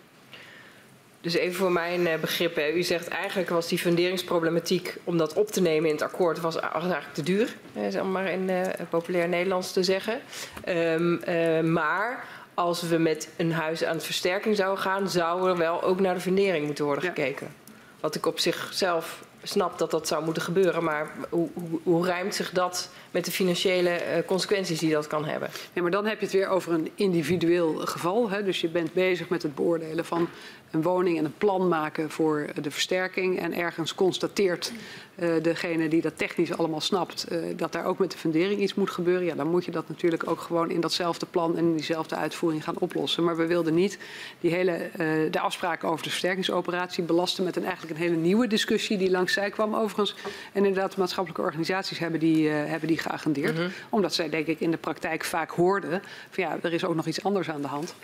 [1.20, 2.54] Dus even voor mijn uh, begrip.
[2.54, 2.72] Hè.
[2.72, 6.60] U zegt eigenlijk was die funderingsproblematiek om dat op te nemen in het akkoord was,
[6.60, 7.54] eigenlijk te duur.
[7.72, 10.20] Hè, om maar in uh, populair Nederlands te zeggen.
[10.68, 12.24] Um, uh, maar
[12.54, 16.14] als we met een huis aan de versterking zouden gaan, zou er wel ook naar
[16.14, 17.10] de fundering moeten worden ja.
[17.10, 17.54] gekeken.
[18.00, 22.34] Wat ik op zichzelf snap dat dat zou moeten gebeuren, maar hoe, hoe, hoe rijmt
[22.34, 25.48] zich dat met de financiële uh, consequenties die dat kan hebben?
[25.72, 28.30] Nee, maar dan heb je het weer over een individueel geval.
[28.30, 28.44] Hè?
[28.44, 30.28] Dus je bent bezig met het beoordelen van
[30.70, 33.38] een woning en een plan maken voor de versterking.
[33.38, 34.72] En ergens constateert
[35.18, 38.90] uh, degene die dat technisch allemaal snapt dat daar ook met de fundering iets moet
[38.90, 39.24] gebeuren.
[39.24, 42.64] Ja, dan moet je dat natuurlijk ook gewoon in datzelfde plan en in diezelfde uitvoering
[42.64, 43.24] gaan oplossen.
[43.24, 43.98] Maar we wilden niet
[44.40, 44.90] die hele,
[45.30, 49.32] de afspraken over de versterkingsoperatie belasten met een, eigenlijk een hele nieuwe discussie die langs
[49.32, 50.14] zij kwam overigens.
[50.52, 53.54] En inderdaad, de maatschappelijke organisaties hebben die, hebben die geagendeerd.
[53.54, 53.72] Mm -hmm.
[53.88, 57.06] Omdat zij denk ik in de praktijk vaak hoorden van ja, er is ook nog
[57.06, 57.94] iets anders aan de hand.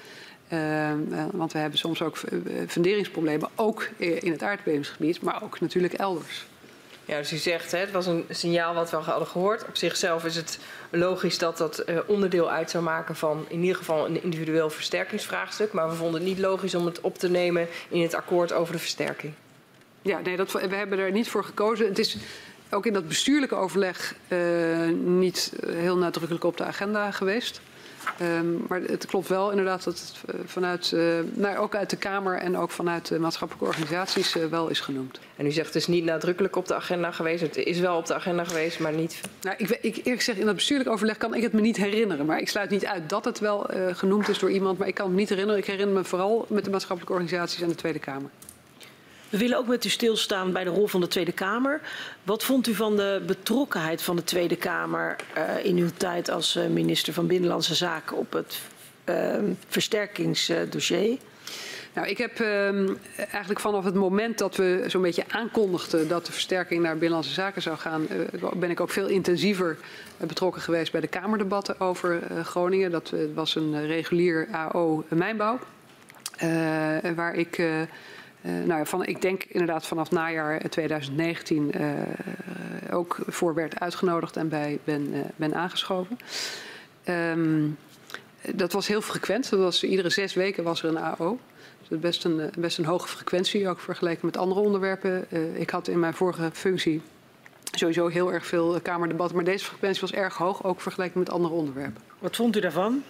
[0.52, 0.92] Uh,
[1.33, 2.18] want we hebben soms ook
[2.68, 6.47] funderingsproblemen, ook in het aardbevingsgebied, maar ook natuurlijk elders.
[7.07, 9.66] Ja, dus u zegt, hè, het was een signaal wat we hadden gehoord.
[9.68, 10.58] Op zichzelf is het
[10.91, 15.73] logisch dat dat uh, onderdeel uit zou maken van in ieder geval een individueel versterkingsvraagstuk.
[15.73, 18.73] Maar we vonden het niet logisch om het op te nemen in het akkoord over
[18.73, 19.33] de versterking.
[20.02, 21.86] Ja, nee, dat, we hebben er niet voor gekozen.
[21.86, 22.16] Het is
[22.70, 24.39] ook in dat bestuurlijke overleg uh,
[25.05, 27.61] niet heel nadrukkelijk op de agenda geweest.
[28.23, 32.39] Um, maar het klopt wel inderdaad dat het vanuit, uh, nou, ook uit de Kamer
[32.39, 35.19] en ook vanuit de maatschappelijke organisaties uh, wel is genoemd.
[35.36, 37.43] En u zegt het is niet nadrukkelijk op de agenda geweest.
[37.43, 39.20] Het is wel op de agenda geweest, maar niet.
[39.41, 42.27] Nou, ik, ik eerlijk gezegd, in dat bestuurlijk overleg kan ik het me niet herinneren.
[42.27, 44.78] Maar ik sluit niet uit dat het wel uh, genoemd is door iemand.
[44.78, 45.61] Maar ik kan het me niet herinneren.
[45.61, 48.31] Ik herinner me vooral met de maatschappelijke organisaties en de Tweede Kamer.
[49.31, 51.81] We willen ook met u stilstaan bij de rol van de Tweede Kamer.
[52.23, 56.57] Wat vond u van de betrokkenheid van de Tweede Kamer uh, in uw tijd als
[56.57, 58.61] uh, minister van Binnenlandse Zaken op het
[59.05, 59.35] uh,
[59.69, 61.19] versterkingsdossier?
[61.93, 66.33] Nou, ik heb um, eigenlijk vanaf het moment dat we zo'n beetje aankondigden dat de
[66.33, 69.77] versterking naar Binnenlandse Zaken zou gaan, uh, ben ik ook veel intensiever
[70.19, 72.91] betrokken geweest bij de Kamerdebatten over Groningen.
[72.91, 75.59] Dat was een regulier AO mijnbouw,
[77.15, 77.61] waar ik.
[78.47, 81.92] Uh, nou, van, ik denk inderdaad vanaf najaar 2019 uh,
[82.94, 86.18] ook voor werd uitgenodigd en bij ben, ben aangeschoven.
[87.08, 87.78] Um,
[88.55, 89.50] dat was heel frequent.
[89.50, 91.39] Dat was, iedere zes weken was er een AO.
[91.89, 95.26] Dus best een, best een hoge frequentie, ook vergeleken met andere onderwerpen.
[95.55, 97.02] ik had in mijn vorige functie
[97.70, 99.36] sowieso heel erg veel Kamerdebatten.
[99.36, 102.02] Maar deze frequentie was erg hoog, ook vergeleken met andere onderwerpen.
[102.18, 103.02] Wat vond u daarvan?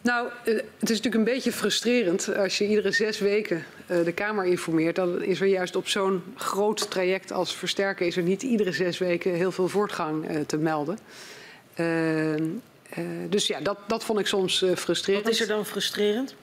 [0.00, 4.96] Nou, het is natuurlijk een beetje frustrerend als je iedere zes weken de Kamer informeert.
[4.96, 8.06] Dan is er juist op zo'n groot traject als versterken...
[8.06, 10.98] is er niet iedere zes weken heel veel voortgang te melden.
[11.80, 12.40] Uh, uh,
[13.28, 15.24] dus ja, dat, dat vond ik soms frustrerend.
[15.24, 16.34] Wat is er dan frustrerend?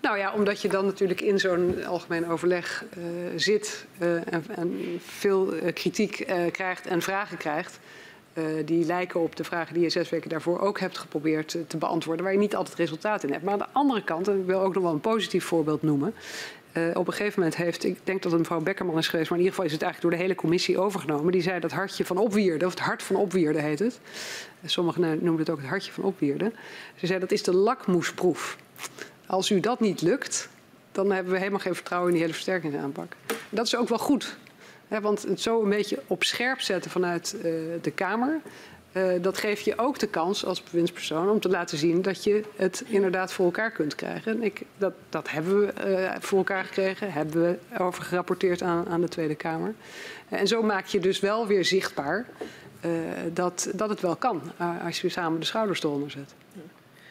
[0.00, 2.84] Nou ja, omdat je dan natuurlijk in zo'n algemeen overleg
[3.36, 3.86] zit...
[3.98, 7.78] en, en, veel kritiek krijgt en vragen krijgt...
[8.64, 11.76] Die lijken op de vragen die je zes weken daarvoor ook hebt geprobeerd te, te
[11.76, 13.44] beantwoorden, waar je niet altijd resultaat in hebt.
[13.44, 16.14] Maar aan de andere kant, en ik wil ook nog wel een positief voorbeeld noemen.
[16.78, 19.38] Uh, op een gegeven moment heeft, ik denk dat het mevrouw Beckerman is geweest, maar
[19.38, 21.32] in ieder geval is het eigenlijk door de hele commissie overgenomen.
[21.32, 24.00] Die zei dat hartje van opwierden, of het hart van opwierden heet het.
[24.64, 26.54] Sommigen noemen het ook het hartje van opwierden.
[26.96, 28.56] Ze zei dat is de lakmoesproef.
[29.26, 30.48] Als u dat niet lukt,
[30.92, 33.12] dan hebben we helemaal geen vertrouwen in die hele versterkingsaanpak.
[33.50, 34.36] Dat is ook wel goed.
[34.88, 37.42] Ja, want het zo een beetje op scherp zetten vanuit uh,
[37.80, 38.40] de Kamer.
[38.92, 42.42] Uh, dat geeft je ook de kans als bewindspersoon om te laten zien dat je
[42.56, 44.32] het inderdaad voor elkaar kunt krijgen.
[44.32, 48.88] En ik, dat, dat hebben we uh, voor elkaar gekregen, hebben we over gerapporteerd aan,
[48.88, 49.74] aan de Tweede Kamer.
[50.28, 52.26] Uh, en zo maak je dus wel weer zichtbaar
[53.32, 54.42] dat, dat het wel kan
[54.84, 56.34] als je samen de schouders eronder zet.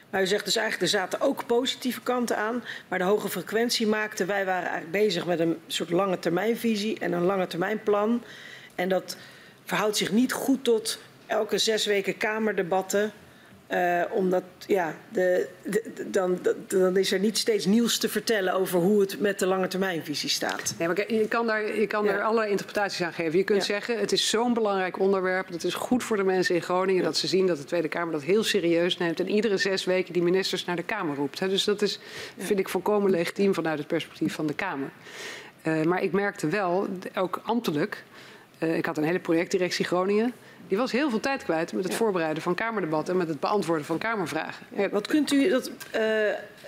[0.09, 2.63] Maar u zegt dus eigenlijk, er zaten ook positieve kanten aan.
[2.87, 7.11] Maar de hoge frequentie maakte, wij waren eigenlijk bezig met een soort lange termijnvisie en
[7.11, 8.23] een lange termijnplan.
[8.75, 9.17] En dat
[9.63, 13.11] verhoudt zich niet goed tot elke zes weken kamerdebatten.
[13.71, 18.79] Uh, omdat, ja, de, de, dan, dan is er niet steeds nieuws te vertellen over
[18.79, 20.75] hoe het met de lange termijnvisie staat.
[20.77, 22.11] Nee, maar je kan daar, je kan ja.
[22.11, 23.37] er allerlei interpretaties aan geven.
[23.37, 23.65] Je kunt ja.
[23.65, 25.47] zeggen, het is zo'n belangrijk onderwerp.
[25.47, 27.07] Het is goed voor de mensen in Groningen ja.
[27.07, 29.19] dat ze zien dat de Tweede Kamer dat heel serieus neemt.
[29.19, 31.39] En iedere zes weken die ministers naar de Kamer roept.
[31.39, 31.99] Dus dat is,
[32.37, 34.89] vind ik volkomen legitiem vanuit het perspectief van de Kamer.
[35.63, 38.03] Uh, maar ik merkte wel, ook ambtelijk,
[38.59, 40.33] uh, ik had een hele projectdirectie Groningen.
[40.67, 41.97] Die was heel veel tijd kwijt met het ja.
[41.97, 44.65] voorbereiden van Kamerdebatten en met het beantwoorden van Kamervragen.
[44.75, 46.01] Ja, wat kunt u, dat, uh,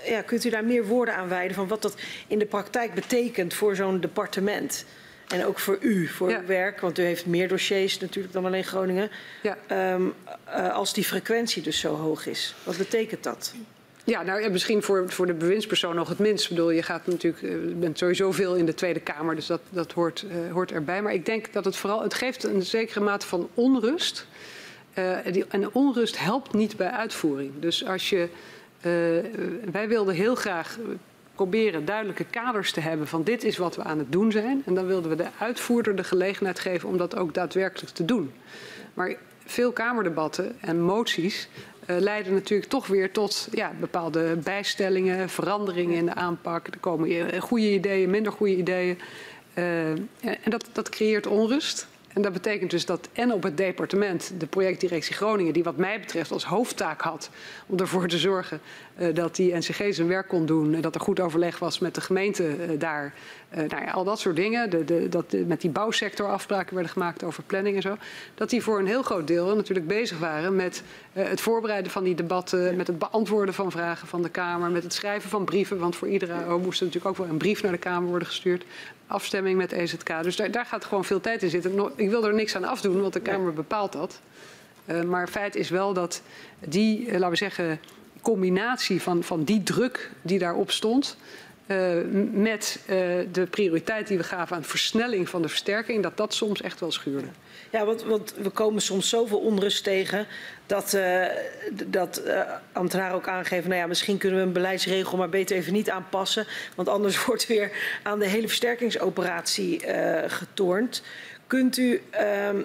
[0.05, 1.95] ja, kunt u daar meer woorden aan wijden van wat dat
[2.27, 4.85] in de praktijk betekent voor zo'n departement?
[5.27, 8.63] En ook voor u, voor uw werk, want u heeft meer dossiers natuurlijk dan alleen
[8.63, 9.09] Groningen.
[9.41, 9.57] Ja.
[9.67, 10.01] Ehm,
[10.43, 13.53] eh, als die frequentie dus zo hoog is, wat betekent dat?
[14.03, 16.43] Ja, nou ja, misschien voor, voor de bewindspersoon nog het minst.
[16.43, 19.61] Ik bedoel, je gaat natuurlijk, eh, bent sowieso veel in de Tweede Kamer, dus dat,
[19.69, 21.01] dat hoort, eh, hoort erbij.
[21.01, 24.27] Maar ik denk dat het vooral, het geeft een zekere mate van onrust.
[24.93, 27.51] Eh, die, en onrust helpt niet bij uitvoering.
[27.59, 28.29] Dus als je,
[29.71, 30.77] wij wilden heel graag
[31.35, 34.63] proberen duidelijke kaders te hebben van dit is wat we aan het doen zijn.
[34.65, 38.31] En dan wilden we de uitvoerder de gelegenheid geven om dat ook daadwerkelijk te doen.
[38.93, 41.49] Maar veel Kamerdebatten en moties
[41.97, 46.67] leiden natuurlijk toch weer tot ja, bepaalde bijstellingen, veranderingen in de aanpak.
[46.67, 48.99] Er komen eh, goede ideeën, minder goede ideeën.
[49.53, 49.89] Eh,
[50.21, 51.87] en dat, dat creëert onrust.
[52.19, 55.99] En dat betekent dus dat en op het departement, de projectdirectie Groningen, die wat mij
[55.99, 57.29] betreft als hoofdtaak had
[57.65, 58.59] om ervoor te zorgen
[58.95, 61.95] eh, dat die NCG zijn werk kon doen, en dat er goed overleg was met
[61.95, 63.13] de gemeente eh, daar.
[63.49, 66.91] Eh, nou ja, al dat soort dingen, de, de, dat met die bouwsector afspraken werden
[66.91, 67.97] gemaakt over planning en zo.
[68.35, 72.15] Dat die voor een heel groot deel natuurlijk bezig waren met het voorbereiden van die
[72.15, 75.77] debatten, met het beantwoorden van vragen van de Kamer, met het schrijven van brieven.
[75.77, 78.27] Want voor iedere AO moest er natuurlijk ook wel een brief naar de Kamer worden
[78.27, 78.65] gestuurd.
[79.09, 80.23] Afstemming met EZK.
[80.23, 81.91] Dus daar, daar gaat gewoon veel tijd in zitten.
[81.95, 84.19] Ik wil er niks aan afdoen, want de Kamer bepaalt dat.
[84.85, 86.21] Eh, maar feit is wel dat
[86.59, 87.79] die, eh, laten we zeggen,
[88.21, 91.17] combinatie van, van die druk die daarop stond.
[91.65, 91.91] eh,
[92.31, 92.79] met
[93.31, 96.91] de prioriteit die we gaven aan versnelling van de versterking, dat dat soms echt wel
[96.91, 97.27] schuurde.
[97.71, 100.27] Ja, want, want we komen soms zoveel onrust tegen
[100.65, 100.89] dat,
[101.75, 102.41] d- dat eh,
[102.71, 103.69] ambtenaren ook aangeven...
[103.69, 106.47] nou ja, misschien kunnen we een beleidsregel maar beter even niet aanpassen...
[106.75, 107.71] want anders wordt weer
[108.03, 111.03] aan de hele versterkingsoperatie eh getornd.
[111.47, 112.61] Kunt u ehm,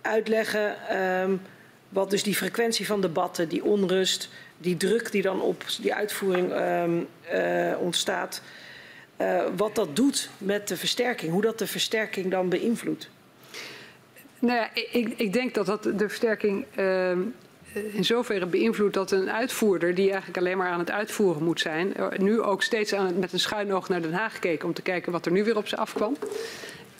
[0.00, 1.36] uitleggen ehm,
[1.88, 4.28] wat dus die frequentie van debatten, die onrust...
[4.58, 8.42] die druk die dan op die uitvoering ehm, eh, ontstaat...
[9.56, 13.08] wat dat doet met de versterking, hoe dat de versterking dan beïnvloedt?
[14.40, 17.18] Nou ja, ik, ik denk dat dat de versterking ehm,
[17.92, 21.96] in zoverre beïnvloedt dat een uitvoerder, die eigenlijk alleen maar aan het uitvoeren moet zijn,
[21.96, 24.82] er nu ook steeds aan, met een schuin oog naar Den Haag gekeken om te
[24.82, 26.16] kijken wat er nu weer op ze afkwam.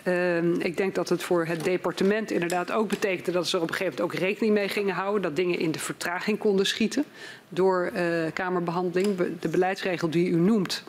[0.03, 3.69] Ehm, ik denk dat het voor het departement inderdaad ook betekende dat ze er op
[3.69, 5.23] een gegeven moment ook rekening mee gingen houden.
[5.23, 7.05] Dat dingen in de vertraging konden schieten
[7.49, 9.17] door eh, Kamerbehandeling.
[9.17, 10.85] Be- De beleidsregel die u noemt,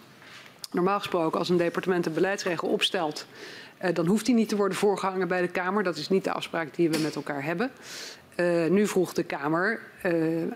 [0.72, 4.78] normaal gesproken als een departement een beleidsregel opstelt, eh, dan hoeft die niet te worden
[4.78, 5.84] voorgehangen bij de Kamer.
[5.84, 7.72] Dat is niet de afspraak die we met elkaar hebben.
[8.40, 10.14] Eh, nu vroeg de Kamer eh,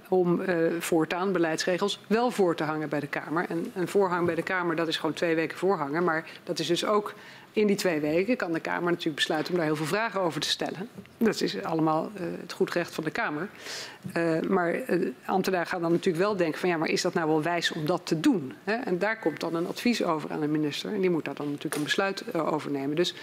[0.10, 3.46] om eh, voortaan beleidsregels wel voor te hangen bij de Kamer.
[3.50, 6.04] En een voorhang bij de Kamer, dat is gewoon twee weken voorhangen.
[6.04, 7.14] Maar dat is dus ook
[7.54, 10.42] in die twee weken kan de Kamer natuurlijk besluiten om daar heel veel vragen over
[10.42, 10.90] te stellen.
[11.18, 13.50] Dat is allemaal eh, het goed recht van de Kamer.
[14.14, 17.28] Eh, maar eh, ambtenaren gaan dan natuurlijk wel denken van ja, maar is dat nou
[17.28, 18.54] wel wijs om dat te doen?
[18.64, 18.74] Hè?
[18.74, 20.94] En daar komt dan een advies over aan de minister.
[20.94, 22.96] En die moet daar dan natuurlijk een besluit over nemen.
[22.96, 23.16] Dus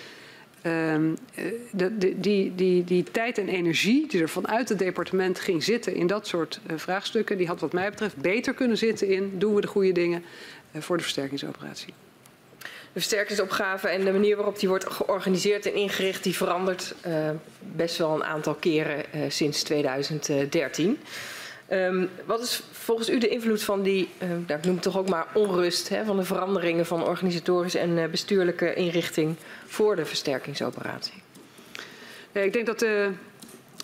[0.63, 5.41] Ehm, eh, de, de, die, die, die tijd en energie die er vanuit het departement
[5.41, 9.39] ging zitten in dat soort vraagstukken, die had wat mij betreft beter kunnen zitten in
[9.39, 10.25] doen we de goede dingen
[10.79, 11.95] voor de versterkingsoperatie.
[12.93, 17.97] De versterkingsopgave en de manier waarop die wordt georganiseerd en ingericht, die verandert eh, best
[17.97, 20.99] wel een aantal keren eh, sinds 2013.
[21.69, 24.99] Ehm, wat is volgens u de invloed van die, eh, nou, ik noem het toch
[24.99, 29.37] ook maar onrust, hè, van de veranderingen van organisatorische en bestuurlijke inrichting
[29.67, 31.23] voor de versterkingsoperatie?
[32.33, 32.81] Ik denk dat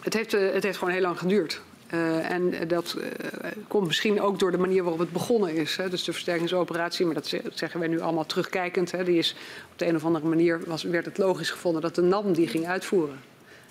[0.02, 1.60] het, heeft, het heeft gewoon heel lang geduurd.
[1.86, 2.96] Eh, en dat
[3.40, 5.76] eh, komt misschien ook door de manier waarop het begonnen is.
[5.76, 5.88] Hè.
[5.90, 8.90] Dus de versterkingsoperatie, maar dat ze- dat zeggen wij nu allemaal terugkijkend.
[8.90, 9.04] Hè.
[9.04, 9.34] Die is
[9.72, 12.48] op de een of andere manier was, werd het logisch gevonden dat de NAM die
[12.48, 13.18] ging uitvoeren.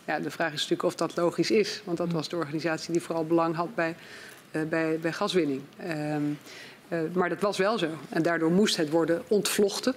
[0.05, 1.81] Ja, de vraag is natuurlijk of dat logisch is.
[1.83, 3.95] Want dat was de organisatie die vooral belang had bij,
[4.51, 5.61] eh, bij, bij gaswinning.
[5.77, 6.21] Ehm,
[6.87, 7.87] eh, maar dat was wel zo.
[8.09, 9.93] En daardoor moest het worden ontvlochten.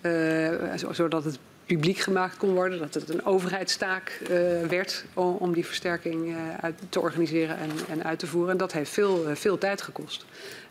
[0.00, 2.78] eh, zo- zodat het publiek gemaakt kon worden.
[2.78, 4.28] Dat het een overheidstaak eh,
[4.68, 8.50] werd om, die versterking eh, uit, te organiseren en, en uit te voeren.
[8.50, 10.24] En dat heeft veel, eh, veel tijd gekost.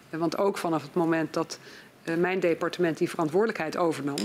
[0.09, 1.59] Want ook vanaf het moment dat
[2.17, 4.15] mijn departement die verantwoordelijkheid overnam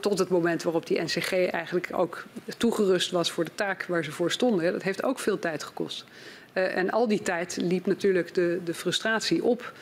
[0.00, 2.24] tot het moment waarop die NCG eigenlijk ook
[2.56, 4.72] toegerust was voor de taak waar ze voor stonden.
[4.72, 6.04] Dat heeft ook veel tijd gekost.
[6.52, 9.72] En al die tijd liep natuurlijk de, de frustratie op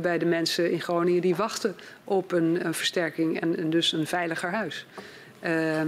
[0.00, 4.86] bij de mensen in Groningen die wachten op een, versterking en, dus een veiliger huis.
[5.44, 5.80] Uh,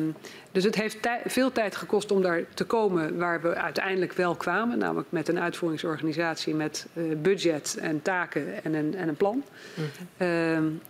[0.53, 4.35] dus het heeft tij veel tijd gekost om daar te komen waar we uiteindelijk wel
[4.35, 9.45] kwamen, namelijk met een uitvoeringsorganisatie met uh, budget en taken en een, en een plan.
[9.75, 9.85] Mm
[10.17, 10.81] -hmm.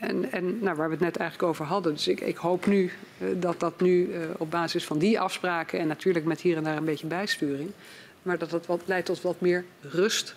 [0.00, 1.92] En, en nou, waar we het net eigenlijk over hadden.
[1.92, 5.78] Dus ik, ik hoop nu uh, dat dat nu uh, op basis van die afspraken
[5.78, 7.70] en natuurlijk met hier en daar een beetje bijsturing,
[8.22, 10.36] maar dat dat wat, leidt tot wat meer rust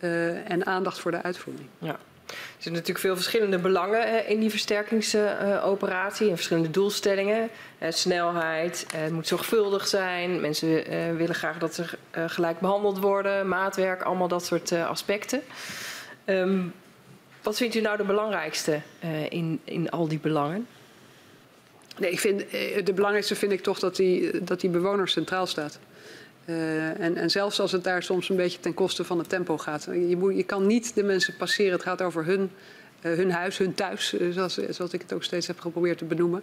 [0.00, 1.66] uh, en aandacht voor de uitvoering.
[1.78, 1.98] Ja.
[2.28, 7.48] Er zijn natuurlijk veel verschillende belangen in die versterkingsoperatie en verschillende doelstellingen.
[7.88, 10.68] snelheid, het moet zorgvuldig zijn, mensen
[11.16, 15.42] willen graag dat ze gelijk behandeld worden, maatwerk, allemaal dat soort aspecten.
[16.24, 16.62] Ehm,
[17.42, 18.80] wat vindt u nou de belangrijkste
[19.28, 20.66] in, in al die belangen?
[21.98, 22.50] Nee, ik vind,
[22.84, 25.78] de belangrijkste vind ik toch dat die, dat die bewoner centraal staat.
[26.48, 29.58] Uh, en, en, zelfs als het daar soms een beetje ten koste van het tempo
[29.58, 29.84] gaat.
[29.84, 31.72] Je, moet, je kan niet de mensen passeren.
[31.72, 32.50] Het gaat over hun,
[33.02, 36.04] uh, hun huis, hun thuis, uh, zoals, zoals, ik het ook steeds heb geprobeerd te
[36.04, 36.42] benoemen.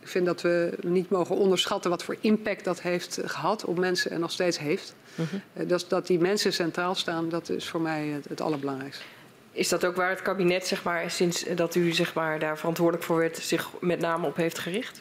[0.00, 4.10] Ik vind dat we niet mogen onderschatten wat voor impact dat heeft gehad op mensen
[4.10, 4.94] en nog steeds heeft.
[5.14, 5.66] Mhm.
[5.68, 9.04] dat, dat, die mensen centraal staan, dat is voor mij het, het allerbelangrijkste.
[9.52, 13.04] Is dat ook waar het kabinet, zeg maar, sinds dat u zeg maar, daar verantwoordelijk
[13.04, 15.00] voor werd, zich met name op heeft gericht?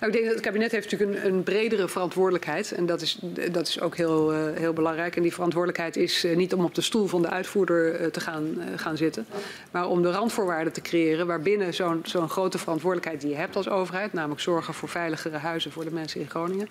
[0.00, 2.72] Nou, ik denk dat het kabinet heeft natuurlijk een, een bredere verantwoordelijkheid.
[2.72, 3.18] En dat is,
[3.52, 5.16] dat is ook heel, uh, heel belangrijk.
[5.16, 8.20] En die verantwoordelijkheid is uh, niet om op de stoel van de uitvoerder uh, te
[8.20, 9.26] gaan, gaan zitten.
[9.70, 13.68] Maar om de randvoorwaarden te creëren waarbinnen zo'n zo'n grote verantwoordelijkheid die je hebt als
[13.68, 14.12] overheid.
[14.12, 16.68] Namelijk zorgen voor veiligere huizen voor de mensen in Groningen.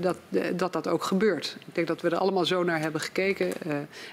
[0.00, 0.16] dat,
[0.56, 1.56] dat dat ook gebeurt.
[1.66, 3.52] Ik denk dat we er allemaal zo naar hebben gekeken.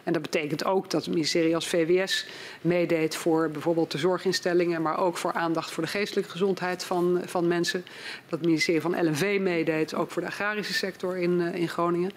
[0.03, 2.27] en dat betekent ook dat het ministerie als VWS
[2.61, 4.81] meedeed voor bijvoorbeeld de zorginstellingen.
[4.81, 7.85] Maar ook voor aandacht voor de geestelijke gezondheid van, van mensen
[8.30, 12.11] dat het ministerie van LNV meedeed, ook voor de agrarische sector in, uh, in Groningen.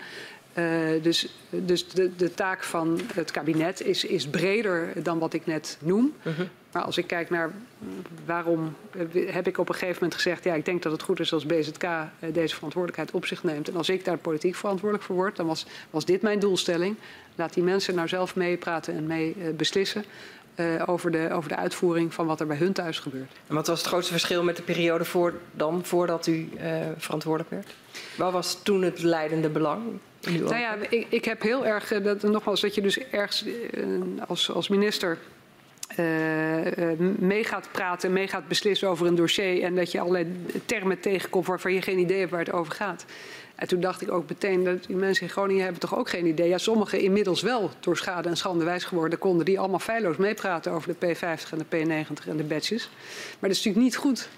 [0.59, 5.47] Uh, dus dus de, de, taak van het kabinet is, is, breder dan wat ik
[5.47, 6.15] net noem.
[6.23, 6.47] Uh -huh.
[6.73, 7.53] Maar als ik kijk naar
[8.25, 8.77] waarom
[9.15, 10.45] heb ik op een gegeven moment gezegd...
[10.45, 11.87] ja, ik denk dat het goed is als BZK
[12.33, 13.69] deze verantwoordelijkheid op zich neemt.
[13.69, 16.97] En als ik daar politiek verantwoordelijk voor word, dan was, was dit mijn doelstelling.
[17.35, 20.05] Laat die mensen nou zelf meepraten en mee uh, beslissen.
[20.57, 23.33] Uh, over, de, over de uitvoering van wat er bij hun thuis gebeurt.
[23.47, 27.51] En wat was het grootste verschil met de periode voor, dan, voordat u uh, verantwoordelijk
[27.51, 27.75] werd?
[28.17, 29.83] Wat was toen het leidende belang?
[30.21, 34.51] Nou ja, ik, ik, heb heel erg, dat, nogmaals, dat je dus ergens uh, als,
[34.51, 35.19] als minister
[37.19, 41.47] mee gaat praten, mee gaat beslissen over een dossier en dat je allerlei termen tegenkomt
[41.47, 43.05] waarvan je geen idee hebt waar het over gaat.
[43.55, 46.27] En toen dacht ik ook meteen dat die mensen in Groningen hebben toch ook geen
[46.27, 46.49] idee.
[46.49, 50.73] Ja, sommigen inmiddels wel door schade en schande wijs geworden konden die allemaal feilloos meepraten
[50.73, 52.91] over de P50 en de P90 en de badges.
[53.41, 54.29] Maar dat is natuurlijk niet goed.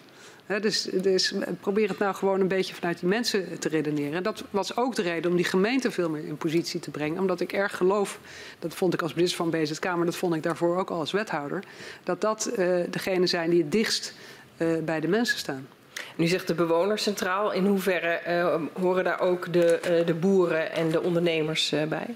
[0.61, 4.13] Dus, dus, probeer het nou gewoon een beetje vanuit die mensen te redeneren.
[4.13, 7.21] En dat was ook de reden om die gemeente veel meer in positie te brengen.
[7.21, 8.21] Omdat ik erg geloof,
[8.59, 11.13] dat vond ik als minister van BZK, maar dat vond ik daarvoor ook al als
[11.13, 11.65] wethouder,
[12.03, 14.15] dat dat uh, degenen zijn die het dichtst
[14.59, 15.67] uh, bij de mensen staan.
[16.17, 17.53] Nu zegt de bewoner centraal.
[17.53, 22.15] In hoeverre uh, horen daar ook de, uh, de boeren en de ondernemers uh, bij?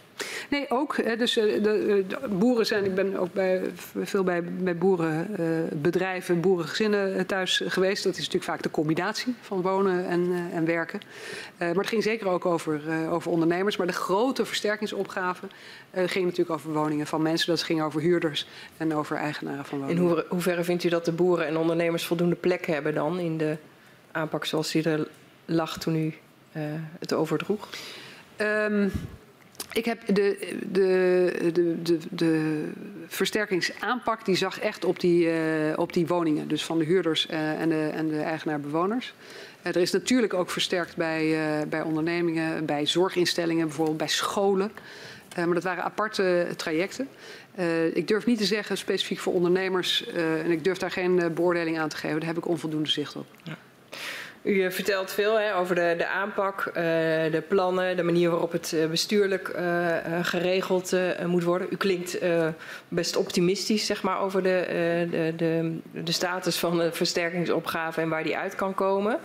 [0.51, 1.19] Nee, ook.
[1.19, 3.63] Dus de, de, boeren zijn, ik ben ook bij,
[4.03, 8.05] veel bij, bij boerenbedrijven, boerengezinnen thuis geweest.
[8.05, 11.01] Dat is natuurlijk vaak de combinatie van wonen en, en werken.
[11.59, 13.77] maar het ging zeker ook over, over ondernemers.
[13.77, 15.47] Maar de grote versterkingsopgave
[15.93, 17.49] ging natuurlijk over woningen van mensen.
[17.49, 20.03] Dat ging over huurders en over eigenaren van woningen.
[20.03, 23.39] In hoe, hoeverre vindt u dat de boeren en ondernemers voldoende plek hebben dan in
[23.39, 23.57] de
[24.13, 25.09] aanpak zoals die er
[25.45, 26.15] lag toen u
[26.57, 26.63] uh,
[26.99, 27.69] het overdroeg?
[28.37, 28.93] Um,
[29.73, 32.65] ik heb de, de, de, de, de
[33.07, 35.33] versterkingsaanpak die zag echt op die, uh,
[35.77, 36.49] op die woningen.
[36.49, 39.15] Dus van de huurders uh, en de, en de eigenaar-bewoners.
[39.63, 41.37] er is natuurlijk ook versterkt bij,
[41.69, 44.73] bij ondernemingen, bij zorginstellingen, bijvoorbeeld bij scholen.
[45.37, 47.09] maar dat waren aparte trajecten.
[47.93, 50.07] ik durf niet te zeggen specifiek voor ondernemers.
[50.15, 52.19] en ik durf daar geen beoordeling aan te geven.
[52.19, 53.27] Daar heb ik onvoldoende zicht op.
[53.43, 53.59] Ja.
[54.43, 58.53] U uh, vertelt veel hè, over de, de aanpak, uh, de plannen, de manier waarop
[58.53, 59.59] het uh, bestuurlijk
[60.23, 60.97] geregeld
[61.27, 61.67] moet worden.
[61.71, 62.19] U klinkt
[62.89, 64.67] best optimistisch zeg maar, over de,
[65.11, 69.19] de, de, de status van de versterkingsopgave en waar die uit kan komen.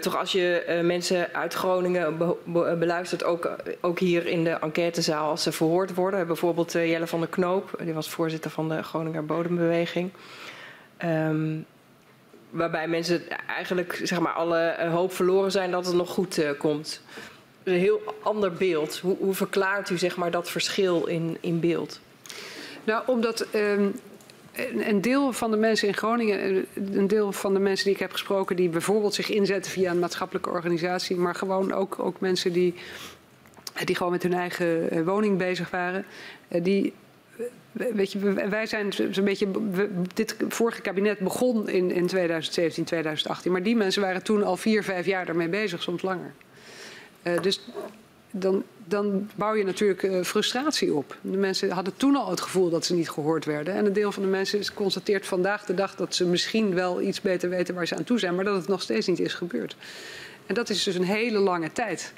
[0.00, 5.30] toch als je mensen uit Groningen be be beluistert, ook, ook hier in de enquêtezaal
[5.30, 6.26] als ze verhoord worden.
[6.26, 10.10] Bijvoorbeeld Jelle van der Knoop, die was voorzitter van de Groninger Bodembeweging.
[11.04, 11.66] Um,
[12.50, 16.50] waarbij mensen eigenlijk zeg maar, alle uh, hoop verloren zijn dat het nog goed uh,
[16.58, 17.02] komt.
[17.62, 18.98] Een heel ander beeld.
[18.98, 22.00] Hoe, hoe, verklaart u zeg maar, dat verschil in, in beeld?
[22.84, 24.00] Nou, omdat um,
[24.78, 28.12] een deel van de mensen in Groningen, een deel van de mensen die ik heb
[28.12, 32.74] gesproken, die bijvoorbeeld zich inzetten via een maatschappelijke organisatie, maar gewoon ook, ook mensen die,
[33.84, 36.04] die gewoon met hun eigen woning bezig waren,
[36.48, 36.92] die
[38.48, 39.48] Wij zijn zo'n beetje.
[40.14, 43.52] Dit vorige kabinet begon in, in 2017, 2018.
[43.52, 46.32] Maar die mensen waren toen al vier, vijf jaar daarmee bezig, soms langer.
[47.22, 47.60] Uh, dus
[48.30, 51.16] dan, dan bouw je natuurlijk uh, frustratie op.
[51.20, 53.74] De mensen hadden toen al het gevoel dat ze niet gehoord werden.
[53.74, 57.20] En een deel van de mensen constateert vandaag de dag dat ze misschien wel iets
[57.20, 59.76] beter weten waar ze aan toe zijn, maar dat het nog steeds niet is gebeurd.
[60.46, 62.12] En dat is dus een hele lange tijd.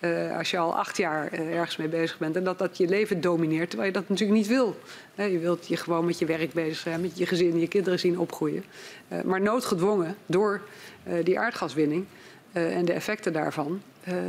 [0.00, 2.88] Uh, als je al acht jaar uh, ergens mee bezig bent en dat dat je
[2.88, 4.78] leven domineert, terwijl je dat natuurlijk niet wil.
[5.14, 8.18] Je wilt je gewoon met je werk bezig zijn, met je gezin je kinderen zien
[8.18, 8.64] opgroeien.
[9.24, 10.60] maar noodgedwongen door
[11.22, 12.04] die aardgaswinning
[12.52, 13.82] en de effecten daarvan,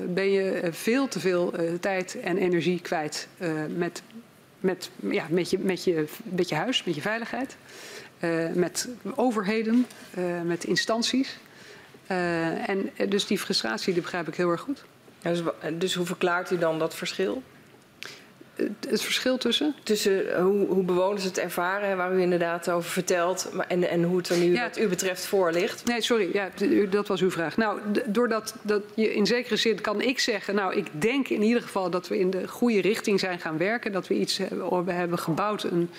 [0.08, 3.28] ben je veel te veel tijd en energie kwijt
[3.76, 4.02] met,
[4.60, 7.56] met, ja, met, je, met, je, met je huis, met je veiligheid,
[8.54, 9.86] met overheden,
[10.46, 11.38] met instanties.
[12.08, 14.84] en dus die frustratie die begrijp ik heel erg goed.
[15.22, 15.42] Dus,
[15.74, 17.44] dus, hoe verklaart u dan dat verschil?
[18.88, 19.76] Het, verschil tussen?
[19.84, 24.18] Tussen hoe, hoe, bewoners het ervaren, waar u inderdaad over vertelt, maar, en, en hoe
[24.18, 24.68] het er nu ja.
[24.68, 25.86] wat u betreft voor ligt.
[25.86, 26.50] Nee, sorry, ja,
[26.90, 27.58] dat was uw vraag.
[27.58, 31.62] Nou, doordat dat je in zekere zin kan ik zeggen, nou, ik denk in ieder
[31.62, 34.92] geval dat we in de goede richting zijn gaan werken, dat we iets hebben, we
[34.92, 35.90] hebben gebouwd, een,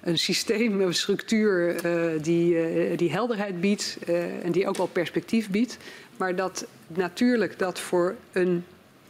[0.00, 4.86] een systeem, een structuur uh, die, uh, die helderheid biedt uh, en die ook wel
[4.86, 5.78] perspectief biedt.
[6.22, 8.64] Maar dat natuurlijk dat voor een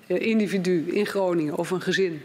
[0.07, 2.23] eh, individu in Groningen of een gezin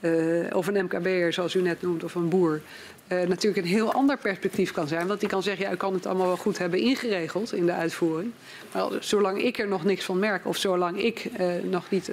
[0.00, 2.60] uh, of een MKB'er zoals u net noemt of een boer
[3.08, 5.06] uh, natuurlijk een heel ander perspectief kan zijn.
[5.06, 7.72] Want die kan zeggen, ja, ik kan het allemaal wel goed hebben ingeregeld in de
[7.72, 8.32] uitvoering.
[8.72, 12.08] Maar zolang ik er nog niks van merk of zolang ik uh, nog niet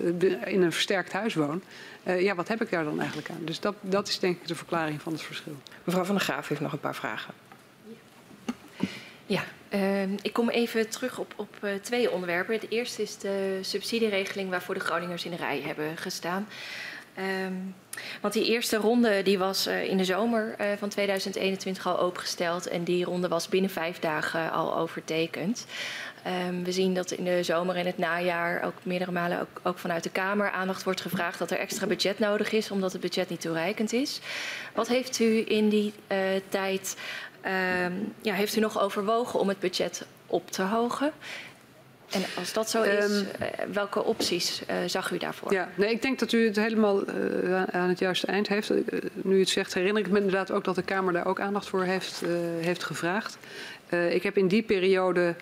[0.46, 1.62] in een versterkt huis woon,
[2.04, 3.42] ja, wat heb ik daar dan eigenlijk aan?
[3.44, 5.56] Dus dat, dat is denk ik de verklaring van het verschil.
[5.84, 7.34] Mevrouw van der Graaf heeft nog een paar vragen.
[9.26, 12.54] Ja, uh, ik kom even terug op, op uh, twee onderwerpen.
[12.54, 16.48] Het eerste is de subsidieregeling waarvoor de Groningers in de rij hebben gestaan.
[17.46, 17.76] Um,
[18.22, 22.84] want die eerste ronde die was uh, in de zomer van 2021 al opengesteld en
[22.84, 25.66] die ronde was binnen vijf dagen al overtekend.
[26.50, 29.78] Um, we zien dat in de zomer en het najaar ook meerdere malen ook, ook,
[29.78, 33.30] vanuit de Kamer aandacht wordt gevraagd dat er extra budget nodig is omdat het budget
[33.30, 34.20] niet toereikend is.
[34.74, 35.94] Wat heeft u in die
[36.50, 36.98] tijd
[38.22, 41.12] ja, heeft u nog overwogen om het budget op te hogen?
[42.10, 43.28] En als dat zo is, um,
[43.74, 45.54] welke opties uh, zag u daarvoor?
[45.54, 48.72] Ja, nee, ik denk dat u het helemaal uh, aan het juiste eind heeft.
[48.72, 48.78] Uh,
[49.14, 51.68] nu u het zegt, herinner ik me inderdaad ook dat de Kamer daar ook aandacht
[51.68, 52.22] voor heeft,
[52.62, 53.38] heeft gevraagd.
[54.10, 55.36] ik heb in die periode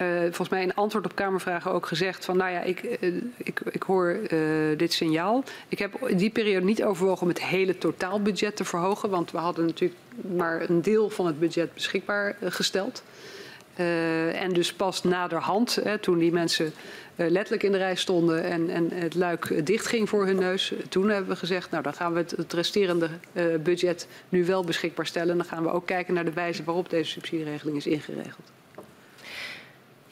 [0.00, 3.60] uh, volgens mij in antwoord op Kamervragen ook gezegd van nou ja, ik, uh, ik,
[3.70, 4.38] ik hoor uh,
[4.76, 5.44] dit signaal.
[5.68, 9.38] Ik heb in die periode niet overwogen om het hele totaalbudget te verhogen, want we
[9.38, 10.00] hadden natuurlijk
[10.34, 13.02] maar een deel van het budget beschikbaar gesteld.
[14.34, 16.72] en dus pas naderhand, hè, toen die mensen
[17.16, 21.08] letterlijk in de rij stonden en, en het luik dicht ging voor hun neus, toen
[21.08, 23.08] hebben we gezegd, nou dan gaan we het, het resterende
[23.62, 25.30] budget nu wel beschikbaar stellen.
[25.30, 28.50] En dan gaan we ook kijken naar de wijze waarop deze subsidieregeling is ingeregeld.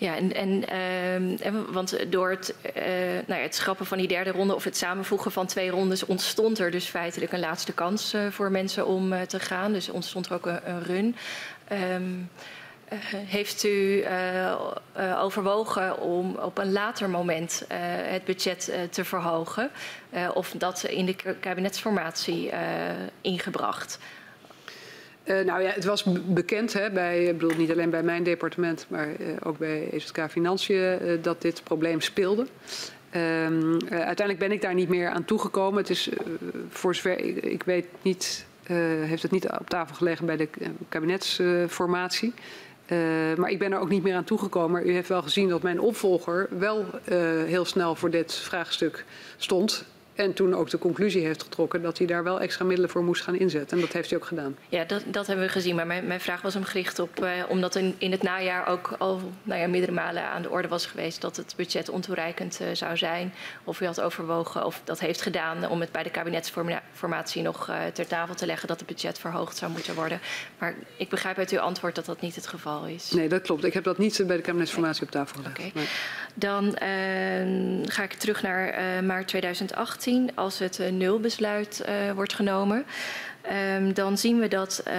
[0.00, 0.64] Ja, en, en
[1.44, 2.82] uh, want door het, uh,
[3.26, 6.58] nou ja, het schrappen van die derde ronde of het samenvoegen van twee rondes ontstond
[6.58, 9.72] er dus feitelijk een laatste kans uh, voor mensen om te gaan.
[9.72, 11.16] Dus ontstond er ook een, run.
[11.72, 12.30] Um,
[13.10, 14.04] heeft u
[15.18, 17.64] overwogen om op een later moment
[18.02, 19.70] het budget te verhogen?
[20.34, 22.50] of dat in de kabinetsformatie
[23.20, 23.98] ingebracht?
[25.28, 28.86] Uh, nou ja, het was bekend, hè, bij, ik bedoel niet alleen bij mijn departement,
[28.88, 32.46] maar uh, ook bij EZK Financiën, uh, dat dit probleem speelde.
[33.16, 35.78] Um, uiteindelijk ben ik daar niet meer aan toegekomen.
[35.78, 36.08] Het is,
[36.68, 38.46] voor zover ik, ik weet niet,
[39.02, 40.48] heeft het niet op tafel gelegen bij de
[40.88, 42.32] kabinetsformatie.
[43.36, 44.88] maar ik ben er ook niet meer aan toegekomen.
[44.88, 46.84] U heeft wel gezien dat mijn opvolger wel
[47.46, 49.04] heel snel voor dit vraagstuk
[49.36, 49.84] stond.
[50.18, 53.22] En toen ook de conclusie heeft getrokken dat hij daar wel extra middelen voor moest
[53.22, 53.76] gaan inzetten.
[53.76, 54.56] En dat heeft hij ook gedaan.
[54.68, 55.74] Ja, dat, dat hebben we gezien.
[55.74, 58.94] Maar mijn, mijn vraag was hem gericht op, eh, omdat in, in het najaar ook
[58.98, 62.68] al nou ja, meerdere malen aan de orde was geweest dat het budget ontoereikend uh,
[62.72, 63.32] zou zijn.
[63.64, 67.76] Of u had overwogen of dat heeft gedaan om het bij de kabinetsformatie nog uh,
[67.92, 70.20] ter tafel te leggen dat het budget verhoogd zou moeten worden.
[70.58, 73.10] Maar ik begrijp uit uw antwoord dat dat niet het geval is.
[73.10, 73.64] Nee, dat klopt.
[73.64, 75.58] Ik heb dat niet bij de kabinetsformatie op tafel gelegd.
[75.58, 75.72] Okay.
[75.74, 75.86] Nee.
[76.34, 82.84] Dan ehm, ga ik terug naar maart 2018 als het nulbesluit uh, wordt genomen.
[83.76, 84.94] Um, dan zien we dat uh,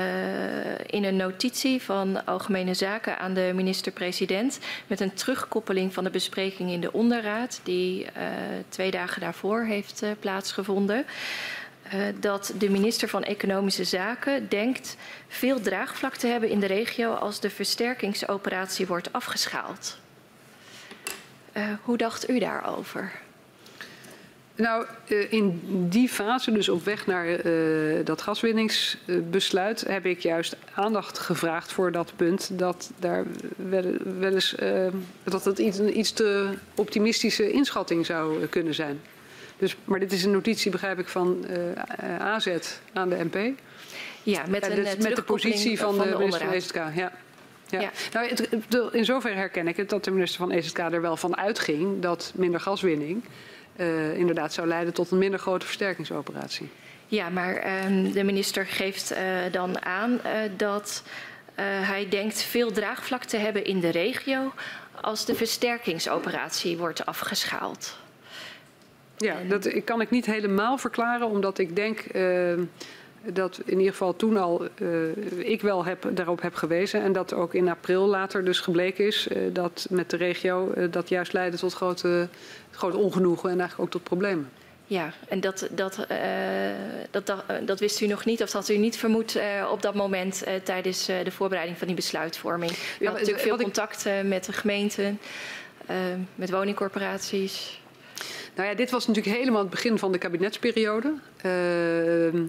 [0.86, 6.72] in een notitie van Algemene Zaken aan de minister-president met een terugkoppeling van de bespreking
[6.72, 8.06] in de onderraad die
[8.70, 11.06] twee dagen daarvoor heeft plaatsgevonden.
[12.20, 14.98] dat de minister van Economische Zaken denkt
[15.28, 19.98] veel draagvlak te hebben in de regio als de versterkingsoperatie wordt afgeschaald.
[21.82, 23.12] hoe dacht u daarover?
[24.60, 30.56] Nou, eh, in die fase, dus op weg naar uh, dat gaswinningsbesluit, heb ik juist
[30.74, 33.84] aandacht gevraagd voor dat punt dat daar wel,
[34.20, 34.88] wel eens uh,
[35.24, 39.02] dat het iets, een iets te optimistische inschatting zou kunnen zijn.
[39.58, 41.46] Dus, maar dit is een notitie, begrijp ik, van
[42.20, 42.48] AZ
[42.94, 43.60] aan de MP.
[44.24, 46.76] Ja, met, een, met de positie van, van de, de minister van EZK.
[46.76, 47.12] Ja.
[47.70, 47.82] Ja.
[47.82, 47.92] ja.
[48.14, 48.50] Nou, het,
[48.92, 52.32] in zoverre herken ik het dat de minister van EZK er wel van uitging dat
[52.36, 53.24] minder gaswinning
[53.80, 56.70] uh, inderdaad zou leiden tot een minder grote versterkingsoperatie.
[57.08, 59.20] Ja, maar uh, de minister geeft uh,
[59.52, 61.04] dan aan uh, dat
[61.82, 64.54] hij denkt veel draagvlak te hebben in de regio
[65.02, 67.98] als de versterkingsoperatie wordt afgeschaald.
[69.18, 72.06] Ja, dat kan ik niet helemaal verklaren, omdat ik denk
[73.24, 77.02] dat in ieder geval toen al uh, ik wel heb, daarop heb gewezen.
[77.02, 80.92] En dat ook in april later dus gebleken is uh, dat met de regio uh,
[80.92, 82.28] dat juist leidde tot grote,
[82.72, 84.50] grote ongenoegen en eigenlijk ook tot problemen.
[84.86, 86.06] Ja, en dat, dat,
[87.12, 89.40] dat, dat, dat, wist u nog niet, of had u niet vermoed
[89.72, 92.72] op dat moment tijdens de voorbereiding van die besluitvorming.
[92.72, 95.20] U ja, had natuurlijk veel contact met de gemeenten,
[96.36, 97.80] met woningcorporaties.
[98.56, 101.14] Nou ja, dit was natuurlijk helemaal het begin van de kabinetsperiode.
[101.46, 102.44] Uh,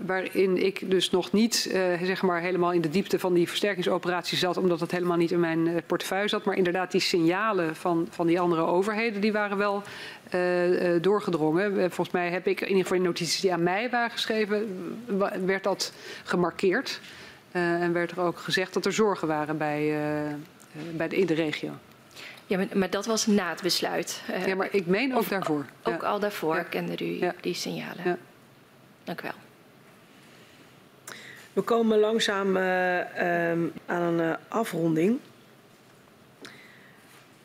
[0.00, 4.38] waarin ik dus nog niet uh, zeg maar helemaal in de diepte van die versterkingsoperatie
[4.38, 6.44] zat, omdat het helemaal niet in mijn uh, portefeuille zat.
[6.44, 9.82] Maar inderdaad, die signalen van, van die andere overheden, die waren wel
[10.34, 11.72] uh, doorgedrongen.
[11.74, 14.66] Volgens mij heb ik in ieder geval in notities die aan mij waren geschreven,
[15.46, 15.92] werd dat
[16.24, 17.00] gemarkeerd.
[17.52, 19.94] en werd er ook gezegd dat er zorgen waren bij,
[20.96, 21.70] bij de, in de regio.
[22.46, 24.22] Ja, maar, maar, dat was na het besluit.
[24.46, 25.66] ja, maar ik meen ook daarvoor.
[25.82, 26.08] Ook ja.
[26.08, 26.62] al daarvoor ja.
[26.62, 28.04] kende u die signalen.
[28.04, 28.16] Ja.
[29.04, 29.45] Dank u wel.
[31.56, 32.98] We komen langzaam uh,
[33.50, 35.18] um, aan een uh, afronding.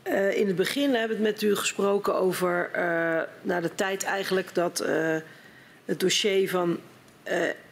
[0.04, 2.70] Uh, in het begin hebben we het met u gesproken over
[3.42, 4.86] naar de tijd eigenlijk dat
[5.86, 6.80] het dossier van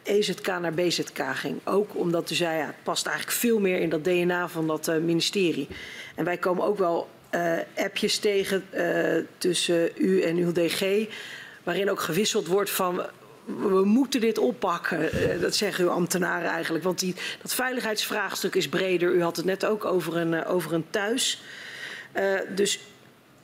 [0.02, 1.60] EZK naar BZK ging.
[1.64, 4.86] Ook omdat u zei, ja, het past eigenlijk veel meer in dat DNA van dat
[5.00, 5.68] ministerie.
[6.14, 7.08] En wij komen ook wel
[7.76, 8.64] appjes tegen
[9.38, 11.08] tussen u en uw DG,
[11.62, 13.06] waarin ook gewisseld wordt van
[13.58, 15.12] we moeten dit oppakken.
[15.12, 16.84] Eh, dat zeggen uw ambtenaren eigenlijk.
[16.84, 19.14] Want die, dat veiligheidsvraagstuk is breder.
[19.14, 21.42] U had het net ook over een, eh, over een thuis.
[22.16, 22.80] Uh, dus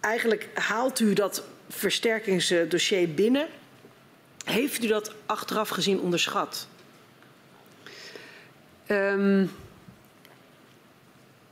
[0.00, 3.46] eigenlijk haalt u dat versterkingsdossier binnen.
[4.44, 6.68] Heeft u dat achteraf gezien onderschat?
[8.90, 9.50] Um,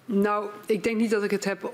[0.05, 1.71] nou, ik denk niet dat ik het heb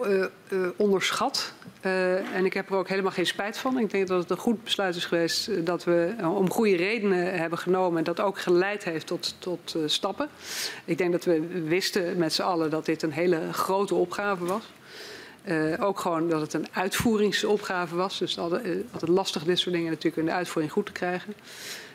[0.76, 1.52] onderschat.
[1.86, 3.78] Uh, en ik heb er ook helemaal geen spijt van.
[3.78, 7.58] Ik denk dat het een goed besluit is geweest dat we om goede redenen hebben
[7.58, 7.98] genomen.
[7.98, 10.28] En dat ook geleid heeft tot, tot stappen.
[10.84, 14.64] Ik denk dat we wisten met z'n allen dat dit een hele grote opgave was.
[15.80, 18.18] ook gewoon dat het een uitvoeringsopgave was.
[18.18, 21.34] Dus altijd, lastig dit soort dingen natuurlijk in de uitvoering goed te krijgen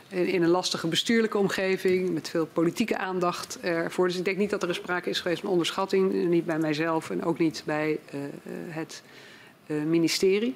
[0.09, 4.07] in een lastige bestuurlijke omgeving met veel politieke aandacht ervoor.
[4.07, 7.09] Dus ik denk niet dat er een sprake is geweest van onderschatting, niet bij mijzelf
[7.09, 8.22] en ook niet bij uh,
[8.67, 9.25] het uh,
[9.68, 10.56] ministerie.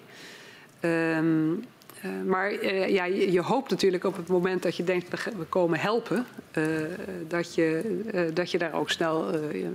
[0.82, 1.64] Um,
[2.06, 6.26] uh, maar ja, je, hoopt natuurlijk op het moment dat je denkt we komen helpen,
[7.28, 9.26] dat, je, dat je daar ook snel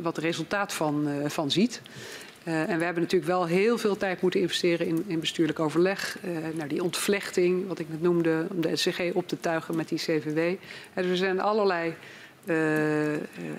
[0.03, 1.81] wat resultaat van, van ziet.
[2.45, 6.19] En we hebben natuurlijk wel heel veel tijd moeten investeren in, in bestuurlijk overleg.
[6.55, 9.99] Naar die ontvlechting, wat ik net noemde, om de SCG op te tuigen met die
[9.99, 10.39] CVW.
[10.95, 11.95] Dus er zijn allerlei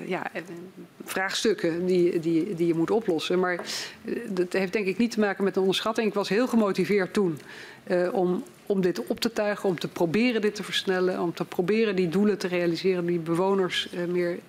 [0.06, 0.32] ja,
[1.04, 3.40] vraagstukken die, die, die je moet oplossen.
[3.40, 3.60] Maar
[4.28, 6.08] dat heeft denk ik niet te maken met een onderschatting.
[6.08, 7.40] Ik was heel gemotiveerd toen
[8.12, 11.96] om, om dit op te tuigen, om te proberen dit te versnellen, om te proberen
[11.96, 14.40] die doelen te realiseren, die bewoners meer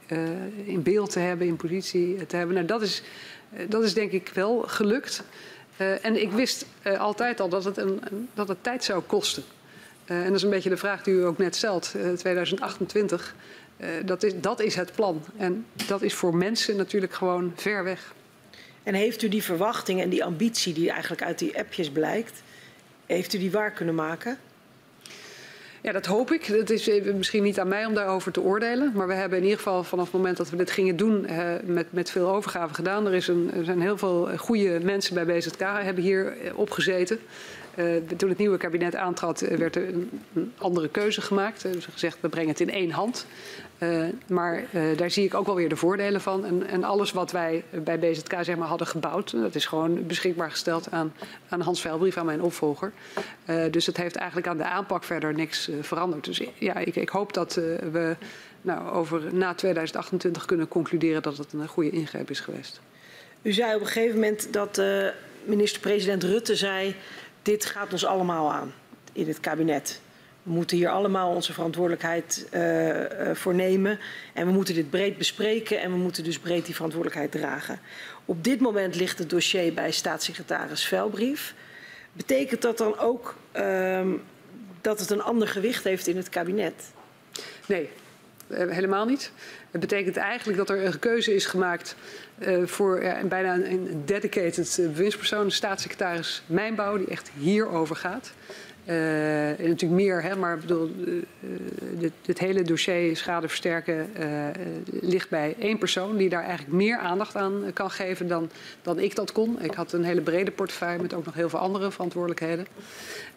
[0.64, 2.54] in beeld te hebben, in positie te hebben.
[2.54, 3.02] Nou, dat is
[3.50, 5.22] eh, dat is denk ik wel gelukt.
[6.02, 6.66] En ik wist
[6.98, 8.00] altijd al dat het, een,
[8.34, 9.42] dat het tijd zou kosten.
[10.04, 11.94] En dat is een beetje de vraag die u ook net stelt.
[12.16, 13.34] 2028,
[14.04, 15.22] dat, is, dat is het plan.
[15.36, 18.14] En dat is voor mensen natuurlijk gewoon ver weg.
[18.82, 22.42] En heeft u die verwachting en die ambitie die eigenlijk uit die appjes blijkt,
[23.06, 24.38] heeft u die waar kunnen maken?
[25.86, 26.44] Ja, dat hoop ik.
[26.44, 28.92] Het is misschien niet aan mij om daarover te oordelen.
[28.94, 31.52] Maar we hebben in ieder geval vanaf het moment dat we dit gingen doen uh,
[31.64, 33.06] met, met veel overgave gedaan.
[33.06, 37.18] Er, is een, er zijn heel veel goede mensen bij BZK hebben hier eh, opgezeten.
[38.16, 41.64] Toen het nieuwe kabinet aantrad, werd er een, een andere keuze gemaakt.
[41.64, 43.26] Er is gezegd, we brengen het in één hand.
[43.78, 46.44] Uh, maar uh, daar zie ik ook wel weer de voordelen van.
[46.44, 50.50] En, en, alles wat wij bij BZK zeg maar, hadden gebouwd, dat is gewoon beschikbaar
[50.50, 51.14] gesteld aan,
[51.48, 52.92] aan Hans Veilbrief, aan mijn opvolger.
[53.46, 56.24] Uh, dus het heeft eigenlijk aan de aanpak verder niks veranderd.
[56.24, 58.16] Dus ja, ik, ik hoop dat we
[58.62, 62.80] nou, over na 2028 kunnen concluderen dat het een goede ingreep is geweest.
[63.42, 64.82] U zei op een gegeven moment dat
[65.44, 66.94] minister-president Rutte zei:
[67.42, 68.72] dit gaat ons allemaal aan
[69.12, 70.00] in het kabinet.
[70.46, 73.98] We moeten hier allemaal onze verantwoordelijkheid uh, uh, voor nemen.
[74.32, 77.80] En we moeten dit breed bespreken en we moeten dus breed die verantwoordelijkheid dragen.
[78.24, 81.54] Op dit moment ligt het dossier bij staatssecretaris Velbrief.
[82.12, 84.00] Betekent dat dan ook uh,
[84.80, 86.92] dat het een ander gewicht heeft in het kabinet?
[87.66, 87.90] Nee,
[88.48, 89.32] Uh, helemaal niet.
[89.70, 91.96] Het betekent eigenlijk dat er een keuze is gemaakt
[92.38, 98.32] uh, voor uh, bijna een, een dedicated bewindspersoon, een staatssecretaris Mijnbouw, die echt hierover gaat.
[98.86, 101.22] En natuurlijk meer, hè, maar bedoel, uh,
[101.98, 104.10] dit, dit, hele dossier schade versterken
[105.00, 108.50] ligt bij één persoon die daar eigenlijk meer aandacht aan kan geven dan,
[108.82, 109.62] dan ik dat kon.
[109.62, 112.66] Ik had een hele brede portefeuille met ook nog heel veel andere verantwoordelijkheden.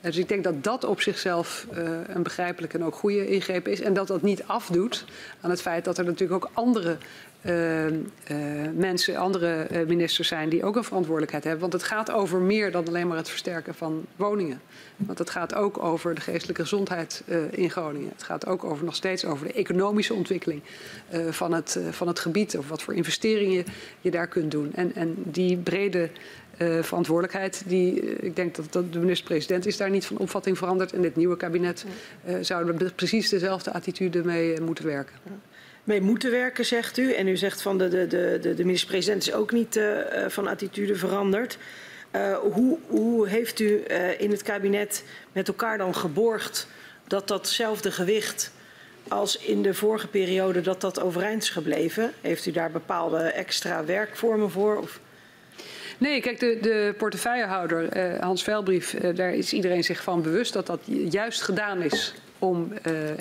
[0.02, 1.68] dus ik denk dat dat op zichzelf
[2.08, 3.82] een begrijpelijke en ook goede ingreep is.
[3.82, 5.06] En dat dat niet afdoet
[5.42, 6.98] aan het feit dat er natuurlijk ook andere
[7.42, 7.93] uh, uh,
[8.74, 11.61] mensen, andere uh, ministers zijn die ook een verantwoordelijkheid hebben.
[11.61, 14.61] Want het gaat over meer dan alleen maar het versterken van woningen.
[14.95, 18.09] Want het gaat ook over de geestelijke gezondheid in Groningen.
[18.14, 20.61] Het gaat ook over, nog steeds over de economische ontwikkeling
[21.30, 22.58] van, het, van het gebied.
[22.58, 23.66] Of wat voor investeringen
[24.01, 24.74] je daar kunt doen.
[24.74, 26.09] En, en die brede
[26.82, 27.64] verantwoordelijkheid.
[27.66, 30.93] Die, ik denk dat, dat de minister-president is daar niet van opvatting veranderd.
[30.93, 31.85] En dit nieuwe kabinet
[32.27, 35.16] uh, zouden we precies dezelfde attitude mee moeten werken
[35.90, 37.14] mee moeten werken, zegt u.
[37.14, 40.95] En u zegt van de, de, de, de minister-president is ook niet uh, van attitude
[40.95, 41.58] veranderd.
[42.16, 43.84] Uh, hoe, hoe, heeft u
[44.18, 46.68] in het kabinet met elkaar dan geborgd
[47.08, 48.51] dat datzelfde gewicht
[49.08, 52.14] als in de vorige periode dat dat overeind is gebleven?
[52.22, 54.77] Heeft u daar bepaalde extra werkvormen voor?
[54.77, 55.00] Of?
[55.98, 57.90] Nee, kijk, de, de portefeuillehouder,
[58.22, 62.74] Hans Veilbrief, uh, daar is iedereen zich van bewust dat dat juist gedaan is om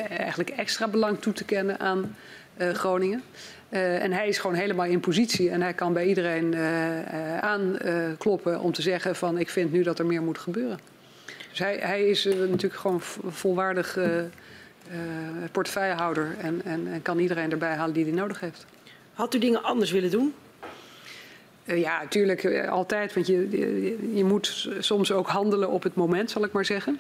[0.08, 2.16] eigenlijk extra belang toe te kennen aan
[2.58, 3.22] Groningen.
[3.70, 8.60] Uh, en hij is gewoon helemaal in positie en hij kan bij iedereen uh, aankloppen
[8.60, 10.78] om te zeggen van ik vind nu dat er meer moet gebeuren.
[11.48, 13.98] Dus hij, hij is natuurlijk gewoon volwaardig
[15.52, 18.66] portefeuillehouder en, en, en, kan iedereen erbij halen die hij nodig heeft.
[19.12, 20.34] Had u dingen anders willen doen?
[21.64, 26.44] ja, natuurlijk altijd, want je, je, je, moet soms ook handelen op het moment, zal
[26.44, 26.98] ik maar zeggen.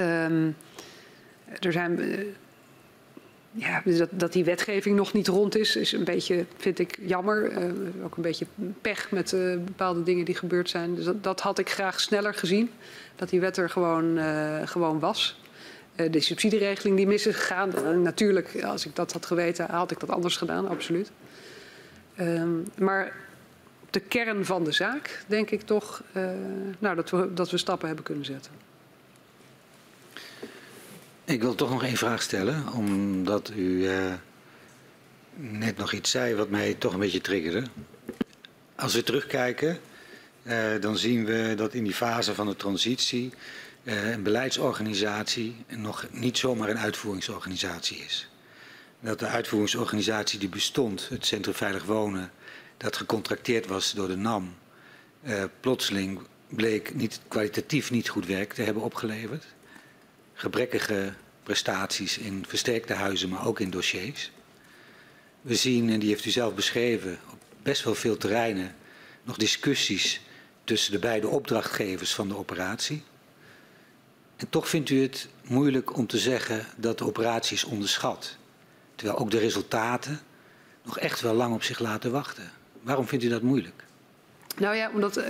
[0.00, 0.56] Um,
[1.60, 2.00] er zijn
[3.52, 6.98] ja, dus dat, dat die wetgeving nog niet rond is, is een beetje, vind ik,
[7.00, 7.52] jammer.
[7.52, 8.46] Uh, ook een beetje
[8.80, 10.94] pech met uh, bepaalde dingen die gebeurd zijn.
[10.94, 12.70] Dus dat, dat, had ik graag sneller gezien.
[13.16, 15.40] Dat die wet er gewoon, uh, gewoon was.
[16.10, 18.02] de subsidieregeling die mis is gegaan.
[18.02, 21.10] natuurlijk, als ik dat had geweten, had ik dat anders gedaan, absoluut.
[22.14, 23.12] Ehm, maar
[23.90, 26.02] de kern van de zaak denk ik toch
[26.78, 28.67] nou, dat, we, dat we stappen hebben kunnen zetten.
[31.28, 34.12] Ik wil toch nog één vraag stellen, omdat u uh,
[35.34, 37.62] net nog iets zei wat mij toch een beetje triggerde.
[38.76, 39.78] Als we terugkijken,
[40.42, 43.32] uh, dan zien we dat in die fase van de transitie
[43.82, 48.28] uh, een beleidsorganisatie nog niet zomaar een uitvoeringsorganisatie is.
[49.00, 52.30] Dat de uitvoeringsorganisatie die bestond, het Centrum Veilig Wonen,
[52.76, 54.54] dat gecontracteerd was door de NAM,
[55.60, 59.44] plotseling bleek niet, kwalitatief niet goed werk te hebben opgeleverd
[60.38, 64.30] gebrekkige prestaties in versterkte huizen, maar ook in dossiers.
[65.40, 68.74] We zien, en die heeft u zelf beschreven, op best wel veel terreinen
[69.22, 70.20] nog discussies
[70.64, 73.02] tussen de beide opdrachtgevers van de operatie.
[74.36, 78.36] En toch vindt u het moeilijk om te zeggen dat de operatie is onderschat.
[78.94, 80.20] Terwijl ook de resultaten
[80.84, 82.52] nog echt wel lang op zich laten wachten.
[82.82, 83.84] Waarom vindt u dat moeilijk?
[84.58, 85.24] Nou ja, omdat uh,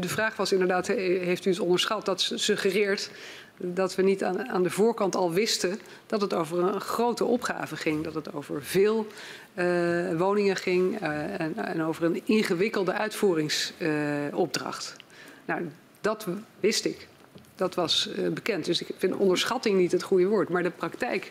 [0.00, 2.04] de vraag was inderdaad, heeft u het onderschat?
[2.04, 3.10] Dat suggereert
[3.56, 7.76] dat we niet aan, aan, de voorkant al wisten dat het over een grote opgave
[7.76, 8.04] ging.
[8.04, 9.06] Dat het over veel
[9.54, 14.96] uh, woningen ging uh, en, en, over een ingewikkelde uitvoeringsopdracht.
[15.44, 15.68] Nou,
[16.00, 16.26] dat
[16.60, 17.08] wist ik.
[17.54, 18.64] Dat was bekend.
[18.64, 20.48] Dus ik vind onderschatting niet het goede woord.
[20.48, 21.30] Maar de praktijk.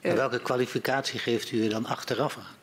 [0.00, 2.57] welke kwalificatie geeft u dan achteraf aan?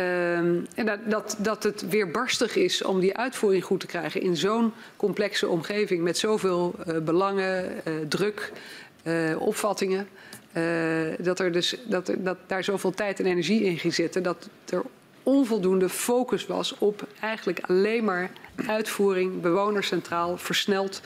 [0.00, 4.72] Um, en dat, dat, het weerbarstig is om die uitvoering goed te krijgen in zo'n
[4.96, 8.52] complexe omgeving met zoveel uh, belangen, uh, druk,
[9.04, 10.08] uh, opvattingen.
[11.18, 14.22] dat, er dus, dat, er, dat daar zoveel tijd en energie in ging zitten.
[14.22, 14.82] Dat er
[15.22, 18.30] onvoldoende focus was op eigenlijk alleen maar
[18.66, 21.00] uitvoering, bewoners centraal, versneld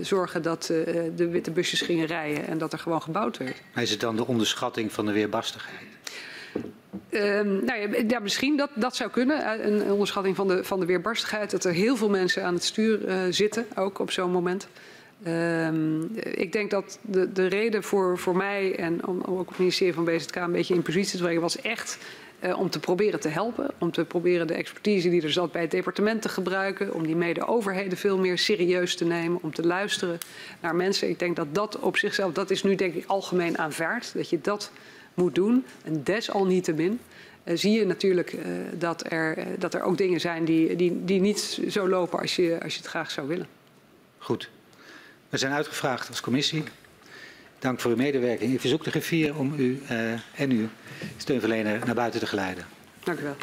[0.00, 0.66] zorgen dat
[1.16, 3.62] de witte busjes gingen rijden en dat er gewoon gebouwd werd.
[3.76, 5.86] Is het dan de onderschatting van de weerbarstigheid?
[7.10, 9.66] Um, nou ja, misschien dat, dat zou kunnen.
[9.66, 11.50] Een onderschatting van de, van de weerbarstigheid.
[11.50, 14.68] Dat er heel veel mensen aan het stuur uh, zitten, ook op zo'n moment.
[15.26, 19.94] Um, ik denk dat de, de reden voor, voor mij en om, ook het ministerie
[19.94, 21.98] van BZK een beetje in positie te brengen, was echt
[22.40, 23.70] uh, om te proberen te helpen.
[23.78, 26.94] Om te proberen de expertise die er zat bij het departement te gebruiken.
[26.94, 29.38] Om die mede-overheden veel meer serieus te nemen.
[29.42, 30.18] Om te luisteren
[30.60, 31.08] naar mensen.
[31.08, 34.14] Ik denk dat dat op zichzelf, dat is nu denk ik algemeen aanvaard.
[34.14, 34.70] Dat je dat
[35.16, 35.64] moet doen.
[35.84, 37.00] En desalniettemin
[37.44, 38.42] uh, zie je natuurlijk uh,
[38.78, 42.36] dat, er, uh, dat er ook dingen zijn die, die, die niet zo lopen als
[42.36, 43.46] je, als je het graag zou willen.
[44.18, 44.50] Goed.
[45.28, 46.62] We zijn uitgevraagd als commissie.
[47.58, 48.52] Dank voor uw medewerking.
[48.52, 49.82] Ik verzoek de griffier om u
[50.34, 50.68] en uw
[51.16, 52.66] steunverlener naar buiten te geleiden.
[53.04, 53.36] Dank u wel.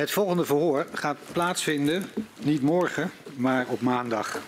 [0.00, 2.10] Het volgende verhoor gaat plaatsvinden,
[2.42, 4.38] niet morgen, maar op maandag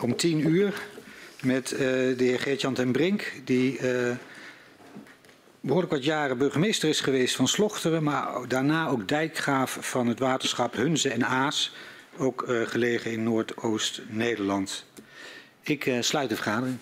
[0.00, 0.82] om 10 uur
[1.42, 4.16] met uh, de heer Geert-Jan ten Brink, die uh,
[5.60, 10.74] behoorlijk wat jaren burgemeester is geweest van Slochteren, maar daarna ook dijkgraaf van het waterschap
[10.74, 11.74] Hunze en Aas,
[12.16, 14.84] ook uh, gelegen in Noordoost-Nederland.
[15.60, 16.78] Ik sluit de vergadering.